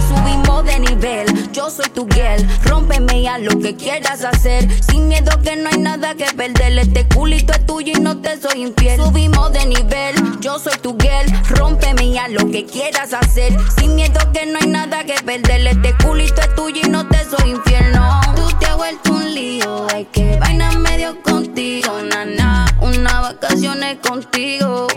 de 0.64 0.80
nivel. 0.80 1.52
Yo 1.52 1.70
soy 1.70 1.90
tu 1.90 2.08
girl, 2.08 2.48
rómpeme 2.64 3.28
a 3.28 3.38
lo 3.38 3.60
que 3.60 3.76
quieras 3.76 4.24
hacer. 4.24 4.68
Sin 4.84 5.08
miedo 5.08 5.32
que 5.44 5.56
no 5.56 5.70
hay 5.70 5.78
nada 5.80 6.16
que 6.16 6.26
perder. 6.26 6.78
Este 6.78 7.08
culito 7.08 7.54
es 7.54 7.66
tuyo 7.66 7.94
y 7.96 8.00
no 8.00 8.18
te 8.18 8.40
soy 8.40 8.62
infiel. 8.62 9.00
Subimos 9.00 9.52
de 9.54 9.66
nivel, 9.66 10.16
yo 10.40 10.60
soy 10.60 10.78
tu 10.80 10.98
girl, 11.00 11.26
rómpeme 11.50 12.20
a 12.20 12.28
lo 12.28 12.50
que 12.52 12.66
quieras 12.66 13.14
hacer. 13.14 13.56
Sin 13.78 13.96
miedo 13.96 14.20
que 14.34 14.46
no 14.46 14.60
hay 14.62 14.68
nada 14.68 15.04
que 15.04 15.16
perder. 15.24 15.68
Este 15.68 15.96
culito 16.04 16.42
es 16.42 16.56
tuyo 16.56 16.82
y 16.84 16.90
no 16.90 17.08
te 17.08 17.24
soy 17.26 17.52
infiel. 17.52 17.92
No, 17.94 18.22
tú 18.36 18.48
te 18.60 18.66
has 18.68 18.78
vuelto 18.78 19.12
un 19.14 19.34
lío. 19.34 19.88
Hay 19.94 20.06
que 20.06 20.38
vaina 20.38 20.72
medio 20.72 21.22
contigo, 21.22 22.02
nana. 22.02 22.66
Una 22.82 23.22
vacaciones 23.22 23.98
contigo 23.98 24.88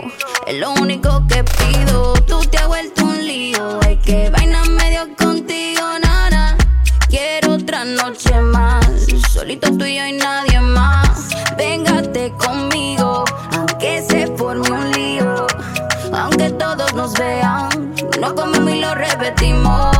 es 0.47 0.57
lo 0.59 0.73
único 0.73 1.25
que 1.27 1.43
pido. 1.43 2.13
Tú 2.27 2.39
te 2.49 2.57
has 2.57 2.67
vuelto 2.67 3.03
un 3.05 3.25
lío. 3.25 3.79
Hay 3.83 3.97
que 3.97 4.29
vaina 4.29 4.63
medio 4.65 5.07
contigo, 5.15 5.54
nana. 6.01 6.57
Quiero 7.09 7.53
otra 7.53 7.85
noche 7.85 8.39
más, 8.41 8.85
solito 9.31 9.67
tú 9.77 9.85
y 9.85 9.95
yo 9.95 10.05
y 10.05 10.13
nadie 10.13 10.59
más. 10.59 11.29
Véngate 11.57 12.33
conmigo, 12.37 13.23
aunque 13.57 14.01
se 14.01 14.27
forme 14.37 14.69
un 14.69 14.91
lío, 14.91 15.47
aunque 16.13 16.49
todos 16.51 16.93
nos 16.93 17.13
vean. 17.13 17.95
No 18.19 18.35
comemos 18.35 18.71
y 18.71 18.79
lo 18.79 18.93
repetimos. 18.95 19.94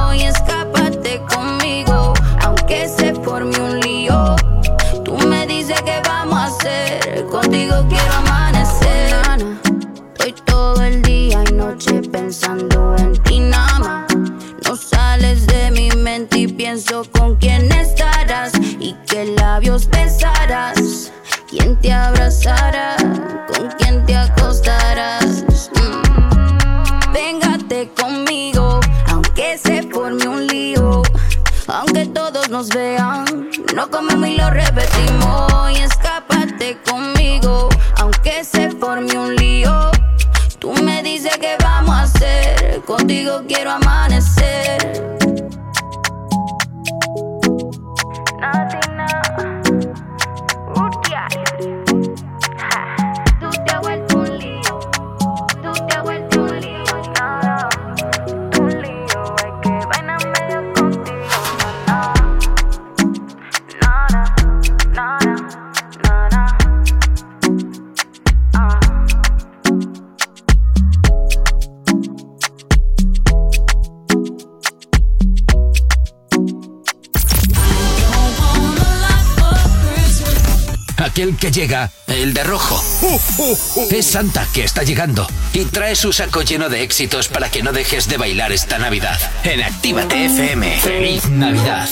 Y 85.56 85.64
trae 85.64 85.96
su 85.96 86.12
saco 86.12 86.42
lleno 86.42 86.68
de 86.68 86.84
éxitos 86.84 87.30
para 87.30 87.50
que 87.50 87.64
no 87.64 87.72
dejes 87.72 88.10
de 88.10 88.18
bailar 88.18 88.52
esta 88.52 88.78
Navidad. 88.78 89.18
En 89.46 89.64
Actívate 89.64 90.26
FM. 90.26 90.80
¡Feliz 90.82 91.30
Navidad! 91.30 91.88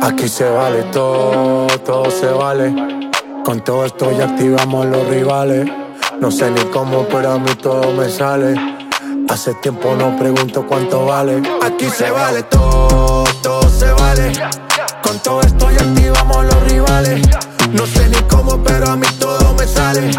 Aquí 0.00 0.26
se 0.26 0.48
vale 0.48 0.84
todo, 0.84 1.66
todo 1.84 2.10
se 2.10 2.26
vale. 2.28 2.72
Con 3.44 3.62
todo 3.62 3.84
esto 3.84 4.16
ya 4.16 4.24
activamos 4.24 4.86
los 4.86 5.06
rivales. 5.06 5.68
No 6.18 6.30
sé 6.30 6.50
ni 6.50 6.62
cómo, 6.72 7.06
pero 7.06 7.32
a 7.32 7.38
mí 7.38 7.54
todo 7.56 7.92
me 7.92 8.08
sale. 8.08 8.54
Hace 9.28 9.52
tiempo 9.56 9.94
no 9.96 10.18
pregunto 10.18 10.66
cuánto 10.66 11.04
vale. 11.04 11.42
Aquí 11.62 11.90
se 11.90 12.10
vale 12.10 12.42
todo, 12.44 13.24
todo 13.42 13.68
se 13.68 13.92
vale. 13.92 14.59
No 17.00 17.86
sé 17.86 18.10
ni 18.10 18.16
cómo, 18.28 18.62
pero 18.62 18.90
a 18.90 18.96
mí 18.96 19.06
todo 19.18 19.54
me 19.54 19.66
sale. 19.66 20.10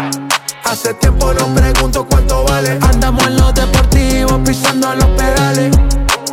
Hace 0.64 0.92
tiempo 0.94 1.32
no 1.32 1.46
pregunto 1.54 2.04
cuánto 2.10 2.42
vale. 2.42 2.76
Andamos 2.82 3.24
en 3.24 3.36
los 3.36 3.54
deportivos 3.54 4.40
pisando 4.44 4.92
los 4.96 5.06
pedales. 5.10 5.70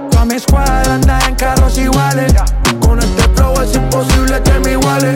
Toda 0.10 0.26
mi 0.26 0.36
escuadra 0.36 0.96
anda 0.96 1.20
en 1.28 1.36
carros 1.36 1.78
iguales. 1.78 2.34
Con 2.80 2.98
este 2.98 3.24
flow 3.36 3.62
es 3.62 3.76
imposible 3.76 4.42
que 4.42 4.60
me 4.62 4.72
iguale. 4.72 5.16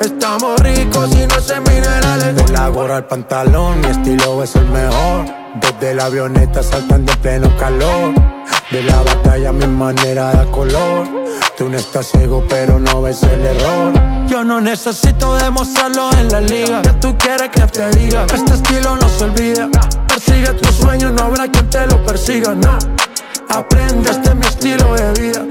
Estamos 0.00 0.58
ricos 0.60 1.10
y 1.14 1.26
no 1.26 1.40
sé 1.40 1.60
minerales. 1.60 2.36
De 2.36 2.48
la 2.50 2.68
gorra 2.68 2.96
al 2.96 3.04
pantalón, 3.04 3.82
mi 3.82 3.88
estilo 3.88 4.42
es 4.42 4.56
el 4.56 4.66
mejor. 4.66 5.26
Desde 5.60 5.94
la 5.94 6.06
avioneta 6.06 6.62
saltando 6.62 7.12
en 7.12 7.18
pleno 7.18 7.56
calor. 7.58 8.14
De 8.70 8.82
la 8.82 9.02
batalla 9.02 9.52
mi 9.52 9.66
manera 9.66 10.32
da 10.32 10.46
color. 10.46 11.06
Tú 11.60 11.68
no 11.68 11.76
estás 11.76 12.06
ciego 12.06 12.42
pero 12.48 12.78
no 12.78 13.02
ves 13.02 13.22
el 13.22 13.44
error. 13.44 13.92
Yo 14.28 14.42
no 14.42 14.62
necesito 14.62 15.34
demostrarlo 15.34 16.10
en 16.12 16.30
la 16.30 16.40
liga. 16.40 16.80
Que 16.80 16.92
tú 16.92 17.14
quieres 17.18 17.50
que 17.50 17.60
te 17.66 17.90
diga. 17.98 18.24
Este 18.34 18.54
estilo 18.54 18.96
no 18.96 19.06
se 19.06 19.24
olvida. 19.24 19.68
Persigue 20.08 20.54
tus 20.54 20.74
sueños, 20.76 21.12
no 21.12 21.24
habrá 21.24 21.48
quien 21.48 21.68
te 21.68 21.86
lo 21.86 22.02
persiga, 22.02 22.54
no. 22.54 22.78
Aprende, 23.50 24.10
este 24.10 24.30
es 24.30 24.34
mi 24.36 24.46
estilo 24.46 24.94
de 24.94 25.20
vida. 25.20 25.44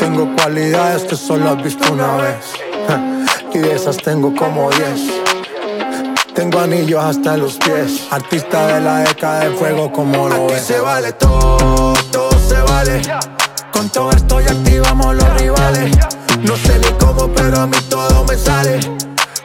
Tengo 0.00 0.34
cualidades 0.34 1.04
que 1.04 1.14
solo 1.14 1.50
has 1.50 1.62
visto 1.62 1.92
una 1.92 2.16
vez. 2.16 2.46
Y 3.54 3.58
de 3.58 3.72
esas 3.72 3.96
tengo 3.98 4.34
como 4.34 4.68
10. 4.70 6.34
Tengo 6.34 6.58
anillos 6.58 7.04
hasta 7.04 7.36
los 7.36 7.54
pies. 7.58 8.08
Artista 8.10 8.66
de 8.66 8.80
la 8.80 8.98
década 8.98 9.44
de 9.44 9.50
fuego, 9.50 9.92
como 9.92 10.28
lo 10.28 10.48
ves. 10.48 10.62
se 10.62 10.80
vale 10.80 11.12
todo, 11.12 11.94
todo 12.10 12.30
se 12.48 12.60
vale. 12.62 13.00
Con 13.86 13.92
todo 13.92 14.10
esto 14.10 14.40
ya 14.40 14.50
activamos 14.50 15.14
los 15.14 15.40
rivales. 15.40 15.96
No 16.42 16.56
sé 16.56 16.76
ni 16.80 16.88
cómo, 16.98 17.28
pero 17.32 17.60
a 17.60 17.66
mí 17.68 17.76
todo 17.88 18.24
me 18.24 18.36
sale. 18.36 18.80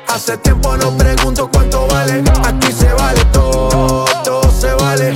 Hace 0.08 0.36
tiempo 0.38 0.76
no 0.78 0.98
pregunto 0.98 1.48
cuánto 1.48 1.86
vale. 1.86 2.24
Aquí 2.44 2.72
se 2.72 2.92
vale 2.92 3.24
todo, 3.26 4.06
todo 4.24 4.52
se 4.52 4.74
vale. 4.74 5.14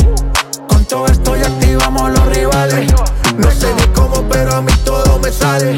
Con 0.67 0.85
todo 0.85 1.07
esto 1.07 1.35
ya 1.35 1.47
activamos 1.47 2.11
los 2.11 2.27
rivales. 2.35 2.93
No 3.35 3.49
sé 3.49 3.73
ni 3.73 3.87
cómo, 3.95 4.21
pero 4.29 4.57
a 4.57 4.61
mí 4.61 4.71
todo 4.83 5.17
me 5.17 5.31
sale. 5.31 5.75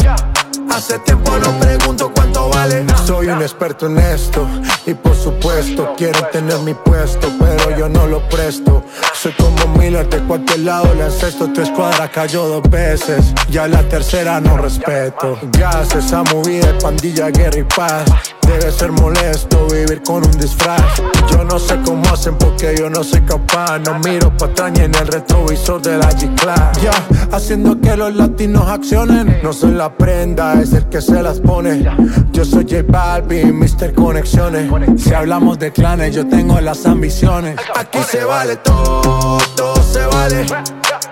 Hace 0.69 0.99
tiempo 0.99 1.31
no 1.37 1.57
pregunto 1.57 2.11
cuánto 2.13 2.49
vale. 2.49 2.85
Soy 3.05 3.27
un 3.27 3.41
experto 3.41 3.85
en 3.85 3.97
esto. 3.97 4.45
Y 4.85 4.93
por 4.93 5.15
supuesto, 5.15 5.93
quieren 5.95 6.25
tener 6.33 6.59
mi 6.59 6.73
puesto, 6.73 7.29
pero 7.39 7.77
yo 7.77 7.87
no 7.87 8.07
lo 8.07 8.27
presto. 8.27 8.83
Soy 9.19 9.31
como 9.31 9.79
Miller 9.79 10.07
de 10.09 10.19
cualquier 10.27 10.59
lado, 10.59 10.93
le 10.93 11.05
encesto. 11.05 11.51
Tu 11.51 11.61
escuadra 11.61 12.07
cayó 12.07 12.47
dos 12.47 12.69
veces. 12.69 13.33
Ya 13.49 13.67
la 13.67 13.81
tercera 13.89 14.39
no 14.39 14.57
respeto. 14.57 15.39
Gas, 15.53 15.95
esa 15.95 16.21
movida 16.21 16.71
de 16.71 16.79
pandilla, 16.79 17.31
guerra 17.31 17.57
y 17.57 17.63
paz. 17.63 18.36
Debe 18.47 18.71
ser 18.71 18.91
molesto 18.93 19.67
vivir 19.67 20.01
con 20.03 20.25
un 20.25 20.31
disfraz. 20.31 20.81
Yo 21.29 21.43
no 21.43 21.59
sé 21.59 21.77
cómo 21.85 22.07
hacen 22.11 22.37
porque 22.37 22.75
yo 22.77 22.89
no 22.89 23.03
soy 23.03 23.21
capaz. 23.21 23.79
No 23.79 23.99
miro 23.99 24.35
pa' 24.37 24.45
atrás 24.45 24.71
ni 24.71 24.85
en 24.85 24.95
el 24.95 25.07
retrovisor 25.07 25.81
de 25.81 25.97
la 25.97 26.09
G-Class. 26.09 26.81
Ya, 26.81 26.91
haciendo 27.31 27.79
que 27.79 27.95
los 27.97 28.15
latinos 28.15 28.67
accionen. 28.67 29.39
No 29.43 29.51
soy 29.53 29.71
la 29.71 29.93
prenda, 29.93 30.61
es 30.61 30.73
el 30.73 30.85
que 30.87 31.01
se 31.01 31.21
las 31.21 31.39
pone. 31.39 31.83
Yo 32.31 32.45
soy 32.45 32.63
J 32.63 32.83
Balvin, 32.87 33.57
Mr. 33.59 33.93
Conexiones. 33.93 34.71
Si 35.01 35.13
hablamos 35.13 35.59
de 35.59 35.71
clanes, 35.71 36.15
yo 36.15 36.25
tengo 36.27 36.59
las 36.61 36.85
ambiciones. 36.85 37.57
Aquí 37.75 37.99
se 38.09 38.23
vale 38.23 38.55
todo, 38.57 39.39
todo 39.55 39.83
se 39.83 40.05
vale. 40.05 40.45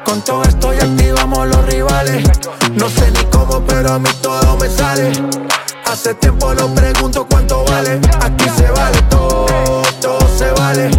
Con 0.05 0.21
todo 0.21 0.43
esto 0.43 0.73
ya 0.73 0.85
activamos 0.85 1.47
los 1.47 1.65
rivales. 1.65 2.29
No 2.75 2.87
sé 2.89 3.11
ni 3.11 3.23
cómo, 3.25 3.61
pero 3.65 3.93
a 3.93 3.99
mí 3.99 4.09
todo 4.21 4.57
me 4.57 4.69
sale. 4.69 5.11
Hace 5.95 6.13
tiempo 6.15 6.53
no 6.53 6.75
pregunto 6.75 7.25
cuánto 7.25 7.63
vale. 7.63 8.01
Aquí 8.21 8.49
se 8.49 8.69
vale 8.69 9.01
todo, 9.03 9.81
todo 10.01 10.37
se 10.37 10.51
vale. 10.51 10.91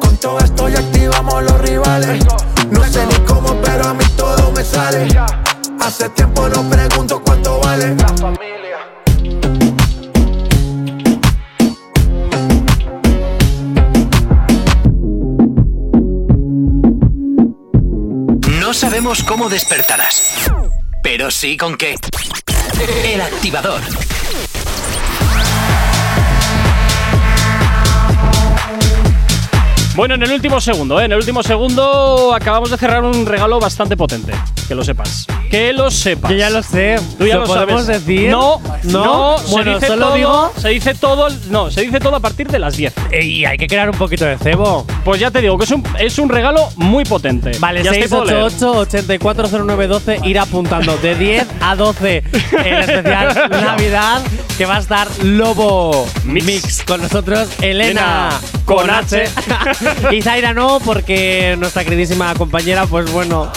Con 0.00 0.16
todo 0.16 0.40
esto 0.40 0.68
ya 0.68 0.80
activamos 0.80 1.44
los 1.44 1.60
rivales. 1.60 2.24
No 2.68 2.82
sé 2.82 3.06
ni 3.06 3.14
cómo, 3.26 3.54
pero 3.62 3.86
a 3.86 3.94
mí 3.94 4.04
todo 4.16 4.50
me 4.50 4.64
sale. 4.64 5.06
Hace 5.80 6.08
tiempo 6.08 6.48
no 6.48 6.68
pregunto 6.68 7.22
cuánto 7.22 7.60
vale. 7.60 7.94
No 18.60 18.74
sabemos 18.74 19.22
cómo 19.22 19.48
despertarás, 19.48 20.50
pero 21.04 21.30
sí 21.30 21.56
con 21.56 21.76
qué. 21.76 21.94
El 23.04 23.20
activador. 23.20 23.80
Bueno, 29.94 30.16
en 30.16 30.22
el 30.24 30.32
último 30.32 30.60
segundo, 30.60 31.00
¿eh? 31.00 31.04
en 31.04 31.12
el 31.12 31.18
último 31.18 31.42
segundo 31.44 32.34
acabamos 32.34 32.68
de 32.70 32.76
cerrar 32.76 33.04
un 33.04 33.24
regalo 33.26 33.60
bastante 33.60 33.96
potente. 33.96 34.32
Que 34.66 34.74
lo 34.74 34.82
sepas. 34.82 35.26
Que 35.50 35.72
lo 35.72 35.88
sepas. 35.90 36.30
Yo 36.32 36.36
ya 36.36 36.50
lo 36.50 36.62
sé. 36.64 36.96
Tú 37.18 37.26
ya 37.26 37.34
¿Lo 37.34 37.42
lo, 37.42 37.46
podemos 37.46 37.84
sabes. 37.84 38.04
decir? 38.04 38.30
No, 38.30 38.60
No. 38.84 39.04
no. 39.04 39.36
Bueno, 39.50 39.72
se 39.72 39.74
dice 39.74 39.86
solo 39.86 40.06
todo, 40.06 40.14
digo- 40.16 40.52
Se 40.56 40.68
dice 40.70 40.94
todo. 40.94 41.28
No, 41.50 41.70
se 41.70 41.82
dice 41.82 42.00
todo 42.00 42.16
a 42.16 42.20
partir 42.20 42.48
de 42.48 42.58
las 42.58 42.76
10. 42.76 42.92
Y 43.22 43.44
hay 43.44 43.56
que 43.56 43.68
crear 43.68 43.88
un 43.90 43.96
poquito 43.96 44.24
de 44.24 44.36
cebo. 44.38 44.84
Pues 45.04 45.20
ya 45.20 45.30
te 45.30 45.40
digo 45.42 45.56
que 45.58 45.64
es 45.64 45.70
un, 45.70 45.84
es 46.00 46.18
un 46.18 46.28
regalo 46.28 46.68
muy 46.76 47.04
potente. 47.04 47.52
Vale, 47.60 47.84
Ya 47.84 47.92
te 47.92 48.08
puedo 48.08 48.24
leer. 48.24 48.44
688-840912, 48.46 50.26
ir 50.26 50.38
apuntando 50.40 50.96
de 50.96 51.14
10 51.14 51.46
a 51.60 51.76
12 51.76 52.24
el 52.64 52.74
especial 52.80 53.48
Navidad 53.50 54.22
que 54.56 54.66
va 54.66 54.76
a 54.76 54.80
estar 54.80 55.08
Lobo 55.22 56.06
Mix, 56.24 56.82
con 56.84 57.02
nosotros, 57.02 57.48
Elena 57.60 57.84
Elena, 57.84 58.28
con 58.64 58.88
H. 58.90 59.24
y 60.10 60.22
Zaira 60.22 60.52
no, 60.52 60.80
porque 60.80 61.56
nuestra 61.58 61.84
queridísima 61.84 62.34
compañera, 62.34 62.86
pues 62.86 63.10
bueno. 63.12 63.50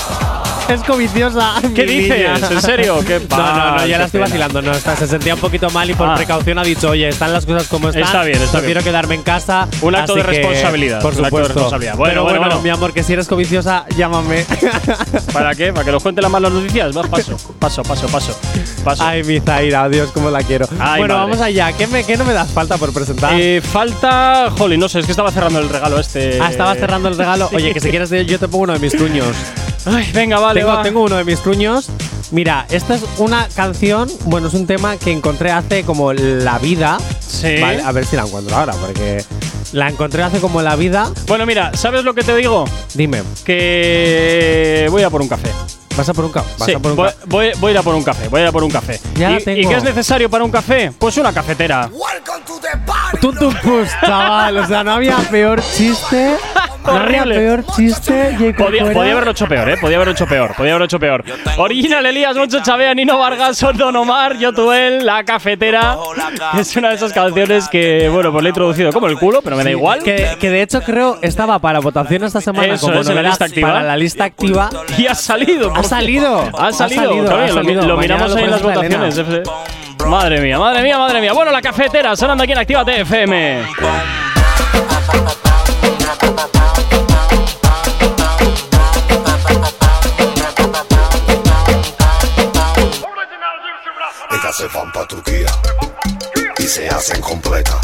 Es 0.69 0.83
codiciosa. 0.83 1.53
¿Qué 1.75 1.83
dices? 1.85 2.41
¿En 2.51 2.61
serio? 2.61 2.99
Qué 3.05 3.21
no, 3.29 3.37
no, 3.37 3.77
no, 3.77 3.85
ya 3.85 3.97
la 3.97 4.05
estoy 4.05 4.19
vacilando. 4.21 4.61
No, 4.61 4.71
está, 4.73 4.95
se 4.95 5.07
sentía 5.07 5.33
un 5.35 5.39
poquito 5.39 5.69
mal 5.69 5.89
y 5.89 5.93
por 5.93 6.07
Ah. 6.09 6.15
precaución 6.15 6.57
ha 6.59 6.63
dicho, 6.63 6.89
oye, 6.89 7.07
están 7.09 7.31
las 7.33 7.45
cosas 7.45 7.67
como 7.67 7.89
están. 7.89 8.03
Está 8.03 8.23
bien, 8.23 8.37
está 8.41 8.59
Prefiero 8.59 8.79
bien. 8.81 8.91
quedarme 8.91 9.15
en 9.15 9.23
casa. 9.23 9.67
Un 9.81 9.95
acto 9.95 10.15
de 10.15 10.23
responsabilidad, 10.23 11.01
Por 11.01 11.13
un 11.13 11.19
acto 11.25 11.37
de 11.37 11.43
supuesto. 11.43 11.53
responsabilidad. 11.53 11.95
Bueno, 11.95 12.11
Pero 12.11 12.23
bueno, 12.23 12.39
bueno, 12.39 12.55
bueno. 12.55 12.63
mi 12.63 12.69
amor, 12.69 12.93
que 12.93 13.03
si 13.03 13.13
eres 13.13 13.27
codiciosa, 13.27 13.85
llámame. 13.97 14.45
¿Para 15.33 15.55
qué? 15.55 15.71
¿Para 15.73 15.85
que 15.85 15.91
nos 15.91 16.03
cuente 16.03 16.21
las 16.21 16.31
malas 16.31 16.51
noticias? 16.51 16.95
Va, 16.95 17.03
paso, 17.03 17.37
paso, 17.59 17.83
paso, 17.83 18.07
paso. 18.07 18.39
paso. 18.83 19.03
Ay, 19.05 19.23
mi 19.23 19.39
Zaira, 19.39 19.87
Dios, 19.89 20.09
cómo 20.13 20.29
la 20.29 20.41
quiero. 20.43 20.67
Ay, 20.79 20.99
bueno, 20.99 21.15
madre. 21.15 21.29
vamos 21.31 21.41
allá. 21.45 21.71
¿Qué, 21.73 21.87
me, 21.87 22.03
¿Qué 22.03 22.17
no 22.17 22.25
me 22.25 22.33
das 22.33 22.49
falta 22.51 22.77
por 22.77 22.93
presentar? 22.93 23.33
Eh, 23.39 23.61
falta. 23.61 24.49
Jolly, 24.57 24.77
no 24.77 24.89
sé, 24.89 24.99
es 24.99 25.05
que 25.05 25.11
estaba 25.11 25.31
cerrando 25.31 25.59
el 25.59 25.69
regalo 25.69 25.99
este. 25.99 26.39
ah, 26.41 26.49
estabas 26.49 26.77
cerrando 26.77 27.07
el 27.09 27.17
regalo. 27.17 27.49
Oye, 27.53 27.73
que 27.73 27.79
si 27.79 27.89
quieres, 27.89 28.09
yo 28.09 28.39
te 28.39 28.47
pongo 28.47 28.63
uno 28.65 28.73
de 28.73 28.79
mis 28.79 28.93
truños. 28.95 29.27
Ay, 29.87 30.09
venga, 30.13 30.39
vale. 30.39 30.59
tengo, 30.61 30.73
va. 30.73 30.83
tengo 30.83 31.01
uno 31.03 31.15
de 31.15 31.23
mis 31.23 31.39
truños. 31.41 31.89
Mira, 32.31 32.65
esta 32.69 32.95
es 32.95 33.03
una 33.19 33.47
canción, 33.55 34.09
bueno, 34.25 34.47
es 34.49 34.53
un 34.53 34.67
tema 34.67 34.97
que 34.97 35.11
encontré 35.11 35.51
hace 35.51 35.83
como 35.83 36.11
la 36.13 36.59
vida. 36.59 36.97
Sí. 37.25 37.59
Vale, 37.61 37.81
a 37.81 37.91
ver 37.93 38.05
si 38.05 38.15
la 38.17 38.23
encuentro 38.23 38.55
ahora, 38.55 38.73
porque 38.73 39.23
la 39.71 39.87
encontré 39.87 40.23
hace 40.23 40.39
como 40.39 40.61
la 40.61 40.75
vida. 40.75 41.09
Bueno, 41.27 41.45
mira, 41.45 41.71
¿sabes 41.75 42.03
lo 42.03 42.13
que 42.13 42.23
te 42.23 42.35
digo? 42.35 42.65
Dime, 42.95 43.21
Que 43.45 44.87
voy 44.91 45.03
a 45.03 45.09
por 45.09 45.21
un 45.21 45.27
café. 45.29 45.49
¿vas 45.95 46.07
a 46.09 46.13
por 46.13 46.25
un 46.25 46.31
café? 46.31 46.49
¿Vas 46.59 46.65
Sí, 46.67 46.73
a 46.75 46.79
por 46.79 46.91
un 46.91 46.97
voy, 46.97 47.07
ca- 47.09 47.15
voy- 47.25 47.51
voy 47.59 47.69
a 47.69 47.71
ir 47.71 47.77
a 47.79 47.81
por 47.81 47.95
un 47.95 48.03
café, 48.03 48.27
voy 48.27 48.39
a 48.41 48.43
ir 48.43 48.49
a 48.49 48.51
por 48.51 48.63
un 48.63 48.69
café. 48.69 48.99
Ya 49.15 49.31
¿Y, 49.31 49.33
la 49.33 49.39
tengo. 49.39 49.61
¿Y 49.61 49.65
qué 49.67 49.75
es 49.77 49.83
necesario 49.83 50.29
para 50.29 50.43
un 50.43 50.51
café? 50.51 50.91
Pues 50.99 51.17
una 51.17 51.33
cafetera. 51.33 51.89
Tú, 53.19 53.33
tú, 53.33 53.51
pues, 53.63 53.89
chaval, 54.05 54.57
o 54.57 54.67
sea, 54.67 54.83
no 54.83 54.91
había 54.91 55.17
peor 55.31 55.59
chiste. 55.75 56.35
No 56.87 56.93
había 56.93 57.21
Horrible. 57.21 57.35
peor 57.35 57.65
chiste. 57.75 58.35
Jacob 58.39 58.65
Podía, 58.65 58.91
podía 58.93 59.11
haberlo 59.11 59.31
hecho 59.31 59.47
peor, 59.47 59.69
¿eh? 59.69 59.75
Podía 59.79 59.97
haberlo 59.97 60.13
hecho 60.13 60.25
peor, 60.25 60.55
podía 60.55 60.71
haberlo 60.71 60.85
hecho 60.85 60.99
peor. 60.99 61.23
Original 61.57 62.05
Elías, 62.05 62.35
Moncho 62.35 62.61
Chavea, 62.63 62.93
Nino 62.93 63.17
Vargas, 63.19 63.59
Don 63.75 63.95
Omar, 63.95 64.37
Yotuel, 64.37 65.05
La 65.05 65.23
Cafetera. 65.25 65.97
Es 66.57 66.75
una 66.77 66.89
de 66.89 66.95
esas 66.95 67.11
canciones 67.13 67.67
que, 67.67 68.07
bueno, 68.09 68.31
pues 68.31 68.43
le 68.43 68.49
he 68.49 68.51
introducido 68.51 68.91
como 68.93 69.07
el 69.07 69.17
culo, 69.17 69.41
pero 69.41 69.55
me 69.57 69.63
da 69.63 69.71
igual. 69.71 70.01
Que, 70.01 70.37
que 70.39 70.49
de 70.49 70.61
hecho 70.61 70.81
creo 70.81 71.17
estaba 71.21 71.59
para 71.59 71.79
votación 71.79 72.23
esta 72.23 72.39
semana 72.41 72.73
Eso 72.75 72.87
como 72.87 73.01
es, 73.01 73.09
en 73.09 73.15
la 73.15 73.23
lista 73.23 73.45
activa. 73.45 73.67
para 73.73 73.83
la 73.83 73.97
lista 73.97 74.23
activa. 74.25 74.69
Y 74.97 75.07
ha 75.07 75.15
salido. 75.15 75.73
Ha 75.75 75.83
salido. 75.83 76.39
Ha 76.57 76.71
salido. 76.71 76.71
Ha 76.71 76.71
salido, 76.71 77.35
ha 77.35 77.47
lo- 77.47 77.53
salido. 77.53 77.81
Lo, 77.87 77.95
Mañana 77.97 78.15
miramos 78.15 78.31
lo 78.31 78.37
ahí 78.37 78.43
en 78.45 78.51
las 78.51 78.61
votaciones. 78.63 79.21
Madre 80.07 80.39
mía, 80.41 80.57
madre 80.57 80.81
mía, 80.83 80.97
madre 80.97 81.19
mía. 81.21 81.33
Bueno, 81.33 81.51
la 81.51 81.61
cafetera 81.61 82.15
sonando 82.15 82.43
aquí 82.43 82.53
en 82.53 82.59
Actívate 82.59 83.01
FM. 83.01 83.63
Se 94.57 94.67
van 94.69 94.91
pa' 94.91 95.05
Turquía 95.05 95.51
y 96.57 96.63
se 96.63 96.89
hacen 96.89 97.21
completas. 97.21 97.75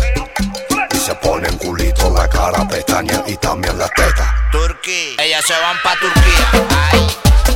Y 0.92 0.98
se 0.98 1.14
pone 1.16 1.48
en 1.48 1.58
culito 1.60 2.10
la 2.10 2.28
cara, 2.28 2.68
pestaña 2.68 3.22
y 3.28 3.38
también 3.38 3.78
las 3.78 3.92
tetas. 3.92 4.28
Turquía, 4.52 5.24
ellas 5.24 5.46
se 5.46 5.54
van 5.54 5.78
pa' 5.84 5.96
Turquía, 6.00 6.68
ay, 6.92 7.08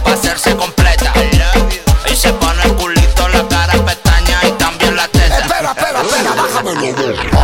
pa' 0.03 0.13
hacerse 0.13 0.55
completa. 0.55 1.11
Y 2.11 2.15
se 2.15 2.31
pone 2.33 2.61
el 2.61 2.75
culito, 2.75 3.27
la 3.29 3.47
cara, 3.47 3.73
pestaña 3.83 4.39
y 4.43 4.51
también 4.51 4.95
la 4.95 5.07
teta. 5.07 5.39
Espera, 5.39 5.71
espera, 5.71 6.01
espera, 6.03 6.35
bájamelo. 6.35 7.36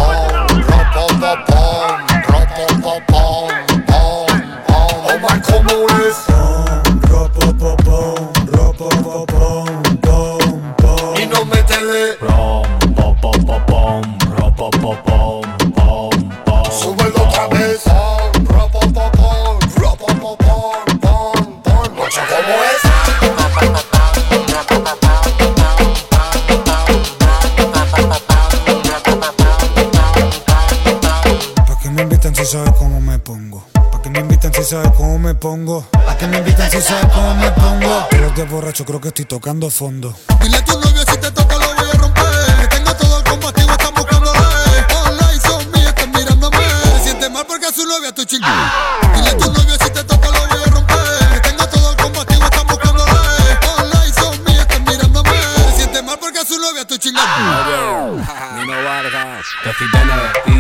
Sabes 34.74 34.92
cómo 34.98 35.20
me 35.20 35.36
pongo? 35.36 35.86
¿Pa' 35.92 36.18
qué 36.18 36.26
me 36.26 36.38
invitan 36.40 36.70
si 36.72 36.82
sabes 36.82 37.06
cómo 37.14 37.36
me 37.36 37.52
pongo? 37.52 38.08
Pero 38.10 38.32
de 38.32 38.44
borracho 38.46 38.84
creo 38.86 39.00
que 39.00 39.10
estoy 39.10 39.26
tocando 39.26 39.70
fondo. 39.70 40.16
Dile 40.42 40.58
a 40.58 40.66
tu 40.66 40.74
novio 40.80 41.04
si 41.08 41.18
te 41.18 41.30
toca 41.30 41.58
lo 41.58 41.76
voy 41.76 41.90
a 41.94 41.98
romper. 42.00 42.58
Que 42.62 42.68
tengo 42.78 42.96
todo 42.96 43.20
el 43.20 43.24
combativo, 43.24 43.72
están 43.72 43.94
buscando 43.94 44.32
Online 44.32 45.42
son 45.42 45.72
mías, 45.72 45.90
están 45.90 46.12
mirándome. 46.12 46.58
Se 46.96 47.04
siente 47.04 47.30
mal 47.30 47.46
porque 47.46 47.68
a 47.68 47.72
su 47.72 47.86
novia 47.86 48.10
estoy 48.10 48.26
chingando. 48.26 48.64
Dile 49.14 49.30
a 49.30 49.38
tu 49.38 49.52
novio 49.52 49.74
si 49.74 49.90
te 49.92 50.04
toca 50.04 50.28
lo 50.32 50.48
voy 50.48 50.64
a 50.66 50.72
romper. 50.72 51.32
Que 51.34 51.50
tengo 51.50 51.68
todo 51.68 51.92
el 51.92 51.98
combativo, 51.98 52.44
están 52.44 52.68
buscando 52.68 53.04
Online 53.04 54.14
son 54.16 54.44
mías, 54.44 54.62
están 54.62 54.84
mirándome. 54.86 55.38
Se 55.70 55.76
siente 55.76 56.02
mal 56.02 56.18
porque 56.20 56.40
a 56.40 56.46
su 56.46 56.58
novia 56.58 56.82
estoy 56.82 56.98
chingando. 56.98 58.24
Nino 58.58 58.84
Vargas, 58.84 59.46
T-I-N-O. 59.64 60.53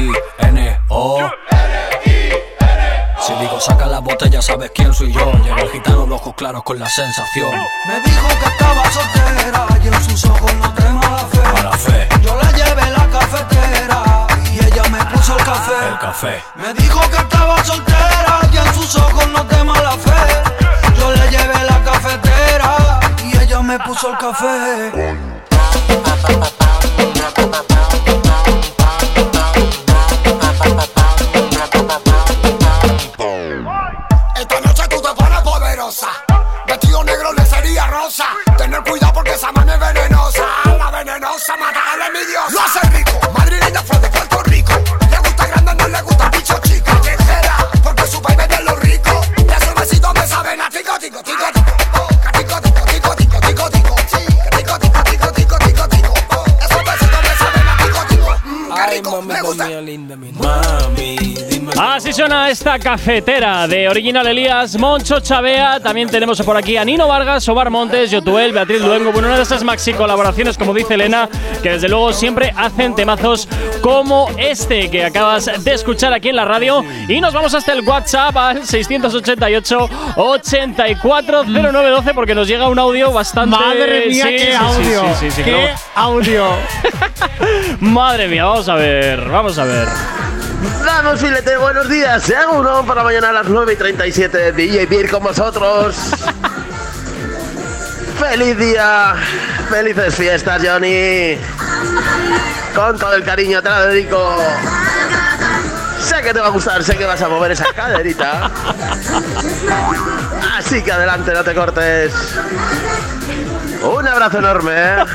Botella, 4.03 4.41
sabes 4.41 4.71
quién 4.75 4.93
soy 4.93 5.11
yo. 5.11 5.31
Llega 5.43 5.61
el 5.61 5.69
gitano, 5.71 6.05
los 6.05 6.19
ojos 6.21 6.34
claros 6.35 6.63
con 6.63 6.77
la 6.80 6.89
sensación. 6.89 7.51
Me 7.88 7.99
dijo 8.01 8.27
que 8.27 8.45
estaba 8.45 8.91
soltera 8.91 9.67
y 9.84 9.88
en 9.88 10.03
sus 10.03 10.25
ojos 10.25 10.53
no 10.55 10.73
tengo 10.73 11.01
la 11.01 11.17
fe. 11.19 11.39
Mala 11.53 11.77
fe, 11.77 12.07
Yo 12.21 12.35
la 12.35 12.51
llevé 12.51 12.89
la 12.91 13.07
cafetera 13.09 14.27
y 14.51 14.65
ella 14.65 14.84
me 14.89 15.05
puso 15.05 15.38
el 15.38 15.43
café. 15.43 15.88
el 15.89 15.99
café. 15.99 16.43
Me 16.55 16.73
dijo 16.73 16.99
que 17.09 17.17
estaba 17.17 17.63
soltera 17.63 18.39
y 18.51 18.57
en 18.57 18.73
sus 18.73 18.95
ojos 18.95 19.27
no 19.30 19.45
te 19.47 19.63
mala 19.63 19.91
fe. 19.91 20.11
Yo 20.97 21.11
le 21.11 21.30
llevé 21.30 21.63
la 21.69 21.84
cafetera 21.84 22.99
y 23.23 23.38
ella 23.38 23.61
me 23.61 23.80
puso 23.80 24.09
el 24.11 24.17
café. 24.17 24.91
Suena 62.23 62.49
esta 62.49 62.79
cafetera 62.79 63.67
de 63.67 63.89
Original 63.89 64.25
Elías, 64.25 64.77
Moncho 64.77 65.19
Chavea. 65.19 65.81
También 65.81 66.07
tenemos 66.07 66.41
por 66.41 66.55
aquí 66.55 66.77
a 66.77 66.85
Nino 66.85 67.05
Vargas, 67.05 67.49
Omar 67.49 67.69
Montes, 67.69 68.11
Yotuel, 68.11 68.53
Beatriz 68.53 68.79
Luengo. 68.81 69.11
Bueno, 69.11 69.27
una 69.27 69.35
de 69.35 69.43
esas 69.43 69.61
maxi 69.61 69.93
colaboraciones, 69.93 70.57
como 70.57 70.73
dice 70.73 70.93
Elena, 70.93 71.27
que 71.61 71.71
desde 71.71 71.89
luego 71.89 72.13
siempre 72.13 72.53
hacen 72.55 72.95
temazos 72.95 73.49
como 73.81 74.29
este 74.37 74.89
que 74.89 75.03
acabas 75.03 75.49
de 75.65 75.73
escuchar 75.73 76.13
aquí 76.13 76.29
en 76.29 76.37
la 76.37 76.45
radio. 76.45 76.81
Y 77.09 77.19
nos 77.19 77.33
vamos 77.33 77.53
hasta 77.55 77.73
el 77.73 77.81
WhatsApp 77.81 78.37
al 78.37 78.65
688 78.65 79.89
840912 80.15 82.13
porque 82.13 82.35
nos 82.35 82.47
llega 82.47 82.69
un 82.69 82.79
audio 82.79 83.11
bastante. 83.11 83.57
Madre 83.57 84.05
mía, 84.07 84.23
Sí, 84.27 84.29
qué 84.37 84.39
sí, 84.39 84.51
sí, 84.51 84.55
audio. 84.55 85.03
qué 85.35 85.43
que 85.43 85.69
audio. 85.93 86.45
Madre 87.81 88.29
mía, 88.29 88.45
vamos 88.45 88.69
a 88.69 88.75
ver, 88.75 89.27
vamos 89.27 89.57
a 89.57 89.65
ver. 89.65 89.87
Vamos, 90.85 91.19
filete, 91.19 91.57
buenos 91.57 91.90
días. 91.90 92.23
Se 92.23 92.35
hago 92.35 92.60
uno 92.60 92.85
para 92.85 93.03
mañana 93.03 93.30
a 93.30 93.34
las 93.34 93.48
9 93.48 93.73
y 93.73 93.76
37. 93.76 94.52
DJ 94.53 94.85
Beer 94.85 95.10
con 95.10 95.23
vosotros. 95.23 95.95
¡Feliz 98.19 98.57
día! 98.57 99.15
¡Felices 99.69 100.15
fiestas, 100.15 100.61
Johnny! 100.64 101.38
Con 102.76 102.98
todo 102.98 103.14
el 103.14 103.23
cariño 103.23 103.61
te 103.61 103.69
la 103.69 103.88
dedico. 103.88 104.38
Sé 105.99 106.22
que 106.22 106.34
te 106.34 106.40
va 106.40 106.48
a 106.48 106.52
gustar, 106.52 106.84
sé 106.84 106.98
que 106.98 107.06
vas 107.06 107.22
a 107.22 107.27
mover 107.27 107.52
esa 107.52 107.65
caderita. 107.73 108.49
Así 110.57 110.81
que 110.81 110.91
adelante, 110.91 111.34
no 111.34 111.44
te 111.44 111.53
cortes. 111.53 112.14
Un 113.84 114.07
abrazo 114.07 114.40
enorme, 114.40 114.72
¿eh? 114.76 115.06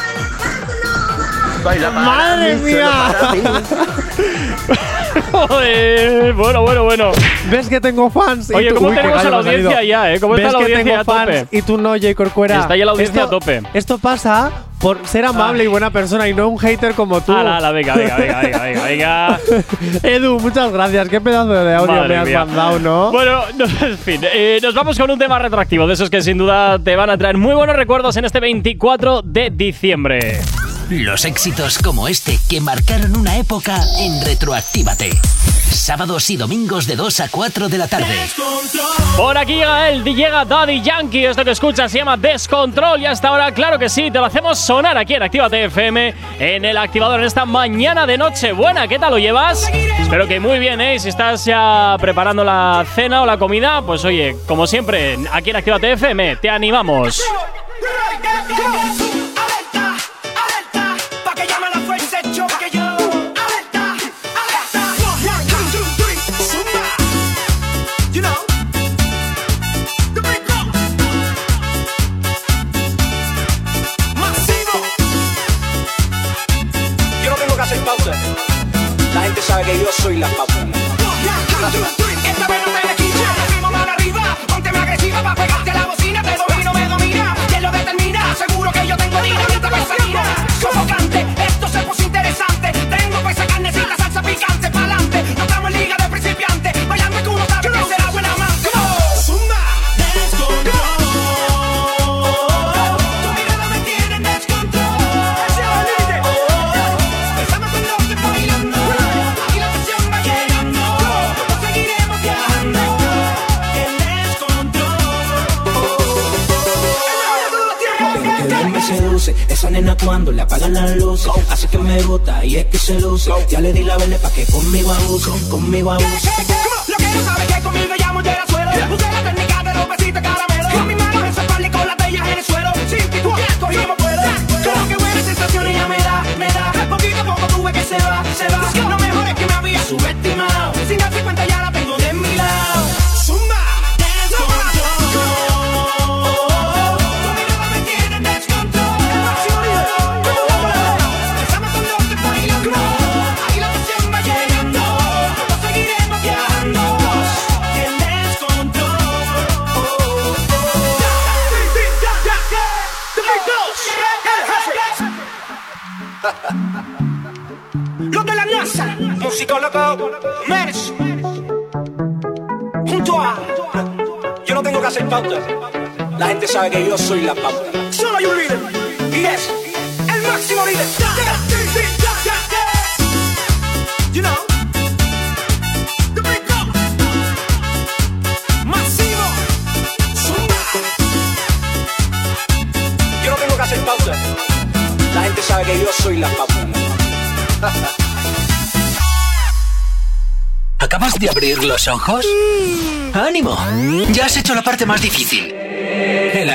Mámame. 1.60 1.64
Baila 1.64 1.90
para 1.90 2.06
¡Madre 2.06 2.56
mí, 2.56 2.72
mía! 2.72 2.90
Joder, 5.32 6.32
bueno, 6.34 6.62
bueno, 6.62 6.84
bueno. 6.84 7.10
¿Ves 7.50 7.68
que 7.68 7.80
tengo 7.80 8.10
fans? 8.10 8.50
Y 8.50 8.54
Oye, 8.54 8.68
tú- 8.70 8.76
¿cómo 8.76 8.88
Uy, 8.90 8.94
tenemos 8.96 9.24
a 9.24 9.30
la 9.30 9.36
audiencia 9.38 9.82
ya, 9.82 10.12
eh? 10.12 10.20
¿Cómo 10.20 10.34
está 10.36 10.46
¿Ves 10.46 10.52
la 10.52 10.58
que 10.58 10.64
audiencia 10.64 10.84
tengo 10.84 11.00
a 11.00 11.04
tope? 11.04 11.36
fans 11.38 11.48
y 11.52 11.62
tú 11.62 11.78
no, 11.78 11.90
J. 11.90 12.14
Corcuera? 12.14 12.60
Está 12.60 12.76
ya 12.76 12.84
la 12.84 12.92
audiencia 12.92 13.22
Esto- 13.24 13.36
a 13.36 13.40
tope. 13.40 13.62
Esto 13.74 13.98
pasa 13.98 14.50
por 14.80 15.06
ser 15.06 15.24
amable 15.24 15.64
y 15.64 15.66
buena 15.66 15.90
persona 15.90 16.28
y 16.28 16.34
no 16.34 16.48
un 16.48 16.58
hater 16.58 16.94
como 16.94 17.20
tú. 17.20 17.32
Ala, 17.32 17.56
ala, 17.58 17.70
venga, 17.72 17.94
venga, 17.94 18.16
venga, 18.16 18.40
venga, 18.40 18.62
venga, 18.62 18.84
venga. 18.84 19.40
Edu, 20.02 20.38
muchas 20.40 20.72
gracias. 20.72 21.08
Qué 21.08 21.20
pedazo 21.20 21.50
de 21.52 21.74
audio 21.74 21.92
Madre 21.92 22.08
me 22.08 22.16
has 22.16 22.26
mía. 22.28 22.44
mandado, 22.44 22.78
¿no? 22.78 23.12
Bueno, 23.12 23.42
no, 23.56 23.64
en 23.86 23.98
fin, 23.98 24.20
eh, 24.22 24.58
nos 24.62 24.74
vamos 24.74 24.98
con 24.98 25.10
un 25.10 25.18
tema 25.18 25.38
retroactivo, 25.38 25.86
de 25.86 25.94
esos 25.94 26.10
que 26.10 26.22
sin 26.22 26.38
duda 26.38 26.78
te 26.78 26.96
van 26.96 27.10
a 27.10 27.18
traer 27.18 27.36
muy 27.36 27.54
buenos 27.54 27.76
recuerdos 27.76 28.16
en 28.16 28.24
este 28.24 28.40
24 28.40 29.22
de 29.22 29.50
diciembre. 29.50 30.40
Los 30.90 31.24
éxitos 31.24 31.78
como 31.78 32.08
este 32.08 32.36
que 32.48 32.60
marcaron 32.60 33.16
una 33.16 33.36
época 33.36 33.80
en 34.00 34.24
Retroactívate. 34.24 35.10
Sábados 35.70 36.28
y 36.30 36.36
domingos 36.36 36.88
de 36.88 36.96
2 36.96 37.20
a 37.20 37.28
4 37.28 37.68
de 37.68 37.78
la 37.78 37.86
tarde. 37.86 38.16
Por 39.16 39.38
aquí 39.38 39.54
llega 39.54 39.88
él, 39.88 40.02
llega 40.02 40.44
Daddy 40.44 40.82
Yankee, 40.82 41.26
esto 41.26 41.44
que 41.44 41.52
escuchas 41.52 41.92
se 41.92 41.98
llama 41.98 42.16
Descontrol 42.16 43.00
y 43.00 43.06
hasta 43.06 43.28
ahora, 43.28 43.52
claro 43.52 43.78
que 43.78 43.88
sí, 43.88 44.10
te 44.10 44.18
lo 44.18 44.24
hacemos 44.24 44.58
sonar 44.58 44.98
aquí 44.98 45.14
en 45.14 45.22
Actívate 45.22 45.64
FM, 45.66 46.12
en 46.40 46.64
el 46.64 46.76
activador 46.76 47.20
en 47.20 47.26
esta 47.26 47.44
mañana 47.44 48.04
de 48.04 48.18
noche 48.18 48.50
buena. 48.50 48.88
¿Qué 48.88 48.98
tal 48.98 49.12
lo 49.12 49.18
llevas? 49.18 49.70
Espero 49.72 50.26
que 50.26 50.40
muy 50.40 50.58
bien, 50.58 50.80
¿eh? 50.80 50.98
Si 50.98 51.08
estás 51.08 51.44
ya 51.44 51.96
preparando 52.00 52.42
la 52.42 52.84
cena 52.96 53.22
o 53.22 53.26
la 53.26 53.38
comida, 53.38 53.80
pues 53.82 54.04
oye, 54.04 54.34
como 54.44 54.66
siempre, 54.66 55.16
aquí 55.30 55.50
en 55.50 55.56
Actívate 55.56 55.92
FM, 55.92 56.34
te 56.36 56.50
animamos. 56.50 57.22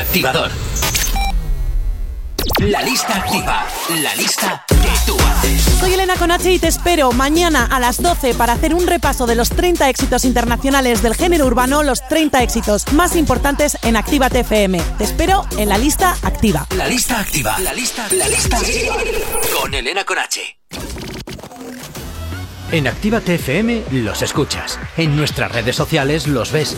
Activador. 0.05 0.51
La 2.59 2.81
lista 2.83 3.17
activa. 3.17 3.65
La 4.01 4.15
lista 4.15 4.63
que 4.67 4.75
tú 5.05 5.17
haces. 5.19 5.61
Soy 5.79 5.93
Elena 5.93 6.15
Conache 6.15 6.53
y 6.53 6.59
te 6.59 6.67
espero 6.67 7.11
mañana 7.11 7.65
a 7.65 7.79
las 7.79 8.01
12 8.01 8.33
para 8.35 8.53
hacer 8.53 8.73
un 8.73 8.87
repaso 8.87 9.25
de 9.25 9.35
los 9.35 9.49
30 9.49 9.89
éxitos 9.89 10.23
internacionales 10.23 11.01
del 11.01 11.15
género 11.15 11.45
urbano, 11.45 11.83
los 11.83 12.07
30 12.07 12.43
éxitos 12.43 12.91
más 12.93 13.15
importantes 13.15 13.77
en 13.81 13.97
Actívate 13.97 14.41
FM. 14.41 14.79
Te 14.97 15.03
espero 15.03 15.45
en 15.57 15.69
la 15.69 15.77
lista 15.77 16.15
activa. 16.21 16.67
La 16.75 16.87
lista 16.87 17.19
activa. 17.19 17.59
La 17.59 17.73
lista, 17.73 18.07
la 18.11 18.27
lista 18.27 18.57
activa. 18.57 18.95
Con 19.59 19.73
Elena 19.73 20.05
Conache. 20.05 20.59
En 22.71 22.87
Actívate 22.87 23.35
FM 23.35 23.83
los 23.91 24.21
escuchas. 24.21 24.79
En 24.97 25.15
nuestras 25.15 25.51
redes 25.51 25.75
sociales 25.75 26.27
los 26.27 26.51
ves. 26.51 26.77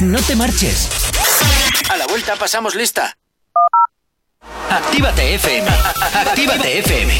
No 0.00 0.18
te 0.26 0.34
marches. 0.34 0.88
A 1.90 1.96
la 1.98 2.06
vuelta 2.06 2.34
pasamos 2.36 2.74
lista. 2.74 3.12
Actívate 4.70 5.34
FM. 5.34 5.68
Actívate 5.68 6.78
FM. 6.78 7.12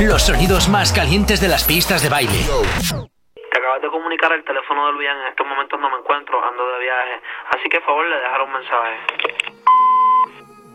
Los 0.00 0.22
sonidos 0.22 0.68
más 0.68 0.94
calientes 0.94 1.42
de 1.42 1.48
las 1.48 1.64
pistas 1.64 2.02
de 2.02 2.08
baile. 2.08 2.32
Te 2.32 3.58
acabas 3.58 3.82
de 3.82 3.88
comunicar 3.90 4.32
el 4.32 4.42
teléfono 4.44 4.86
de 4.86 4.92
Luian. 4.94 5.20
En 5.20 5.26
estos 5.26 5.46
momentos 5.46 5.78
no 5.78 5.90
me 5.90 5.98
encuentro, 5.98 6.42
ando 6.42 6.72
de 6.72 6.78
viaje. 6.80 7.20
Así 7.50 7.68
que, 7.68 7.78
por 7.80 7.88
favor, 7.88 8.06
le 8.06 8.16
dejaré 8.16 8.44
un 8.44 8.52
mensaje. 8.52 8.96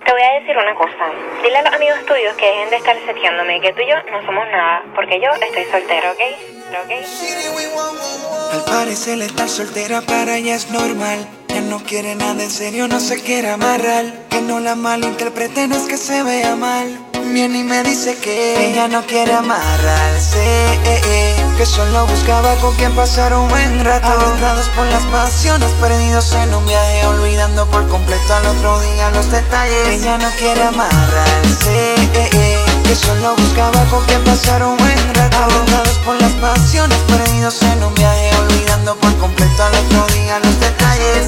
Te 0.06 0.12
voy 0.12 0.22
a 0.22 0.40
decir 0.40 0.56
una 0.56 0.76
cosa. 0.76 1.10
Dile 1.42 1.58
a 1.58 1.64
los 1.64 1.74
amigos 1.74 2.06
tuyos 2.06 2.36
que 2.38 2.46
dejen 2.46 2.70
de 2.70 2.76
estar 2.78 2.96
seteándome, 3.04 3.62
que 3.62 3.74
tú 3.74 3.82
y 3.82 3.90
yo 3.90 3.96
no 4.12 4.24
somos 4.26 4.46
nada, 4.48 4.84
porque 4.94 5.20
yo 5.20 5.32
estoy 5.32 5.66
soltero, 5.66 6.12
¿ok? 6.12 6.22
¿Ok? 6.86 6.92
Al 8.54 8.64
parecer 8.64 9.22
estar 9.22 9.50
soltera 9.50 10.02
para 10.02 10.38
ella 10.38 10.56
es 10.56 10.70
normal. 10.70 11.28
No 11.70 11.80
quiere 11.84 12.16
nada 12.16 12.44
en 12.44 12.50
serio, 12.52 12.88
no 12.88 13.00
se 13.00 13.22
quiere 13.22 13.50
amarrar. 13.50 14.28
Que 14.30 14.42
no 14.42 14.60
la 14.60 14.76
malinterprete, 14.76 15.68
no 15.68 15.76
es 15.76 15.84
que 15.84 15.98
se 15.98 16.24
vea 16.24 16.56
mal. 16.56 16.98
Viene 17.34 17.60
y 17.60 17.64
me 17.64 17.84
dice 17.84 18.16
que 18.18 18.70
ella 18.72 18.88
no 18.88 19.06
quiere 19.06 19.34
amarrarse. 19.34 20.40
eh, 20.40 21.02
eh, 21.06 21.36
Que 21.58 21.66
solo 21.66 22.06
buscaba 22.08 22.56
con 22.56 22.74
quien 22.76 22.94
pasar 22.96 23.34
un 23.34 23.48
buen 23.50 23.84
rato. 23.84 24.08
Aventados 24.08 24.68
por 24.70 24.86
las 24.88 25.04
pasiones, 25.06 25.70
perdidos 25.82 26.32
en 26.34 26.54
un 26.54 26.66
viaje, 26.66 27.06
olvidando 27.08 27.66
por 27.68 27.88
completo 27.90 28.34
al 28.34 28.46
otro 28.46 28.80
día 28.82 29.10
los 29.12 29.30
detalles. 29.32 29.88
Ella 29.90 30.18
no 30.18 30.30
quiere 30.38 30.64
amarrarse. 30.64 31.96
eh, 32.14 32.66
Que 32.84 32.96
solo 32.96 33.36
buscaba 33.36 33.84
con 33.90 34.04
quien 34.06 34.24
pasar 34.24 34.64
un 34.64 34.78
buen 34.78 35.16
rato. 35.16 35.38
Aventados 35.38 35.98
por 36.06 36.20
las 36.22 36.32
pasiones, 36.34 36.98
perdidos 37.08 37.62
en 37.64 37.84
un 37.84 37.94
viaje, 37.96 38.32
olvidando 38.38 38.96
por 38.96 39.16
completo 39.18 39.64
al 39.64 39.76
otro 39.76 40.08
día 40.16 40.40
los 40.40 40.60
detalles. 40.60 41.28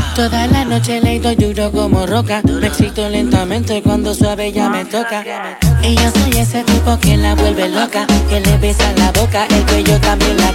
Toda 0.15 0.45
la 0.47 0.65
noche 0.65 0.99
le 1.01 1.19
doy 1.19 1.35
duro 1.35 1.71
como 1.71 2.05
roca, 2.05 2.41
me 2.43 2.67
excito 2.67 3.07
lentamente 3.09 3.81
cuando 3.81 4.13
suave 4.13 4.51
ya 4.51 4.69
me 4.69 4.83
toca. 4.85 5.23
Y 5.81 5.95
yo 5.95 6.11
soy 6.11 6.39
ese 6.39 6.63
tipo 6.63 6.97
que 6.99 7.17
la 7.17 7.33
vuelve 7.33 7.69
loca, 7.69 8.05
que 8.29 8.39
le 8.41 8.57
besa 8.57 8.91
la 8.97 9.11
boca, 9.13 9.45
el 9.49 9.65
cuello 9.65 9.99
también 10.01 10.37
la. 10.37 10.53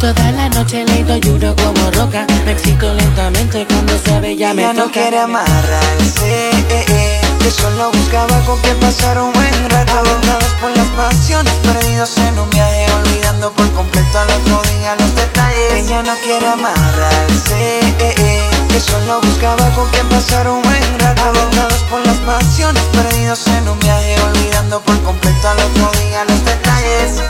Toda 0.00 0.30
la 0.32 0.48
noche 0.50 0.84
le 0.84 1.04
doy 1.04 1.20
duro 1.20 1.54
como 1.56 1.90
roca, 1.92 2.26
me 2.44 2.52
excito 2.52 2.92
lentamente 2.92 3.64
cuando 3.66 3.98
suave 4.04 4.36
ya 4.36 4.52
me 4.52 4.62
Ella 4.62 4.72
toca. 4.72 4.84
no 4.86 4.92
quiere 4.92 5.18
amarrarse, 5.20 6.50
eh, 6.50 6.84
eh, 6.88 7.20
que 7.38 7.50
solo 7.50 7.90
buscaba 7.92 8.40
con 8.44 8.60
quien 8.60 8.76
pasar 8.78 9.18
un 9.22 9.32
buen 9.32 9.70
rato. 9.70 9.92
Aventados 9.96 10.52
por 10.60 10.76
las 10.76 10.86
pasiones, 10.88 11.52
perdidos 11.62 12.18
en 12.18 12.38
un 12.38 12.50
viaje, 12.50 12.86
olvidando 12.92 13.50
por 13.52 13.70
completo 13.72 14.18
al 14.18 14.28
otro 14.40 14.60
día 14.70 14.96
los 14.98 15.14
detalles. 15.14 15.72
Ella 15.84 16.02
no 16.02 16.14
quiere 16.24 16.46
amarrarse, 16.46 17.78
eh, 18.00 18.14
eh, 18.18 18.50
que 18.76 18.80
solo 18.82 19.20
buscaba 19.22 19.70
con 19.74 19.88
quien 19.88 20.06
pasar 20.10 20.46
un 20.48 20.60
buen 20.60 20.98
rato. 21.00 21.22
Aventados 21.22 21.82
por 21.90 22.04
las 22.06 22.18
pasiones, 22.18 22.82
perdidos 22.92 23.46
en 23.46 23.68
un 23.68 23.78
viaje, 23.78 24.16
olvidando 24.20 24.82
por 24.82 25.02
completo 25.02 25.48
al 25.48 25.58
otro 25.58 25.90
día 25.98 26.24
los 26.28 26.44
detalles. 26.44 27.22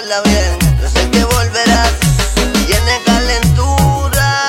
pasarla 0.00 0.20
bien. 0.22 0.78
Yo 0.80 0.88
sé 0.88 1.10
que 1.10 1.24
volverás. 1.24 1.92
Tiene 2.66 3.02
calentura 3.04 4.46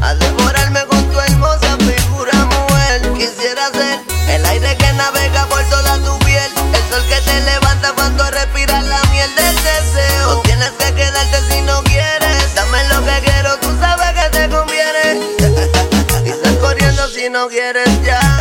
a 0.00 0.14
devorarme 0.14 0.80
con 0.86 1.10
tu 1.10 1.20
hermosa 1.20 1.76
figura, 1.78 2.32
mujer. 2.44 3.12
Quisiera 3.14 3.70
ser 3.72 4.00
el 4.28 4.44
aire 4.44 4.76
que 4.76 4.92
navega 4.92 5.46
por 5.46 5.62
toda 5.64 5.98
tu 5.98 6.18
piel. 6.24 6.50
El 6.74 6.82
sol 6.90 7.04
que 7.08 7.20
te 7.20 7.40
levanta 7.42 7.92
cuando 7.94 8.30
respiras 8.30 8.84
la 8.84 9.02
miel 9.10 9.34
del 9.34 9.56
deseo. 9.56 10.34
No 10.34 10.40
tienes 10.42 10.70
que 10.70 10.94
quedarte 10.94 11.38
si 11.50 11.60
no 11.62 11.82
quieres. 11.84 12.54
Dame 12.54 12.84
lo 12.88 13.04
que 13.04 13.20
quiero, 13.24 13.58
tú 13.58 13.68
sabes 13.80 14.12
que 14.12 14.38
te 14.38 14.48
conviene. 14.48 15.20
y 16.24 16.30
estás 16.30 16.56
corriendo 16.60 17.08
si 17.08 17.28
no 17.28 17.48
quieres 17.48 17.88
ya. 18.02 18.31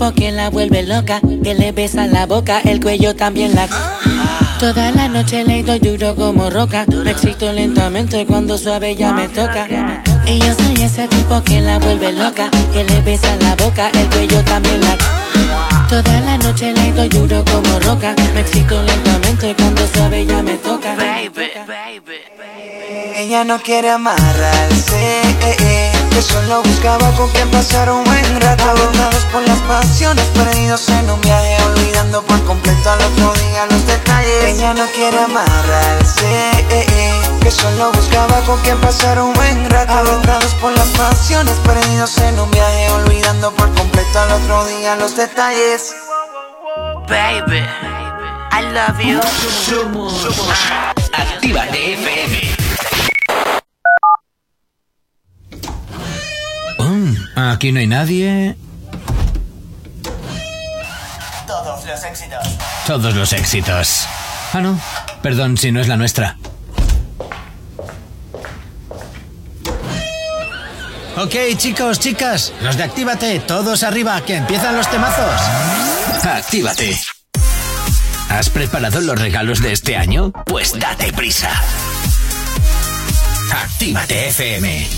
Tipo 0.00 0.14
que 0.14 0.32
la 0.32 0.48
vuelve 0.48 0.82
loca, 0.82 1.20
que 1.42 1.54
le 1.54 1.72
besa 1.72 2.06
la 2.06 2.24
boca, 2.24 2.62
el 2.64 2.80
cuello 2.80 3.14
también 3.14 3.54
la. 3.54 3.68
Toda 4.58 4.90
la 4.92 5.08
noche 5.08 5.44
le 5.44 5.62
doy 5.62 5.78
duro 5.78 6.16
como 6.16 6.48
roca, 6.48 6.86
me 6.88 7.10
excito 7.10 7.52
lentamente 7.52 8.24
cuando 8.24 8.56
suave 8.56 8.96
ya 8.96 9.12
me 9.12 9.28
toca. 9.28 9.68
Y 10.26 10.38
yo 10.38 10.54
soy 10.54 10.82
ese 10.82 11.06
tipo 11.06 11.42
que 11.42 11.60
la 11.60 11.78
vuelve 11.78 12.12
loca, 12.12 12.48
que 12.72 12.82
le 12.82 13.02
besa 13.02 13.36
la 13.42 13.54
boca, 13.56 13.90
el 13.90 14.08
cuello 14.08 14.42
también 14.44 14.80
la. 14.80 14.96
Toda 15.86 16.20
la 16.20 16.38
noche 16.38 16.72
le 16.72 16.92
doy 16.92 17.08
duro 17.10 17.44
como 17.44 17.78
roca, 17.80 18.14
me 18.32 18.40
excito 18.40 18.82
lentamente 18.82 19.54
cuando 19.54 19.86
suave 19.86 20.24
ya 20.24 20.42
me 20.42 20.54
toca. 20.54 20.96
Ella 23.16 23.44
no 23.44 23.58
quiere 23.58 23.90
amarrarse, 23.90 25.20
eh, 25.42 25.56
eh, 25.60 25.92
que 26.10 26.22
solo 26.22 26.62
buscaba 26.62 27.10
con 27.12 27.28
quien 27.30 27.50
pasar 27.50 27.90
un 27.90 28.04
buen 28.04 28.40
rato. 28.40 28.64
Agotados 28.64 29.24
por 29.32 29.42
las 29.46 29.58
pasiones, 29.60 30.24
perdidos 30.26 30.88
en 30.88 31.10
un 31.10 31.20
viaje, 31.20 31.56
olvidando 31.64 32.22
por 32.22 32.42
completo 32.44 32.90
al 32.90 33.00
otro 33.00 33.32
día 33.34 33.66
los 33.70 33.86
detalles. 33.86 34.44
Ella 34.44 34.74
no 34.74 34.86
quiere 34.94 35.18
amarrarse, 35.18 36.50
eh, 36.70 36.86
eh, 36.88 37.20
que 37.40 37.50
solo 37.50 37.92
buscaba 37.92 38.40
con 38.42 38.60
quien 38.60 38.78
pasar 38.80 39.20
un 39.20 39.32
buen 39.34 39.70
rato. 39.70 39.92
Agotados 39.92 40.54
por 40.54 40.72
las 40.72 40.88
pasiones, 40.88 41.54
perdidos 41.64 42.18
en 42.18 42.38
un 42.38 42.50
viaje, 42.50 42.90
olvidando 42.92 43.52
por 43.52 43.72
completo 43.74 44.20
al 44.20 44.32
otro 44.32 44.64
día 44.66 44.96
los 44.96 45.16
detalles. 45.16 45.94
Baby, 47.08 47.64
I 48.52 48.62
love 48.72 49.00
you. 49.00 49.20
Actívate 51.12 51.94
FM. 51.94 52.59
Aquí 57.48 57.72
no 57.72 57.80
hay 57.80 57.86
nadie. 57.86 58.56
Todos 61.46 61.84
los 61.84 62.04
éxitos. 62.04 62.58
Todos 62.86 63.14
los 63.14 63.32
éxitos. 63.32 64.06
Ah, 64.52 64.60
no. 64.60 64.78
Perdón 65.22 65.56
si 65.56 65.72
no 65.72 65.80
es 65.80 65.88
la 65.88 65.96
nuestra. 65.96 66.36
Ok, 71.16 71.34
chicos, 71.56 71.98
chicas, 71.98 72.52
los 72.62 72.76
de 72.76 72.84
Actívate, 72.84 73.40
todos 73.40 73.82
arriba, 73.82 74.20
que 74.22 74.36
empiezan 74.36 74.76
los 74.76 74.90
temazos. 74.90 75.40
Actívate. 76.24 76.98
¿Has 78.30 78.48
preparado 78.48 79.00
los 79.00 79.18
regalos 79.18 79.60
de 79.60 79.72
este 79.72 79.96
año? 79.96 80.32
Pues 80.46 80.78
date 80.78 81.12
prisa. 81.12 81.50
Actívate 83.52 84.28
FM. 84.28 84.88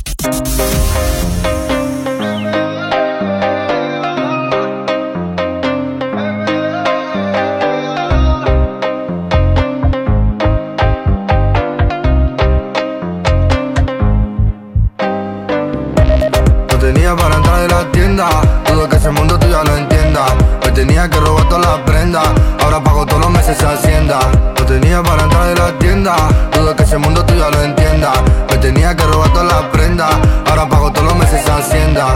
Ahora 22.20 22.82
pago 22.82 23.06
todos 23.06 23.22
los 23.22 23.30
meses 23.30 23.62
hacienda. 23.62 24.18
No 24.58 24.66
tenía 24.66 25.02
para 25.02 25.22
entrar 25.22 25.46
de 25.46 25.54
la 25.54 25.78
tienda, 25.78 26.14
dudo 26.52 26.76
que 26.76 26.82
ese 26.82 26.98
mundo 26.98 27.24
tú 27.24 27.34
ya 27.34 27.48
lo 27.48 27.62
entienda. 27.62 28.12
Me 28.50 28.58
tenía 28.58 28.94
que 28.94 29.04
robar 29.04 29.32
todas 29.32 29.46
las 29.46 29.62
prendas, 29.70 30.10
ahora 30.48 30.68
pago 30.68 30.92
todos 30.92 31.08
los 31.08 31.16
meses 31.16 31.48
hacienda. 31.48 32.06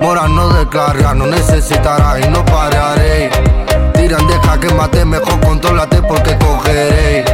Mora 0.00 0.28
no 0.28 0.48
descarga, 0.48 1.14
no 1.14 1.26
necesitará 1.26 2.18
y 2.20 2.28
no 2.28 2.44
pararé. 2.44 3.30
Tiran, 3.94 4.26
deja 4.26 4.58
que 4.60 4.72
mate, 4.72 5.04
mejor 5.04 5.40
contrólate 5.40 6.00
porque 6.02 6.36
cogeré. 6.38 7.24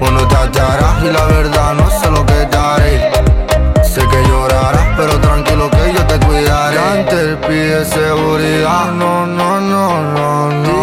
Bueno, 0.00 0.26
te 0.26 0.36
hallarás 0.36 1.02
y 1.04 1.12
la 1.12 1.24
verdad 1.26 1.74
no 1.74 1.90
sé 1.90 2.10
lo 2.10 2.26
que 2.26 2.46
te 2.46 2.56
haré. 2.56 3.12
Sé 3.82 4.00
que 4.00 4.28
llorarás, 4.28 4.86
pero 4.96 5.18
tranquilo 5.20 5.70
que 5.70 5.92
yo 5.92 6.04
te 6.06 6.18
cuidaré. 6.26 6.78
Antes 6.78 7.36
pide 7.46 7.84
seguridad, 7.84 8.92
no, 8.92 9.26
no, 9.26 9.60
no, 9.60 10.02
no, 10.02 10.50
no. 10.50 10.77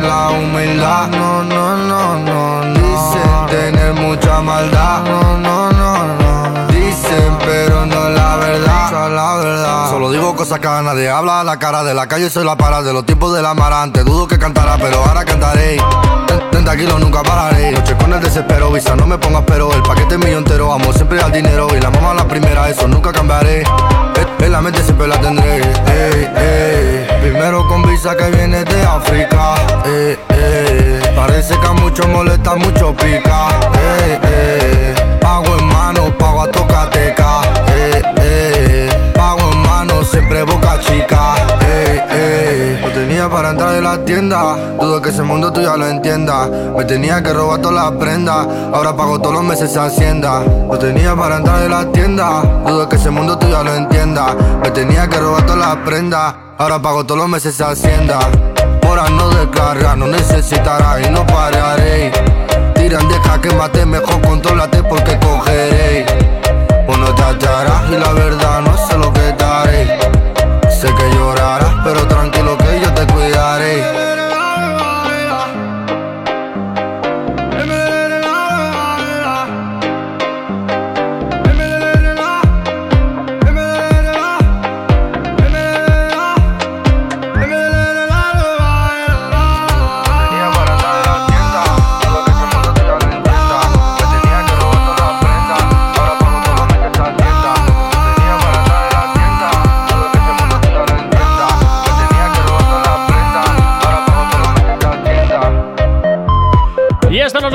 La 0.00 0.28
humildad, 0.30 1.08
no, 1.08 1.42
no, 1.44 1.76
no, 1.76 2.18
no. 2.18 2.72
Dicen 2.74 3.46
tener 3.48 3.92
mucha 3.94 4.40
maldad, 4.40 5.02
no, 5.04 5.38
no, 5.38 5.72
no, 5.72 6.06
no. 6.06 6.66
Dicen, 6.68 7.36
pero 7.44 7.86
no 7.86 8.08
la 8.10 8.36
verdad, 8.36 9.10
la 9.10 9.36
verdad. 9.36 9.90
Solo 9.90 10.12
digo 10.12 10.34
cosas 10.36 10.58
que 10.60 10.68
a 10.68 10.82
nadie 10.82 11.08
habla 11.08 11.40
a 11.40 11.44
la 11.44 11.58
cara 11.58 11.82
de 11.82 11.94
la 11.94 12.06
calle, 12.06 12.28
soy 12.30 12.44
la 12.44 12.56
para 12.56 12.82
de 12.82 12.92
los 12.92 13.04
tiempos 13.06 13.34
del 13.34 13.46
amarante. 13.46 14.04
Dudo 14.04 14.28
que 14.28 14.38
cantará, 14.38 14.76
pero 14.78 15.02
ahora 15.04 15.24
cantaré. 15.24 15.78
Ten- 16.26 16.50
30 16.50 16.76
kilos 16.76 17.00
nunca 17.00 17.22
pararé. 17.22 17.72
Noche 17.72 17.96
con 17.96 18.12
el 18.12 18.20
desespero, 18.20 18.70
visa, 18.70 18.94
no 18.96 19.06
me 19.06 19.16
pongas 19.18 19.42
pero. 19.46 19.72
El 19.72 19.82
paquete 19.82 20.18
mío 20.18 20.38
entero, 20.38 20.72
amo 20.72 20.92
siempre 20.92 21.20
al 21.22 21.32
dinero. 21.32 21.68
Y 21.76 21.80
la 21.80 21.90
mamá 21.90 22.12
la 22.14 22.24
primera, 22.28 22.68
eso 22.68 22.86
nunca 22.86 23.12
cambiaré. 23.12 23.64
En 24.38 24.52
la 24.52 24.60
mente 24.60 24.82
siempre 24.84 25.08
la 25.08 25.18
tendré. 25.20 25.56
Ey, 25.56 26.30
ey. 26.36 27.05
Primero 27.28 27.66
con 27.66 27.82
visa 27.82 28.16
que 28.16 28.30
viene 28.30 28.62
de 28.62 28.82
África. 28.84 29.56
Ey, 29.84 30.16
ey. 30.28 31.00
Parece 31.16 31.58
que 31.58 31.66
a 31.66 31.72
muchos 31.72 32.06
molesta, 32.06 32.54
mucho 32.54 32.94
pica. 32.94 33.48
Ey, 33.74 34.12
ey. 34.22 35.18
Pago 35.20 35.58
en 35.58 35.66
mano, 35.66 36.16
pago 36.16 36.42
a 36.42 36.50
tocateca. 36.52 37.40
Ey, 37.74 38.02
ey. 38.22 39.12
Pago 39.12 39.40
en 39.50 39.58
mano, 39.58 40.04
siempre 40.04 40.44
boca 40.44 40.78
chica. 40.78 41.55
Ey, 42.16 42.76
ey. 42.76 42.80
No 42.82 42.88
tenía 42.92 43.28
para 43.28 43.50
entrar 43.50 43.72
de 43.72 43.82
la 43.82 44.04
tienda. 44.04 44.56
Dudo 44.80 45.02
que 45.02 45.10
ese 45.10 45.22
mundo 45.22 45.52
tú 45.52 45.60
ya 45.60 45.76
lo 45.76 45.86
entienda. 45.86 46.48
Me 46.76 46.84
tenía 46.84 47.22
que 47.22 47.32
robar 47.32 47.60
todas 47.60 47.84
las 47.84 47.92
prendas. 48.00 48.46
Ahora 48.72 48.96
pago 48.96 49.18
todos 49.20 49.34
los 49.34 49.44
meses 49.44 49.70
esa 49.70 49.84
hacienda. 49.84 50.40
No 50.40 50.78
tenía 50.78 51.14
para 51.14 51.36
entrar 51.36 51.60
de 51.60 51.68
la 51.68 51.84
tienda. 51.92 52.42
Dudo 52.66 52.88
que 52.88 52.96
ese 52.96 53.10
mundo 53.10 53.36
tú 53.38 53.48
ya 53.48 53.62
lo 53.62 53.74
entienda. 53.74 54.34
Me 54.62 54.70
tenía 54.70 55.08
que 55.08 55.18
robar 55.18 55.44
todas 55.44 55.58
las 55.58 55.76
prendas. 55.84 56.34
Ahora 56.58 56.80
pago 56.80 57.04
todos 57.04 57.20
los 57.20 57.28
meses 57.28 57.54
esa 57.54 57.70
hacienda. 57.70 58.18
Mora 58.82 59.10
no 59.10 59.28
descarga, 59.30 59.94
no 59.96 60.06
necesitará 60.06 61.00
y 61.00 61.10
no 61.10 61.26
pararé. 61.26 62.12
Tiran, 62.74 63.08
deja 63.08 63.40
que 63.40 63.52
mate, 63.54 63.84
mejor 63.84 64.22
contrólate 64.22 64.82
porque 64.84 65.18
cogeré. 65.18 66.06
Bueno, 66.86 67.14
te 67.14 67.22
hallarás 67.22 67.90
y 67.90 67.96
la 67.98 68.12
verdad 68.12 68.60
no 68.62 68.75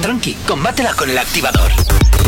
tranqui, 0.00 0.34
combátela 0.46 0.94
con 0.94 1.10
el 1.10 1.18
activador. 1.18 1.72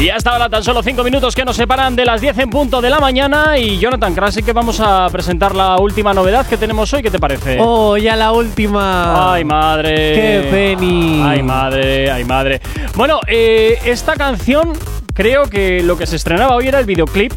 Y 0.00 0.10
hasta 0.10 0.30
ahora 0.30 0.48
tan 0.48 0.62
solo 0.62 0.80
5 0.80 1.02
minutos 1.02 1.34
que 1.34 1.44
nos 1.44 1.56
separan 1.56 1.96
de 1.96 2.04
las 2.04 2.20
10 2.20 2.38
en 2.38 2.50
punto 2.50 2.80
de 2.80 2.88
la 2.88 3.00
mañana. 3.00 3.58
Y 3.58 3.80
Jonathan 3.80 4.14
Krasi, 4.14 4.44
que 4.44 4.52
vamos 4.52 4.78
a 4.78 5.08
presentar 5.10 5.56
la 5.56 5.76
última 5.78 6.14
novedad 6.14 6.46
que 6.46 6.56
tenemos 6.56 6.92
hoy. 6.92 7.02
¿Qué 7.02 7.10
te 7.10 7.18
parece? 7.18 7.58
Oh, 7.60 7.96
ya 7.96 8.14
la 8.14 8.30
última. 8.30 9.32
Ay, 9.34 9.44
madre. 9.44 9.94
Qué 10.14 10.48
peni. 10.52 11.20
Ay, 11.24 11.42
madre, 11.42 12.12
ay, 12.12 12.24
madre. 12.24 12.60
Bueno, 12.94 13.18
eh, 13.26 13.76
esta 13.84 14.14
canción 14.14 14.72
creo 15.14 15.50
que 15.50 15.82
lo 15.82 15.98
que 15.98 16.06
se 16.06 16.14
estrenaba 16.14 16.54
hoy 16.54 16.68
era 16.68 16.78
el 16.78 16.86
videoclip, 16.86 17.32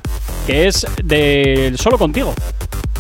que 0.46 0.68
es 0.68 0.86
de 1.04 1.74
Solo 1.78 1.98
Contigo. 1.98 2.36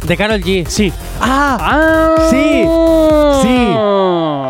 De 0.05 0.17
Carol 0.17 0.41
G. 0.41 0.65
Sí. 0.67 0.91
¡Ah! 1.19 2.15
Sí. 2.29 2.67
Sí. 3.41 3.75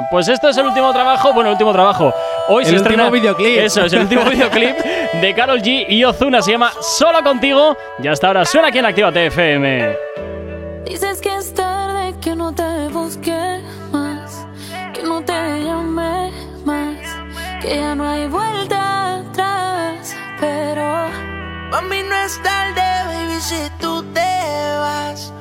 Pues 0.10 0.28
este 0.28 0.50
es 0.50 0.58
el 0.58 0.66
último 0.66 0.92
trabajo, 0.92 1.34
bueno, 1.34 1.50
el 1.50 1.54
último 1.54 1.72
trabajo. 1.72 2.14
Hoy 2.48 2.66
se 2.66 2.72
El 2.72 2.78
estrena 2.78 3.06
último 3.06 3.22
videoclip. 3.22 3.60
Eso, 3.60 3.86
es 3.86 3.94
el 3.94 4.02
último 4.02 4.24
videoclip 4.30 4.78
de 4.78 5.34
Carol 5.34 5.62
G 5.62 5.86
y 5.88 6.04
Ozuna. 6.04 6.42
Se 6.42 6.52
llama 6.52 6.72
Solo 6.82 7.24
Contigo. 7.24 7.78
Y 8.02 8.08
hasta 8.08 8.28
ahora 8.28 8.46
suena 8.46 8.70
aquí 8.70 8.80
en 8.80 8.86
Activa 8.86 9.12
TFM. 9.12 9.96
Dices 10.86 11.22
que 11.22 11.36
es 11.36 11.54
tarde, 11.54 12.14
que 12.20 12.36
no 12.36 12.54
te 12.54 12.90
busque 12.90 13.62
más, 13.92 14.46
que 14.94 15.04
no 15.04 15.24
te 15.24 15.64
llame 15.64 16.32
más, 16.66 16.98
que 17.62 17.78
ya 17.78 17.96
no 17.96 18.10
hay 18.10 18.28
vuelta 18.28 19.18
atrás. 19.20 20.16
Pero 20.40 21.08
Mami, 21.72 22.04
no 22.04 22.16
es 22.26 22.42
tarde, 22.44 23.01
si 23.42 23.70
tú 23.80 24.04
te 24.14 24.78
vas. 24.78 25.34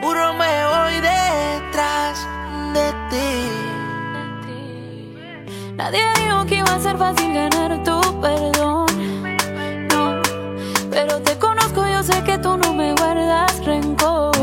Puro 0.00 0.32
me 0.32 0.66
voy 0.72 0.94
detrás 1.00 2.26
de 2.72 2.86
ti. 3.10 3.30
nadie 5.76 6.02
dijo 6.22 6.46
que 6.46 6.54
iba 6.56 6.74
a 6.74 6.80
ser 6.80 6.96
fácil 6.96 7.34
ganar 7.34 7.82
tu 7.82 8.00
perdón. 8.20 8.86
No, 9.92 10.22
pero 10.90 11.20
te 11.20 11.36
conozco, 11.38 11.86
yo 11.86 12.02
sé 12.02 12.22
que 12.22 12.38
tú 12.38 12.56
no 12.56 12.72
me 12.74 12.94
guardas 12.94 13.64
rencor. 13.64 14.37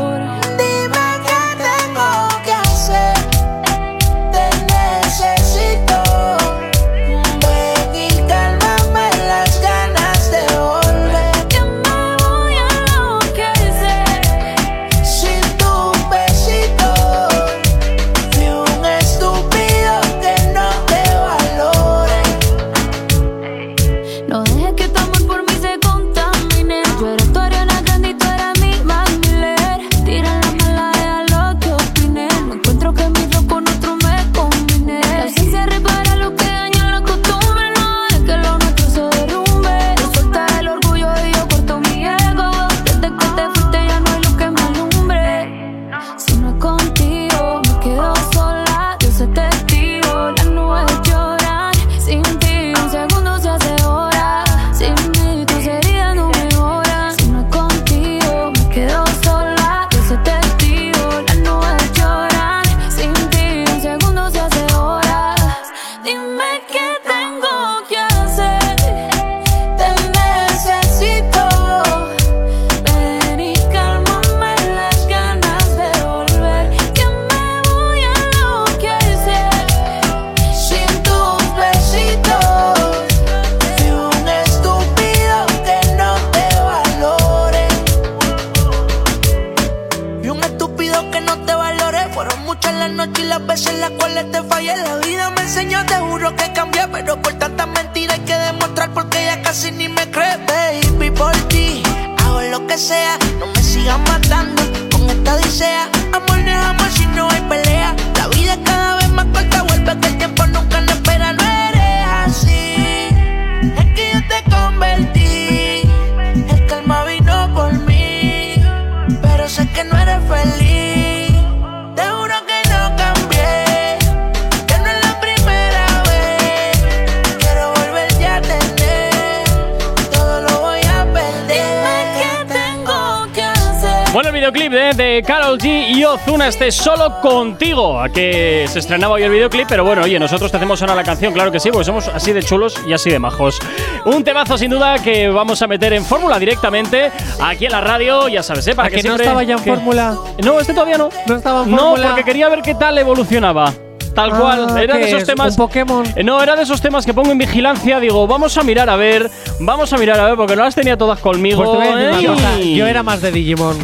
Videoclip 134.52 134.72
de, 134.72 134.94
de 135.02 135.22
Carol 135.26 135.58
G 135.58 135.88
y 135.90 136.04
Ozuna, 136.04 136.46
este 136.48 136.70
solo 136.70 137.20
contigo, 137.20 138.00
a 138.00 138.08
que 138.08 138.66
se 138.68 138.78
estrenaba 138.78 139.14
hoy 139.14 139.22
el 139.24 139.30
videoclip, 139.30 139.66
pero 139.68 139.84
bueno, 139.84 140.02
oye, 140.02 140.18
nosotros 140.20 140.50
te 140.52 140.56
hacemos 140.56 140.78
sonar 140.78 140.94
la 140.94 141.02
canción, 141.02 141.32
claro 141.32 141.50
que 141.50 141.58
sí, 141.58 141.70
porque 141.70 141.84
somos 141.84 142.06
así 142.08 142.32
de 142.32 142.42
chulos 142.42 142.76
y 142.86 142.92
así 142.92 143.10
de 143.10 143.18
majos. 143.18 143.58
Un 144.04 144.22
temazo 144.22 144.56
sin 144.56 144.70
duda 144.70 144.98
que 145.00 145.28
vamos 145.28 145.60
a 145.62 145.66
meter 145.66 145.92
en 145.94 146.04
fórmula 146.04 146.38
directamente 146.38 147.10
aquí 147.42 147.66
en 147.66 147.72
la 147.72 147.80
radio, 147.80 148.28
ya 148.28 148.42
sabes, 148.44 148.66
¿eh? 148.68 148.74
Para 148.76 148.86
¿A 148.88 148.90
que 148.90 148.96
no 148.98 149.02
siempre- 149.02 149.24
estaba 149.24 149.42
ya 149.42 149.54
en 149.56 149.62
que- 149.64 149.70
fórmula? 149.70 150.14
No, 150.44 150.60
este 150.60 150.72
todavía 150.74 150.98
no. 150.98 151.08
No 151.26 151.34
estaba 151.36 151.64
en 151.64 151.70
No, 151.72 151.78
fórmula. 151.78 152.06
porque 152.08 152.24
quería 152.24 152.48
ver 152.48 152.62
qué 152.62 152.74
tal 152.76 152.96
evolucionaba. 152.98 153.72
Tal 154.14 154.30
Ah, 154.32 154.38
cual, 154.38 154.78
era 154.78 154.94
de 154.94 155.00
¿qué 155.02 155.08
esos 155.08 155.22
es? 155.22 155.26
temas. 155.26 155.50
¿Un 155.50 155.56
Pokémon? 155.56 156.06
Eh, 156.16 156.22
No, 156.24 156.42
era 156.42 156.56
de 156.56 156.62
esos 156.62 156.80
temas 156.80 157.04
que 157.04 157.12
pongo 157.12 157.32
en 157.32 157.38
vigilancia. 157.38 158.00
Digo, 158.00 158.26
vamos 158.26 158.56
a 158.56 158.62
mirar 158.62 158.88
a 158.88 158.96
ver, 158.96 159.30
vamos 159.60 159.92
a 159.92 159.98
mirar 159.98 160.18
a 160.20 160.24
ver, 160.24 160.36
porque 160.36 160.56
no 160.56 160.64
las 160.64 160.74
tenía 160.74 160.96
todas 160.96 161.18
conmigo. 161.18 161.62
Pues 161.62 161.70
te 161.70 161.76
voy 161.76 162.02
a 162.02 162.06
decir 162.12 162.30
una 162.30 162.38
¡Ey! 162.54 162.60
cosa. 162.60 162.76
Yo 162.78 162.86
era 162.86 163.02
más 163.02 163.20
de 163.20 163.30
Digimon. 163.30 163.76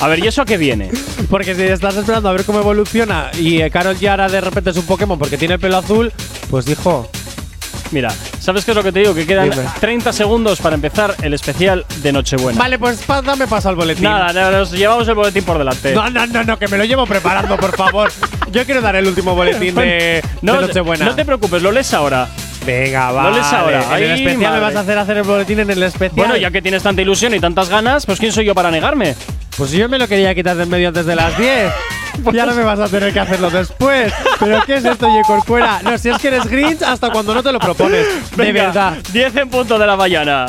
A 0.00 0.08
ver, 0.08 0.18
¿y 0.20 0.26
eso 0.28 0.42
a 0.42 0.44
qué 0.44 0.56
viene? 0.56 0.90
Porque 1.30 1.54
si 1.54 1.62
estás 1.62 1.96
esperando 1.96 2.28
a 2.28 2.32
ver 2.32 2.44
cómo 2.44 2.60
evoluciona 2.60 3.30
y 3.38 3.60
eh, 3.60 3.70
Carol 3.70 3.96
ya 3.98 4.12
ahora 4.12 4.28
de 4.28 4.40
repente 4.40 4.70
es 4.70 4.76
un 4.76 4.86
Pokémon 4.86 5.18
porque 5.18 5.36
tiene 5.36 5.54
el 5.54 5.60
pelo 5.60 5.78
azul, 5.78 6.12
pues 6.50 6.64
dijo. 6.64 7.10
Mira, 7.90 8.12
¿sabes 8.38 8.66
qué 8.66 8.72
es 8.72 8.76
lo 8.76 8.82
que 8.82 8.92
te 8.92 8.98
digo? 9.00 9.14
Que 9.14 9.26
quedan 9.26 9.48
Dime. 9.48 9.62
30 9.80 10.12
segundos 10.12 10.60
para 10.60 10.74
empezar 10.74 11.14
el 11.22 11.32
especial 11.32 11.86
de 12.02 12.12
Nochebuena. 12.12 12.58
Vale, 12.58 12.78
pues 12.78 12.98
pa- 13.02 13.22
dame 13.22 13.46
paso 13.46 13.70
al 13.70 13.76
boletín. 13.76 14.04
Nada, 14.04 14.30
nada, 14.30 14.58
nos 14.58 14.72
llevamos 14.72 15.08
el 15.08 15.14
boletín 15.14 15.42
por 15.42 15.56
delante. 15.56 15.94
No, 15.94 16.10
no, 16.10 16.26
no, 16.26 16.44
no, 16.44 16.58
que 16.58 16.68
me 16.68 16.76
lo 16.76 16.84
llevo 16.84 17.06
preparando, 17.06 17.56
por 17.56 17.74
favor. 17.74 18.12
Yo 18.52 18.64
quiero 18.66 18.82
dar 18.82 18.94
el 18.96 19.06
último 19.06 19.34
boletín 19.34 19.74
de, 19.74 20.22
no, 20.42 20.60
de 20.60 20.66
Nochebuena. 20.66 21.06
no 21.06 21.14
te 21.14 21.24
preocupes, 21.24 21.62
lo 21.62 21.72
lees 21.72 21.94
ahora. 21.94 22.28
Venga, 22.68 23.12
va. 23.12 23.22
Lo 23.22 23.30
lees 23.30 23.46
ahora. 23.46 23.78
En 23.78 23.82
el 23.82 23.92
Ay, 23.92 24.04
especial 24.20 24.36
me 24.36 24.46
madre. 24.46 24.60
vas 24.60 24.76
a 24.76 24.80
hacer 24.80 24.98
hacer 24.98 25.16
el 25.16 25.22
boletín 25.22 25.60
en 25.60 25.70
el 25.70 25.82
especial. 25.82 26.12
Bueno, 26.14 26.36
ya 26.36 26.50
que 26.50 26.60
tienes 26.60 26.82
tanta 26.82 27.00
ilusión 27.00 27.32
y 27.34 27.40
tantas 27.40 27.70
ganas, 27.70 28.04
pues 28.04 28.18
¿quién 28.20 28.30
soy 28.30 28.44
yo 28.44 28.54
para 28.54 28.70
negarme? 28.70 29.14
Pues 29.56 29.70
yo 29.70 29.88
me 29.88 29.98
lo 29.98 30.06
quería 30.06 30.34
quitar 30.34 30.54
de 30.54 30.64
en 30.64 30.68
medio 30.68 30.88
antes 30.88 31.06
de 31.06 31.16
las 31.16 31.34
10. 31.38 31.72
Ya 32.34 32.44
no 32.44 32.54
me 32.54 32.62
vas 32.64 32.78
a 32.78 32.86
tener 32.88 33.10
que 33.14 33.20
hacerlo 33.20 33.48
después. 33.48 34.12
¿Pero 34.38 34.62
qué 34.66 34.74
es 34.76 34.84
esto, 34.84 35.06
Oye 35.06 35.22
Corcuera? 35.26 35.80
No, 35.82 35.96
si 35.96 36.10
es 36.10 36.18
que 36.18 36.28
eres 36.28 36.44
Grinch 36.46 36.82
hasta 36.82 37.10
cuando 37.10 37.32
no 37.32 37.42
te 37.42 37.52
lo 37.52 37.58
propones. 37.58 38.06
de 38.36 38.36
Venga, 38.36 38.64
verdad. 38.66 38.98
10 39.12 39.36
en 39.36 39.48
punto 39.48 39.78
de 39.78 39.86
la 39.86 39.96
mañana. 39.96 40.46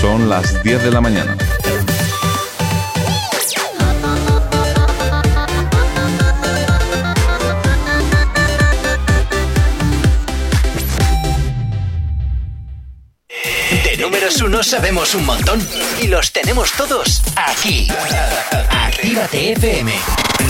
Son 0.00 0.28
las 0.28 0.62
10 0.64 0.82
de 0.82 0.90
la 0.90 1.00
mañana. 1.00 1.36
De 14.32 14.38
números 14.38 14.54
uno 14.56 14.62
sabemos 14.62 15.14
un 15.14 15.26
montón 15.26 15.68
y 16.00 16.06
los 16.06 16.32
tenemos 16.32 16.72
todos 16.72 17.20
aquí. 17.36 17.86
Actívate 18.70 19.52
FM. 19.52 19.92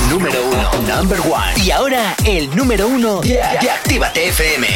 Número 0.09 0.39
uno, 0.47 0.71
number 0.87 1.21
one. 1.21 1.65
Y 1.65 1.73
ahora 1.73 2.15
el 2.25 2.55
número 2.55 2.87
uno 2.87 3.21
de 3.23 3.43
Actívate 3.43 4.29
FM. 4.29 4.69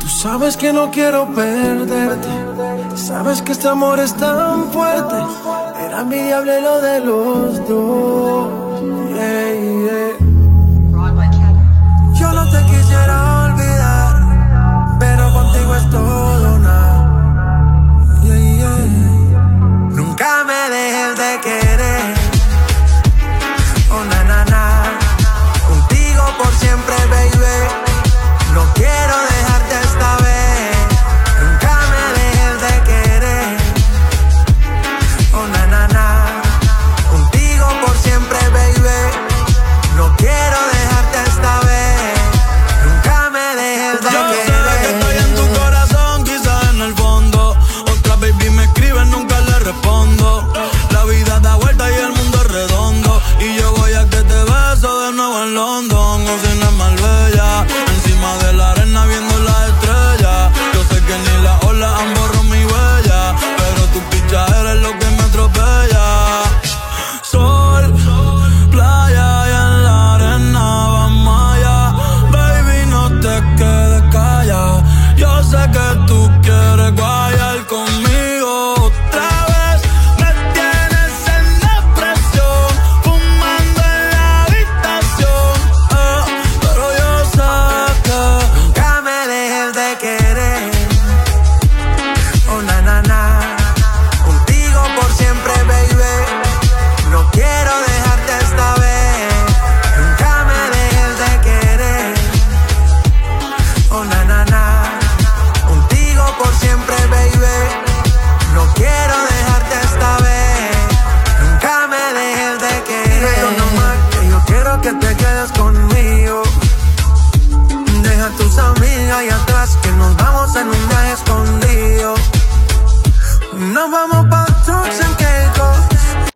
Tú 0.00 0.08
sabes 0.08 0.56
que 0.56 0.72
no 0.72 0.90
quiero 0.90 1.32
perderte. 1.32 2.28
Sabes 2.96 3.40
que 3.42 3.52
este 3.52 3.68
amor 3.68 4.00
es 4.00 4.16
tan 4.16 4.72
fuerte. 4.72 5.14
Era 5.86 6.00
envidiable 6.00 6.60
lo 6.60 6.80
de 6.80 7.00
los 7.00 7.68
dos. 7.68 8.69
me 20.60 20.68
dejes 20.68 21.16
de 21.16 21.40
que 21.40 21.69